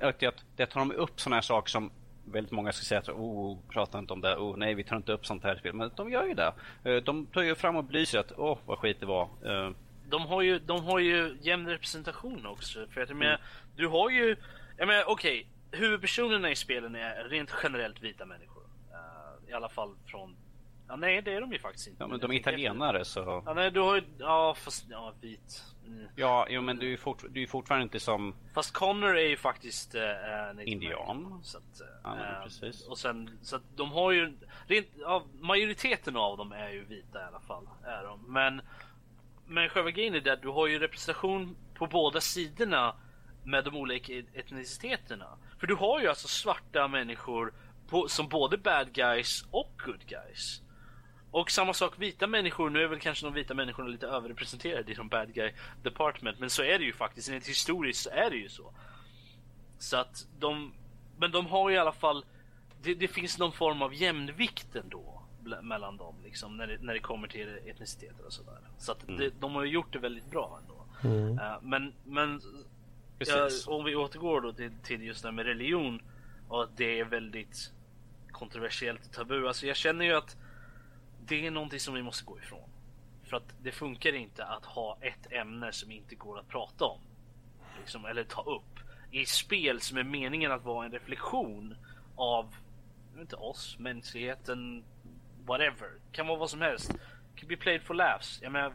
Att 0.02 0.20
det 0.56 0.66
tar 0.66 0.80
de 0.80 0.92
upp 0.92 1.20
sådana 1.20 1.36
här 1.36 1.42
saker 1.42 1.70
som 1.70 1.92
väldigt 2.26 2.52
många 2.52 2.72
ska 2.72 2.84
säga 2.84 3.00
att 3.00 3.10
oh, 3.10 3.58
prata 3.70 4.00
inte 4.00 4.14
om 4.14 4.22
det, 4.22 4.36
oh 4.38 4.58
nej 4.58 4.74
vi 4.74 4.84
tar 4.84 4.96
inte 4.96 5.12
upp 5.12 5.26
sånt 5.26 5.44
här 5.44 5.56
spel. 5.56 5.74
Men 5.74 5.92
de 5.96 6.10
gör 6.12 6.26
ju 6.26 6.34
det. 6.34 6.54
Eh, 6.84 6.96
De 6.96 7.26
tar 7.26 7.42
ju 7.42 7.56
fram 7.56 7.76
och 7.76 7.84
belyser 7.84 8.20
att 8.20 8.32
åh 8.38 8.58
vad 8.66 8.78
skit 8.80 9.00
det 9.00 9.06
var. 9.06 9.24
Eh, 9.46 9.72
De 10.10 10.26
har 10.26 10.42
ju, 10.42 10.60
de 10.60 10.84
har 10.86 11.00
ju 11.00 11.38
jämn 11.42 11.68
representation 11.68 12.46
också. 12.46 12.88
För 12.92 13.02
att 13.02 13.10
jag 13.10 13.18
menar, 13.18 13.34
Mm. 13.36 13.46
du 13.76 13.88
har 13.88 14.10
ju, 14.10 14.36
jag 14.78 14.88
menar 14.88 15.04
okej, 15.10 15.48
huvudpersonerna 15.72 16.52
i 16.52 16.56
spelen 16.56 16.96
är 16.96 17.24
rent 17.30 17.54
generellt 17.64 18.02
vita 18.04 18.26
människor. 18.26 18.64
Eh, 18.92 19.50
I 19.52 19.54
alla 19.54 19.70
fall 19.70 19.96
från, 20.06 20.36
ja 20.94 20.98
nej 20.98 21.22
det 21.22 21.34
är 21.34 21.42
de 21.42 21.52
ju 21.52 21.60
faktiskt 21.60 21.88
inte. 21.88 22.04
ja, 22.04 22.08
men 22.08 22.20
de 22.20 22.32
är 22.32 22.36
italienare 22.36 23.06
så... 23.06 23.44
Ja 23.46 23.54
nej 23.54 23.72
du 23.72 23.80
har 23.80 23.96
ju, 23.96 24.04
ja 24.18 24.56
fast, 24.58 24.86
ja 24.90 25.14
vit. 25.22 25.64
Mm. 25.88 26.08
Ja, 26.16 26.48
jo, 26.50 26.62
men 26.62 26.78
du 26.78 26.94
är 26.94 26.98
fort, 26.98 27.24
du 27.30 27.44
är 27.44 27.48
fortfarande 27.48 27.84
inte 27.84 28.00
som... 28.00 28.36
Fast 28.54 28.74
Connor 28.74 29.18
är 29.18 29.28
ju 29.28 29.38
faktiskt 29.38 29.94
native 29.94 30.64
Indian. 30.72 31.40
Så 31.44 31.58
att, 31.58 31.82
eh, 31.82 31.88
Ja, 32.04 32.18
eh, 32.20 32.44
precis. 32.44 32.88
Och 32.88 32.98
sen, 32.98 33.40
så 33.42 33.56
att 33.56 33.62
de 33.76 33.92
har 33.92 34.12
ju, 34.12 34.38
rent, 34.68 34.88
ja, 35.00 35.24
majoriteten 35.40 36.18
av 36.18 36.38
dem 36.38 36.52
är 36.52 36.70
ju 36.70 36.86
vita 36.86 37.20
i 37.20 37.24
alla 37.24 37.40
fall. 37.40 37.68
Är 37.84 38.04
de. 38.04 38.34
Men, 38.34 38.62
men 39.48 39.70
själva 39.70 39.92
grejen 39.92 40.16
är 40.16 40.22
det 40.22 40.34
att 40.34 40.42
du 40.42 40.50
har 40.50 40.68
ju 40.68 40.80
representation 40.80 41.56
på 41.74 41.88
båda 41.88 42.22
sidorna 42.22 42.96
med 43.44 43.64
de 43.64 43.76
olika 43.76 44.14
etniciteterna. 44.34 45.38
För 45.60 45.68
du 45.68 45.76
har 45.76 46.02
ju 46.02 46.08
alltså 46.08 46.28
svarta 46.28 46.88
människor 46.88 47.54
på, 47.88 48.08
som 48.08 48.28
både 48.28 48.58
bad 48.58 48.94
guys 48.94 49.46
och 49.52 49.72
good 49.86 50.06
guys. 50.06 50.63
Och 51.34 51.52
samma 51.52 51.74
sak 51.74 51.94
vita 51.98 52.28
människor, 52.28 52.70
nu 52.70 52.84
är 52.84 52.88
väl 52.88 53.00
kanske 53.00 53.26
de 53.26 53.34
vita 53.34 53.54
människorna 53.54 53.90
lite 53.90 54.08
överrepresenterade 54.08 54.92
i 54.92 54.96
de 54.96 55.08
bad 55.08 55.34
guy 55.34 55.52
department, 55.84 56.40
men 56.40 56.50
så 56.50 56.64
är 56.64 56.80
det 56.80 56.86
ju 56.86 56.94
faktiskt. 56.94 57.30
Rent 57.30 57.48
historiskt 57.48 58.04
så 58.04 58.10
är 58.10 58.30
det 58.30 58.36
ju 58.36 58.50
så. 58.50 58.74
Så 59.80 59.98
att 59.98 60.28
de, 60.40 60.74
men 61.18 61.32
de 61.32 61.46
har 61.46 61.70
ju 61.70 61.76
i 61.76 61.80
alla 61.80 61.92
fall, 61.92 62.26
det, 62.82 62.94
det 62.94 63.08
finns 63.08 63.40
någon 63.40 63.52
form 63.52 63.82
av 63.82 63.94
jämnvikt 63.94 64.76
ändå 64.76 65.22
mellan 65.62 65.98
dem 65.98 66.16
liksom 66.24 66.58
när 66.58 66.68
det, 66.68 66.78
när 66.82 66.94
det 66.94 67.00
kommer 67.00 67.28
till 67.28 67.60
etniciteter 67.66 68.26
och 68.26 68.34
sådär. 68.34 68.60
Så 68.78 68.92
att 68.92 69.08
det, 69.08 69.34
de 69.40 69.56
har 69.56 69.64
ju 69.64 69.72
gjort 69.72 69.94
det 69.94 70.00
väldigt 70.00 70.30
bra 70.32 70.60
ändå. 70.62 70.86
Eh, 71.42 71.62
men, 71.62 71.94
men 72.06 72.42
ja, 73.20 73.26
Precis. 73.26 73.68
om 73.68 73.86
vi 73.86 73.96
återgår 73.96 74.42
då 74.42 74.54
till, 74.54 74.72
till 74.84 75.04
just 75.04 75.22
det 75.22 75.28
här 75.28 75.34
med 75.34 75.46
religion 75.46 76.02
och 76.48 76.64
att 76.64 76.78
det 76.78 77.00
är 77.00 77.06
väldigt 77.06 77.72
kontroversiellt 78.32 79.06
och 79.06 79.12
tabu. 79.12 79.48
Alltså 79.48 79.68
jag 79.68 79.76
känner 79.76 80.06
ju 80.06 80.14
att 80.14 80.38
det 81.28 81.48
är 81.48 81.52
någonting 81.52 81.80
som 81.80 81.94
vi 81.94 82.02
måste 82.02 82.26
gå 82.26 82.40
ifrån. 82.40 82.70
För 83.24 83.38
att 83.38 83.54
det 83.62 83.72
funkar 83.72 84.14
inte 84.14 84.46
att 84.46 84.66
ha 84.66 84.98
ett 85.02 85.32
ämne 85.32 85.72
som 85.72 85.92
inte 85.92 86.16
går 86.16 86.40
att 86.40 86.48
prata 86.48 86.86
om. 86.86 87.00
Liksom, 87.80 88.06
eller 88.06 88.24
ta 88.24 88.42
upp. 88.42 88.80
I 89.12 89.26
spel 89.26 89.82
som 89.82 89.98
är 89.98 90.04
meningen 90.04 90.52
att 90.52 90.64
vara 90.64 90.86
en 90.86 90.92
reflektion 90.92 91.76
av, 92.16 92.56
jag 93.12 93.18
vet 93.18 93.22
inte 93.22 93.36
oss, 93.36 93.76
mänskligheten, 93.80 94.84
whatever. 95.46 95.92
Kan 96.12 96.28
vara 96.28 96.40
vad 96.40 96.50
som 96.50 96.62
helst. 96.62 96.92
Can 97.36 97.48
be 97.48 97.58
played 97.58 97.82
for 97.82 97.94
laughs. 97.94 98.40
Jag 98.42 98.52
menar, 98.52 98.74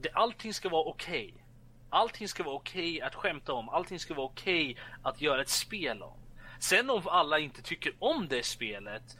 det, 0.00 0.10
allting 0.12 0.54
ska 0.54 0.68
vara 0.68 0.84
okej. 0.84 1.34
Allting 1.90 2.28
ska 2.28 2.42
vara 2.42 2.54
okej 2.54 3.00
att 3.00 3.14
skämta 3.14 3.52
om. 3.52 3.68
Allting 3.68 3.98
ska 3.98 4.14
vara 4.14 4.26
okej 4.26 4.76
att 5.02 5.20
göra 5.20 5.42
ett 5.42 5.48
spel 5.48 6.02
om. 6.02 6.18
Sen 6.58 6.90
om 6.90 7.02
alla 7.06 7.38
inte 7.38 7.62
tycker 7.62 7.92
om 7.98 8.28
det 8.28 8.42
spelet, 8.42 9.18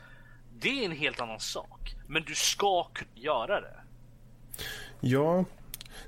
det 0.64 0.80
är 0.80 0.84
en 0.84 0.92
helt 0.96 1.20
annan 1.20 1.40
sak. 1.40 1.94
Men 2.06 2.22
du 2.22 2.34
ska 2.34 2.84
kunna 2.84 3.10
göra 3.14 3.60
det. 3.60 3.74
Ja, 5.00 5.44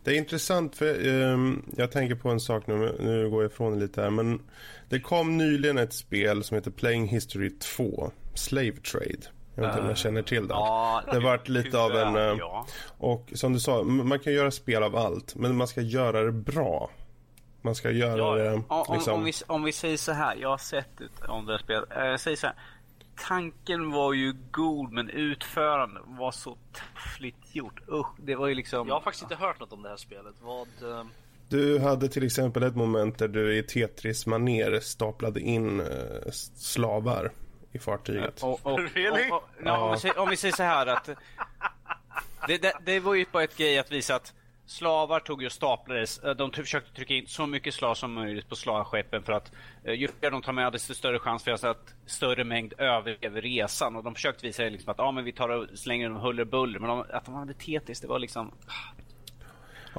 det 0.05 0.11
är 0.11 0.15
intressant 0.15 0.77
för 0.77 1.07
um, 1.09 1.73
jag 1.77 1.93
tänker 1.93 2.15
på 2.15 2.29
en 2.31 2.41
sak 2.41 2.67
nu, 2.67 2.97
nu 3.01 3.31
går 3.31 3.43
jag 3.43 3.53
ifrån 3.53 3.79
lite 3.79 4.03
här, 4.03 4.11
men 4.11 4.43
det 4.89 5.01
kom 5.01 5.37
nyligen 5.37 5.79
ett 5.79 5.93
spel 5.95 6.45
som 6.45 6.55
heter 6.55 6.71
Playing 6.71 7.09
History 7.09 7.51
2, 7.59 8.11
Slave 8.35 8.73
Trade. 8.73 9.07
Jag 9.55 9.63
vet 9.63 9.71
inte 9.71 9.83
om 9.83 9.89
jag 9.89 9.99
känner 9.99 10.23
till 10.23 10.49
det. 10.49 10.55
Ja, 10.55 11.03
det 11.07 11.13
har 11.15 11.21
varit 11.21 11.49
lite 11.49 11.79
av 11.79 11.91
en... 11.97 12.17
eh, 12.17 12.23
ja. 12.39 12.67
Och 12.99 13.31
som 13.35 13.53
du 13.53 13.61
sa, 13.61 13.83
man 13.83 14.19
kan 14.19 14.33
göra 14.33 14.51
spel 14.51 14.83
av 14.83 14.97
allt, 14.97 15.35
men 15.35 15.57
man 15.57 15.69
ska 15.69 15.81
göra 15.81 16.23
det 16.23 16.33
bra. 16.33 16.91
Man 17.63 17.75
ska 17.75 17.91
göra 17.91 18.19
Ja, 18.19 18.35
det 18.35 18.53
Om, 18.53 18.65
om, 18.69 18.95
liksom... 18.95 19.15
om, 19.15 19.25
vi, 19.25 19.33
om 19.47 19.63
vi 19.63 19.73
säger 19.73 19.97
så 19.97 20.13
här, 20.13 20.37
jag 20.37 20.49
har 20.49 20.59
sett 20.59 21.01
ett 21.01 21.29
om 21.29 21.47
det 21.47 21.53
här 21.53 21.59
spelet. 21.59 21.85
Eh, 21.97 22.05
Jag 22.07 22.21
säger 22.21 22.37
så 22.37 22.47
här. 22.47 22.57
Tanken 23.17 23.91
var 23.91 24.13
ju 24.13 24.35
god 24.51 24.93
men 24.93 25.11
utförandet 25.11 26.03
var 26.07 26.31
så 26.33 26.57
taffligt 26.73 27.55
gjort. 27.55 27.81
Usch, 27.89 28.07
det 28.19 28.35
var 28.35 28.47
ju 28.47 28.55
liksom... 28.55 28.89
Jag 28.89 28.95
har 28.95 29.01
faktiskt 29.01 29.23
inte 29.23 29.35
hört 29.37 29.61
något 29.61 29.73
om 29.73 29.83
det 29.83 29.89
här 29.89 29.97
spelet. 29.97 30.35
Vad... 30.41 30.69
eh, 30.99 31.05
Du 31.49 31.79
hade 31.79 32.09
till 32.09 32.27
exempel 32.27 32.63
ett 32.63 32.77
moment 32.77 33.19
där 33.19 33.29
du 33.29 33.57
i 33.59 33.63
tetris 33.63 34.27
maner 34.27 34.81
staplade 34.81 35.41
in 35.41 35.81
eh, 35.81 35.87
slavar 36.57 37.33
i 37.73 37.79
fartyget. 37.79 38.43
Och, 38.43 38.67
och, 38.67 38.79
Really? 38.95 39.31
och, 39.31 39.37
och, 39.37 39.43
ja, 39.65 39.79
om, 39.79 39.93
vi 39.93 39.99
säger, 40.01 40.19
om 40.19 40.29
vi 40.31 40.37
säger 40.37 40.55
så 40.57 40.63
här 40.63 40.87
att 40.87 41.05
det, 42.47 42.59
det, 42.59 42.73
det 42.85 43.01
var 43.01 43.15
ju 43.15 43.27
bara 43.33 43.45
ett 43.45 43.57
grej 43.57 43.79
att 43.79 43.93
visa 43.93 44.15
att 44.15 44.35
slavar 44.67 45.21
tog 45.21 45.43
ju 45.43 45.47
och 45.47 45.53
staplades. 45.53 46.19
Eh, 46.19 46.35
de 46.35 46.53
försökte 46.53 46.93
trycka 46.93 47.15
in 47.15 47.27
så 47.27 47.47
mycket 47.47 47.75
slav 47.75 47.95
som 47.95 48.13
möjligt 48.13 48.49
på 48.49 48.57
slavskeppen 48.57 49.23
för 49.23 49.33
att 49.33 49.53
eh, 49.85 49.95
ju 49.95 50.09
fler 50.21 50.31
de 50.31 50.43
tar 50.43 50.53
med 50.53 50.73
desto 50.73 50.95
större 50.95 51.19
chans 51.19 51.45
för 51.45 51.53
att 51.53 51.95
större 52.07 52.45
mängd 52.45 52.75
överlever 52.79 53.43
resan. 53.43 53.97
Och 53.97 54.05
de 54.05 54.15
försökte 54.15 54.47
visa 54.47 54.63
liksom 54.63 54.91
att 54.91 55.01
ah, 55.01 55.13
men 55.13 55.25
vi 55.25 55.33
tar 55.33 55.49
och 55.49 55.79
slänger 55.79 56.09
dem 56.09 56.19
huller 56.19 56.45
buller. 56.45 56.79
Men 56.79 56.89
de, 56.89 57.05
att 57.13 57.25
de 57.25 57.35
hade 57.35 57.55
tetis, 57.55 58.01
det 58.01 58.07
var 58.07 58.19
liksom... 58.19 58.53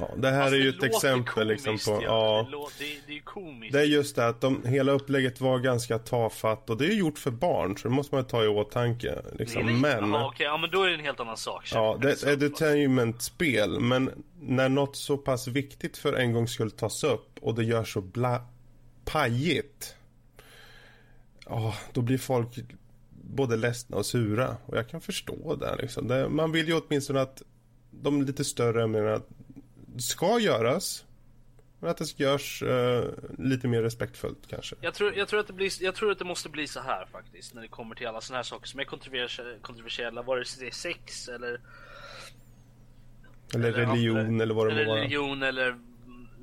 Ja, 0.00 0.10
det 0.16 0.30
här 0.30 0.42
fast 0.42 0.52
är 0.54 0.58
ju 0.58 0.68
ett 0.68 0.82
exempel 0.82 1.48
liksom 1.48 1.70
komiskt, 1.70 1.86
på... 1.86 2.02
ja. 2.02 2.48
Ja, 2.52 2.68
Det, 2.78 2.84
det, 2.84 3.00
det 3.06 3.12
är 3.12 3.14
ju 3.14 3.22
komiskt. 3.22 3.72
det 3.72 3.80
är 3.80 3.84
just 3.84 4.16
det 4.16 4.26
att 4.28 4.40
de, 4.40 4.64
hela 4.64 4.92
upplägget 4.92 5.40
var 5.40 5.58
ganska 5.58 5.98
tafatt 5.98 6.70
och 6.70 6.76
det 6.76 6.86
är 6.86 6.94
gjort 6.94 7.18
för 7.18 7.30
barn 7.30 7.76
så 7.76 7.88
det 7.88 7.94
måste 7.94 8.14
man 8.14 8.24
ta 8.24 8.44
i 8.44 8.48
åtanke. 8.48 9.18
Liksom. 9.32 9.62
Really? 9.62 9.80
Men... 9.80 10.10
Jaha, 10.10 10.26
okej, 10.26 10.46
ja 10.46 10.56
men 10.56 10.70
då 10.70 10.82
är 10.82 10.88
det 10.88 10.94
en 10.94 11.00
helt 11.00 11.20
annan 11.20 11.36
sak. 11.36 11.70
Ja, 11.74 11.98
det 12.02 12.08
är 12.08 12.12
ett 12.12 12.24
edutainment-spel, 12.24 13.80
men 13.80 14.24
när 14.40 14.68
något 14.68 14.96
så 14.96 15.16
pass 15.16 15.48
viktigt 15.48 15.96
för 15.96 16.12
en 16.12 16.32
gång 16.32 16.48
skulle 16.48 16.70
tas 16.70 17.04
upp 17.04 17.38
och 17.40 17.54
det 17.54 17.64
gör 17.64 17.84
så 17.84 18.00
bla... 18.00 18.40
pajigt. 19.04 19.94
Ja, 21.46 21.74
då 21.92 22.00
blir 22.02 22.18
folk 22.18 22.48
både 23.10 23.56
ledsna 23.56 23.96
och 23.96 24.06
sura. 24.06 24.56
Och 24.66 24.76
jag 24.76 24.88
kan 24.88 25.00
förstå 25.00 25.56
det 25.56 25.76
liksom. 25.76 26.08
Det, 26.08 26.28
man 26.28 26.52
vill 26.52 26.68
ju 26.68 26.80
åtminstone 26.80 27.20
att 27.20 27.42
de 27.90 28.22
lite 28.22 28.44
större 28.44 28.86
menar, 28.86 29.22
ska 29.98 30.38
göras. 30.40 31.04
Men 31.80 31.90
att 31.90 31.96
det 31.96 32.20
görs 32.20 32.62
eh, 32.62 33.04
lite 33.38 33.68
mer 33.68 33.82
respektfullt 33.82 34.46
kanske. 34.48 34.76
Jag 34.80 34.94
tror, 34.94 35.14
jag, 35.14 35.28
tror 35.28 35.40
att 35.40 35.46
det 35.46 35.52
blir, 35.52 35.82
jag 35.82 35.94
tror 35.94 36.12
att 36.12 36.18
det 36.18 36.24
måste 36.24 36.48
bli 36.48 36.66
så 36.66 36.80
här 36.80 37.06
faktiskt 37.06 37.54
när 37.54 37.62
det 37.62 37.68
kommer 37.68 37.94
till 37.94 38.06
alla 38.06 38.20
såna 38.20 38.36
här 38.38 38.42
saker 38.42 38.66
som 38.66 38.80
är 38.80 38.84
kontrovers- 38.84 39.60
kontroversiella. 39.62 40.22
Vare 40.22 40.44
sig 40.44 40.64
det 40.64 40.70
är 40.70 40.74
sex 40.74 41.28
eller, 41.28 41.60
Eller 43.54 43.72
religion 43.72 44.16
andra- 44.18 44.42
eller 44.42 44.54
vad 44.54 44.66
det 44.66 44.72
eller 44.72 44.84
må 44.84 44.90
vara. 44.90 45.00
religion 45.00 45.42
eller 45.42 45.78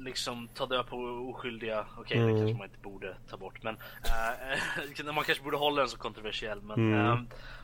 liksom 0.06 0.48
ta 0.48 0.66
död 0.66 0.88
på 0.88 0.98
oskyldiga. 0.98 1.86
Okej, 1.98 2.18
Mm. 2.18 2.34
det 2.34 2.40
kanske 2.40 2.58
man 2.58 2.68
inte 2.68 2.80
borde 2.82 3.18
ta 3.30 3.38
bort. 3.38 3.64
Men 3.64 3.78
eh, 5.06 5.06
man 5.14 5.24
kanske 5.24 5.44
borde 5.44 5.58
hålla 5.58 5.82
den 5.82 5.90
så 5.90 5.98
kontroversiell. 5.98 6.62
Men, 6.62 6.94
Mm. 6.94 7.06
eh, 7.12 7.20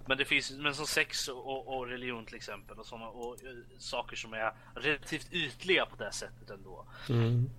men 0.05 0.17
det 0.17 0.25
finns, 0.25 0.51
men 0.51 0.75
som 0.75 0.87
sex 0.87 1.27
och, 1.27 1.47
och, 1.47 1.77
och 1.77 1.87
religion 1.87 2.25
till 2.25 2.35
exempel 2.35 2.79
och 2.79 2.85
såna 2.85 3.07
och 3.07 3.33
eh, 3.43 3.49
saker 3.77 4.15
som 4.15 4.33
är 4.33 4.53
relativt 4.75 5.33
ytliga 5.33 5.85
på 5.85 5.95
det 6.03 6.11
sättet 6.11 6.49
ändå. 6.49 6.85
Mm. 7.09 7.49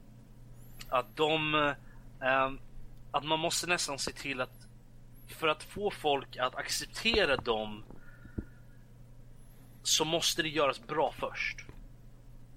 att 0.88 1.16
de 1.16 1.54
ehm, 2.22 2.58
att 3.10 3.24
man 3.24 3.38
måste 3.38 3.66
nästan 3.66 3.98
se 3.98 4.12
till 4.12 4.40
att 4.40 4.66
för 5.28 5.48
att 5.48 5.62
få 5.62 5.90
folk 5.90 6.36
att 6.36 6.54
acceptera 6.54 7.36
dem 7.36 7.84
så 9.82 10.04
måste 10.04 10.42
det 10.42 10.48
göras 10.48 10.86
bra 10.86 11.12
först. 11.18 11.56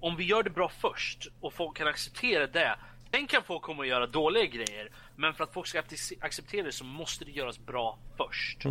Om 0.00 0.16
vi 0.16 0.24
gör 0.24 0.42
det 0.42 0.50
bra 0.50 0.68
först 0.68 1.28
och 1.40 1.52
folk 1.52 1.76
kan 1.76 1.88
acceptera 1.88 2.46
det, 2.46 2.76
sen 3.10 3.26
kan 3.26 3.42
folk 3.42 3.62
komma 3.62 3.78
och 3.78 3.86
göra 3.86 4.06
dåliga 4.06 4.44
grejer. 4.46 4.90
Men 5.16 5.34
för 5.34 5.44
att 5.44 5.52
folk 5.52 5.66
ska 5.66 5.82
acceptera 6.20 6.62
det 6.66 6.72
så 6.72 6.84
måste 6.84 7.24
det 7.24 7.30
göras 7.30 7.58
bra 7.58 7.98
först. 8.16 8.62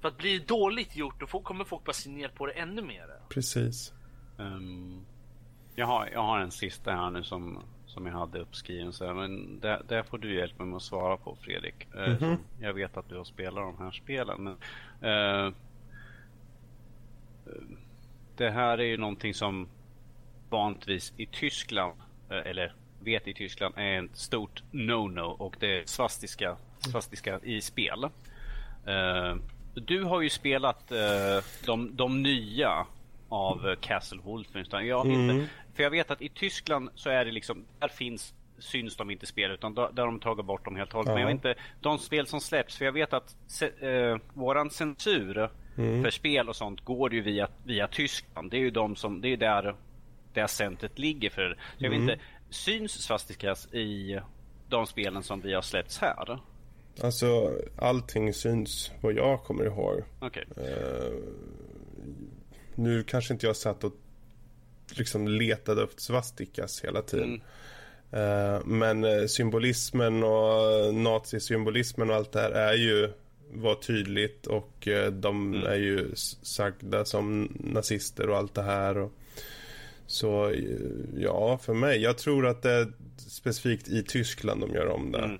För 0.00 0.08
att 0.08 0.16
bli 0.16 0.38
det 0.38 0.48
dåligt 0.48 0.96
gjort, 0.96 1.20
då 1.20 1.26
kommer 1.26 1.64
folk 1.64 1.84
bara 1.84 1.92
se 1.92 2.10
ner 2.10 2.28
på 2.28 2.46
det 2.46 2.52
ännu 2.52 2.82
mer. 2.82 3.10
Precis. 3.28 3.92
Ehm, 4.38 5.04
jag, 5.74 5.86
har, 5.86 6.08
jag 6.12 6.22
har 6.22 6.40
en 6.40 6.50
sista 6.50 6.92
här 6.92 7.10
nu 7.10 7.22
som, 7.22 7.58
som 7.86 8.06
jag 8.06 8.12
hade 8.12 8.38
uppskriven. 8.38 8.92
Så 8.92 9.06
här, 9.06 9.14
men 9.14 9.60
det, 9.60 9.82
det 9.88 10.04
får 10.04 10.18
du 10.18 10.34
hjälpa 10.34 10.62
mig 10.62 10.70
med 10.70 10.76
att 10.76 10.82
svara 10.82 11.16
på 11.16 11.36
Fredrik. 11.36 11.94
Eh, 11.94 12.18
som 12.18 12.38
Jag 12.60 12.72
vet 12.72 12.96
att 12.96 13.08
du 13.08 13.16
har 13.16 13.24
spelat 13.24 13.76
de 13.76 13.84
här 13.84 13.90
spelen. 13.90 14.44
Men, 14.44 14.56
eh, 15.12 15.52
det 18.36 18.50
här 18.50 18.78
är 18.78 18.84
ju 18.84 18.96
någonting 18.96 19.34
som 19.34 19.68
vanligtvis 20.50 21.12
i 21.16 21.26
Tyskland, 21.26 21.92
eh, 22.30 22.36
eller 22.36 22.74
vet 23.00 23.28
i 23.28 23.34
Tyskland, 23.34 23.74
är 23.76 24.04
ett 24.04 24.16
stort 24.16 24.62
no-no 24.72 25.22
och 25.22 25.56
det 25.60 25.78
är 25.78 25.82
svastiska, 25.86 26.56
svastiska 26.78 27.40
i 27.42 27.60
spel. 27.60 28.04
Eh, 28.86 29.36
du 29.74 30.04
har 30.04 30.20
ju 30.20 30.30
spelat 30.30 30.92
eh, 30.92 31.44
de, 31.66 31.96
de 31.96 32.22
nya 32.22 32.86
av 33.28 33.76
Castle 33.80 34.20
Wolfenstein. 34.24 34.86
Jag 34.86 35.06
vet 35.06 35.14
inte, 35.14 35.48
för 35.74 35.82
jag 35.82 35.90
vet 35.90 36.10
att 36.10 36.22
i 36.22 36.28
Tyskland 36.28 36.90
så 36.94 37.10
är 37.10 37.24
det 37.24 37.30
liksom, 37.30 37.64
där 37.78 37.88
finns 37.88 38.34
syns 38.58 38.96
de 38.96 39.10
inte 39.10 39.26
spel 39.26 39.50
utan 39.50 39.74
där, 39.74 39.82
har 39.82 40.06
de 40.06 40.20
tagit 40.20 40.44
bort 40.44 40.64
dem 40.64 40.76
helt 40.76 40.90
och 40.90 40.96
hållet. 40.96 41.12
Men 41.12 41.20
jag 41.20 41.26
vet 41.26 41.34
inte, 41.34 41.54
de 41.80 41.98
spel 41.98 42.26
som 42.26 42.40
släpps, 42.40 42.76
för 42.76 42.84
jag 42.84 42.92
vet 42.92 43.12
att 43.12 43.36
se, 43.46 43.66
eh, 43.88 44.16
våran 44.34 44.70
censur 44.70 45.50
för 46.02 46.10
spel 46.10 46.48
och 46.48 46.56
sånt 46.56 46.84
går 46.84 47.14
ju 47.14 47.20
via, 47.20 47.48
via 47.64 47.88
Tyskland. 47.88 48.50
Det 48.50 48.56
är 48.56 48.60
ju 48.60 48.70
de 48.70 48.96
som, 48.96 49.20
det 49.20 49.28
är 49.28 49.36
där 49.36 49.74
det 50.42 50.48
centret 50.48 50.98
ligger 50.98 51.30
för. 51.30 51.58
Så 51.78 51.84
jag 51.84 51.90
vet 51.90 52.00
inte, 52.00 52.18
syns 52.50 52.92
svastikas 52.92 53.74
i 53.74 54.20
de 54.68 54.86
spelen 54.86 55.22
som 55.22 55.40
vi 55.40 55.54
har 55.54 55.62
släppts 55.62 55.98
här? 55.98 56.38
Alltså, 57.02 57.52
allting 57.76 58.34
syns 58.34 58.90
vad 59.00 59.12
jag 59.12 59.44
kommer 59.44 59.64
ihåg. 59.64 60.02
Okej. 60.20 60.44
Nu 62.74 63.02
kanske 63.02 63.34
inte 63.34 63.46
jag 63.46 63.56
satt 63.56 63.84
och 63.84 63.92
liksom 64.90 65.28
letade 65.28 65.84
efter 65.84 66.02
svastikas 66.02 66.84
hela 66.84 67.02
tiden. 67.02 67.42
Eh, 68.10 68.66
men 68.66 69.04
eh, 69.04 69.26
symbolismen 69.26 70.22
och 70.24 70.94
nazisymbolismen 70.94 72.10
och 72.10 72.16
allt 72.16 72.32
det 72.32 72.40
här 72.40 72.50
är 72.50 72.74
ju 72.74 73.12
var 73.52 73.74
tydligt 73.74 74.46
och 74.46 74.88
eh, 74.88 75.12
de 75.12 75.54
är 75.54 75.76
ju 75.76 76.14
sagda 76.42 77.04
som 77.04 77.56
nazister 77.60 78.30
och 78.30 78.36
allt 78.36 78.54
det 78.54 78.62
här. 78.62 78.98
Och, 78.98 79.12
så 80.08 80.50
eh, 80.50 80.62
ja, 81.16 81.58
för 81.58 81.74
mig. 81.74 82.02
Jag 82.02 82.18
tror 82.18 82.46
att 82.46 82.62
det 82.62 82.70
är 82.70 82.92
specifikt 83.16 83.88
i 83.88 84.02
Tyskland 84.02 84.60
de 84.60 84.70
gör 84.70 84.88
om 84.88 85.12
det. 85.12 85.18
Mm. 85.18 85.38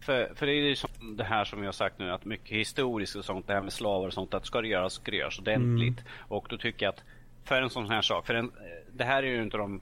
För, 0.00 0.32
för 0.34 0.46
det 0.46 0.52
är 0.52 0.54
ju 0.54 0.76
som 0.76 1.16
det 1.16 1.24
här 1.24 1.44
som 1.44 1.64
har 1.64 1.72
sagt 1.72 1.98
nu 1.98 2.10
att 2.10 2.24
mycket 2.24 2.56
historiskt 2.56 3.16
och 3.16 3.24
sånt, 3.24 3.46
det 3.46 3.52
här 3.52 3.62
med 3.62 3.72
slavar 3.72 4.06
och 4.06 4.12
sånt, 4.12 4.34
att 4.34 4.46
ska 4.46 4.60
det 4.60 4.68
göras 4.68 4.92
ska 4.92 5.10
det 5.10 5.16
göras 5.16 5.38
ordentligt. 5.38 6.04
Och 6.18 6.46
då 6.50 6.58
tycker 6.58 6.86
jag 6.86 6.92
att 6.92 7.02
för 7.44 7.62
en 7.62 7.70
sån 7.70 7.90
här 7.90 8.02
sak, 8.02 8.26
för 8.26 8.34
en, 8.34 8.52
det 8.92 9.04
här 9.04 9.22
är 9.22 9.26
ju 9.26 9.42
inte 9.42 9.56
de 9.56 9.80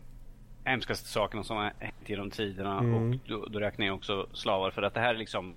hemskaste 0.65 1.09
sakerna 1.09 1.45
som 1.45 1.57
har 1.57 1.73
hänt 1.79 1.95
genom 2.07 2.31
tiderna 2.31 2.79
och 2.79 3.17
då, 3.27 3.47
då 3.47 3.61
räknar 3.61 3.87
jag 3.87 3.95
också 3.95 4.27
slavar 4.33 4.71
för 4.71 4.83
att 4.83 4.95
det 4.95 5.01
här 5.01 5.15
är 5.15 5.19
liksom 5.19 5.55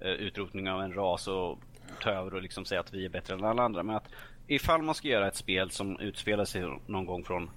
eh, 0.00 0.10
utrotning 0.10 0.70
av 0.70 0.82
en 0.82 0.94
ras 0.94 1.28
och 1.28 1.58
ta 2.02 2.10
över 2.10 2.34
och 2.34 2.42
liksom 2.42 2.64
säga 2.64 2.80
att 2.80 2.94
vi 2.94 3.04
är 3.04 3.08
bättre 3.08 3.34
än 3.34 3.44
alla 3.44 3.62
andra. 3.62 3.82
Men 3.82 3.96
att 3.96 4.08
ifall 4.54 4.82
man 4.82 4.94
ska 4.94 5.08
göra 5.08 5.28
ett 5.28 5.36
spel 5.36 5.70
som 5.70 5.98
utspelar 6.00 6.44
sig 6.44 6.62
någon 6.86 7.06
gång 7.06 7.24
från 7.24 7.50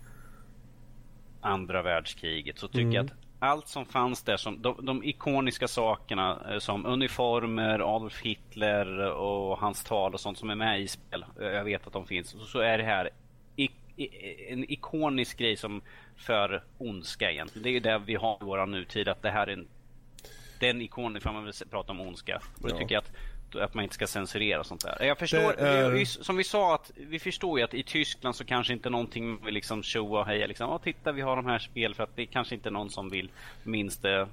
andra 1.41 1.81
världskriget 1.81 2.59
så 2.59 2.67
tycker 2.67 2.91
jag 2.91 3.05
att 3.05 3.11
allt 3.39 3.67
som 3.67 3.85
fanns 3.85 4.23
där, 4.23 4.37
som, 4.37 4.61
de, 4.61 4.85
de 4.85 5.03
ikoniska 5.03 5.67
sakerna 5.67 6.53
eh, 6.53 6.59
som 6.59 6.85
uniformer, 6.85 7.95
Adolf 7.95 8.21
Hitler 8.21 8.99
och 9.11 9.57
hans 9.59 9.83
tal 9.83 10.13
och 10.13 10.19
sånt 10.19 10.37
som 10.37 10.49
är 10.49 10.55
med 10.55 10.81
i 10.81 10.87
spel. 10.87 11.25
eh, 11.41 11.45
Jag 11.47 11.63
vet 11.63 11.87
att 11.87 11.93
de 11.93 12.05
finns. 12.07 12.35
Så, 12.51 12.59
är 12.59 12.77
det 12.77 12.83
här 12.83 13.09
i, 13.55 13.69
i, 13.95 14.09
en 14.53 14.71
ikonisk 14.71 15.37
grej 15.37 15.55
som 15.57 15.81
för 16.15 16.63
ondska 16.77 17.31
egentligen. 17.31 17.63
Det 17.63 17.69
är 17.69 17.73
ju 17.73 17.79
det 17.79 18.01
vi 18.05 18.15
har 18.15 18.33
i 18.35 18.45
vår 18.45 18.65
nutid, 18.65 19.07
att 19.07 19.21
det 19.21 19.31
här 19.31 19.47
är 19.47 19.53
en 19.53 19.67
den 20.59 20.81
ikonen, 20.81 21.21
för 21.21 21.31
man 21.31 21.43
vill 21.45 21.53
prata 21.69 21.91
om 21.91 22.01
ondska. 22.01 22.35
Och 22.35 22.69
då 22.69 22.75
Ja. 22.75 22.77
tycker 22.77 22.95
jag 22.95 23.01
att 23.01 23.11
att, 23.53 23.73
man 23.73 23.83
inte 23.83 23.95
ska 23.95 24.07
censurera 24.07 24.59
och 24.59 24.65
sånt 24.65 24.81
där. 24.81 25.05
Jag 25.05 25.17
förstår, 25.17 25.59
är... 25.59 25.89
vi, 25.89 26.05
som 26.05 26.37
vi 26.37 26.43
sa, 26.43 26.75
att 26.75 26.91
vi 26.95 27.19
förstår 27.19 27.59
ju 27.59 27.65
att 27.65 27.73
i 27.73 27.83
Tyskland 27.83 28.35
så 28.35 28.45
kanske 28.45 28.73
inte 28.73 28.89
någonting 28.89 29.45
vill 29.45 29.53
liksom 29.53 29.83
showa 29.83 30.19
och 30.19 30.25
heja 30.25 30.47
liksom. 30.47 30.79
titta 30.83 31.11
vi 31.11 31.21
har 31.21 31.35
de 31.35 31.45
här 31.45 31.59
spel 31.59 31.95
för 31.95 32.03
att 32.03 32.15
det 32.15 32.21
är 32.21 32.25
kanske 32.25 32.55
inte 32.55 32.69
någon 32.69 32.89
som 32.89 33.09
vill 33.09 33.31
minst 33.63 34.01
det. 34.01 34.27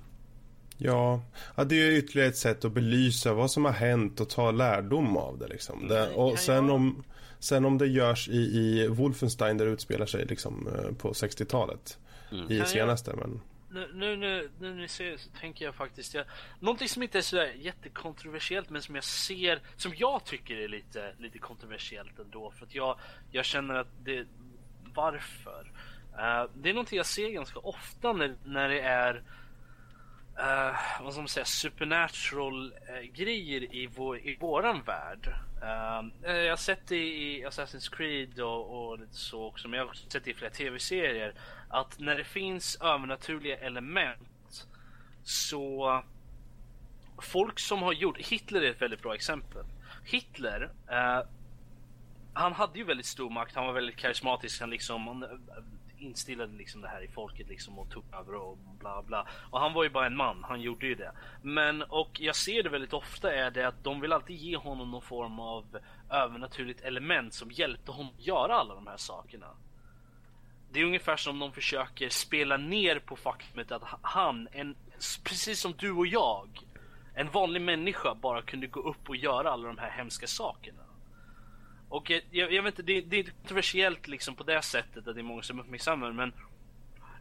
Ja, 0.79 1.23
ja, 1.57 1.65
det 1.65 1.77
är 1.77 1.91
ytterligare 1.91 2.29
ett 2.29 2.37
sätt 2.37 2.65
att 2.65 2.73
belysa 2.73 3.33
vad 3.33 3.51
som 3.51 3.65
har 3.65 3.73
hänt 3.73 4.21
och 4.21 4.31
ta 4.31 4.51
lärdom 4.51 5.17
av 5.17 5.39
det 5.39 5.49
liksom. 5.49 5.89
Det, 5.89 6.11
och 6.11 6.39
sen 6.39 6.71
om, 6.71 7.05
sen 7.39 7.65
om 7.65 7.79
det 7.79 7.87
görs 7.87 8.29
i, 8.29 8.33
i 8.33 8.87
Wolfenstein 8.89 9.59
där 9.59 9.67
det 9.67 9.73
utspelar 9.73 10.07
sig 10.07 10.25
liksom 10.27 10.69
eh, 10.69 10.95
på 10.95 11.13
60-talet. 11.13 11.99
Mm. 12.33 12.51
I 12.51 12.65
senaste 12.67 13.13
men 13.17 13.41
nu, 13.73 13.91
nu, 13.95 14.17
nu, 14.17 14.51
nu 14.61 14.75
ni 14.75 14.89
ser 14.89 15.17
så 15.17 15.31
tänker 15.31 15.65
jag 15.65 15.75
faktiskt 15.75 16.15
jag, 16.15 16.25
Någonting 16.61 16.89
som 16.89 17.03
inte 17.03 17.19
är 17.19 17.23
sådär 17.23 17.53
jättekontroversiellt 17.57 18.71
men 18.71 18.83
som 18.83 18.95
jag 18.95 19.05
ser 19.05 19.61
Som 19.77 19.93
jag 19.97 20.25
tycker 20.25 20.57
är 20.57 20.69
lite, 20.69 21.15
lite 21.19 21.39
kontroversiellt 21.39 22.19
ändå 22.19 22.51
för 22.51 22.67
att 22.67 22.75
jag, 22.75 22.99
jag 23.31 23.45
känner 23.45 23.75
att 23.75 23.89
det 24.05 24.27
Varför? 24.95 25.73
Uh, 26.13 26.51
det 26.55 26.69
är 26.69 26.75
någonting 26.75 26.97
jag 26.97 27.07
ser 27.07 27.31
ganska 27.31 27.59
ofta 27.59 28.13
när, 28.13 28.37
när 28.45 28.69
det 28.69 28.81
är 28.81 29.23
uh, 30.39 31.05
vad 31.05 31.13
ska 31.13 31.21
man 31.21 31.29
säga, 31.29 31.45
supernatural 31.45 32.73
uh, 32.73 33.01
grejer 33.13 33.75
i, 33.75 33.87
vår, 33.87 34.19
i 34.19 34.37
våran 34.41 34.83
värld. 34.83 35.35
Uh, 35.63 36.37
jag 36.37 36.53
har 36.53 36.57
sett 36.57 36.87
det 36.87 36.97
i 36.97 37.45
Assassin's 37.47 37.97
Creed 37.97 38.41
och, 38.41 38.91
och 38.91 38.99
lite 38.99 39.15
så 39.15 39.45
också, 39.45 39.69
men 39.69 39.79
jag 39.79 39.85
har 39.85 39.91
också 39.91 40.11
sett 40.11 40.25
det 40.25 40.31
i 40.31 40.35
flera 40.35 40.51
tv-serier. 40.51 41.35
Att 41.69 41.99
när 41.99 42.17
det 42.17 42.25
finns 42.25 42.77
övernaturliga 42.81 43.57
element 43.59 44.67
så 45.25 46.03
folk 47.23 47.59
som 47.59 47.83
har 47.83 47.93
gjort, 47.93 48.19
Hitler 48.19 48.63
är 48.63 48.71
ett 48.71 48.83
väldigt 48.83 49.03
bra 49.03 49.15
exempel. 49.15 49.65
Hitler, 50.05 50.71
han 52.33 52.53
hade 52.53 52.79
ju 52.79 52.85
väldigt 52.85 53.07
stor 53.07 53.31
makt, 53.31 53.55
han 53.55 53.67
var 53.67 53.73
väldigt 53.73 53.97
karismatisk, 53.97 54.61
han 54.61 54.71
liksom 54.71 55.07
han, 55.07 55.25
instillade 56.03 56.53
liksom 56.53 56.81
det 56.81 56.89
här 56.89 57.05
i 57.05 57.09
folket 57.09 57.49
liksom 57.49 57.79
och 57.79 57.91
tog 57.91 58.05
över 58.13 58.35
och 58.35 58.59
bla 58.79 59.03
bla. 59.03 59.27
Och 59.51 59.61
han 59.61 59.73
var 59.73 59.83
ju 59.85 59.91
bara 59.91 60.07
en 60.07 60.17
man, 60.17 60.45
han 60.45 60.61
gjorde 60.61 60.87
ju 60.87 60.95
det. 60.95 61.13
Men 61.43 61.83
och 61.83 62.21
jag 62.21 62.37
ser 62.37 62.63
det 62.63 62.69
väldigt 62.69 62.93
ofta 62.93 63.35
är 63.35 63.51
det 63.51 63.69
att 63.69 63.85
de 63.85 64.01
vill 64.01 64.13
alltid 64.13 64.37
ge 64.37 64.57
honom 64.57 64.91
någon 64.91 65.03
form 65.03 65.41
av 65.41 65.79
övernaturligt 66.11 66.81
element 66.81 67.35
som 67.35 67.51
hjälpte 67.51 67.93
honom 67.93 68.13
att 68.19 68.27
göra 68.27 68.55
alla 68.55 68.75
de 68.75 68.87
här 68.87 68.97
sakerna. 68.97 69.47
Det 70.73 70.81
är 70.81 70.85
ungefär 70.85 71.17
som 71.17 71.39
de 71.39 71.53
försöker 71.53 72.09
spela 72.09 72.57
ner 72.57 72.99
på 72.99 73.17
faktumet 73.17 73.73
att 73.73 73.83
han, 74.03 74.49
en, 74.53 74.77
precis 75.25 75.61
som 75.61 75.75
du 75.79 75.93
och 75.93 76.07
jag, 76.07 76.49
en 77.15 77.31
vanlig 77.31 77.63
människa 77.63 78.15
bara 78.15 78.43
kunde 78.43 78.67
gå 78.67 78.81
upp 78.81 79.09
och 79.09 79.17
göra 79.17 79.51
alla 79.51 79.69
de 79.69 79.79
här 79.79 79.91
hemska 79.91 80.27
sakerna. 80.27 80.83
Och 81.93 82.11
jag, 82.11 82.53
jag 82.53 82.63
vet 82.63 82.79
inte, 82.79 82.83
det, 82.83 83.01
det, 83.01 83.19
är 83.19 83.23
kontroversiellt 83.25 84.09
liksom 84.09 84.35
på 84.35 84.43
det 84.43 84.63
sättet 84.63 85.09
att 85.09 85.15
det 85.15 85.21
är 85.21 85.23
många 85.23 85.43
som 85.43 85.61
uppmärksammar 85.61 86.13
men 86.13 86.33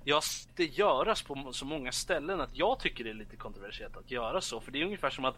jag 0.04 0.24
det 0.56 0.66
göras 0.66 1.22
på 1.22 1.54
så 1.54 1.66
många 1.66 1.92
ställen 1.92 2.42
att 2.42 2.58
jag 2.58 2.80
tycker 2.80 3.04
det 3.04 3.10
är 3.10 3.14
lite 3.14 3.36
kontroversiellt 3.36 3.98
att 3.98 4.12
göra 4.12 4.42
så. 4.42 4.62
För 4.62 4.72
det 4.72 4.82
är 4.82 4.86
ungefär 4.86 5.10
som 5.10 5.26
att 5.26 5.36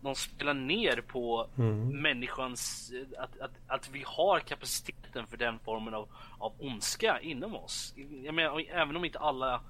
de 0.00 0.14
spelar 0.14 0.54
ner 0.54 1.00
på 1.00 1.48
mm. 1.58 2.02
människans, 2.02 2.92
att, 3.18 3.40
att, 3.40 3.50
att 3.66 3.90
vi 3.90 4.02
har 4.06 4.40
kapaciteten 4.40 5.26
för 5.26 5.36
den 5.36 5.58
formen 5.58 5.94
av, 5.94 6.08
av 6.38 6.52
ondska 6.58 7.20
inom 7.20 7.56
oss. 7.56 7.94
Jag 8.24 8.34
menar, 8.34 8.64
även 8.70 8.96
om 8.96 9.04
inte 9.04 9.18
alla 9.18 9.60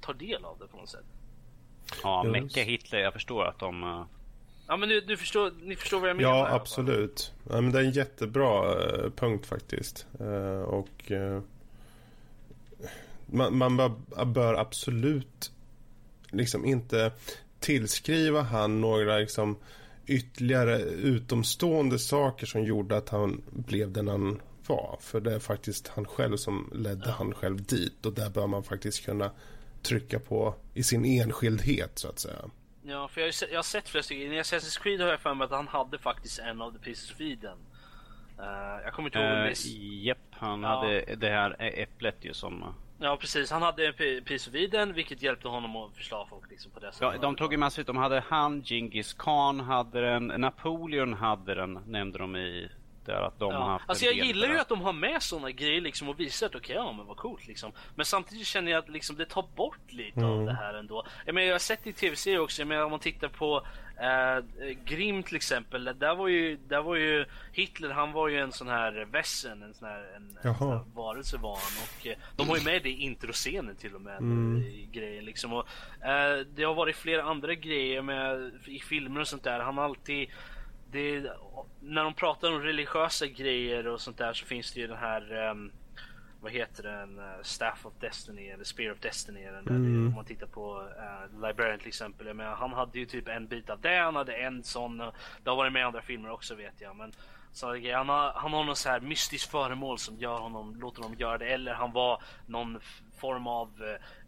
tar 0.00 0.14
del 0.14 0.44
av 0.44 0.58
det 0.58 0.66
på 0.66 0.76
något 0.76 0.88
sätt. 0.88 1.06
Ja, 2.02 2.22
Mecka 2.22 2.62
Hitler, 2.62 2.98
jag 2.98 3.12
förstår 3.12 3.44
att 3.44 3.58
de 3.58 3.82
eh, 3.82 4.04
Ja 4.68 4.76
men 4.76 4.88
du, 4.88 5.00
du 5.00 5.16
förstår, 5.16 5.52
ni 5.62 5.76
förstår 5.76 6.00
vad 6.00 6.10
jag 6.10 6.16
menar? 6.16 6.30
Ja 6.30 6.48
absolut. 6.50 7.32
Ja, 7.50 7.60
men 7.60 7.72
det 7.72 7.78
är 7.78 7.84
en 7.84 7.90
jättebra 7.90 8.74
uh, 8.74 9.10
punkt 9.10 9.46
faktiskt. 9.46 10.06
Uh, 10.20 10.60
och 10.60 11.10
uh, 11.10 11.40
man, 13.26 13.56
man 13.56 13.76
bör, 13.76 14.24
bör, 14.24 14.54
absolut 14.54 15.52
liksom 16.30 16.64
inte 16.64 17.12
tillskriva 17.60 18.42
han 18.42 18.80
några 18.80 19.18
liksom 19.18 19.56
ytterligare 20.06 20.80
utomstående 20.82 21.98
saker 21.98 22.46
som 22.46 22.64
gjorde 22.64 22.96
att 22.96 23.08
han 23.08 23.42
blev 23.50 23.92
den 23.92 24.08
han 24.08 24.40
var. 24.66 24.98
För 25.00 25.20
det 25.20 25.34
är 25.34 25.38
faktiskt 25.38 25.88
han 25.88 26.04
själv 26.04 26.36
som 26.36 26.70
ledde 26.74 27.02
ja. 27.06 27.14
han 27.18 27.34
själv 27.34 27.62
dit 27.62 28.06
och 28.06 28.12
där 28.12 28.30
bör 28.30 28.46
man 28.46 28.62
faktiskt 28.62 29.04
kunna 29.04 29.30
trycka 29.82 30.18
på 30.18 30.54
i 30.74 30.82
sin 30.82 31.04
enskildhet 31.04 31.98
så 31.98 32.08
att 32.08 32.18
säga. 32.18 32.50
Ja, 32.88 33.08
för 33.08 33.20
jag, 33.20 33.26
har, 33.26 33.48
jag 33.50 33.58
har 33.58 33.62
sett 33.62 33.88
flera 33.88 34.02
stycken. 34.02 34.32
I 34.32 34.40
Assassin's 34.40 34.82
Creed 34.82 35.00
har 35.00 35.08
jag 35.08 35.20
för 35.20 35.34
mig 35.34 35.44
att 35.44 35.50
han 35.50 35.68
hade 35.68 35.98
faktiskt 35.98 36.38
en 36.38 36.62
av 36.62 36.72
The 36.72 36.78
Pieces 36.78 37.12
of 37.12 37.20
Eden. 37.20 37.58
Uh, 38.38 38.82
jag 38.84 38.92
kommer 38.92 39.08
inte 39.08 39.18
ihåg. 39.18 39.46
Uh, 39.46 40.04
Japp, 40.04 40.18
han 40.30 40.62
ja. 40.62 40.68
hade 40.68 41.00
det 41.16 41.28
här 41.28 41.56
äpplet 41.58 42.16
ju 42.20 42.34
som... 42.34 42.74
Ja 43.00 43.16
precis, 43.16 43.50
han 43.50 43.62
hade 43.62 43.86
en 43.86 44.24
Piece 44.24 44.50
of 44.50 44.56
Eden 44.56 44.92
vilket 44.92 45.22
hjälpte 45.22 45.48
honom 45.48 45.76
att 45.76 45.96
förslå 45.96 46.26
folk 46.30 46.50
liksom 46.50 46.70
på 46.70 46.80
det 46.80 46.92
sättet. 46.92 47.12
Ja, 47.14 47.20
de 47.20 47.36
tog 47.36 47.52
ju 47.52 47.58
massor, 47.58 47.82
de 47.82 47.96
hade 47.96 48.20
han, 48.28 48.62
Genghis 48.62 49.14
Khan 49.14 49.60
hade 49.60 50.00
den, 50.00 50.26
Napoleon 50.26 51.14
hade 51.14 51.54
den, 51.54 51.78
nämnde 51.86 52.18
de 52.18 52.36
i 52.36 52.68
där 53.08 53.22
att 53.22 53.38
de 53.38 53.52
ja. 53.52 53.58
har 53.58 53.70
haft 53.70 53.84
Alltså 53.88 54.04
jag 54.04 54.14
gillar 54.14 54.48
ju 54.48 54.58
att 54.58 54.68
de 54.68 54.80
har 54.80 54.92
med 54.92 55.22
sådana 55.22 55.50
grejer 55.50 55.80
liksom 55.80 56.08
och 56.08 56.20
visar 56.20 56.46
att 56.46 56.54
okej, 56.54 56.76
okay, 56.78 56.86
ja 56.86 56.92
men 56.92 57.06
vad 57.06 57.16
coolt 57.16 57.46
liksom. 57.46 57.72
Men 57.94 58.06
samtidigt 58.06 58.46
känner 58.46 58.72
jag 58.72 58.78
att 58.78 58.88
liksom 58.88 59.16
det 59.16 59.24
tar 59.24 59.44
bort 59.56 59.92
lite 59.92 60.20
mm. 60.20 60.30
av 60.30 60.46
det 60.46 60.52
här 60.52 60.74
ändå. 60.74 61.06
Jag 61.26 61.34
menar 61.34 61.46
jag 61.46 61.54
har 61.54 61.58
sett 61.58 61.86
i 61.86 61.92
tv-serier 61.92 62.40
också, 62.40 62.60
jag 62.60 62.68
menar 62.68 62.84
om 62.84 62.90
man 62.90 63.00
tittar 63.00 63.28
på 63.28 63.66
Uh, 63.98 64.44
Grim 64.84 65.22
till 65.22 65.36
exempel, 65.36 65.84
där 65.84 66.14
var, 66.14 66.28
ju, 66.28 66.56
där 66.56 66.82
var 66.82 66.96
ju 66.96 67.24
Hitler, 67.52 67.90
han 67.90 68.12
var 68.12 68.28
ju 68.28 68.38
en 68.38 68.52
sån 68.52 68.68
här 68.68 69.08
vässen, 69.12 69.62
en 69.62 69.74
sån 69.74 69.88
här, 69.88 70.16
en, 70.16 70.38
en 70.42 70.54
sån 70.54 70.68
här 70.68 70.84
varelse 70.94 71.36
var 71.36 71.56
han. 71.56 71.82
Och 71.82 72.06
uh, 72.06 72.12
de 72.36 72.48
har 72.48 72.56
ju 72.56 72.64
med 72.64 72.82
det 72.82 72.88
i 72.88 73.02
introscenen 73.02 73.76
till 73.76 73.94
och 73.94 74.00
med, 74.00 74.18
mm. 74.18 74.62
i 74.62 74.88
grejen 74.92 75.24
liksom. 75.24 75.52
Och, 75.52 75.68
uh, 76.02 76.46
det 76.54 76.64
har 76.64 76.74
varit 76.74 76.96
flera 76.96 77.22
andra 77.22 77.54
grejer 77.54 78.02
med, 78.02 78.52
i 78.64 78.78
filmer 78.78 79.20
och 79.20 79.28
sånt 79.28 79.44
där. 79.44 79.60
Han 79.60 79.78
har 79.78 79.84
alltid 79.84 80.28
det, 80.90 81.32
när 81.80 82.04
de 82.04 82.14
pratar 82.14 82.52
om 82.52 82.60
religiösa 82.60 83.26
grejer 83.26 83.86
och 83.86 84.00
sånt 84.00 84.18
där 84.18 84.32
så 84.32 84.46
finns 84.46 84.72
det 84.72 84.80
ju 84.80 84.86
den 84.86 84.98
här 84.98 85.50
um, 85.50 85.72
vad 86.40 86.52
heter 86.52 86.82
den? 86.82 87.18
Uh, 87.18 87.42
Staff 87.42 87.86
of 87.86 87.92
Destiny 88.00 88.48
eller 88.48 88.64
Spear 88.64 88.92
of 88.92 88.98
Destiny. 88.98 89.44
Den 89.44 89.64
där. 89.64 89.74
Mm. 89.74 90.06
Om 90.06 90.14
man 90.14 90.24
tittar 90.24 90.46
på 90.46 90.80
uh, 90.80 91.48
Librarian 91.48 91.78
till 91.78 91.88
exempel. 91.88 92.26
Jag 92.26 92.36
menar, 92.36 92.54
han 92.54 92.72
hade 92.72 92.98
ju 92.98 93.06
typ 93.06 93.28
en 93.28 93.46
bit 93.46 93.70
av 93.70 93.80
det. 93.80 93.96
Han 93.96 94.16
hade 94.16 94.32
en 94.32 94.64
sån. 94.64 94.98
Det 95.42 95.50
har 95.50 95.56
varit 95.56 95.72
med 95.72 95.80
i 95.80 95.82
andra 95.82 96.02
filmer 96.02 96.30
också 96.30 96.54
vet 96.54 96.80
jag. 96.80 96.96
Men 96.96 97.12
så, 97.52 97.66
han, 97.66 98.08
har, 98.08 98.32
han 98.32 98.52
har 98.52 98.64
någon 98.64 98.76
så 98.76 98.88
här 98.88 99.00
mystiskt 99.00 99.50
föremål 99.50 99.98
som 99.98 100.16
gör 100.16 100.38
honom, 100.38 100.80
låter 100.80 101.02
honom 101.02 101.18
göra 101.18 101.38
det. 101.38 101.46
Eller 101.46 101.74
han 101.74 101.92
var 101.92 102.22
någon 102.46 102.80
form 103.16 103.46
av 103.46 103.70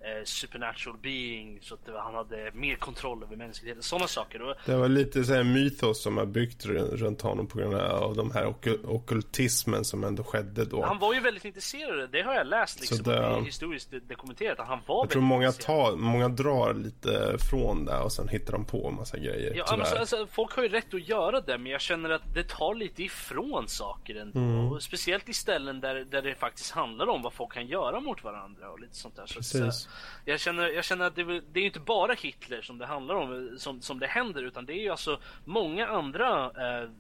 eh, 0.01 0.25
supernatural 0.25 0.97
being 1.03 1.59
så 1.63 1.75
att 1.75 1.81
han 2.05 2.15
hade 2.15 2.51
mer 2.55 2.77
kontroll 2.77 3.23
över 3.23 3.37
mänskligheten. 3.37 3.83
Sådana 3.83 4.09
saker. 4.09 4.57
Det 4.67 4.77
var 4.77 4.89
lite 4.89 5.25
så 5.25 5.35
här 5.35 5.45
mytos 5.45 6.03
som 6.03 6.17
har 6.17 6.27
byggt 6.27 6.67
runt 6.67 7.21
honom 7.23 7.47
på 7.47 7.59
grund 7.59 7.75
av 7.75 8.17
de 8.17 8.31
här 8.31 8.47
ok 8.47 8.67
okultismen 8.85 9.85
som 9.85 10.05
ändå 10.05 10.23
skedde 10.23 10.65
då. 10.65 10.85
Han 10.85 10.99
var 10.99 11.15
ju 11.15 11.21
väldigt 11.21 11.45
intresserad. 11.45 12.11
Det 12.11 12.23
har 12.23 12.35
jag 12.35 12.47
läst 12.47 12.81
liksom. 12.81 13.03
Det, 13.03 13.17
är 13.17 13.41
historiskt 13.41 13.95
dokumenterat. 14.09 14.59
Han 14.59 14.81
var 14.87 15.05
Jag 15.05 15.11
tror 15.11 15.23
många, 15.23 15.53
tar, 15.53 15.97
många 15.97 16.29
drar 16.29 16.75
lite 16.75 17.37
från 17.51 17.85
det 17.85 17.99
och 17.99 18.13
sen 18.13 18.29
hittar 18.29 18.53
de 18.53 18.65
på 18.65 18.89
en 18.89 18.95
massa 18.95 19.19
grejer. 19.19 19.55
Ja, 19.57 19.65
alltså, 19.65 19.97
alltså, 19.97 20.27
folk 20.27 20.57
har 20.57 20.63
ju 20.63 20.69
rätt 20.69 20.95
att 20.95 21.09
göra 21.09 21.41
det 21.41 21.59
men 21.59 21.73
jag 21.73 21.81
känner 21.81 22.11
att 22.11 22.35
det 22.35 22.49
tar 22.49 22.75
lite 22.75 23.03
ifrån 23.03 23.69
saker 23.69 24.15
ändå. 24.15 24.39
Mm. 24.39 24.81
Speciellt 24.81 25.29
i 25.29 25.35
ställen 25.35 25.81
där, 25.81 25.95
där 26.11 26.23
det 26.23 26.35
faktiskt 26.35 26.71
handlar 26.71 27.09
om 27.09 27.23
vad 27.23 27.33
folk 27.33 27.53
kan 27.53 27.67
göra 27.67 28.01
mot 28.01 28.25
varandra 28.25 28.71
och 28.71 28.81
lite 28.81 28.97
sånt 28.97 29.17
där. 29.17 29.27
Så, 29.27 29.43
så 29.43 29.71
jag, 30.25 30.41
känner, 30.41 30.69
jag 30.69 30.85
känner 30.85 31.05
att 31.05 31.17
det, 31.17 31.41
det 31.53 31.61
är 31.61 31.65
inte 31.65 31.81
bara 31.81 32.13
Hitler 32.13 32.63
som 32.63 32.79
det 32.79 32.87
handlar 32.87 33.15
om, 33.15 33.57
som, 33.59 33.81
som 33.81 33.99
det 33.99 34.07
händer, 34.07 34.43
utan 34.43 34.67
det 34.67 34.73
är 34.73 34.83
ju 34.83 34.91
alltså 34.91 35.21
många 35.45 35.89
andra 35.89 36.45
eh, 36.45 36.91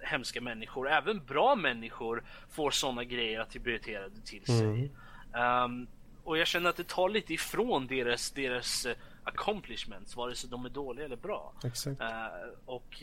hemska 0.00 0.40
människor, 0.40 0.90
även 0.90 1.24
bra 1.24 1.56
människor, 1.56 2.24
får 2.50 2.70
sådana 2.70 3.04
grejer 3.04 3.40
attribuerade 3.40 4.20
till 4.24 4.44
sig. 4.44 4.90
Mm. 5.34 5.64
Um, 5.64 5.88
och 6.24 6.38
jag 6.38 6.46
känner 6.46 6.70
att 6.70 6.76
det 6.76 6.88
tar 6.88 7.08
lite 7.08 7.34
ifrån 7.34 7.86
deras, 7.86 8.30
deras 8.30 8.86
uh, 8.86 8.92
accomplishments, 9.24 10.16
vare 10.16 10.34
sig 10.34 10.50
de 10.50 10.64
är 10.64 10.70
dåliga 10.70 11.04
eller 11.04 11.16
bra. 11.16 11.52
Exakt. 11.64 12.00
Uh, 12.00 12.06
och 12.66 13.02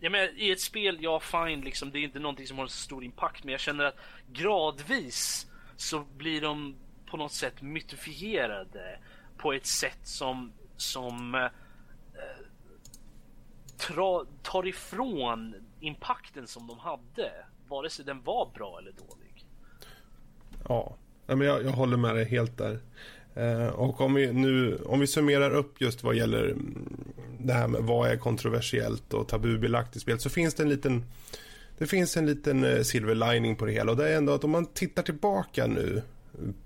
jag 0.00 0.12
menar, 0.12 0.30
i 0.36 0.50
ett 0.50 0.60
spel, 0.60 0.98
ja 1.00 1.20
fine, 1.20 1.60
liksom, 1.60 1.90
det 1.90 1.98
är 1.98 2.02
inte 2.02 2.18
någonting 2.18 2.46
som 2.46 2.58
har 2.58 2.66
så 2.66 2.76
stor 2.76 3.04
impact, 3.04 3.44
men 3.44 3.52
jag 3.52 3.60
känner 3.60 3.84
att 3.84 3.96
gradvis 4.32 5.46
så 5.76 6.00
blir 6.16 6.40
de 6.40 6.76
på 7.10 7.16
något 7.16 7.32
sätt 7.32 7.62
mytifierade 7.62 8.98
på 9.36 9.52
ett 9.52 9.66
sätt 9.66 10.00
som, 10.02 10.52
som 10.76 11.34
eh, 11.34 11.50
tra, 13.76 14.24
tar 14.42 14.66
ifrån 14.66 15.54
impakten 15.80 16.46
som 16.46 16.66
de 16.66 16.78
hade. 16.78 17.30
Vare 17.68 17.90
sig 17.90 18.04
den 18.04 18.22
var 18.22 18.50
bra 18.54 18.78
eller 18.78 18.92
dålig. 18.92 19.46
Ja, 20.68 20.96
men 21.26 21.40
jag, 21.40 21.64
jag 21.64 21.70
håller 21.70 21.96
med 21.96 22.14
dig 22.14 22.24
helt 22.24 22.58
där. 22.58 22.80
Eh, 23.34 23.66
och 23.66 24.00
om 24.00 24.14
vi 24.14 24.32
nu 24.32 24.76
om 24.76 25.00
vi 25.00 25.06
summerar 25.06 25.50
upp 25.50 25.80
just 25.80 26.02
vad 26.02 26.14
gäller 26.14 26.44
mm, 26.44 27.12
det 27.38 27.52
här 27.52 27.68
med 27.68 27.82
vad 27.82 28.10
är 28.10 28.16
kontroversiellt 28.16 29.14
och 29.14 29.28
tabubelagt 29.28 29.96
i 29.96 30.00
spel 30.00 30.20
så 30.20 30.30
finns 30.30 30.54
det 30.54 30.62
en 30.62 30.68
liten 30.68 31.04
det 31.78 31.86
finns 31.86 32.16
en 32.16 32.26
liten 32.26 32.64
eh, 32.64 32.82
silver 32.82 33.14
lining 33.14 33.56
på 33.56 33.64
det 33.64 33.72
hela 33.72 33.90
och 33.90 33.96
det 33.96 34.08
är 34.08 34.16
ändå 34.16 34.32
att 34.32 34.44
om 34.44 34.50
man 34.50 34.66
tittar 34.66 35.02
tillbaka 35.02 35.66
nu 35.66 36.02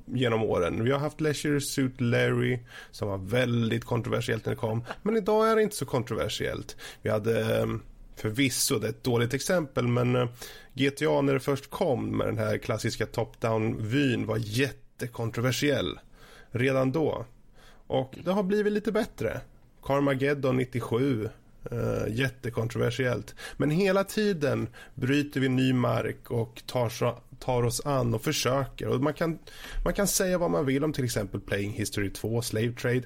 genom 0.04 0.42
åren. 0.42 0.84
Vi 0.84 0.90
har 0.90 0.98
haft 0.98 1.20
Leisure 1.20 1.60
Suit 1.60 2.00
Larry 2.00 2.58
som 2.90 3.08
var 3.08 3.18
väldigt 3.18 3.84
kontroversiellt 3.84 4.46
när 4.46 4.52
det 4.52 4.60
kom. 4.60 4.84
Men 5.02 5.16
idag 5.16 5.50
är 5.50 5.56
det 5.56 5.62
inte 5.62 5.76
så 5.76 5.86
kontroversiellt. 5.86 6.76
Vi 7.02 7.10
hade 7.10 7.56
ehm, 7.56 7.82
förvisso, 8.16 8.78
det 8.78 8.86
är 8.86 8.90
ett 8.90 9.04
dåligt 9.04 9.34
exempel, 9.34 9.88
men 9.88 10.16
eh, 10.16 10.28
GTA 10.74 11.20
när 11.20 11.32
det 11.32 11.40
först 11.40 11.70
kom 11.70 12.16
med 12.16 12.26
den 12.26 12.38
här 12.38 12.58
klassiska 12.58 13.06
top-down-vyn 13.06 14.26
var 14.26 14.36
jättekontroversiell 14.36 15.98
redan 16.50 16.92
då. 16.92 17.26
Och 17.86 18.14
det 18.24 18.30
har 18.30 18.42
blivit 18.42 18.72
lite 18.72 18.92
bättre. 18.92 19.40
Carmageddon 19.82 20.56
97 20.56 21.28
Uh, 21.72 21.78
eh, 21.78 22.14
jättekontroversiellt. 22.14 23.34
Men 23.56 23.70
hela 23.70 24.04
tiden 24.04 24.68
bryter 24.94 25.40
vi 25.40 25.48
ny 25.48 25.72
mark 25.72 26.30
och 26.30 26.62
tar, 26.66 26.88
tar 27.44 27.62
oss 27.62 27.86
an 27.86 28.14
och 28.14 28.22
försöker. 28.22 28.88
Och 28.88 29.00
man, 29.00 29.14
kan, 29.14 29.38
man 29.84 29.94
kan 29.94 30.06
säga 30.06 30.38
vad 30.38 30.50
man 30.50 30.66
vill 30.66 30.84
om 30.84 30.92
till 30.92 31.04
exempel 31.04 31.40
Playing 31.40 31.72
History 31.72 32.10
2, 32.10 32.42
Slave 32.42 32.72
Trade. 32.72 33.02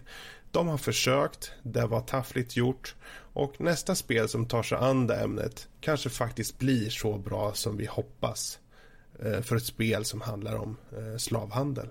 De 0.50 0.68
har 0.68 0.78
försökt, 0.78 1.52
det 1.62 1.86
var 1.86 2.00
taffligt 2.00 2.56
gjort 2.56 2.94
och 3.32 3.60
nästa 3.60 3.94
spel 3.94 4.28
som 4.28 4.46
tar 4.46 4.62
sig 4.62 4.78
an 4.78 5.06
det 5.06 5.16
ämnet 5.16 5.68
kanske 5.80 6.10
faktiskt 6.10 6.58
blir 6.58 6.90
så 6.90 7.18
bra 7.18 7.54
som 7.54 7.76
vi 7.76 7.86
hoppas 7.86 8.58
eh, 9.22 9.40
för 9.40 9.56
ett 9.56 9.64
spel 9.64 10.04
som 10.04 10.20
handlar 10.20 10.56
om 10.56 10.76
eh, 10.92 11.16
slavhandel. 11.16 11.88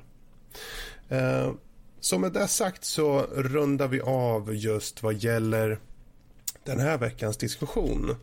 Eh, 1.10 1.52
så 2.00 2.20
med 2.20 2.34
det 2.34 2.48
sagt 2.48 2.84
så 2.84 3.22
rundar 3.22 3.88
vi 3.88 4.02
av 4.02 4.56
just 4.56 5.04
vad 5.04 5.14
gäller 5.14 5.80
den 6.64 6.80
här 6.80 6.98
veckans 6.98 7.38
diskussion. 7.38 8.16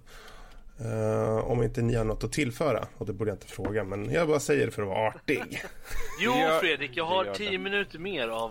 Uh, 0.81 1.51
om 1.51 1.63
inte 1.63 1.83
ni 1.83 1.95
har 1.95 2.05
något 2.05 2.25
att 2.25 2.33
tillföra. 2.33 2.87
Och 2.99 3.07
det 3.07 3.13
borde 3.13 3.31
jag 3.31 3.37
inte 3.37 3.47
fråga, 3.47 3.85
men 3.85 4.11
jag 4.11 4.29
bara 4.29 4.41
säger 4.41 4.67
det 4.67 4.73
för 4.73 4.83
att 4.83 4.89
vara 4.89 5.09
artig. 5.09 5.63
jo, 6.21 6.33
Fredrik, 6.61 6.91
jag 6.95 7.05
har 7.05 7.25
tio 7.25 7.59
minuter 7.59 7.99
mer 7.99 8.29
av... 8.29 8.51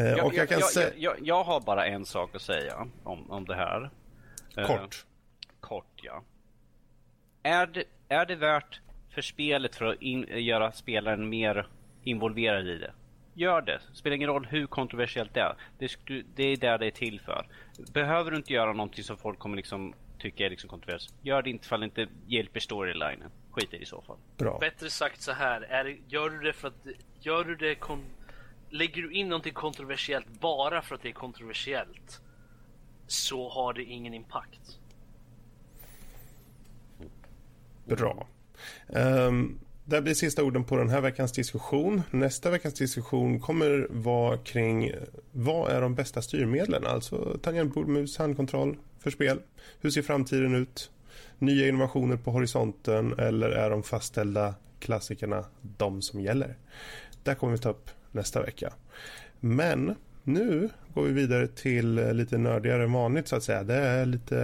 Uh, 0.00 0.06
jag, 0.06 0.26
och 0.26 0.34
jag, 0.34 0.48
kan 0.48 0.58
jag, 0.58 0.68
säga... 0.68 0.90
jag, 0.96 1.14
jag, 1.22 1.44
har 1.44 1.60
bara 1.60 1.86
en 1.86 2.06
sak 2.06 2.34
att 2.34 2.42
säga 2.42 2.86
om, 3.02 3.30
om 3.30 3.44
det 3.44 3.54
här. 3.54 3.90
Eh, 4.56 4.66
kort. 4.66 4.80
Uh, 4.80 4.88
kort, 5.60 6.00
ja. 6.02 6.22
Är 7.42 7.66
det, 7.66 7.84
är 8.08 8.26
det 8.26 8.36
värt 8.36 8.80
för 9.14 9.22
spelet 9.22 9.76
för 9.76 9.84
att 9.84 10.02
in, 10.02 10.26
göra 10.28 10.72
spelaren 10.72 11.28
mer 11.28 11.68
involverad 12.02 12.68
i 12.68 12.78
det? 12.78 12.92
Gör 13.34 13.62
det. 13.62 13.80
Spelar 13.92 14.16
ingen 14.16 14.28
roll 14.28 14.46
hur 14.50 14.66
kontroversiellt 14.66 15.34
det 15.34 15.40
är. 15.40 15.56
Det, 15.78 15.96
det 16.34 16.42
är 16.42 16.56
där 16.56 16.78
det 16.78 16.86
är 16.86 16.90
till 16.90 17.20
för. 17.20 17.46
Behöver 17.92 18.30
du 18.30 18.36
inte 18.36 18.52
göra 18.52 18.72
någonting 18.72 19.04
som 19.04 19.16
folk 19.16 19.38
kommer 19.38 19.56
liksom 19.56 19.94
tycka 20.18 20.46
är 20.46 20.50
liksom 20.50 20.70
kontroversiellt. 20.70 21.14
Gör 21.22 21.42
det 21.42 21.50
inte 21.50 21.64
ifall 21.64 21.80
det 21.80 21.84
inte 21.84 22.06
hjälper 22.26 22.60
storylinen. 22.60 23.30
Skit 23.50 23.74
i 23.74 23.76
det 23.76 23.82
i 23.82 23.86
så 23.86 24.02
fall. 24.02 24.16
Bra. 24.36 24.58
Bättre 24.58 24.90
sagt 24.90 25.22
så 25.22 25.32
här. 25.32 25.60
Är, 25.60 25.98
gör 26.08 26.30
du 26.30 26.40
det 26.40 26.52
för 26.52 26.68
att... 26.68 26.86
Gör 27.20 27.44
du 27.44 27.56
det... 27.56 27.74
Kon, 27.74 28.04
lägger 28.70 29.02
du 29.02 29.12
in 29.12 29.28
någonting 29.28 29.54
kontroversiellt 29.54 30.40
bara 30.40 30.82
för 30.82 30.94
att 30.94 31.02
det 31.02 31.08
är 31.08 31.12
kontroversiellt 31.12 32.20
så 33.06 33.48
har 33.48 33.72
det 33.72 33.82
ingen 33.82 34.14
impact. 34.14 34.78
Bra. 37.84 38.26
Um, 38.88 39.60
det 39.84 40.02
blir 40.02 40.14
sista 40.14 40.44
orden 40.44 40.64
på 40.64 40.76
den 40.76 40.88
här 40.88 41.00
veckans 41.00 41.32
diskussion. 41.32 42.02
Nästa 42.10 42.50
veckans 42.50 42.74
diskussion 42.74 43.40
kommer 43.40 43.86
vara 43.90 44.38
kring 44.38 44.92
vad 45.32 45.70
är 45.70 45.80
de 45.80 45.94
bästa 45.94 46.22
styrmedlen? 46.22 46.86
Alltså 46.86 47.38
tangentbord, 47.42 47.88
mus, 47.88 48.18
handkontroll 48.18 48.76
för 49.04 49.10
spel. 49.10 49.40
Hur 49.80 49.90
ser 49.90 50.02
framtiden 50.02 50.54
ut? 50.54 50.90
Nya 51.38 51.68
innovationer 51.68 52.16
på 52.16 52.30
horisonten 52.30 53.14
eller 53.18 53.50
är 53.50 53.70
de 53.70 53.82
fastställda 53.82 54.54
klassikerna 54.78 55.44
de 55.60 56.02
som 56.02 56.20
gäller? 56.20 56.56
Det 57.22 57.34
kommer 57.34 57.52
vi 57.52 57.58
ta 57.58 57.70
upp 57.70 57.90
nästa 58.12 58.42
vecka. 58.42 58.72
Men 59.40 59.94
nu 60.22 60.68
går 60.94 61.02
vi 61.02 61.12
vidare 61.12 61.46
till 61.46 61.94
lite 61.94 62.38
nördigare 62.38 62.84
än 62.84 62.92
vanligt 62.92 63.28
så 63.28 63.36
att 63.36 63.42
säga. 63.42 63.62
Det 63.62 63.74
är 63.74 64.06
lite 64.06 64.36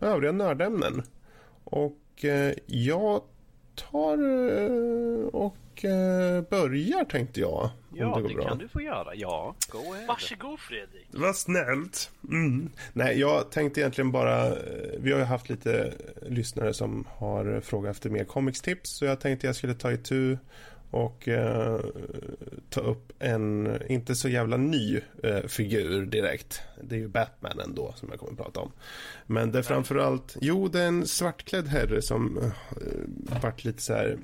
övriga 0.00 0.32
nördämnen. 0.32 1.02
Och 1.64 2.24
eh, 2.24 2.54
jag 2.66 3.22
tar 3.74 4.18
eh, 4.48 5.26
och 5.26 5.84
eh, 5.84 6.42
börjar 6.50 7.04
tänkte 7.04 7.40
jag. 7.40 7.70
Ja, 7.94 8.20
det, 8.22 8.28
det 8.28 8.44
kan 8.44 8.58
du 8.58 8.68
få 8.68 8.80
göra. 8.80 9.14
Ja, 9.14 9.54
go 9.68 9.92
ahead. 9.92 10.06
Varsågod 10.06 10.60
Fredrik. 10.60 11.06
Det 11.10 11.18
var 11.18 11.32
snällt. 11.32 12.10
Mm. 12.28 12.70
Nej, 12.92 13.20
jag 13.20 13.50
tänkte 13.50 13.80
egentligen 13.80 14.12
bara... 14.12 14.46
Eh, 14.46 14.54
vi 14.98 15.12
har 15.12 15.18
ju 15.18 15.24
haft 15.24 15.48
lite 15.48 15.92
lyssnare 16.22 16.74
som 16.74 17.04
har 17.16 17.60
frågat 17.60 17.90
efter 17.90 18.10
mer 18.10 18.24
comics-tips. 18.24 18.90
Så 18.90 19.04
jag 19.04 19.20
tänkte 19.20 19.46
jag 19.46 19.56
skulle 19.56 19.74
ta 19.74 19.92
itu 19.92 20.38
och 20.92 21.28
eh, 21.28 21.80
ta 22.70 22.80
upp 22.80 23.12
en 23.18 23.78
inte 23.88 24.14
så 24.14 24.28
jävla 24.28 24.56
ny 24.56 25.00
eh, 25.22 25.46
figur 25.46 26.06
direkt. 26.06 26.60
Det 26.82 26.94
är 26.94 26.98
ju 26.98 27.08
Batman 27.08 27.60
ändå 27.60 27.92
som 27.96 28.08
jag 28.10 28.18
kommer 28.18 28.32
att 28.32 28.38
prata 28.38 28.60
om. 28.60 28.72
Men 29.26 29.52
det 29.52 29.58
är 29.58 29.62
framförallt, 29.62 30.36
jo 30.40 30.68
det 30.68 30.80
är 30.80 30.86
en 30.86 31.06
svartklädd 31.06 31.68
herre 31.68 32.02
som 32.02 32.38
eh, 32.38 33.42
vart 33.42 33.64
lite 33.64 33.82
så 33.82 33.94
här 33.94 34.18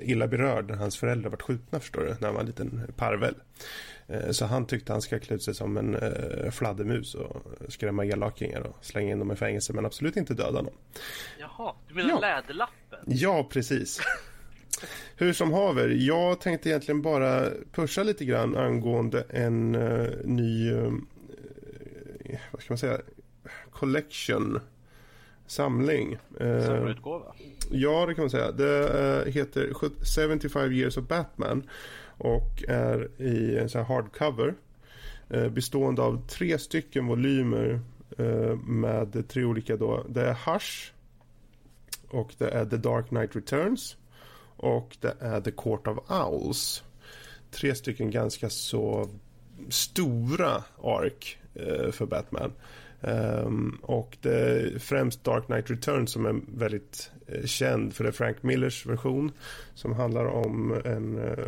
illa 0.00 0.26
berörd 0.26 0.70
när 0.70 0.76
hans 0.76 0.96
föräldrar 0.96 1.30
vart 1.30 1.42
skjutna 1.42 1.80
förstår 1.80 2.00
du, 2.00 2.08
när 2.08 2.28
han 2.28 2.34
var 2.34 2.40
en 2.40 2.46
liten 2.46 2.92
parvel. 2.96 3.34
Eh, 4.06 4.30
så 4.30 4.46
han 4.46 4.66
tyckte 4.66 4.92
han 4.92 5.02
ska 5.02 5.18
klä 5.18 5.36
ut 5.36 5.42
sig 5.42 5.54
som 5.54 5.76
en 5.76 5.94
eh, 5.94 6.50
fladdermus 6.50 7.14
och 7.14 7.42
skrämma 7.68 8.04
elakingar 8.04 8.60
och 8.60 8.76
slänga 8.80 9.12
in 9.12 9.18
dem 9.18 9.32
i 9.32 9.36
fängelse 9.36 9.72
men 9.72 9.86
absolut 9.86 10.16
inte 10.16 10.34
döda 10.34 10.62
dem. 10.62 10.74
Jaha, 11.40 11.74
du 11.88 11.94
menar 11.94 12.10
ja. 12.10 12.20
Läderlappen? 12.20 13.00
Ja, 13.06 13.48
precis. 13.50 14.00
Hur 15.16 15.32
som 15.32 15.52
haver, 15.52 15.88
jag 15.88 16.40
tänkte 16.40 16.68
egentligen 16.68 17.02
bara 17.02 17.50
pusha 17.72 18.02
lite 18.02 18.24
grann 18.24 18.56
angående 18.56 19.24
en 19.28 19.74
uh, 19.74 20.10
ny, 20.24 20.72
uh, 20.72 20.92
vad 22.50 22.62
ska 22.62 22.72
man 22.72 22.78
säga, 22.78 23.00
collection, 23.70 24.60
samling. 25.46 26.18
Uh, 26.40 26.66
Samlarutgåva? 26.66 27.34
Ja, 27.70 28.06
det 28.06 28.14
kan 28.14 28.22
man 28.22 28.30
säga. 28.30 28.52
Det 28.52 29.30
heter 29.30 29.74
75 29.74 30.72
years 30.72 30.96
of 30.96 31.08
Batman 31.08 31.68
och 32.18 32.64
är 32.68 33.22
i 33.22 33.58
en 33.58 33.68
sån 33.68 33.84
här 33.84 33.94
hardcover 33.94 34.54
bestående 35.50 36.02
av 36.02 36.26
tre 36.28 36.58
stycken 36.58 37.06
volymer 37.06 37.80
med 38.66 39.28
tre 39.28 39.44
olika 39.44 39.76
då. 39.76 40.06
Det 40.08 40.22
är 40.22 40.52
Hush 40.52 40.92
och 42.08 42.34
det 42.38 42.48
är 42.48 42.66
The 42.66 42.76
Dark 42.76 43.08
Knight 43.08 43.36
Returns 43.36 43.96
och 44.62 44.96
det 45.00 45.14
är 45.20 45.40
The 45.40 45.50
Court 45.50 45.86
of 45.86 45.98
Owls. 46.10 46.82
Tre 47.50 47.74
stycken 47.74 48.10
ganska 48.10 48.50
så 48.50 49.08
stora 49.68 50.64
ark 50.82 51.38
eh, 51.54 51.90
för 51.90 52.06
Batman. 52.06 52.52
Um, 53.00 53.78
och 53.82 54.18
det 54.20 54.34
är 54.34 54.78
främst 54.78 55.24
Dark 55.24 55.46
Knight 55.46 55.70
Returns 55.70 56.12
som 56.12 56.26
är 56.26 56.40
väldigt 56.56 57.10
eh, 57.26 57.44
känd 57.44 57.94
för 57.94 58.04
det 58.04 58.10
är 58.10 58.12
Frank 58.12 58.42
Millers 58.42 58.86
version 58.86 59.32
som 59.74 59.92
handlar 59.92 60.24
om 60.24 60.80
en 60.84 61.18
uh, 61.18 61.46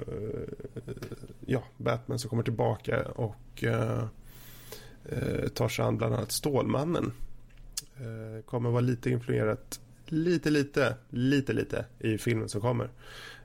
ja, 1.46 1.62
Batman 1.76 2.18
som 2.18 2.30
kommer 2.30 2.42
tillbaka 2.42 3.02
och 3.04 3.64
uh, 3.66 4.04
uh, 5.12 5.48
tar 5.48 5.68
sig 5.68 5.84
an 5.84 5.96
bland 5.96 6.14
annat 6.14 6.32
Stålmannen. 6.32 7.12
kommer 8.46 8.70
vara 8.70 8.80
lite 8.80 9.10
influerat 9.10 9.80
lite, 10.12 10.50
lite, 10.50 10.94
lite, 11.10 11.52
lite 11.52 11.84
i 11.98 12.18
filmen 12.18 12.48
som 12.48 12.60
kommer. 12.60 12.88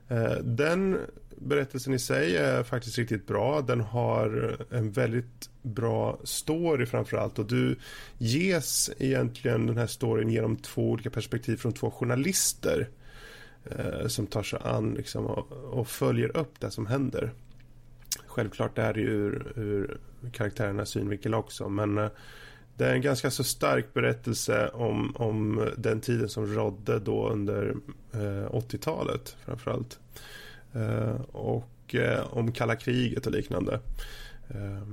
Eh, 0.08 0.34
den 0.42 0.98
berättelsen 1.40 1.94
i 1.94 1.98
sig 1.98 2.36
är 2.36 2.62
faktiskt 2.62 2.98
riktigt 2.98 3.26
bra. 3.26 3.60
Den 3.60 3.80
har 3.80 4.56
en 4.70 4.90
väldigt 4.90 5.50
bra 5.62 6.20
story 6.24 6.86
framförallt 6.86 7.38
och 7.38 7.46
du 7.46 7.76
ges 8.18 8.90
egentligen 8.98 9.66
den 9.66 9.76
här 9.76 9.86
storyn 9.86 10.30
genom 10.30 10.56
två 10.56 10.90
olika 10.90 11.10
perspektiv 11.10 11.56
från 11.56 11.72
två 11.72 11.90
journalister 11.90 12.88
eh, 13.64 14.06
som 14.06 14.26
tar 14.26 14.42
sig 14.42 14.58
an 14.64 14.94
liksom, 14.94 15.26
och, 15.26 15.52
och, 15.52 15.88
följer 15.88 16.36
upp 16.36 16.60
det 16.60 16.70
som 16.70 16.86
händer. 16.86 17.30
Självklart 18.26 18.78
är 18.78 18.94
det 18.94 19.00
ju 19.00 19.08
ur, 19.08 19.52
ur 19.56 19.98
karaktärernas 20.32 20.88
synvinkel 20.88 21.34
också 21.34 21.68
men 21.68 21.98
eh, 21.98 22.10
det 22.80 22.86
är 22.86 22.94
en 22.94 23.00
ganska 23.00 23.30
så 23.30 23.44
stark 23.44 23.94
berättelse 23.94 24.68
om, 24.68 25.16
om 25.16 25.70
den 25.76 26.00
tiden 26.00 26.28
som 26.28 26.46
rådde 26.46 26.98
då 26.98 27.28
under 27.28 27.74
eh, 28.12 28.50
80-talet 28.50 29.36
framförallt. 29.44 29.98
Eh, 30.72 31.20
och 31.32 31.94
eh, 31.94 32.36
om 32.36 32.52
kalla 32.52 32.76
kriget 32.76 33.26
och 33.26 33.32
liknande. 33.32 33.80
Eh, 34.48 34.86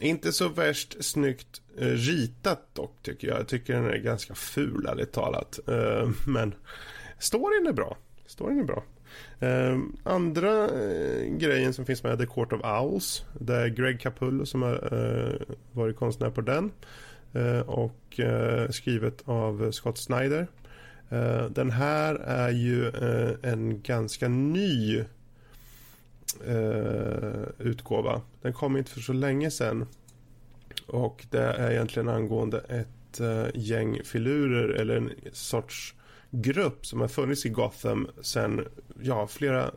inte 0.00 0.32
så 0.32 0.48
värst 0.48 1.04
snyggt 1.04 1.62
eh, 1.78 1.86
ritat 1.86 2.74
dock 2.74 3.02
tycker 3.02 3.28
jag. 3.28 3.38
Jag 3.38 3.48
tycker 3.48 3.74
den 3.74 3.84
är 3.84 3.96
ganska 3.96 4.34
ful 4.34 4.86
ärligt 4.86 5.12
talat. 5.12 5.58
Eh, 5.68 6.10
men 6.26 6.54
storyn 7.18 7.66
är 7.66 7.72
bra. 7.72 7.96
Storyn 8.26 8.60
är 8.60 8.64
bra. 8.64 8.84
Ehm, 9.40 9.96
andra 10.04 10.70
uh, 10.70 11.36
grejen 11.36 11.72
som 11.74 11.86
finns 11.86 12.02
med 12.02 12.12
är 12.12 12.16
The 12.16 12.26
Court 12.26 12.52
of 12.52 12.60
Owls. 12.64 13.24
Det 13.40 13.54
är 13.56 13.68
Greg 13.68 14.00
Capullo 14.00 14.46
som 14.46 14.62
har 14.62 14.94
uh, 14.94 15.34
varit 15.72 15.96
konstnär 15.96 16.30
på 16.30 16.40
den. 16.40 16.70
eh, 17.36 17.60
och 17.60 18.20
eh, 18.20 18.70
skrivet 18.70 19.22
av 19.24 19.70
Scott 19.72 19.98
Snyder. 19.98 20.46
Eh, 21.10 21.44
den 21.44 21.70
här 21.70 22.14
är 22.14 22.50
ju 22.50 22.88
eh, 22.88 23.50
en 23.52 23.82
ganska 23.82 24.28
ny 24.28 24.98
eh, 26.46 27.42
utgåva. 27.58 28.20
Den 28.42 28.52
kom 28.52 28.76
inte 28.76 28.90
för 28.90 29.00
så 29.00 29.12
länge 29.12 29.50
sedan. 29.50 29.86
Och 30.86 31.26
det 31.30 31.42
är 31.42 31.70
egentligen 31.70 32.08
angående 32.08 32.58
ett 32.58 33.20
eh, 33.20 33.46
gäng 33.54 34.00
filurer 34.04 34.68
eller 34.68 34.96
en 34.96 35.10
sorts 35.32 35.94
grupp 36.30 36.86
som 36.86 37.00
har 37.00 37.08
funnits 37.08 37.46
i 37.46 37.48
Gotham 37.48 38.08
sedan 38.20 38.66
ja, 39.02 39.26
flera 39.26 39.70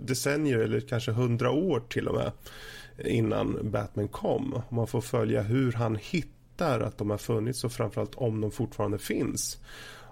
decennier 0.00 0.58
eller 0.58 0.80
kanske 0.80 1.12
hundra 1.12 1.50
år 1.50 1.82
till 1.88 2.08
och 2.08 2.14
med 2.14 2.32
innan 3.04 3.70
Batman 3.70 4.08
kom. 4.08 4.62
Man 4.68 4.86
får 4.86 5.00
följa 5.00 5.42
hur 5.42 5.72
han 5.72 5.96
hittar 5.96 6.80
att 6.80 6.98
de 6.98 7.10
har 7.10 7.18
funnits 7.18 7.64
och 7.64 7.72
framförallt 7.72 8.14
om 8.14 8.40
de 8.40 8.50
fortfarande 8.50 8.98
finns. 8.98 9.58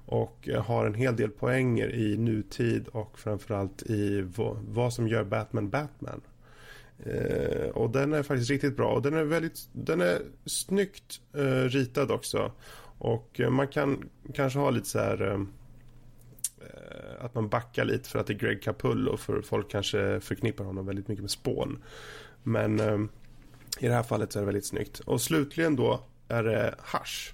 Och 0.07 0.49
eh, 0.49 0.65
har 0.65 0.87
en 0.87 0.95
hel 0.95 1.16
del 1.16 1.31
poänger 1.31 1.95
i 1.95 2.16
nutid 2.16 2.89
och 2.89 3.19
framförallt 3.19 3.83
i 3.83 4.25
vad 4.69 4.93
som 4.93 5.09
gör 5.09 5.25
Batman 5.25 5.70
Batman. 5.70 6.20
Eh, 6.99 7.69
och 7.69 7.91
den 7.91 8.12
är 8.12 8.23
faktiskt 8.23 8.51
riktigt 8.51 8.77
bra 8.77 8.93
och 8.93 9.03
den 9.03 9.15
är 9.15 9.25
väldigt, 9.25 9.69
den 9.73 10.01
är 10.01 10.19
snyggt 10.47 11.20
eh, 11.35 11.65
ritad 11.65 12.11
också. 12.11 12.53
Och 12.99 13.41
eh, 13.41 13.51
man 13.51 13.69
kan 13.69 14.09
kanske 14.35 14.59
ha 14.59 14.70
lite 14.70 14.89
så 14.89 14.99
här 14.99 15.23
eh, 15.23 15.41
eh, 16.61 17.25
att 17.25 17.35
man 17.35 17.49
backar 17.49 17.85
lite 17.85 18.09
för 18.09 18.19
att 18.19 18.27
det 18.27 18.33
är 18.33 18.39
Greg 18.39 18.62
Capullo 18.62 19.16
för 19.16 19.43
folk 19.43 19.70
kanske 19.70 20.20
förknippar 20.20 20.65
honom 20.65 20.87
väldigt 20.87 21.09
mycket 21.09 21.23
med 21.23 21.31
spån. 21.31 21.83
Men 22.43 22.81
i 23.79 23.89
det 23.89 23.95
här 23.95 24.03
fallet 24.03 24.33
så 24.33 24.39
är 24.39 24.41
det 24.41 24.47
väldigt 24.47 24.66
snyggt. 24.66 25.01
Och 25.01 25.20
slutligen 25.20 25.77
då 25.77 26.01
är 26.29 26.43
det 26.43 26.75
Hush. 26.79 27.33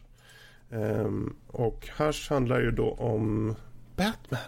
och 1.47 1.89
Hush 1.99 2.31
handlar 2.31 2.61
ju 2.61 2.70
då 2.70 2.91
om 2.91 3.55
Batman. 3.97 4.41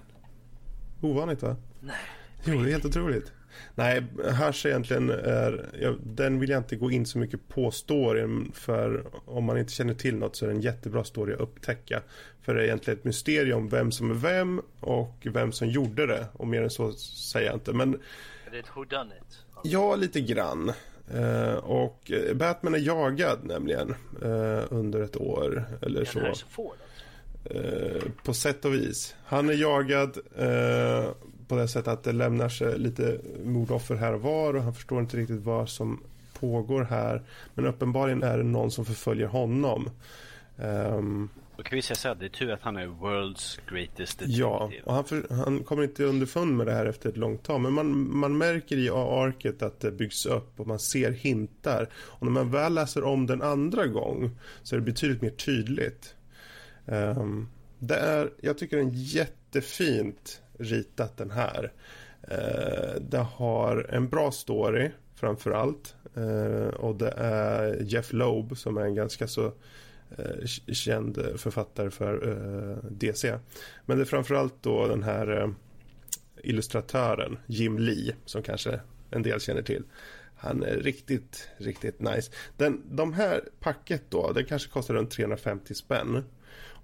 Ovanligt 1.00 1.42
va? 1.42 1.56
Nej. 1.80 1.96
Jo, 2.44 2.62
det 2.62 2.68
är 2.68 2.72
helt 2.72 2.84
otroligt. 2.84 3.32
Nej, 3.74 4.04
Hush 4.24 4.66
egentligen 4.66 5.10
är, 5.10 5.70
ja, 5.80 5.94
den 6.02 6.40
vill 6.40 6.50
jag 6.50 6.60
inte 6.60 6.76
gå 6.76 6.90
in 6.90 7.06
så 7.06 7.18
mycket 7.18 7.48
på 7.48 7.70
storyn 7.70 8.52
för 8.54 9.04
om 9.24 9.44
man 9.44 9.58
inte 9.58 9.72
känner 9.72 9.94
till 9.94 10.16
något 10.16 10.36
så 10.36 10.44
är 10.44 10.48
det 10.48 10.54
en 10.54 10.60
jättebra 10.60 11.04
story 11.04 11.34
att 11.34 11.40
upptäcka. 11.40 12.02
För 12.42 12.54
det 12.54 12.60
är 12.60 12.64
egentligen 12.64 12.98
ett 12.98 13.04
mysterium 13.04 13.68
vem 13.68 13.92
som 13.92 14.10
är 14.10 14.14
vem 14.14 14.62
och 14.80 15.26
vem 15.32 15.52
som 15.52 15.68
gjorde 15.68 16.06
det 16.06 16.26
och 16.32 16.46
mer 16.46 16.62
än 16.62 16.70
så 16.70 16.92
säger 16.92 17.46
jag 17.46 17.56
inte. 17.56 17.72
Men, 17.72 17.94
är 18.46 18.50
det 18.50 18.58
ett 18.58 18.76
whodunit? 18.76 19.44
Ja, 19.62 19.96
lite 19.96 20.20
grann. 20.20 20.72
Uh, 21.14 21.54
och 21.54 22.12
Batman 22.34 22.74
är 22.74 22.78
jagad 22.78 23.44
nämligen 23.44 23.94
uh, 24.24 24.62
under 24.70 25.00
ett 25.02 25.16
år 25.16 25.64
eller 25.82 26.04
så. 26.04 26.20
Uh, 27.54 28.02
på 28.24 28.34
sätt 28.34 28.64
och 28.64 28.74
vis. 28.74 29.14
Han 29.24 29.48
är 29.48 29.54
jagad 29.54 30.18
på 31.48 31.56
det 31.56 31.68
sättet 31.68 31.88
att 31.88 32.04
det 32.04 32.12
lämnar 32.12 32.48
sig 32.48 32.78
lite 32.78 33.18
mordoffer 33.44 33.94
här 33.94 34.14
och 34.14 34.20
var 34.20 34.54
och 34.54 34.62
han 34.62 34.74
förstår 34.74 35.00
inte 35.00 35.16
riktigt 35.16 35.42
vad 35.42 35.68
som 35.68 36.02
pågår 36.40 36.84
här. 36.84 37.22
Men 37.54 37.66
uppenbarligen 37.66 38.22
är 38.22 38.38
det 38.38 38.44
någon 38.44 38.70
som 38.70 38.84
förföljer 38.84 39.26
honom. 39.26 39.90
Um, 40.56 41.28
Då 41.56 41.62
kan 41.62 41.76
vi 41.76 41.82
säga 41.82 42.12
att 42.12 42.20
det 42.20 42.26
är 42.26 42.30
tur 42.30 42.50
att 42.50 42.62
han 42.62 42.76
är 42.76 42.86
world's 42.86 43.60
greatest 43.70 44.18
detective. 44.18 44.40
Ja, 44.40 44.70
och 44.84 44.94
han, 44.94 45.04
för, 45.04 45.34
han 45.44 45.64
kommer 45.64 45.82
inte 45.82 46.04
underfund 46.04 46.56
med 46.56 46.66
det 46.66 46.72
här 46.72 46.86
efter 46.86 47.08
ett 47.08 47.16
långt 47.16 47.42
tag. 47.42 47.60
Men 47.60 47.72
man, 47.72 48.16
man 48.16 48.38
märker 48.38 48.76
i 48.76 48.90
arket 48.90 49.62
att 49.62 49.80
det 49.80 49.90
byggs 49.90 50.26
upp 50.26 50.60
och 50.60 50.66
man 50.66 50.78
ser 50.78 51.12
hintar. 51.12 51.88
Och 51.94 52.22
när 52.22 52.32
man 52.32 52.50
väl 52.50 52.74
läser 52.74 53.04
om 53.04 53.26
den 53.26 53.42
andra 53.42 53.86
gång 53.86 54.30
så 54.62 54.74
är 54.74 54.80
det 54.80 54.86
betydligt 54.86 55.22
mer 55.22 55.30
tydligt. 55.30 56.14
Um, 56.86 57.48
det 57.78 57.96
är, 57.96 58.30
jag 58.40 58.58
tycker 58.58 58.76
den 58.76 58.88
är 58.88 58.92
jättefint 58.94 60.42
ritat 60.58 61.16
den 61.16 61.30
här. 61.30 61.72
Eh, 62.22 63.00
det 63.00 63.18
har 63.18 63.86
en 63.90 64.08
bra 64.08 64.30
story 64.30 64.90
framför 65.14 65.50
allt. 65.50 65.94
Eh, 66.14 66.74
och 66.74 66.96
det 66.96 67.14
är 67.16 67.82
Jeff 67.82 68.12
Loeb 68.12 68.56
som 68.56 68.76
är 68.76 68.84
en 68.84 68.94
ganska 68.94 69.28
så 69.28 69.52
eh, 70.18 70.46
känd 70.72 71.18
författare 71.36 71.90
för 71.90 72.28
eh, 72.28 72.90
DC. 72.90 73.38
Men 73.86 73.96
det 73.96 74.02
är 74.02 74.06
framförallt 74.06 74.54
då 74.60 74.86
den 74.86 75.02
här 75.02 75.42
eh, 75.42 75.48
illustratören 76.42 77.38
Jim 77.46 77.78
Lee 77.78 78.14
som 78.24 78.42
kanske 78.42 78.80
en 79.10 79.22
del 79.22 79.40
känner 79.40 79.62
till. 79.62 79.84
Han 80.36 80.62
är 80.62 80.76
riktigt, 80.76 81.48
riktigt 81.56 82.00
nice. 82.00 82.32
Den, 82.56 82.82
de 82.96 83.12
här 83.12 83.40
packet 83.60 84.02
då, 84.08 84.32
det 84.32 84.44
kanske 84.44 84.70
kostar 84.70 84.94
runt 84.94 85.10
350 85.10 85.74
spänn. 85.74 86.24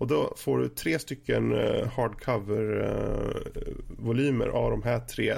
Och 0.02 0.08
då 0.08 0.34
får 0.36 0.58
du 0.58 0.68
tre 0.68 0.98
stycken 0.98 1.52
eh, 1.52 1.88
hardcover-volymer 1.88 4.48
av 4.48 4.70
de 4.70 4.82
här 4.82 5.00
tre 5.00 5.34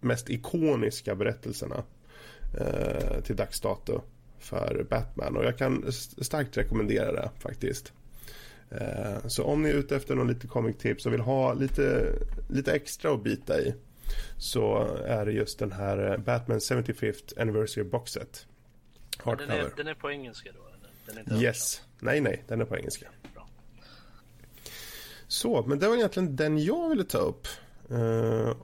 mest 0.00 0.30
ikoniska 0.30 1.14
berättelserna 1.14 1.84
eh, 2.60 3.20
till 3.20 3.36
dags 3.36 3.60
dato 3.60 4.02
för 4.38 4.86
Batman. 4.90 5.36
Och 5.36 5.44
jag 5.44 5.58
kan 5.58 5.92
starkt 6.18 6.56
rekommendera 6.56 7.12
det 7.12 7.30
faktiskt. 7.38 7.92
Eh, 8.70 9.26
så 9.26 9.44
om 9.44 9.62
ni 9.62 9.68
är 9.68 9.74
ute 9.74 9.96
efter 9.96 10.14
någon 10.14 10.28
lite 10.28 10.46
comic 10.46 10.76
tips 10.76 11.06
och 11.06 11.12
vill 11.12 11.20
ha 11.20 11.54
lite, 11.54 12.12
lite 12.50 12.72
extra 12.72 13.14
att 13.14 13.22
bita 13.22 13.60
i 13.60 13.74
så 14.38 14.96
är 15.06 15.26
det 15.26 15.32
just 15.32 15.58
den 15.58 15.72
här 15.72 16.18
Batman 16.18 16.58
75th 16.58 17.40
Anniversary 17.40 17.84
Box 17.84 18.12
Set. 18.12 18.46
Den 19.24 19.50
är, 19.50 19.72
den 19.76 19.88
är 19.88 19.94
på 19.94 20.10
engelska 20.10 20.50
då? 20.52 20.58
Den 21.06 21.16
är 21.16 21.20
inte 21.20 21.34
yes. 21.34 21.82
Nej, 22.00 22.20
nej, 22.20 22.44
den 22.48 22.60
är 22.60 22.64
på 22.64 22.76
engelska. 22.76 23.06
Så, 25.32 25.64
men 25.66 25.78
det 25.78 25.88
var 25.88 25.96
egentligen 25.96 26.36
den 26.36 26.64
jag 26.64 26.88
ville 26.88 27.04
ta 27.04 27.18
upp. 27.18 27.48
Uh, 27.90 28.56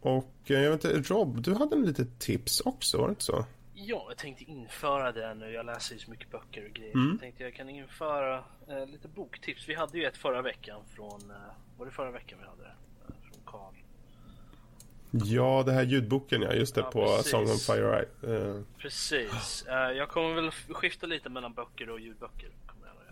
och 0.00 0.34
uh, 0.50 0.62
jag 0.62 0.70
vet 0.70 0.84
inte, 0.84 1.14
Rob, 1.14 1.42
du 1.42 1.54
hade 1.54 1.76
en 1.76 1.82
litet 1.82 2.18
tips 2.18 2.60
också, 2.60 2.98
var 2.98 3.06
det 3.06 3.10
inte 3.10 3.24
så? 3.24 3.44
Ja, 3.74 4.04
jag 4.08 4.16
tänkte 4.16 4.44
införa 4.44 5.12
det 5.12 5.34
nu. 5.34 5.50
Jag 5.50 5.66
läser 5.66 5.94
ju 5.94 6.00
så 6.00 6.10
mycket 6.10 6.30
böcker 6.30 6.64
och 6.64 6.74
grejer. 6.74 6.94
Mm. 6.94 7.10
Jag 7.10 7.20
tänkte 7.20 7.42
jag 7.42 7.54
kan 7.54 7.68
införa 7.68 8.38
uh, 8.38 8.86
lite 8.86 9.08
boktips. 9.08 9.68
Vi 9.68 9.74
hade 9.74 9.98
ju 9.98 10.04
ett 10.04 10.16
förra 10.16 10.42
veckan 10.42 10.80
från, 10.94 11.32
var 11.78 11.86
det 11.86 11.92
förra 11.92 12.10
veckan 12.10 12.38
vi 12.40 12.46
hade 12.46 12.62
det? 12.62 12.74
Från 13.06 13.42
Karl. 13.44 13.74
Ja, 15.10 15.62
det 15.66 15.72
här 15.72 15.82
ljudboken 15.82 16.42
ja, 16.42 16.52
just 16.52 16.74
det 16.74 16.80
ja, 16.80 16.90
på 16.90 17.06
precis. 17.06 17.30
Song 17.30 17.42
of 17.42 17.62
Fire 17.62 18.04
uh. 18.24 18.62
Precis. 18.78 19.64
Uh, 19.68 19.74
jag 19.74 20.08
kommer 20.08 20.34
väl 20.34 20.50
skifta 20.50 21.06
lite 21.06 21.28
mellan 21.28 21.54
böcker 21.54 21.90
och 21.90 22.00
ljudböcker. 22.00 22.50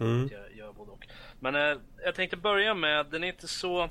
Mm. 0.00 0.28
Jag 0.32 0.56
gör 0.56 0.72
både 0.72 0.90
och. 0.90 1.06
Men 1.40 1.54
eh, 1.54 1.78
jag 2.04 2.14
tänkte 2.14 2.36
börja 2.36 2.74
med, 2.74 3.06
den 3.06 3.24
är 3.24 3.28
inte 3.28 3.48
så... 3.48 3.90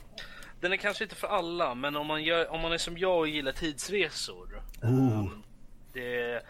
Den 0.60 0.74
är 0.74 0.78
kanske 0.78 1.04
inte 1.04 1.16
för 1.16 1.28
alla, 1.28 1.76
men 1.76 1.96
om 1.96 2.08
man, 2.08 2.24
gör, 2.24 2.52
om 2.52 2.62
man 2.62 2.72
är 2.72 2.78
som 2.78 2.98
jag 2.98 3.18
och 3.18 3.28
gillar 3.28 3.52
tidsresor. 3.52 4.62
Um, 4.82 5.44
det, 5.94 6.42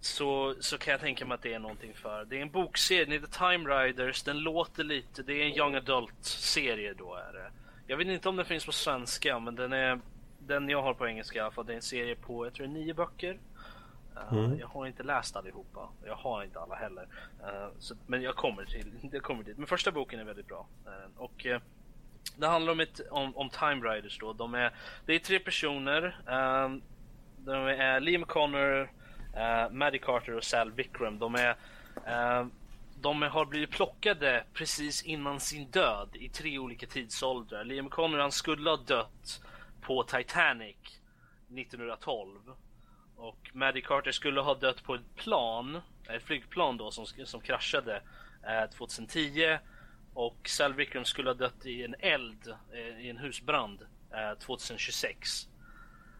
så, 0.00 0.54
så 0.60 0.78
kan 0.78 0.92
jag 0.92 1.00
tänka 1.00 1.26
mig 1.26 1.34
att 1.34 1.42
det 1.42 1.54
är 1.54 1.58
någonting 1.58 1.94
för. 1.94 2.24
Det 2.24 2.38
är 2.38 2.42
en 2.42 2.50
bokserie, 2.50 3.04
den 3.04 3.12
heter 3.12 3.50
Time 3.52 3.74
Riders. 3.74 4.22
Den 4.22 4.38
låter 4.38 4.84
lite, 4.84 5.22
det 5.22 5.32
är 5.32 5.46
en 5.46 5.56
young 5.56 5.74
adult 5.74 6.24
serie 6.24 6.94
då 6.94 7.14
är 7.14 7.32
det. 7.32 7.50
Jag 7.86 7.96
vet 7.96 8.06
inte 8.06 8.28
om 8.28 8.36
den 8.36 8.46
finns 8.46 8.66
på 8.66 8.72
svenska, 8.72 9.38
men 9.38 9.54
den 9.54 9.72
är 9.72 10.00
den 10.38 10.68
jag 10.68 10.82
har 10.82 10.94
på 10.94 11.06
engelska 11.06 11.38
i 11.38 11.42
alla 11.42 11.50
fall. 11.50 11.66
Det 11.66 11.72
är 11.72 11.76
en 11.76 11.82
serie 11.82 12.16
på, 12.16 12.46
jag 12.46 12.54
tror 12.54 12.66
det 12.66 12.72
är 12.72 12.74
nio 12.74 12.94
böcker. 12.94 13.38
Mm. 14.30 14.52
Eh, 14.52 14.60
jag 14.60 14.66
har 14.66 14.86
inte 14.86 15.02
läst 15.02 15.36
allihopa. 15.36 15.88
Jag 16.04 16.16
har 16.16 16.42
inte 16.42 16.60
alla 16.60 16.74
heller. 16.74 17.02
Uh, 17.42 17.68
så, 17.78 17.94
men 18.06 18.22
jag 18.22 18.36
kommer 18.36 18.64
till 18.64 18.92
jag 19.12 19.22
kommer 19.22 19.44
dit. 19.44 19.58
Men 19.58 19.66
första 19.66 19.92
boken 19.92 20.20
är 20.20 20.24
väldigt 20.24 20.48
bra. 20.48 20.66
Uh, 20.86 21.22
och 21.22 21.46
uh, 21.46 21.58
det 22.36 22.46
handlar 22.46 22.72
om, 22.72 22.80
ett, 22.80 23.00
om, 23.10 23.36
om 23.36 23.50
Time 23.50 23.94
Riders 23.94 24.18
då. 24.18 24.32
De 24.32 24.54
är, 24.54 24.74
det 25.06 25.14
är 25.14 25.18
tre 25.18 25.38
personer. 25.38 26.16
de 27.38 27.66
är 27.66 28.00
Liam 28.00 28.24
Connor, 28.24 28.80
uh, 28.80 29.70
Maddie 29.70 29.98
Carter 29.98 30.36
och 30.36 30.44
Sal 30.44 30.72
Vikram. 30.72 31.18
De 31.18 31.34
är 31.34 31.56
de 33.00 33.22
har 33.22 33.44
blivit 33.44 33.70
plockade 33.70 34.44
precis 34.52 35.02
innan 35.02 35.40
sin 35.40 35.70
död 35.70 36.08
i 36.12 36.28
tre 36.28 36.58
olika 36.58 36.86
tidsåldrar. 36.86 37.64
Liam 37.64 37.90
Connor 37.90 38.18
han 38.18 38.32
skulle 38.32 38.70
ha 38.70 38.76
dött 38.76 39.42
på 39.80 40.02
Titanic 40.02 40.76
1912. 41.48 42.38
Och 43.16 43.50
Maddie 43.52 43.80
Carter 43.80 44.12
skulle 44.12 44.40
ha 44.40 44.54
dött 44.54 44.82
på 44.82 44.94
ett 44.94 45.14
plan, 45.16 45.80
ett 46.08 46.22
flygplan 46.22 46.76
då 46.76 46.90
som, 46.90 47.06
som 47.06 47.40
kraschade 47.40 48.02
eh, 48.42 48.70
2010. 48.70 49.58
Och 50.14 50.48
Sal 50.48 50.74
Vikram 50.74 51.04
skulle 51.04 51.30
ha 51.30 51.34
dött 51.34 51.66
i 51.66 51.84
en 51.84 51.94
eld, 51.98 52.54
eh, 52.72 53.06
i 53.06 53.10
en 53.10 53.16
husbrand 53.16 53.82
eh, 54.12 54.38
2026. 54.38 55.48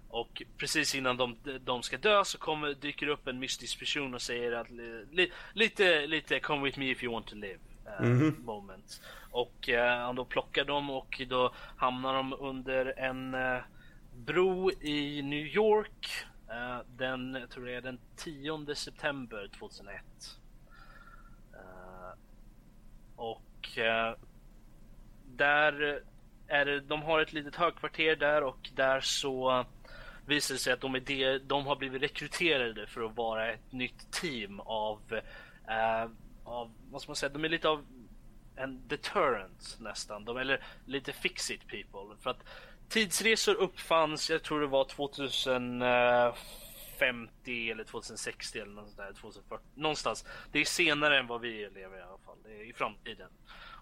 Och 0.08 0.42
precis 0.56 0.94
innan 0.94 1.16
de, 1.16 1.36
de 1.64 1.82
ska 1.82 1.98
dö 1.98 2.24
så 2.24 2.38
kommer, 2.38 2.74
dyker 2.74 3.06
upp 3.06 3.28
en 3.28 3.38
mystisk 3.38 3.78
person 3.78 4.14
och 4.14 4.22
säger 4.22 4.52
att 4.52 4.70
li, 4.70 5.32
lite, 5.52 6.06
lite 6.06 6.40
come 6.40 6.64
with 6.64 6.78
me 6.78 6.90
if 6.90 7.02
you 7.02 7.12
want 7.12 7.26
to 7.26 7.34
live. 7.34 7.58
mm 7.98 8.20
-hmm. 8.20 8.44
moment. 8.44 9.00
Och 9.30 9.68
eh, 9.68 9.98
han 9.98 10.16
då 10.16 10.24
plockar 10.24 10.64
dem 10.64 10.90
och 10.90 11.22
då 11.28 11.54
hamnar 11.76 12.14
de 12.14 12.34
under 12.38 12.98
en 12.98 13.34
eh, 13.34 13.62
bro 14.14 14.70
i 14.70 15.22
New 15.22 15.46
York 15.46 16.26
Eh, 16.50 16.78
den, 16.96 17.34
jag 17.34 17.50
tror 17.50 17.66
det 17.66 17.74
är 17.74 17.80
den 17.80 18.00
10 18.16 18.74
september 18.74 19.48
2001. 19.58 20.02
Eh, 21.52 22.18
och 23.16 23.78
eh, 23.78 24.14
där 25.26 26.02
är 26.46 26.64
det, 26.64 26.80
de 26.80 27.02
har 27.02 27.20
ett 27.20 27.32
litet 27.32 27.56
högkvarter 27.56 28.16
där 28.16 28.42
och 28.42 28.70
där 28.74 29.00
så 29.00 29.64
visar 30.26 30.54
det 30.54 30.58
sig 30.58 30.72
att 30.72 30.80
de, 30.80 30.94
är 30.94 31.00
de, 31.00 31.38
de 31.38 31.66
har 31.66 31.76
blivit 31.76 32.02
rekryterade 32.02 32.86
för 32.86 33.02
att 33.02 33.16
vara 33.16 33.52
ett 33.52 33.72
nytt 33.72 34.12
team 34.12 34.60
av, 34.60 35.20
eh, 35.68 36.10
av 36.44 36.74
vad 36.90 37.02
ska 37.02 37.10
man 37.10 37.16
säga, 37.16 37.32
de 37.32 37.44
är 37.44 37.48
lite 37.48 37.68
av 37.68 37.86
en 38.56 38.88
deterrent 38.88 39.76
nästan, 39.80 40.24
de, 40.24 40.36
eller 40.36 40.64
lite 40.86 41.12
fix 41.12 41.50
it 41.50 41.66
people. 41.66 42.16
För 42.20 42.30
att 42.30 42.44
tidsresor 42.94 43.54
uppfanns, 43.54 44.30
jag 44.30 44.42
tror 44.42 44.60
det 44.60 44.66
var 44.66 44.84
2050 44.84 47.70
eller 47.70 47.84
2060 47.84 48.58
eller 48.58 48.72
något 48.72 48.96
där, 48.96 49.12
2040, 49.12 49.64
någonstans. 49.74 50.24
Det 50.52 50.60
är 50.60 50.64
senare 50.64 51.18
än 51.18 51.26
vad 51.26 51.40
vi 51.40 51.68
lever 51.74 51.98
i 51.98 52.02
alla 52.02 52.18
fall, 52.18 52.36
det 52.44 52.50
är 52.50 52.70
i 52.70 52.72
framtiden. 52.72 53.30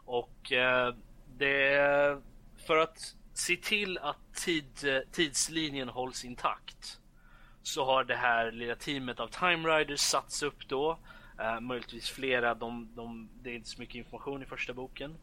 Och 0.04 0.52
eh, 0.52 0.94
det 1.38 2.18
för 2.66 2.76
att 2.76 3.16
se 3.34 3.56
till 3.56 3.98
att 3.98 4.34
tid, 4.34 5.02
tidslinjen 5.12 5.88
hålls 5.88 6.24
intakt 6.24 7.00
så 7.62 7.84
har 7.84 8.04
det 8.04 8.16
här 8.16 8.52
lilla 8.52 8.76
teamet 8.76 9.20
av 9.20 9.28
Time 9.28 9.68
Riders 9.68 10.00
satts 10.00 10.42
upp 10.42 10.68
då. 10.68 10.98
Eh, 11.38 11.60
möjligtvis 11.60 12.10
flera, 12.10 12.54
de, 12.54 12.94
de, 12.94 13.28
det 13.42 13.50
är 13.50 13.54
inte 13.54 13.68
så 13.68 13.80
mycket 13.80 13.94
information 13.94 14.42
i 14.42 14.46
första 14.46 14.72
boken. 14.72 15.18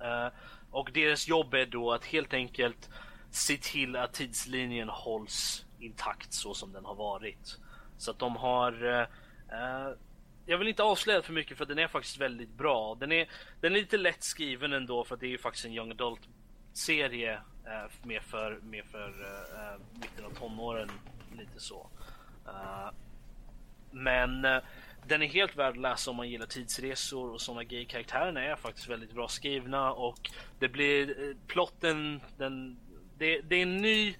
Eh, 0.00 0.28
och 0.70 0.90
deras 0.92 1.28
jobb 1.28 1.54
är 1.54 1.66
då 1.66 1.92
att 1.92 2.04
helt 2.04 2.34
enkelt 2.34 2.90
se 3.30 3.56
till 3.56 3.96
att 3.96 4.12
tidslinjen 4.12 4.88
hålls 4.88 5.64
intakt 5.80 6.32
så 6.32 6.54
som 6.54 6.72
den 6.72 6.84
har 6.84 6.94
varit. 6.94 7.58
Så 7.98 8.10
att 8.10 8.18
de 8.18 8.36
har 8.36 8.84
Eh, 8.84 9.00
eh 9.58 9.92
jag 10.46 10.58
vill 10.58 10.68
inte 10.68 10.82
avslöja 10.82 11.22
för 11.22 11.32
mycket 11.32 11.58
för 11.58 11.66
den 11.66 11.78
är 11.78 11.88
faktiskt 11.88 12.18
väldigt 12.18 12.52
bra. 12.52 12.94
Den 12.94 13.12
är, 13.12 13.28
den 13.60 13.72
är 13.72 13.76
lite 13.76 13.96
lätt 13.96 14.22
skriven 14.22 14.72
ändå 14.72 15.04
för 15.04 15.16
det 15.16 15.26
är 15.26 15.30
ju 15.30 15.38
faktiskt 15.38 15.64
en 15.64 15.72
young 15.72 15.90
adult 15.90 16.20
serie 16.72 17.34
eh, 17.66 17.90
mer 18.02 18.20
för, 18.20 18.60
mer 18.62 18.82
för 18.82 19.08
eh, 19.08 19.72
eh 19.72 19.80
mitten 19.94 20.24
av 20.24 20.30
tonåren. 20.30 20.90
Lite 21.38 21.60
så. 21.60 21.90
Eh, 22.46 22.90
men 23.90 24.44
eh, 24.44 24.58
den 25.08 25.22
är 25.22 25.26
helt 25.26 25.56
värd 25.56 25.70
att 25.70 25.76
läsa 25.76 26.10
om 26.10 26.16
man 26.16 26.28
gillar 26.28 26.46
tidsresor 26.46 27.32
och 27.32 27.40
sådana 27.40 27.64
grejer. 27.64 27.84
Karaktärerna 27.84 28.44
är 28.44 28.56
faktiskt 28.56 28.88
väldigt 28.88 29.12
bra 29.12 29.28
skrivna 29.28 29.92
och 29.92 30.30
det 30.58 30.68
blir 30.68 31.28
eh, 31.28 31.36
plotten. 31.46 32.20
Den, 32.36 32.78
det, 33.18 33.40
det 33.40 33.56
är 33.56 33.62
en 33.62 33.76
ny. 33.76 34.14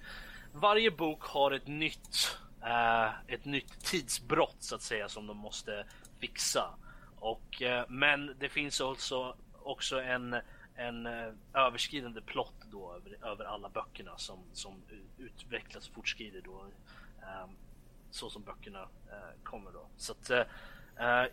Varje 0.53 0.91
bok 0.91 1.23
har 1.23 1.51
ett 1.51 1.67
nytt, 1.67 2.37
eh, 2.63 3.09
ett 3.27 3.45
nytt 3.45 3.85
tidsbrott 3.85 4.57
så 4.59 4.75
att 4.75 4.81
säga 4.81 5.09
som 5.09 5.27
de 5.27 5.37
måste 5.37 5.85
fixa. 6.19 6.73
Och, 7.15 7.61
eh, 7.61 7.85
men 7.89 8.35
det 8.39 8.49
finns 8.49 8.79
också, 8.79 9.35
också 9.63 10.01
en 10.01 10.35
en 10.75 11.07
överskridande 11.53 12.21
plott 12.21 12.53
då 12.71 12.93
över, 12.93 13.31
över 13.31 13.45
alla 13.45 13.69
böckerna 13.69 14.17
som, 14.17 14.39
som 14.53 14.81
utvecklas 15.17 15.87
och 15.87 15.93
fortskrider 15.93 16.41
då. 16.41 16.65
Eh, 17.21 17.49
så 18.11 18.29
som 18.29 18.43
böckerna 18.43 18.81
eh, 18.81 19.43
kommer 19.43 19.71
då. 19.71 19.87
Så 19.97 20.11
att 20.11 20.29
eh, 20.29 20.43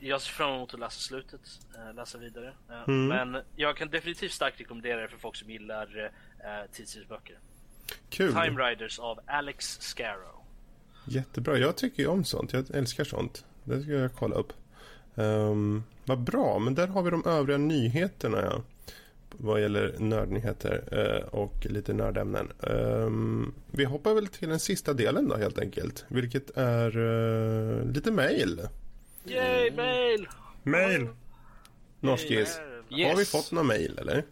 jag 0.01 0.21
ser 0.21 0.33
fram 0.33 0.55
emot 0.55 0.75
att 0.75 0.81
läsa 0.81 1.01
slutet, 1.01 1.41
uh, 1.79 1.95
läsa 1.95 2.19
vidare. 2.19 2.53
Mm. 2.89 3.07
Men 3.07 3.43
jag 3.57 3.77
kan 3.77 3.91
definitivt 3.91 4.33
starkt 4.33 4.61
rekommendera 4.61 5.01
det 5.01 5.09
för 5.09 5.19
folk 5.19 5.37
som 5.37 5.51
gillar 5.51 5.99
uh, 5.99 6.73
tidsresböcker. 6.73 7.39
Kul! 8.11 8.33
Time 8.33 8.69
Riders 8.69 8.99
av 8.99 9.21
Alex 9.27 9.81
Scarrow. 9.81 10.45
Jättebra, 11.05 11.59
jag 11.59 11.77
tycker 11.77 12.03
ju 12.03 12.09
om 12.09 12.25
sånt. 12.25 12.53
Jag 12.53 12.71
älskar 12.75 13.05
sånt. 13.05 13.45
Det 13.65 13.83
ska 13.83 13.93
jag 13.93 14.15
kolla 14.15 14.37
upp. 14.37 14.53
Um, 15.15 15.85
vad 16.05 16.19
bra, 16.19 16.59
men 16.59 16.75
där 16.75 16.87
har 16.87 17.03
vi 17.03 17.11
de 17.11 17.27
övriga 17.27 17.59
nyheterna. 17.59 18.43
Ja 18.43 18.63
vad 19.39 19.61
gäller 19.61 19.95
nördnyheter 19.99 20.85
eh, 20.93 21.29
och 21.29 21.67
lite 21.71 21.93
nördämnen. 21.93 22.53
Ehm, 22.63 23.55
vi 23.71 23.85
hoppar 23.85 24.15
väl 24.15 24.27
till 24.27 24.49
den 24.49 24.59
sista 24.59 24.93
delen 24.93 25.29
då 25.29 25.37
helt 25.37 25.59
enkelt. 25.59 26.05
Vilket 26.09 26.57
är 26.57 26.99
eh, 26.99 27.85
lite 27.93 28.11
mail. 28.11 28.61
Yay, 29.27 29.71
mail! 29.71 30.29
Mail! 30.63 31.09
Norskis, 32.01 32.61
yes. 32.91 33.11
har 33.11 33.17
vi 33.17 33.25
fått 33.25 33.53
några 33.53 33.67
mail 33.67 33.99
eller? 33.99 34.25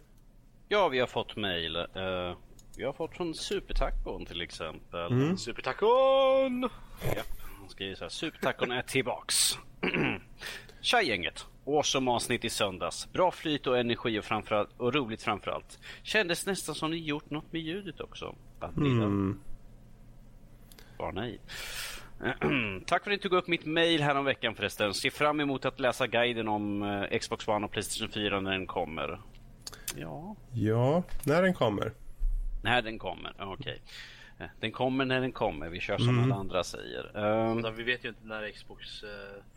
Ja, 0.67 0.87
vi 0.87 0.99
har 0.99 1.07
fått 1.07 1.35
mail. 1.35 1.75
Uh, 1.75 2.37
vi 2.77 2.83
har 2.83 2.93
fått 2.93 3.15
från 3.15 3.35
Supertacon 3.35 4.25
till 4.25 4.41
exempel. 4.41 5.11
Mm. 5.11 5.37
Supertacon! 5.37 6.61
Japp, 7.15 7.41
han 7.59 7.69
skriver 7.69 7.95
så 7.95 8.03
här. 8.03 8.09
Supertacon 8.09 8.71
är 8.71 8.81
tillbaks. 8.81 9.57
Tja 10.81 11.01
gänget! 11.01 11.45
Awesome 11.67 12.11
avsnitt 12.11 12.45
i 12.45 12.49
söndags. 12.49 13.13
Bra 13.13 13.31
flyt 13.31 13.67
och 13.67 13.77
energi 13.77 14.19
och, 14.19 14.25
framförallt, 14.25 14.69
och 14.77 14.93
roligt 14.93 15.23
framförallt. 15.23 15.79
Kändes 16.03 16.45
nästan 16.45 16.75
som 16.75 16.91
ni 16.91 16.97
gjort 16.97 17.29
något 17.29 17.53
med 17.53 17.61
ljudet 17.61 17.99
också. 17.99 18.35
Mm. 18.77 19.39
Bara 20.97 21.11
nej. 21.11 21.39
Tack 22.85 23.03
för 23.03 23.11
att 23.11 23.17
ni 23.17 23.17
tog 23.17 23.33
upp 23.33 23.47
mitt 23.47 23.65
mail 23.65 24.01
här 24.01 24.15
om 24.15 24.25
veckan 24.25 24.55
förresten. 24.55 24.93
Ser 24.93 25.09
fram 25.09 25.39
emot 25.39 25.65
att 25.65 25.79
läsa 25.79 26.07
guiden 26.07 26.47
om 26.47 26.83
eh, 26.83 27.19
Xbox 27.19 27.47
One 27.47 27.65
och 27.65 27.71
Playstation 27.71 28.09
4 28.09 28.39
när 28.39 28.51
den 28.51 28.67
kommer. 28.67 29.21
Ja. 29.95 30.35
Ja, 30.53 31.03
när 31.25 31.41
den 31.41 31.53
kommer. 31.53 31.93
När 32.63 32.81
den 32.81 32.99
kommer, 32.99 33.33
okej. 33.39 33.53
Okay. 33.53 33.79
Eh, 34.37 34.51
den 34.59 34.71
kommer 34.71 35.05
när 35.05 35.21
den 35.21 35.31
kommer. 35.31 35.69
Vi 35.69 35.79
kör 35.79 35.97
som 35.97 36.09
mm. 36.09 36.23
alla 36.23 36.35
andra 36.35 36.63
säger. 36.63 37.17
Um, 37.17 37.75
vi 37.75 37.83
vet 37.83 38.05
ju 38.05 38.09
inte 38.09 38.25
när 38.25 38.51
Xbox 38.51 39.03
uh, 39.03 39.09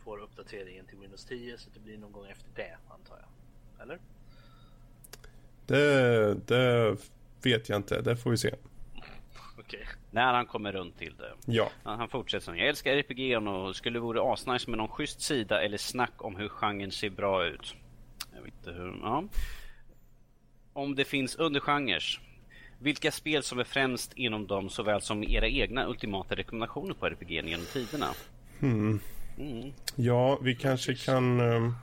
får 0.03 0.17
uppdateringen 0.21 0.85
till 0.85 0.97
Windows 0.97 1.25
10 1.25 1.57
så 1.57 1.69
det 1.73 1.79
blir 1.79 1.97
någon 1.97 2.11
gång 2.11 2.27
efter 2.27 2.49
det 2.55 2.77
antar 2.89 3.17
jag. 3.19 3.83
Eller? 3.83 3.99
Det, 5.65 6.33
det 6.47 6.97
vet 7.43 7.69
jag 7.69 7.75
inte. 7.75 8.01
Det 8.01 8.17
får 8.17 8.31
vi 8.31 8.37
se. 8.37 8.55
okay. 9.59 9.85
När 10.11 10.33
han 10.33 10.45
kommer 10.45 10.71
runt 10.71 10.97
till 10.97 11.13
det. 11.17 11.53
Ja. 11.53 11.69
Han 11.83 12.09
fortsätter 12.09 12.45
så. 12.45 12.55
Jag 12.55 12.67
älskar 12.67 12.91
RPG 12.91 13.37
och 13.37 13.75
skulle 13.75 13.99
vore 13.99 14.33
asnice 14.33 14.69
med 14.69 14.77
någon 14.77 14.87
schysst 14.87 15.21
sida 15.21 15.61
eller 15.61 15.77
snack 15.77 16.13
om 16.17 16.35
hur 16.35 16.49
genren 16.49 16.91
ser 16.91 17.09
bra 17.09 17.45
ut. 17.45 17.75
Jag 18.35 18.41
vet 18.41 18.53
inte 18.53 18.71
hur. 18.71 18.99
Ja. 19.01 19.23
Om 20.73 20.95
det 20.95 21.05
finns 21.05 21.35
undergenrer 21.35 22.19
vilka 22.79 23.11
spel 23.11 23.43
som 23.43 23.59
är 23.59 23.63
främst 23.63 24.13
inom 24.13 24.47
dem 24.47 24.69
såväl 24.69 25.01
som 25.01 25.23
era 25.23 25.47
egna 25.47 25.87
ultimata 25.87 26.35
rekommendationer 26.35 26.93
på 26.93 27.05
RPG 27.05 27.31
genom 27.31 27.65
tiderna? 27.65 28.07
Hmm. 28.59 28.99
Mm. 29.39 29.71
Ja, 29.95 30.39
vi 30.41 30.55
kanske 30.55 30.95
kan... 30.95 31.39
Ehm, 31.39 31.73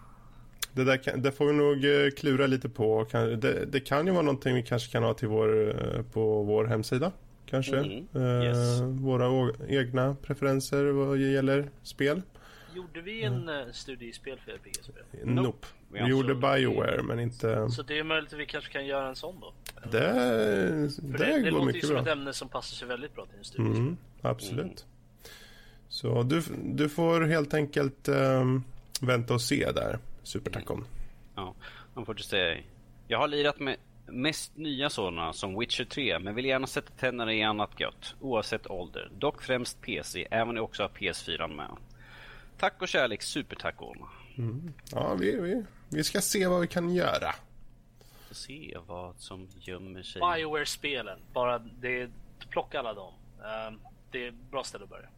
det 0.73 0.85
där 0.85 0.97
kan, 0.97 1.23
det 1.23 1.33
får 1.33 1.47
vi 1.47 1.53
nog 1.53 1.85
eh, 1.85 2.11
klura 2.11 2.47
lite 2.47 2.69
på. 2.69 3.07
Det, 3.13 3.65
det, 3.67 3.81
kan 3.81 4.07
ju 4.07 4.13
vara 4.13 4.23
någonting 4.23 4.55
vi 4.55 4.63
kanske 4.63 4.93
kan 4.93 5.03
ha 5.03 5.15
till 5.15 5.29
vår, 5.29 5.69
eh, 5.69 6.03
på 6.03 6.43
vår 6.43 6.65
hemsida. 6.65 7.13
Kanske. 7.47 7.77
Mm. 7.77 8.07
Eh, 8.15 8.45
yes. 8.45 8.81
Våra 8.81 9.53
egna 9.69 10.17
preferenser 10.23 10.85
vad 10.85 11.19
gäller 11.19 11.71
spel. 11.83 12.23
Gjorde 12.75 13.01
vi 13.01 13.23
en 13.23 13.49
mm. 13.49 13.73
studie 13.73 14.07
i 14.07 14.13
spel 14.13 14.41
för 14.45 14.53
RPG-spel? 14.53 15.05
Nope. 15.25 15.43
nope. 15.43 15.67
Vi, 15.89 16.03
vi 16.03 16.11
gjorde 16.11 16.35
Bioware 16.35 17.03
men 17.03 17.21
inte... 17.21 17.71
Så 17.71 17.83
det 17.83 17.99
är 17.99 18.05
möjligt 18.05 18.33
att 18.33 18.39
vi 18.39 18.47
kanske 18.47 18.73
kan 18.73 18.87
göra 18.87 19.09
en 19.09 19.17
sån 19.17 19.41
då? 19.41 19.53
Det, 19.91 19.91
det, 19.91 21.19
det, 21.19 21.43
det 21.43 21.51
går 21.51 21.59
låter 21.59 21.73
ju 21.73 21.81
som 21.81 21.97
ett 21.97 22.07
ämne 22.07 22.33
som 22.33 22.49
passar 22.49 22.77
sig 22.77 22.89
väldigt 22.89 23.15
bra 23.15 23.27
till 23.27 23.39
en 23.39 23.45
studie. 23.45 23.79
Mm, 23.79 23.97
absolut. 24.23 24.61
Mm. 24.61 24.77
Så 25.89 26.23
du, 26.23 26.43
du 26.65 26.89
får 26.89 27.21
helt 27.21 27.55
enkelt 27.55 28.09
um, 28.09 28.65
vänta 29.01 29.35
och 29.35 29.43
se 29.43 29.73
där, 29.73 29.99
Supertacon. 30.23 30.77
Mm. 30.77 30.89
Ja, 31.35 31.55
man 31.95 32.07
får 32.07 32.15
inte 32.15 32.29
säga. 32.29 32.57
Jag 33.09 33.19
har 33.19 33.29
lirat 33.29 33.61
med 33.61 33.77
mest 34.07 34.57
nya 34.57 34.91
sådana 34.91 35.33
som 35.33 35.59
Witcher 35.59 35.85
3 35.85 36.19
men 36.19 36.35
vill 36.35 36.45
gärna 36.45 36.67
sätta 36.67 36.93
tänderna 36.93 37.33
i 37.33 37.43
annat 37.43 37.81
gött 37.81 38.15
oavsett 38.21 38.67
ålder. 38.67 39.11
Dock 39.19 39.43
främst 39.43 39.81
PC, 39.81 40.27
även 40.31 40.59
också 40.59 40.83
har 40.83 40.89
PS4 40.89 41.57
med. 41.57 41.71
Tack 42.59 42.83
och 42.83 42.89
kärlek 42.89 43.23
Supertacon. 43.23 43.97
Mm. 44.39 44.73
Ja, 44.93 45.15
vi, 45.15 45.41
vi, 45.41 45.65
vi 45.89 46.05
ska 46.05 46.21
se 46.21 46.47
vad 46.47 46.61
vi 46.61 46.67
kan 46.67 46.95
göra 46.95 47.35
se 48.37 48.79
vad 48.87 49.15
som 49.19 49.49
gömmer 49.61 50.03
sig. 50.03 50.21
Bioware-spelen. 50.21 51.19
Bara 51.33 51.59
det, 51.59 52.11
plocka 52.51 52.79
alla 52.79 52.95
dem. 52.95 53.15
Uh, 53.39 53.79
det 54.11 54.27
är 54.27 54.35
bra 54.51 54.65
ställe 54.65 54.85
att 54.85 54.91
börja. 54.91 55.09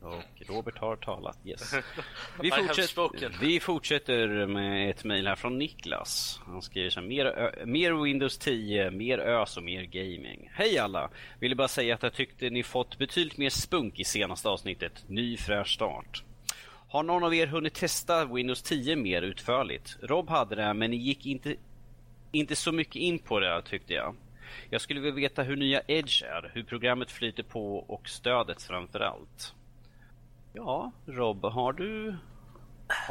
Och 0.00 0.42
Robert 0.48 0.78
har 0.78 0.96
talat, 0.96 1.38
yes. 1.44 1.74
Vi, 2.40 2.50
fortsätter, 2.50 3.38
vi 3.40 3.60
fortsätter 3.60 4.46
med 4.46 4.90
ett 4.90 5.04
mejl 5.04 5.26
här 5.26 5.36
från 5.36 5.58
Niklas. 5.58 6.40
Han 6.46 6.62
skriver 6.62 6.90
så 6.90 7.00
här, 7.00 7.06
mer, 7.06 7.66
mer 7.66 7.92
Windows 7.92 8.38
10, 8.38 8.90
mer 8.90 9.18
ös 9.18 9.56
och 9.56 9.62
mer 9.62 9.82
gaming. 9.82 10.50
Hej 10.52 10.78
alla! 10.78 11.10
Ville 11.40 11.54
bara 11.54 11.68
säga 11.68 11.94
att 11.94 12.02
jag 12.02 12.12
tyckte 12.12 12.50
ni 12.50 12.62
fått 12.62 12.98
betydligt 12.98 13.38
mer 13.38 13.50
spunk 13.50 14.00
i 14.00 14.04
senaste 14.04 14.48
avsnittet. 14.48 15.04
Ny 15.08 15.36
fräsch 15.36 15.74
start. 15.74 16.22
Har 16.88 17.02
någon 17.02 17.24
av 17.24 17.34
er 17.34 17.46
hunnit 17.46 17.74
testa 17.74 18.24
Windows 18.24 18.62
10 18.62 18.96
mer 18.96 19.22
utförligt? 19.22 19.96
Rob 20.02 20.28
hade 20.28 20.54
det, 20.54 20.74
men 20.74 20.90
ni 20.90 20.96
gick 20.96 21.26
inte, 21.26 21.56
inte 22.32 22.56
så 22.56 22.72
mycket 22.72 22.96
in 22.96 23.18
på 23.18 23.40
det 23.40 23.62
tyckte 23.62 23.94
jag. 23.94 24.14
Jag 24.70 24.80
skulle 24.80 25.00
vilja 25.00 25.16
veta 25.16 25.42
hur 25.42 25.56
nya 25.56 25.82
Edge 25.86 26.22
är, 26.22 26.50
hur 26.54 26.62
programmet 26.62 27.10
flyter 27.10 27.42
på 27.42 27.76
och 27.78 28.08
stödet 28.08 28.62
framför 28.62 29.00
allt. 29.00 29.54
Ja, 30.56 30.92
Rob, 31.06 31.44
har 31.44 31.72
du 31.72 32.16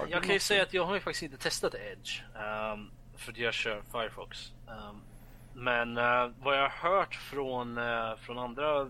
Jag 0.10 0.24
kan 0.24 0.34
ju 0.34 0.40
säga 0.40 0.64
att 0.64 0.74
jag 0.74 0.86
har 0.86 0.94
ju 0.94 1.00
faktiskt 1.00 1.24
inte 1.24 1.38
testat 1.38 1.76
Edge. 1.76 2.22
Um, 2.34 2.92
för 3.16 3.32
att 3.32 3.38
jag 3.38 3.54
kör 3.54 3.82
Firefox. 3.92 4.52
Um, 4.68 5.02
men 5.54 5.98
uh, 5.98 6.32
vad 6.44 6.58
jag 6.58 6.70
har 6.70 6.90
hört 6.90 7.16
från, 7.16 7.78
uh, 7.78 8.16
från 8.16 8.40
andra 8.40 8.90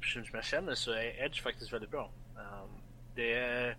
personer 0.00 0.24
som 0.24 0.34
jag 0.34 0.44
känner 0.44 0.74
så 0.74 0.92
är 0.92 1.24
Edge 1.24 1.42
faktiskt 1.42 1.72
väldigt 1.72 1.90
bra. 1.90 2.10
Um, 2.36 2.70
det 3.14 3.32
är, 3.32 3.76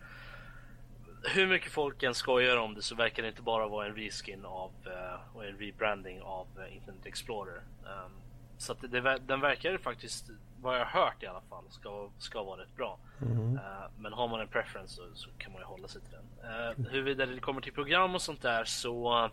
hur 1.23 1.47
mycket 1.47 1.71
folk 1.71 2.03
än 2.03 2.13
skojar 2.13 2.57
om 2.57 2.73
det 2.73 2.81
så 2.81 2.95
verkar 2.95 3.23
det 3.23 3.29
inte 3.29 3.41
bara 3.41 3.67
vara 3.67 3.87
en 3.87 3.95
reskin 3.95 4.45
av 4.45 4.71
uh, 4.85 5.35
och 5.37 5.45
en 5.45 5.57
rebranding 5.57 6.21
av 6.21 6.47
Internet 6.71 7.05
Explorer. 7.05 7.61
Så 8.57 8.71
att 8.71 8.81
det, 8.81 9.19
den 9.19 9.41
verkar 9.41 9.77
faktiskt, 9.77 10.29
vad 10.61 10.75
jag 10.79 10.85
har 10.85 11.01
hört 11.01 11.23
i 11.23 11.27
alla 11.27 11.41
fall, 11.41 11.63
ska, 11.69 12.09
ska 12.17 12.43
vara 12.43 12.61
rätt 12.61 12.75
bra. 12.75 12.99
Mm. 13.21 13.53
Uh, 13.53 13.59
men 13.97 14.13
har 14.13 14.27
man 14.27 14.39
en 14.39 14.47
preference 14.47 14.95
så, 14.95 15.01
så, 15.13 15.29
kan 15.37 15.51
man 15.51 15.61
ju 15.61 15.65
hålla 15.65 15.87
sig 15.87 16.01
till 16.01 16.11
den. 16.11 16.51
Uh, 16.51 16.91
huruvida 16.91 17.25
det 17.25 17.39
kommer 17.39 17.61
till 17.61 17.73
program 17.73 18.15
och 18.15 18.21
sånt 18.21 18.41
där 18.41 18.63
så 18.63 19.29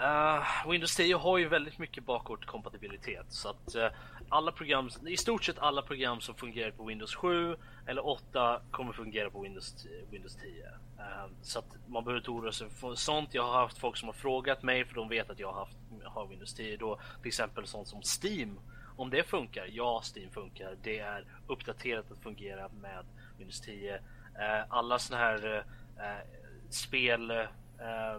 Uh, 0.00 0.70
Windows 0.70 0.96
10 0.96 1.16
har 1.16 1.38
ju 1.38 1.48
väldigt 1.48 1.78
mycket 1.78 2.04
bakåtkompatibilitet 2.04 3.26
så 3.28 3.48
att 3.48 3.76
uh, 3.76 3.86
alla 4.28 4.52
program, 4.52 4.90
i 5.06 5.16
stort 5.16 5.44
sett 5.44 5.58
alla 5.58 5.82
program 5.82 6.20
som 6.20 6.34
fungerar 6.34 6.70
på 6.70 6.84
Windows 6.84 7.14
7 7.14 7.56
eller 7.86 8.06
8 8.06 8.60
kommer 8.70 8.92
fungera 8.92 9.30
på 9.30 9.40
Windows, 9.42 9.86
Windows 10.10 10.36
10. 10.36 10.64
Uh, 10.64 11.32
så 11.42 11.58
att 11.58 11.76
man 11.86 12.04
behöver 12.04 12.18
inte 12.18 12.30
oroa 12.30 12.52
sig 12.52 12.70
för 12.70 12.94
sånt. 12.94 13.34
Jag 13.34 13.42
har 13.42 13.60
haft 13.60 13.78
folk 13.78 13.96
som 13.96 14.08
har 14.08 14.12
frågat 14.12 14.62
mig 14.62 14.84
för 14.84 14.94
de 14.94 15.08
vet 15.08 15.30
att 15.30 15.38
jag 15.38 15.52
har, 15.52 15.58
haft, 15.58 15.76
har 16.04 16.26
Windows 16.26 16.54
10 16.54 16.76
då. 16.76 17.00
Till 17.20 17.28
exempel 17.28 17.66
sånt 17.66 17.88
som 17.88 18.02
Steam. 18.02 18.58
Om 18.98 19.10
det 19.10 19.24
funkar? 19.24 19.66
Ja, 19.72 20.02
Steam 20.14 20.30
funkar. 20.30 20.76
Det 20.82 20.98
är 20.98 21.24
uppdaterat 21.46 22.12
att 22.12 22.22
fungera 22.22 22.68
med 22.68 23.04
Windows 23.38 23.60
10. 23.60 23.94
Eh, 23.94 24.64
alla 24.68 24.98
såna 24.98 25.18
här 25.18 25.64
eh, 25.98 26.26
spel 26.70 27.30
eh, 27.30 28.18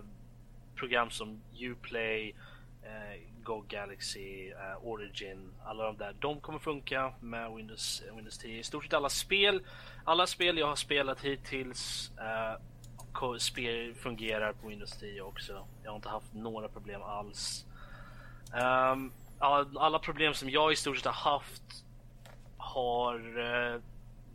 program 0.75 1.09
som 1.09 1.41
Uplay, 1.59 2.35
eh, 2.83 3.21
Go 3.43 3.63
Galaxy, 3.67 4.49
eh, 4.49 4.87
Origin, 4.87 5.53
alla 5.65 5.83
de 5.83 5.97
där. 5.97 6.15
De 6.19 6.41
kommer 6.41 6.59
funka 6.59 7.13
med 7.19 7.51
Windows, 7.51 8.03
eh, 8.07 8.15
Windows 8.15 8.37
10. 8.37 8.59
I 8.59 8.63
stort 8.63 8.83
sett 8.83 8.93
alla 8.93 9.09
spel, 9.09 9.63
alla 10.03 10.27
spel 10.27 10.57
jag 10.57 10.67
har 10.67 10.75
spelat 10.75 11.21
hittills 11.21 12.11
eh, 12.17 13.37
spel 13.37 13.95
fungerar 13.95 14.53
på 14.53 14.67
Windows 14.67 14.97
10 14.99 15.21
också. 15.21 15.67
Jag 15.83 15.91
har 15.91 15.95
inte 15.95 16.09
haft 16.09 16.33
några 16.33 16.67
problem 16.67 17.01
alls. 17.01 17.65
Um, 18.93 19.11
alla, 19.39 19.99
problem 19.99 20.33
som 20.33 20.49
jag 20.49 20.71
i 20.71 20.75
stort 20.75 20.97
sett 20.97 21.05
har 21.05 21.31
haft 21.31 21.83
har 22.57 23.37
uh, 23.37 23.81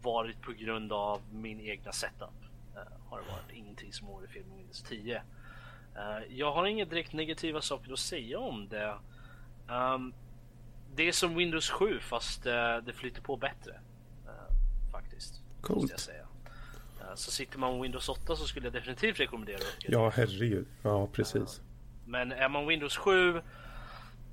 varit 0.02 0.42
på 0.42 0.52
grund 0.52 0.92
av 0.92 1.20
min 1.32 1.60
egna 1.60 1.92
setup. 1.92 2.28
Uh, 2.74 3.08
har 3.08 3.18
det 3.18 3.24
varit 3.32 3.52
ingenting 3.52 3.92
som 3.92 4.06
med 4.06 4.56
Windows 4.56 4.82
10. 4.82 5.16
Uh, 5.16 5.22
jag 6.28 6.52
har 6.52 6.66
inga 6.66 6.84
direkt 6.84 7.12
negativa 7.12 7.60
saker 7.60 7.92
att 7.92 7.98
säga 7.98 8.38
om 8.38 8.68
det. 8.68 8.94
Um, 9.68 10.14
det 10.94 11.08
är 11.08 11.12
som 11.12 11.34
Windows 11.34 11.70
7 11.70 12.00
fast 12.00 12.42
det 12.42 12.92
flyter 12.94 13.22
på 13.22 13.36
bättre. 13.36 13.80
Faktiskt. 14.92 15.42
Coolt. 15.60 15.90
Jag 15.90 16.00
säga. 16.00 16.26
så 17.14 17.30
sitter 17.30 17.58
man 17.58 17.82
Windows 17.82 18.08
8 18.08 18.36
så 18.36 18.46
skulle 18.46 18.66
jag 18.66 18.72
definitivt 18.72 19.20
rekommendera 19.20 19.58
det. 19.58 19.92
Ja, 19.92 20.12
herregud. 20.16 20.66
Ja, 20.82 21.06
precis. 21.06 21.60
men 22.06 22.32
är 22.32 22.48
man 22.48 22.66
Windows 22.66 22.96
7 22.96 23.42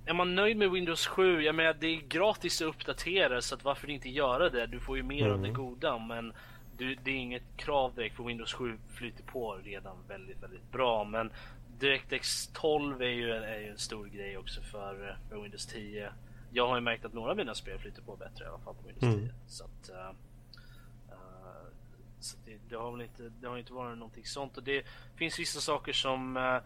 är 0.05 0.13
man 0.13 0.35
nöjd 0.35 0.57
med 0.57 0.71
Windows 0.71 1.07
7, 1.07 1.41
jag 1.41 1.55
menar 1.55 1.75
det 1.79 1.87
är 1.87 2.01
gratis 2.01 2.61
att 2.61 2.67
uppdatera 2.67 3.41
så 3.41 3.55
att 3.55 3.63
varför 3.63 3.89
inte 3.89 4.09
göra 4.09 4.49
det? 4.49 4.65
Du 4.65 4.79
får 4.79 4.97
ju 4.97 5.03
mer 5.03 5.21
mm. 5.21 5.33
av 5.33 5.41
det 5.41 5.47
mm. 5.47 5.61
goda 5.61 5.97
men 5.99 6.33
du, 6.77 6.95
det 6.95 7.11
är 7.11 7.15
inget 7.15 7.57
krav 7.57 7.95
direkt 7.95 8.15
för 8.15 8.23
Windows 8.23 8.53
7 8.53 8.77
flyter 8.89 9.23
på 9.23 9.53
redan 9.63 9.97
väldigt, 10.07 10.43
väldigt 10.43 10.71
bra. 10.71 11.03
Men 11.03 11.31
DirectX 11.79 12.47
12 12.53 13.01
är 13.01 13.05
ju, 13.05 13.31
en, 13.31 13.43
är 13.43 13.59
ju 13.59 13.69
en 13.69 13.77
stor 13.77 14.05
grej 14.05 14.37
också 14.37 14.61
för, 14.61 15.17
för, 15.29 15.41
Windows 15.41 15.65
10. 15.65 16.11
Jag 16.51 16.67
har 16.67 16.75
ju 16.75 16.81
märkt 16.81 17.05
att 17.05 17.13
några 17.13 17.31
av 17.31 17.37
mina 17.37 17.55
spel 17.55 17.79
flyter 17.79 18.01
på 18.01 18.15
bättre 18.15 18.45
i 18.45 18.47
alla 18.47 18.59
fall 18.59 18.75
på 18.75 18.87
Windows 18.87 19.03
mm. 19.03 19.19
10. 19.19 19.33
Så 19.47 19.63
att, 19.63 19.89
uh, 19.89 20.09
uh, 21.09 21.69
så 22.19 22.37
det, 22.45 22.57
det, 22.69 22.75
har 22.75 22.91
väl 22.91 23.01
inte, 23.01 23.31
det 23.41 23.47
har 23.47 23.57
inte 23.57 23.73
varit 23.73 23.97
någonting 23.97 24.25
sånt. 24.25 24.57
Och 24.57 24.63
det 24.63 24.85
finns 25.15 25.39
vissa 25.39 25.59
saker 25.59 25.93
som 25.93 26.37
uh, 26.37 26.61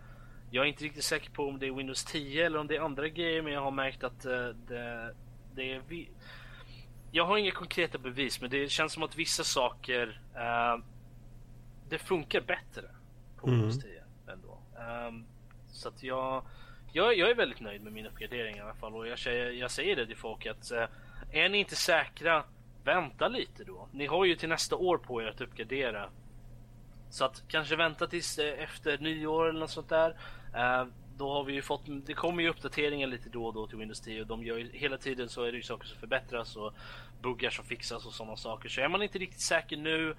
jag 0.51 0.65
är 0.65 0.69
inte 0.69 0.83
riktigt 0.83 1.03
säker 1.03 1.31
på 1.31 1.47
om 1.47 1.59
det 1.59 1.67
är 1.67 1.71
Windows 1.71 2.05
10 2.05 2.45
eller 2.45 2.59
om 2.59 2.67
det 2.67 2.75
är 2.75 2.81
andra 2.81 3.07
grejer 3.07 3.41
men 3.41 3.53
jag 3.53 3.61
har 3.61 3.71
märkt 3.71 4.03
att 4.03 4.19
det, 4.67 5.15
det 5.55 5.73
är 5.73 5.81
vi 5.87 6.09
jag 7.15 7.25
har 7.25 7.37
inga 7.37 7.51
konkreta 7.51 7.97
bevis, 7.97 8.41
men 8.41 8.49
det 8.49 8.71
känns 8.71 8.93
som 8.93 9.03
att 9.03 9.15
vissa 9.15 9.43
saker 9.43 10.21
uh, 10.35 10.83
det 11.89 11.97
funkar 11.97 12.41
bättre 12.41 12.83
på 13.37 13.47
mm. 13.47 13.59
Windows 13.59 13.83
10 13.83 14.03
ändå. 14.27 14.59
Um, 15.07 15.25
så 15.71 15.89
att 15.89 16.03
jag, 16.03 16.43
jag, 16.93 17.17
jag 17.17 17.29
är 17.29 17.35
väldigt 17.35 17.59
nöjd 17.59 17.83
med 17.83 17.93
min 17.93 18.05
uppgradering 18.05 18.55
i 18.55 18.59
alla 18.59 18.73
fall 18.73 18.95
och 18.95 19.07
jag, 19.07 19.19
säger, 19.19 19.51
jag 19.51 19.71
säger 19.71 19.95
det 19.95 20.07
till 20.07 20.17
folk 20.17 20.45
att 20.45 20.71
uh, 20.71 20.85
är 21.31 21.49
ni 21.49 21.57
inte 21.57 21.75
säkra, 21.75 22.43
vänta 22.83 23.27
lite 23.27 23.63
då. 23.63 23.87
Ni 23.91 24.05
har 24.05 24.25
ju 24.25 24.35
till 24.35 24.49
nästa 24.49 24.75
år 24.75 24.97
på 24.97 25.21
er 25.21 25.27
att 25.27 25.41
uppgradera. 25.41 26.09
Så 27.15 27.25
att 27.25 27.43
kanske 27.47 27.75
vänta 27.75 28.07
tills 28.07 28.39
uh, 28.39 28.45
efter 28.45 28.97
nyår 28.97 29.49
eller 29.49 29.59
något 29.59 29.69
sånt 29.69 29.89
där. 29.89 30.15
då 31.17 31.33
har 31.33 31.43
vi 31.43 31.53
ju 31.53 31.61
fått, 31.61 31.81
det 32.05 32.13
kommer 32.13 32.43
ju 32.43 32.49
uppdateringar 32.49 33.07
lite 33.07 33.29
då 33.29 33.45
och 33.45 33.53
då 33.53 33.67
till 33.67 33.77
Windows 33.77 34.01
10 34.01 34.21
och 34.21 34.27
de 34.27 34.43
gör 34.43 34.57
ju, 34.57 34.69
hela 34.73 34.97
tiden 34.97 35.29
så 35.29 35.43
är 35.43 35.51
det 35.51 35.57
ju 35.57 35.63
saker 35.63 35.87
som 35.87 35.99
förbättras 35.99 36.55
och 36.55 36.73
buggar 37.21 37.49
som 37.49 37.65
fixas 37.65 38.05
och 38.05 38.13
sådana 38.13 38.35
saker. 38.35 38.69
Så 38.69 38.81
är 38.81 38.87
man 38.87 39.03
inte 39.03 39.17
riktigt 39.17 39.41
säker 39.41 39.77
nu, 39.77 40.15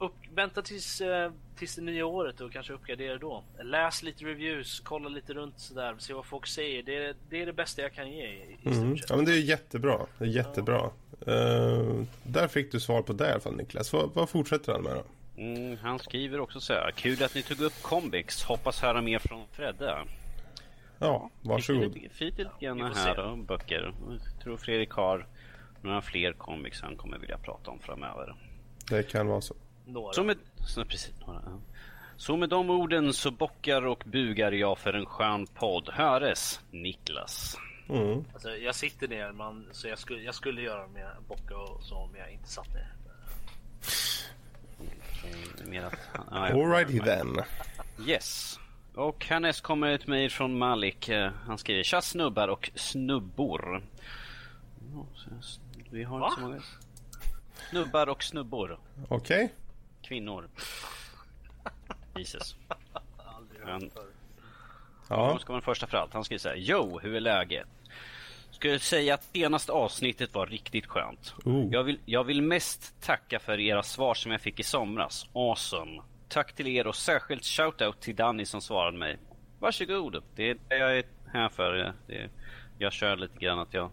upp, 0.00 0.14
vänta 0.34 0.62
tills, 0.62 1.00
eh, 1.00 1.32
tills 1.56 1.74
det 1.74 1.82
nya 1.82 2.06
året 2.06 2.40
och 2.40 2.52
kanske 2.52 2.72
uppgradera 2.72 3.18
då. 3.18 3.44
Läs 3.62 4.02
lite 4.02 4.24
reviews, 4.24 4.80
kolla 4.80 5.08
lite 5.08 5.34
runt 5.34 5.60
sådär, 5.60 5.94
se 5.98 6.12
vad 6.12 6.26
folk 6.26 6.46
säger. 6.46 6.82
Det 6.82 6.96
är 6.96 7.14
det, 7.28 7.42
är 7.42 7.46
det 7.46 7.52
bästa 7.52 7.82
jag 7.82 7.94
kan 7.94 8.10
ge 8.10 8.26
i 8.26 8.58
mm. 8.64 8.96
Ja 9.08 9.16
men 9.16 9.24
det 9.24 9.32
är 9.32 9.36
jättebra, 9.36 10.06
det 10.18 10.24
är 10.24 10.28
jättebra. 10.28 10.90
Ja. 11.26 11.32
Uh, 11.32 12.02
där 12.22 12.48
fick 12.48 12.72
du 12.72 12.80
svar 12.80 13.02
på 13.02 13.12
det 13.12 13.28
i 13.28 13.30
alla 13.30 13.40
fall 13.40 13.56
Niklas. 13.56 13.92
Vad, 13.92 14.10
vad 14.14 14.28
fortsätter 14.28 14.72
han 14.72 14.82
med 14.82 14.94
då? 14.94 15.02
Mm, 15.40 15.78
han 15.82 15.98
skriver 15.98 16.40
också 16.40 16.60
så 16.60 16.72
här. 16.72 16.90
Kul 16.90 17.22
att 17.22 17.34
ni 17.34 17.42
tog 17.42 17.60
upp 17.60 17.82
Combics. 17.82 18.44
Hoppas 18.44 18.82
höra 18.82 19.02
mer 19.02 19.18
från 19.18 19.46
Fredde. 19.52 19.98
Ja, 20.98 21.30
varsågod. 21.40 21.98
Fint 22.12 22.38
lite 22.38 22.50
grann 22.60 22.80
här 22.94 23.18
och 23.18 23.38
böcker. 23.38 23.94
Jag 24.08 24.42
tror 24.42 24.56
Fredrik 24.56 24.90
har 24.90 25.26
några 25.82 26.02
fler 26.02 26.32
comics 26.32 26.80
han 26.80 26.96
kommer 26.96 27.18
vilja 27.18 27.38
prata 27.38 27.70
om 27.70 27.78
framöver. 27.78 28.34
Det 28.90 29.02
kan 29.02 29.26
vara 29.26 29.40
så. 29.40 29.54
Några. 29.84 30.12
Så 30.12 30.24
med, 30.24 30.36
så, 30.66 30.84
precis, 30.84 31.14
några. 31.26 31.42
Så 32.16 32.36
med 32.36 32.48
de 32.48 32.70
orden 32.70 33.12
så 33.12 33.30
bockar 33.30 33.86
och 33.86 34.02
bugar 34.06 34.52
jag 34.52 34.78
för 34.78 34.92
en 34.92 35.06
skön 35.06 35.46
podd. 35.46 35.88
Höres, 35.92 36.60
Niklas. 36.70 37.56
Mm. 37.88 38.24
Alltså, 38.32 38.56
jag 38.56 38.74
sitter 38.74 39.08
ner 39.08 39.32
man, 39.32 39.68
så 39.72 39.88
jag 39.88 39.98
skulle, 39.98 40.22
jag 40.22 40.34
skulle 40.34 40.62
göra 40.62 40.86
med 40.86 41.08
bocka 41.28 41.56
och 41.56 41.82
så 41.82 41.96
om 41.96 42.10
jag 42.16 42.32
inte 42.32 42.48
satt 42.48 42.74
ner. 42.74 42.92
Okay, 45.24 45.80
Alrighty 46.30 47.00
then. 47.00 47.36
Yes. 48.06 48.58
Och 48.94 49.24
härnäst 49.24 49.60
kommer 49.60 49.92
ett 49.92 50.06
mejl 50.06 50.30
från 50.30 50.58
Malik. 50.58 51.08
Eh, 51.08 51.32
han 51.46 51.58
skriver 51.58 51.82
Tja 51.82 52.02
snubbar 52.02 52.48
och 52.48 52.70
snubbor. 52.74 53.82
Vi 55.90 56.04
har 56.04 56.24
inte 56.24 56.34
så 56.34 56.40
många. 56.40 56.62
Snubbar 57.70 58.06
och 58.06 58.22
snubbor. 58.22 58.78
Okej. 59.08 59.44
Okay. 59.44 59.48
Kvinnor. 60.02 60.48
Jesus. 62.16 62.56
Men, 63.64 63.90
ja. 65.08 65.38
ska 65.38 65.52
vara 65.52 65.62
första 65.62 65.86
för 65.86 65.96
allt. 65.98 66.12
Han 66.12 66.24
skriver 66.24 66.38
så 66.38 66.48
här. 66.48 66.56
Jo, 66.56 66.98
hur 67.02 67.14
är 67.14 67.20
läget? 67.20 67.68
Skulle 68.60 68.78
säga 68.78 69.14
att 69.14 69.24
senaste 69.24 69.72
avsnittet 69.72 70.34
var 70.34 70.46
riktigt 70.46 70.86
skönt. 70.86 71.34
Uh. 71.46 71.66
Jag, 71.70 71.84
vill, 71.84 71.98
jag 72.04 72.24
vill 72.24 72.42
mest 72.42 73.02
tacka 73.02 73.38
för 73.38 73.60
era 73.60 73.82
svar 73.82 74.14
som 74.14 74.32
jag 74.32 74.40
fick 74.40 74.60
i 74.60 74.62
somras. 74.62 75.26
Awesome. 75.32 76.02
Tack 76.28 76.52
till 76.52 76.68
er 76.68 76.86
och 76.86 76.96
särskilt 76.96 77.44
shoutout 77.44 78.00
till 78.00 78.16
Danny 78.16 78.44
som 78.44 78.60
svarade 78.60 78.98
mig. 78.98 79.18
Varsågod. 79.58 80.22
Det 80.36 80.50
är 80.50 80.56
det 80.68 80.76
jag 80.76 80.98
är 80.98 81.04
här 81.32 81.48
för. 81.48 81.94
Det, 82.06 82.28
jag 82.78 82.92
kör 82.92 83.16
lite 83.16 83.38
grann 83.38 83.58
att 83.58 83.74
jag 83.74 83.90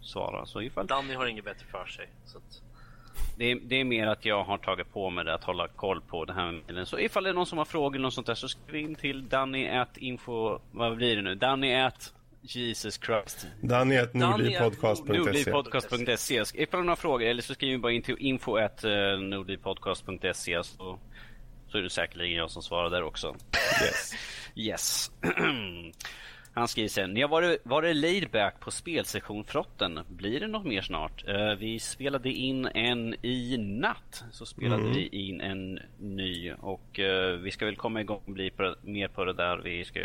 svara. 0.00 0.46
Så 0.46 0.62
ifall... 0.62 0.86
Danny 0.86 1.14
har 1.14 1.26
inget 1.26 1.44
bättre 1.44 1.66
för 1.66 1.86
sig. 1.86 2.08
Så 2.24 2.38
att... 2.38 2.62
det, 3.36 3.44
är, 3.44 3.56
det 3.56 3.76
är 3.76 3.84
mer 3.84 4.06
att 4.06 4.24
jag 4.24 4.44
har 4.44 4.58
tagit 4.58 4.92
på 4.92 5.10
mig 5.10 5.24
det 5.24 5.34
att 5.34 5.44
hålla 5.44 5.68
koll 5.68 6.00
på 6.00 6.24
det 6.24 6.32
här 6.32 6.62
med. 6.72 6.88
Så 6.88 6.98
ifall 6.98 7.24
det 7.24 7.30
är 7.30 7.34
någon 7.34 7.46
som 7.46 7.58
har 7.58 7.64
frågor 7.64 7.96
eller 7.96 8.02
något 8.02 8.14
sånt 8.14 8.26
där 8.26 8.34
så 8.34 8.48
skriv 8.48 8.76
in 8.76 8.94
till 8.94 9.28
Danny 9.28 9.68
at 9.68 9.96
info... 9.96 10.58
Vad 10.72 10.96
blir 10.96 11.16
det 11.16 11.22
nu? 11.22 11.34
Danny 11.34 11.74
at 11.74 12.14
Jesus 12.44 12.98
Christ. 12.98 13.46
At 13.70 14.14
nordlivpodcast.se 14.14 16.42
Ifall 16.54 16.82
du 16.82 16.88
har 16.88 16.96
frågor 16.96 17.26
eller 17.26 17.42
så 17.42 17.54
skriv 17.54 17.80
bara 17.80 17.92
in 17.92 18.02
till 18.02 18.16
info 18.18 18.56
at 18.56 18.84
uh, 18.84 19.18
nordlivpodcast.se 19.18 20.64
så, 20.64 20.98
så 21.68 21.78
är 21.78 21.82
det 21.82 21.90
säkerligen 21.90 22.38
jag 22.38 22.50
som 22.50 22.62
svarar 22.62 22.90
där 22.90 23.02
också. 23.02 23.36
Yes. 23.82 24.14
yes. 24.54 25.10
Han 26.56 26.68
skriver 26.68 26.88
sen, 26.88 27.14
ni 27.14 27.22
har 27.22 27.28
varit, 27.28 27.60
varit 27.64 27.96
laid 27.96 28.30
back 28.30 28.60
på 28.60 28.70
spelsession 28.70 29.44
Frotten. 29.44 30.00
Blir 30.08 30.40
det 30.40 30.46
något 30.46 30.66
mer 30.66 30.82
snart? 30.82 31.28
Uh, 31.28 31.54
vi 31.54 31.78
spelade 31.78 32.32
in 32.32 32.66
en 32.66 33.14
i 33.22 33.56
natt. 33.58 34.24
Så 34.30 34.46
spelade 34.46 34.82
mm. 34.82 34.94
vi 34.94 35.08
in 35.08 35.40
en 35.40 35.78
ny 35.98 36.52
och 36.52 36.98
uh, 36.98 37.36
vi 37.36 37.50
ska 37.50 37.66
väl 37.66 37.76
komma 37.76 38.00
igång 38.00 38.22
och 38.24 38.32
bli 38.32 38.50
på, 38.50 38.74
mer 38.82 39.08
på 39.08 39.24
det 39.24 39.32
där. 39.32 39.56
Vi 39.56 39.84
ska 39.84 40.00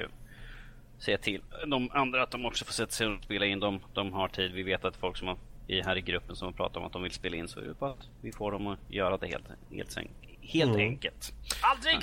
säga 1.00 1.18
till 1.18 1.42
de 1.68 1.90
andra 1.94 2.24
att 2.24 2.32
de 2.32 2.46
också 2.46 2.66
får 2.66 2.74
sätta 2.74 2.92
sig 2.92 3.08
och 3.08 3.24
spela 3.24 3.46
in. 3.46 3.60
De, 3.60 3.80
de 3.94 4.14
har 4.14 4.28
tid. 4.28 4.52
Vi 4.52 4.64
vet 4.64 4.86
att 4.86 4.96
folk 4.96 5.18
som 5.18 5.28
har, 5.28 5.38
i, 5.68 5.82
här 5.82 5.96
i 5.96 6.02
gruppen 6.02 6.36
som 6.36 6.46
har 6.46 6.54
pratat 6.54 6.78
om 6.78 6.84
att 6.84 6.94
de 6.94 7.04
vill 7.04 7.12
spela 7.12 7.38
in 7.38 7.48
så 7.48 7.60
är 7.60 7.64
det 7.64 7.80
bara 7.80 7.92
att 7.92 8.10
vi 8.22 8.32
får 8.32 8.52
dem 8.52 8.68
att 8.68 8.80
göra 8.90 9.18
det 9.18 9.28
helt, 9.28 9.46
helt, 9.72 9.98
helt 10.42 10.72
mm. 10.72 10.88
enkelt. 10.88 11.34
Aldrig! 11.62 11.96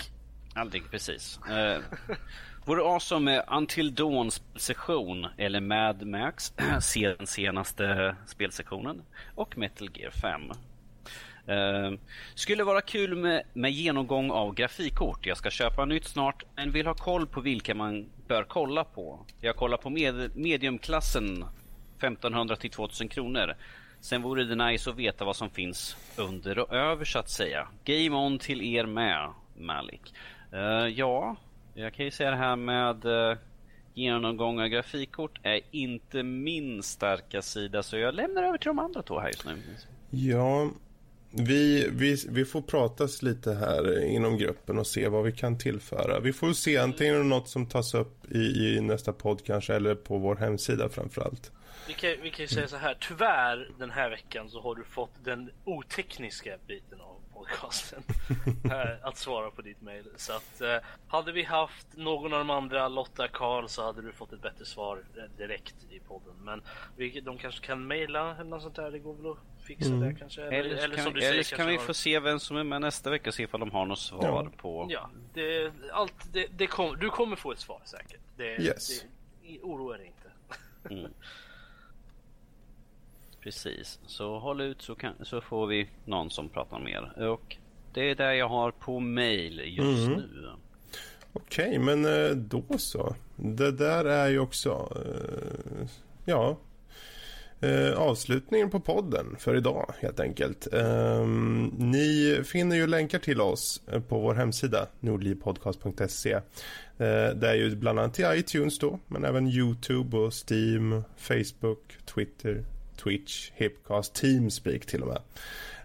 Ja, 0.55 0.61
aldrig, 0.61 0.91
precis. 0.91 1.41
Uh, 1.51 1.83
Vore 2.67 2.83
awesome 2.83 3.25
med 3.25 3.45
Until 3.49 3.95
Dawn 3.95 4.31
session 4.57 5.27
eller 5.37 5.61
Mad 5.61 6.07
Max, 6.07 6.51
den 6.97 7.27
senaste 7.27 8.17
spelsektionen 8.27 9.03
och 9.35 9.59
Metal 9.59 9.91
Gear 9.95 10.11
5. 10.11 10.43
Uh, 11.49 11.99
skulle 12.35 12.65
vara 12.65 12.81
kul 12.81 13.17
med, 13.17 13.43
med 13.53 13.71
genomgång 13.71 14.31
av 14.31 14.55
grafikkort. 14.55 15.27
Jag 15.27 15.37
ska 15.37 15.51
köpa 15.51 15.85
nytt 15.85 16.05
snart 16.05 16.45
men 16.57 16.73
vill 16.73 16.87
ha 16.87 16.95
koll 16.95 17.27
på 17.27 17.41
vilka 17.41 17.75
man 17.75 18.11
bör 18.29 18.45
kolla 18.45 18.85
på. 18.85 19.27
Jag 19.41 19.57
kollar 19.57 19.77
på 19.77 19.91
med, 19.91 20.37
mediumklassen 20.37 21.45
1500 21.99 22.57
till 22.57 22.71
2000 22.71 23.09
kronor. 23.09 23.55
Sen 24.01 24.23
vore 24.23 24.45
det 24.45 24.55
nice 24.55 24.91
att 24.91 24.97
veta 24.97 25.25
vad 25.25 25.37
som 25.37 25.51
finns 25.51 25.97
under 26.17 26.59
och 26.59 26.75
över 26.75 27.05
så 27.05 27.19
att 27.19 27.31
säga. 27.31 27.69
Game 27.85 28.17
on 28.17 28.39
till 28.39 28.63
er 28.63 28.87
med, 28.87 29.33
Malik. 29.59 30.15
Uh, 30.53 30.89
ja, 30.89 31.37
jag 31.75 31.95
kan 31.95 32.05
ju 32.05 32.11
säga 32.11 32.31
det 32.31 32.37
här 32.37 32.57
med 32.57 33.05
uh, 33.05 33.37
genomgång 33.95 34.61
av 34.61 34.69
grafikkort 34.69 35.41
är 35.43 35.61
inte 35.71 36.23
min 36.23 36.83
starka 36.83 37.43
sida 37.43 37.83
så 37.83 37.97
jag 37.97 38.15
lämnar 38.15 38.43
över 38.43 38.59
till 38.59 38.67
de 38.69 38.79
andra 38.79 39.03
två 39.03 39.21
här 39.21 39.29
just 39.29 39.45
nu. 39.45 39.63
Ja, 40.11 40.71
vi, 41.39 41.89
vi, 41.93 42.17
vi 42.29 42.45
får 42.45 42.63
pratas 42.63 43.23
lite 43.23 43.55
här 43.55 44.05
inom 44.05 44.39
gruppen 44.39 44.79
och 44.79 44.87
se 44.87 45.09
vad 45.09 45.25
vi 45.25 45.33
kan 45.33 45.59
tillföra. 45.59 46.21
Vi 46.21 46.33
får 46.33 46.53
se 46.53 46.77
antingen 46.77 47.29
något 47.29 47.49
som 47.49 47.67
tas 47.67 47.95
upp 47.95 48.33
i, 48.33 48.39
i 48.39 48.81
nästa 48.81 49.13
podd 49.13 49.45
kanske 49.45 49.75
eller 49.75 49.95
på 49.95 50.19
vår 50.19 50.37
hemsida 50.37 50.89
framförallt. 50.89 51.53
Vi 51.89 51.95
kan, 51.95 52.11
vi 52.23 52.31
kan 52.31 52.43
ju 52.43 52.49
säga 52.49 52.69
så 52.69 52.77
här, 52.77 52.97
tyvärr 53.01 53.71
den 53.79 53.91
här 53.91 54.11
veckan 54.11 54.51
så 54.51 54.61
har 54.61 54.75
du 54.75 54.85
fått 54.85 55.25
den 55.25 55.51
otekniska 55.65 56.57
biten 56.67 57.01
av 57.01 57.16
podcasten 57.37 58.03
eh, 58.65 59.07
att 59.07 59.17
svara 59.17 59.51
på 59.51 59.63
ditt 59.63 59.83
mail. 59.83 60.05
Så 60.17 60.33
att 60.33 60.61
eh, 60.61 60.77
hade 61.09 61.33
vi 61.33 61.43
haft 61.43 61.87
någon 61.97 62.33
av 62.33 62.39
de 62.39 62.51
andra, 62.51 62.89
Lotta, 62.89 63.29
Karl, 63.29 63.67
så 63.69 63.85
hade 63.85 64.03
du 64.03 64.13
fått 64.13 64.33
ett 64.33 64.43
bättre 64.43 64.65
svar 64.65 65.03
eh, 65.17 65.23
direkt 65.39 65.75
i 65.91 65.99
podden. 65.99 66.35
Men 66.45 66.63
vi, 66.97 67.21
de 67.21 67.39
kanske 67.39 67.67
kan 67.67 67.87
mejla 67.87 68.35
eller 68.35 68.51
något 68.51 68.63
sånt 68.63 68.77
där. 68.77 68.91
Det 68.91 68.99
går 68.99 69.15
väl 69.15 69.31
att 69.31 69.67
fixa 69.67 69.87
mm. 69.87 70.01
det 70.01 70.15
kanske. 70.15 70.43
Eller, 70.43 70.59
eller, 70.59 70.85
eller 70.85 70.97
kan, 70.97 71.15
vi, 71.15 71.21
säger, 71.21 71.33
eller 71.33 71.57
kan 71.57 71.67
vi 71.67 71.79
få 71.79 71.95
se 71.95 72.21
vem 72.21 72.41
som 72.41 72.57
är 72.57 72.65
med 72.65 72.81
nästa 72.81 73.11
vecka 73.11 73.31
och 73.31 73.35
se 73.35 73.43
ifall 73.43 73.61
de 73.61 73.71
har 73.71 73.87
något 73.87 73.99
svar 73.99 74.25
ja. 74.25 74.51
på. 74.57 74.87
Ja, 74.91 75.11
det, 75.35 75.73
allt, 75.93 76.33
det, 76.33 76.47
det 76.57 76.67
kom, 76.67 76.97
du 76.99 77.11
kommer 77.11 77.37
få 77.37 77.53
ett 77.53 77.59
svar 77.59 77.81
säkert. 77.85 78.21
Det, 78.37 78.63
yes. 78.63 79.05
det, 79.43 79.61
oroa 79.63 79.97
dig 79.97 80.07
inte. 80.07 80.31
Mm. 80.95 81.13
Precis, 83.47 83.99
så 84.07 84.39
håll 84.39 84.61
ut 84.61 84.83
så, 84.83 84.95
kan, 84.95 85.15
så 85.23 85.41
får 85.41 85.67
vi 85.67 85.89
någon 86.05 86.31
som 86.31 86.49
pratar 86.49 86.79
mer. 86.79 87.29
Och 87.29 87.57
det 87.95 88.11
är 88.11 88.15
det 88.15 88.37
jag 88.37 88.49
har 88.49 88.71
på 88.71 89.01
mail 89.01 89.61
just 89.65 90.07
mm. 90.07 90.19
nu. 90.19 90.49
Okej, 91.33 91.69
okay, 91.69 91.79
men 91.79 92.05
eh, 92.05 92.31
då 92.37 92.65
så. 92.79 93.15
Det 93.37 93.73
där 93.73 94.05
är 94.05 94.29
ju 94.29 94.39
också, 94.39 94.93
eh, 94.97 95.89
ja, 96.25 96.59
eh, 97.61 97.99
avslutningen 97.99 98.71
på 98.71 98.81
podden 98.81 99.37
för 99.39 99.57
idag 99.57 99.95
helt 100.01 100.21
enkelt. 100.21 100.69
Um, 100.73 101.65
ni 101.79 102.41
finner 102.45 102.77
ju 102.77 102.87
länkar 102.87 103.19
till 103.19 103.41
oss 103.41 103.83
på 104.09 104.19
vår 104.19 104.35
hemsida 104.35 104.87
nordlivpodcast.se. 105.01 106.35
Uh, 106.35 106.41
det 107.35 107.49
är 107.49 107.55
ju 107.55 107.77
bland 107.77 107.99
annat 107.99 108.15
till 108.15 108.27
iTunes 108.35 108.79
då, 108.79 108.99
men 109.07 109.25
även 109.25 109.49
Youtube 109.49 110.17
och 110.17 110.33
Steam, 110.33 111.03
Facebook, 111.17 111.97
Twitter, 112.15 112.65
Twitch, 112.97 113.51
Hipcast, 113.55 114.15
Teamspeak 114.15 114.87
till 114.87 115.03
och 115.03 115.09
med. 115.09 115.21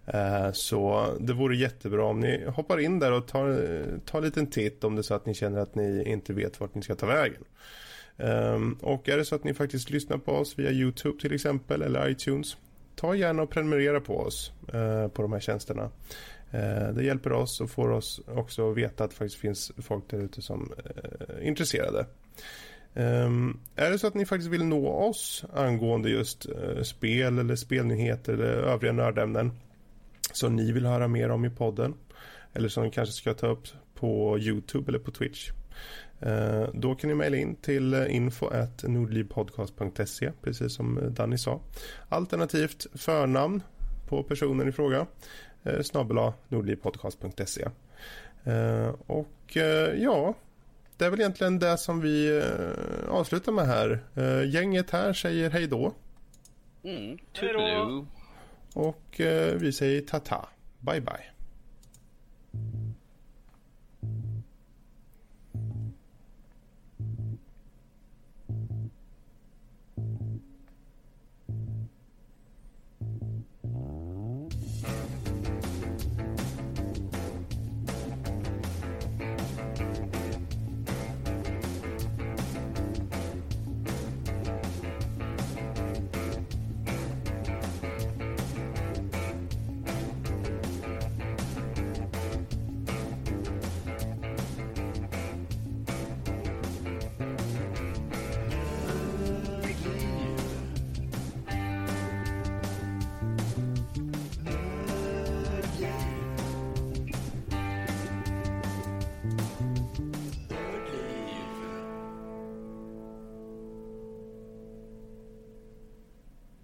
Eh, 0.06 0.52
så 0.52 1.08
det 1.20 1.34
vore 1.34 1.56
jättebra 1.56 2.06
om 2.06 2.20
ni 2.20 2.46
hoppar 2.46 2.80
in 2.80 3.00
där 3.00 3.12
och 3.12 3.28
tar, 3.28 3.60
tar 4.06 4.18
en 4.18 4.26
liten 4.26 4.48
titt 4.48 4.84
om 4.84 4.96
det 4.96 5.02
är 5.02 5.04
så 5.04 5.14
att 5.14 5.26
ni 5.26 5.34
känner 5.34 5.60
att 5.60 5.76
ni 5.76 6.04
inte 6.06 6.34
vet 6.34 6.60
vart 6.60 6.76
ni 6.76 6.82
ska 6.82 6.96
ta 6.96 7.06
vägen. 7.06 7.44
Ehm, 8.18 8.78
och 8.82 9.10
är 9.10 9.18
det 9.18 9.26
så 9.26 9.36
att 9.36 9.44
ni 9.44 9.54
faktiskt 9.54 9.90
lyssnar 9.90 10.18
på 10.18 10.32
oss 10.32 10.60
via 10.60 10.72
Youtube 10.72 11.22
till 11.22 11.34
exempel 11.34 11.82
eller 11.82 12.10
iTunes 12.10 12.58
ta 12.96 13.16
gärna 13.16 13.44
och 13.44 13.50
prenumerera 13.50 14.02
på 14.02 14.18
oss 14.18 14.52
eh, 14.74 15.08
på 15.08 15.22
de 15.22 15.34
här 15.34 15.40
tjänsterna. 15.40 15.92
Eh, 16.52 16.94
det 16.94 17.04
hjälper 17.04 17.32
oss 17.32 17.62
och 17.62 17.70
får 17.70 17.90
oss 17.90 18.22
också 18.28 18.72
veta 18.72 19.04
att 19.04 19.10
det 19.10 19.16
faktiskt 19.16 19.42
finns 19.42 19.72
folk 19.78 20.10
där 20.10 20.18
ute 20.18 20.42
som 20.42 20.74
eh, 20.86 21.36
är 21.36 21.42
intresserade. 21.42 22.06
Um, 22.94 23.60
är 23.76 23.92
det 23.92 24.00
så 24.00 24.08
att 24.08 24.14
ni 24.14 24.26
faktiskt 24.26 24.52
vill 24.52 24.64
nå 24.64 24.88
oss 24.88 25.46
angående 25.54 26.10
just 26.10 26.50
uh, 26.50 26.82
spel 26.82 27.40
eller 27.40 27.56
spelnyheter 27.56 28.34
eller 28.34 28.46
övriga 28.46 28.94
nördämnen 28.94 29.52
som 30.32 30.56
ni 30.56 30.72
vill 30.72 30.86
höra 30.86 31.08
mer 31.08 31.30
om 31.30 31.46
i 31.46 31.50
podden 31.50 31.94
eller 32.54 32.70
som 32.70 32.84
ni 32.84 32.92
kanske 32.92 33.14
ska 33.14 33.34
ta 33.34 33.48
upp 33.48 33.68
på 33.96 34.40
Youtube 34.40 34.90
eller 34.90 35.00
på 35.00 35.12
Twitch? 35.12 35.50
Uh, 36.26 36.68
då 36.74 36.96
kan 36.96 37.10
ni 37.10 37.16
mejla 37.16 37.38
in 37.38 37.56
till 37.56 37.94
eh, 37.94 38.16
info.nordlivpodcast.se 38.16 40.32
precis 40.42 40.74
som 40.74 41.00
Danny 41.10 41.38
sa. 41.38 41.62
Alternativt 42.10 42.88
förnamn 42.94 43.64
på 44.08 44.24
personen 44.24 44.68
i 44.68 44.72
fråga 44.72 45.08
uh, 45.68 45.82
snabbela 45.82 46.34
nordlivpodcast.se 46.50 47.68
och 49.08 49.58
ja 49.98 50.36
det 51.02 51.06
är 51.06 51.10
väl 51.10 51.20
egentligen 51.20 51.60
det 51.60 51.78
som 51.78 52.02
vi 52.02 52.38
eh, 52.38 53.10
avslutar 53.14 53.52
med 53.52 53.68
här. 53.68 54.00
Eh, 54.16 54.50
gänget 54.50 54.92
här 54.92 55.14
säger 55.14 55.50
hej 55.50 55.68
då. 55.68 55.94
Mm, 56.84 57.18
Och 58.74 59.22
eh, 59.22 59.56
vi 59.56 59.72
säger 59.72 60.02
tata. 60.02 60.46
Bye 60.80 61.02
bye. 61.02 61.31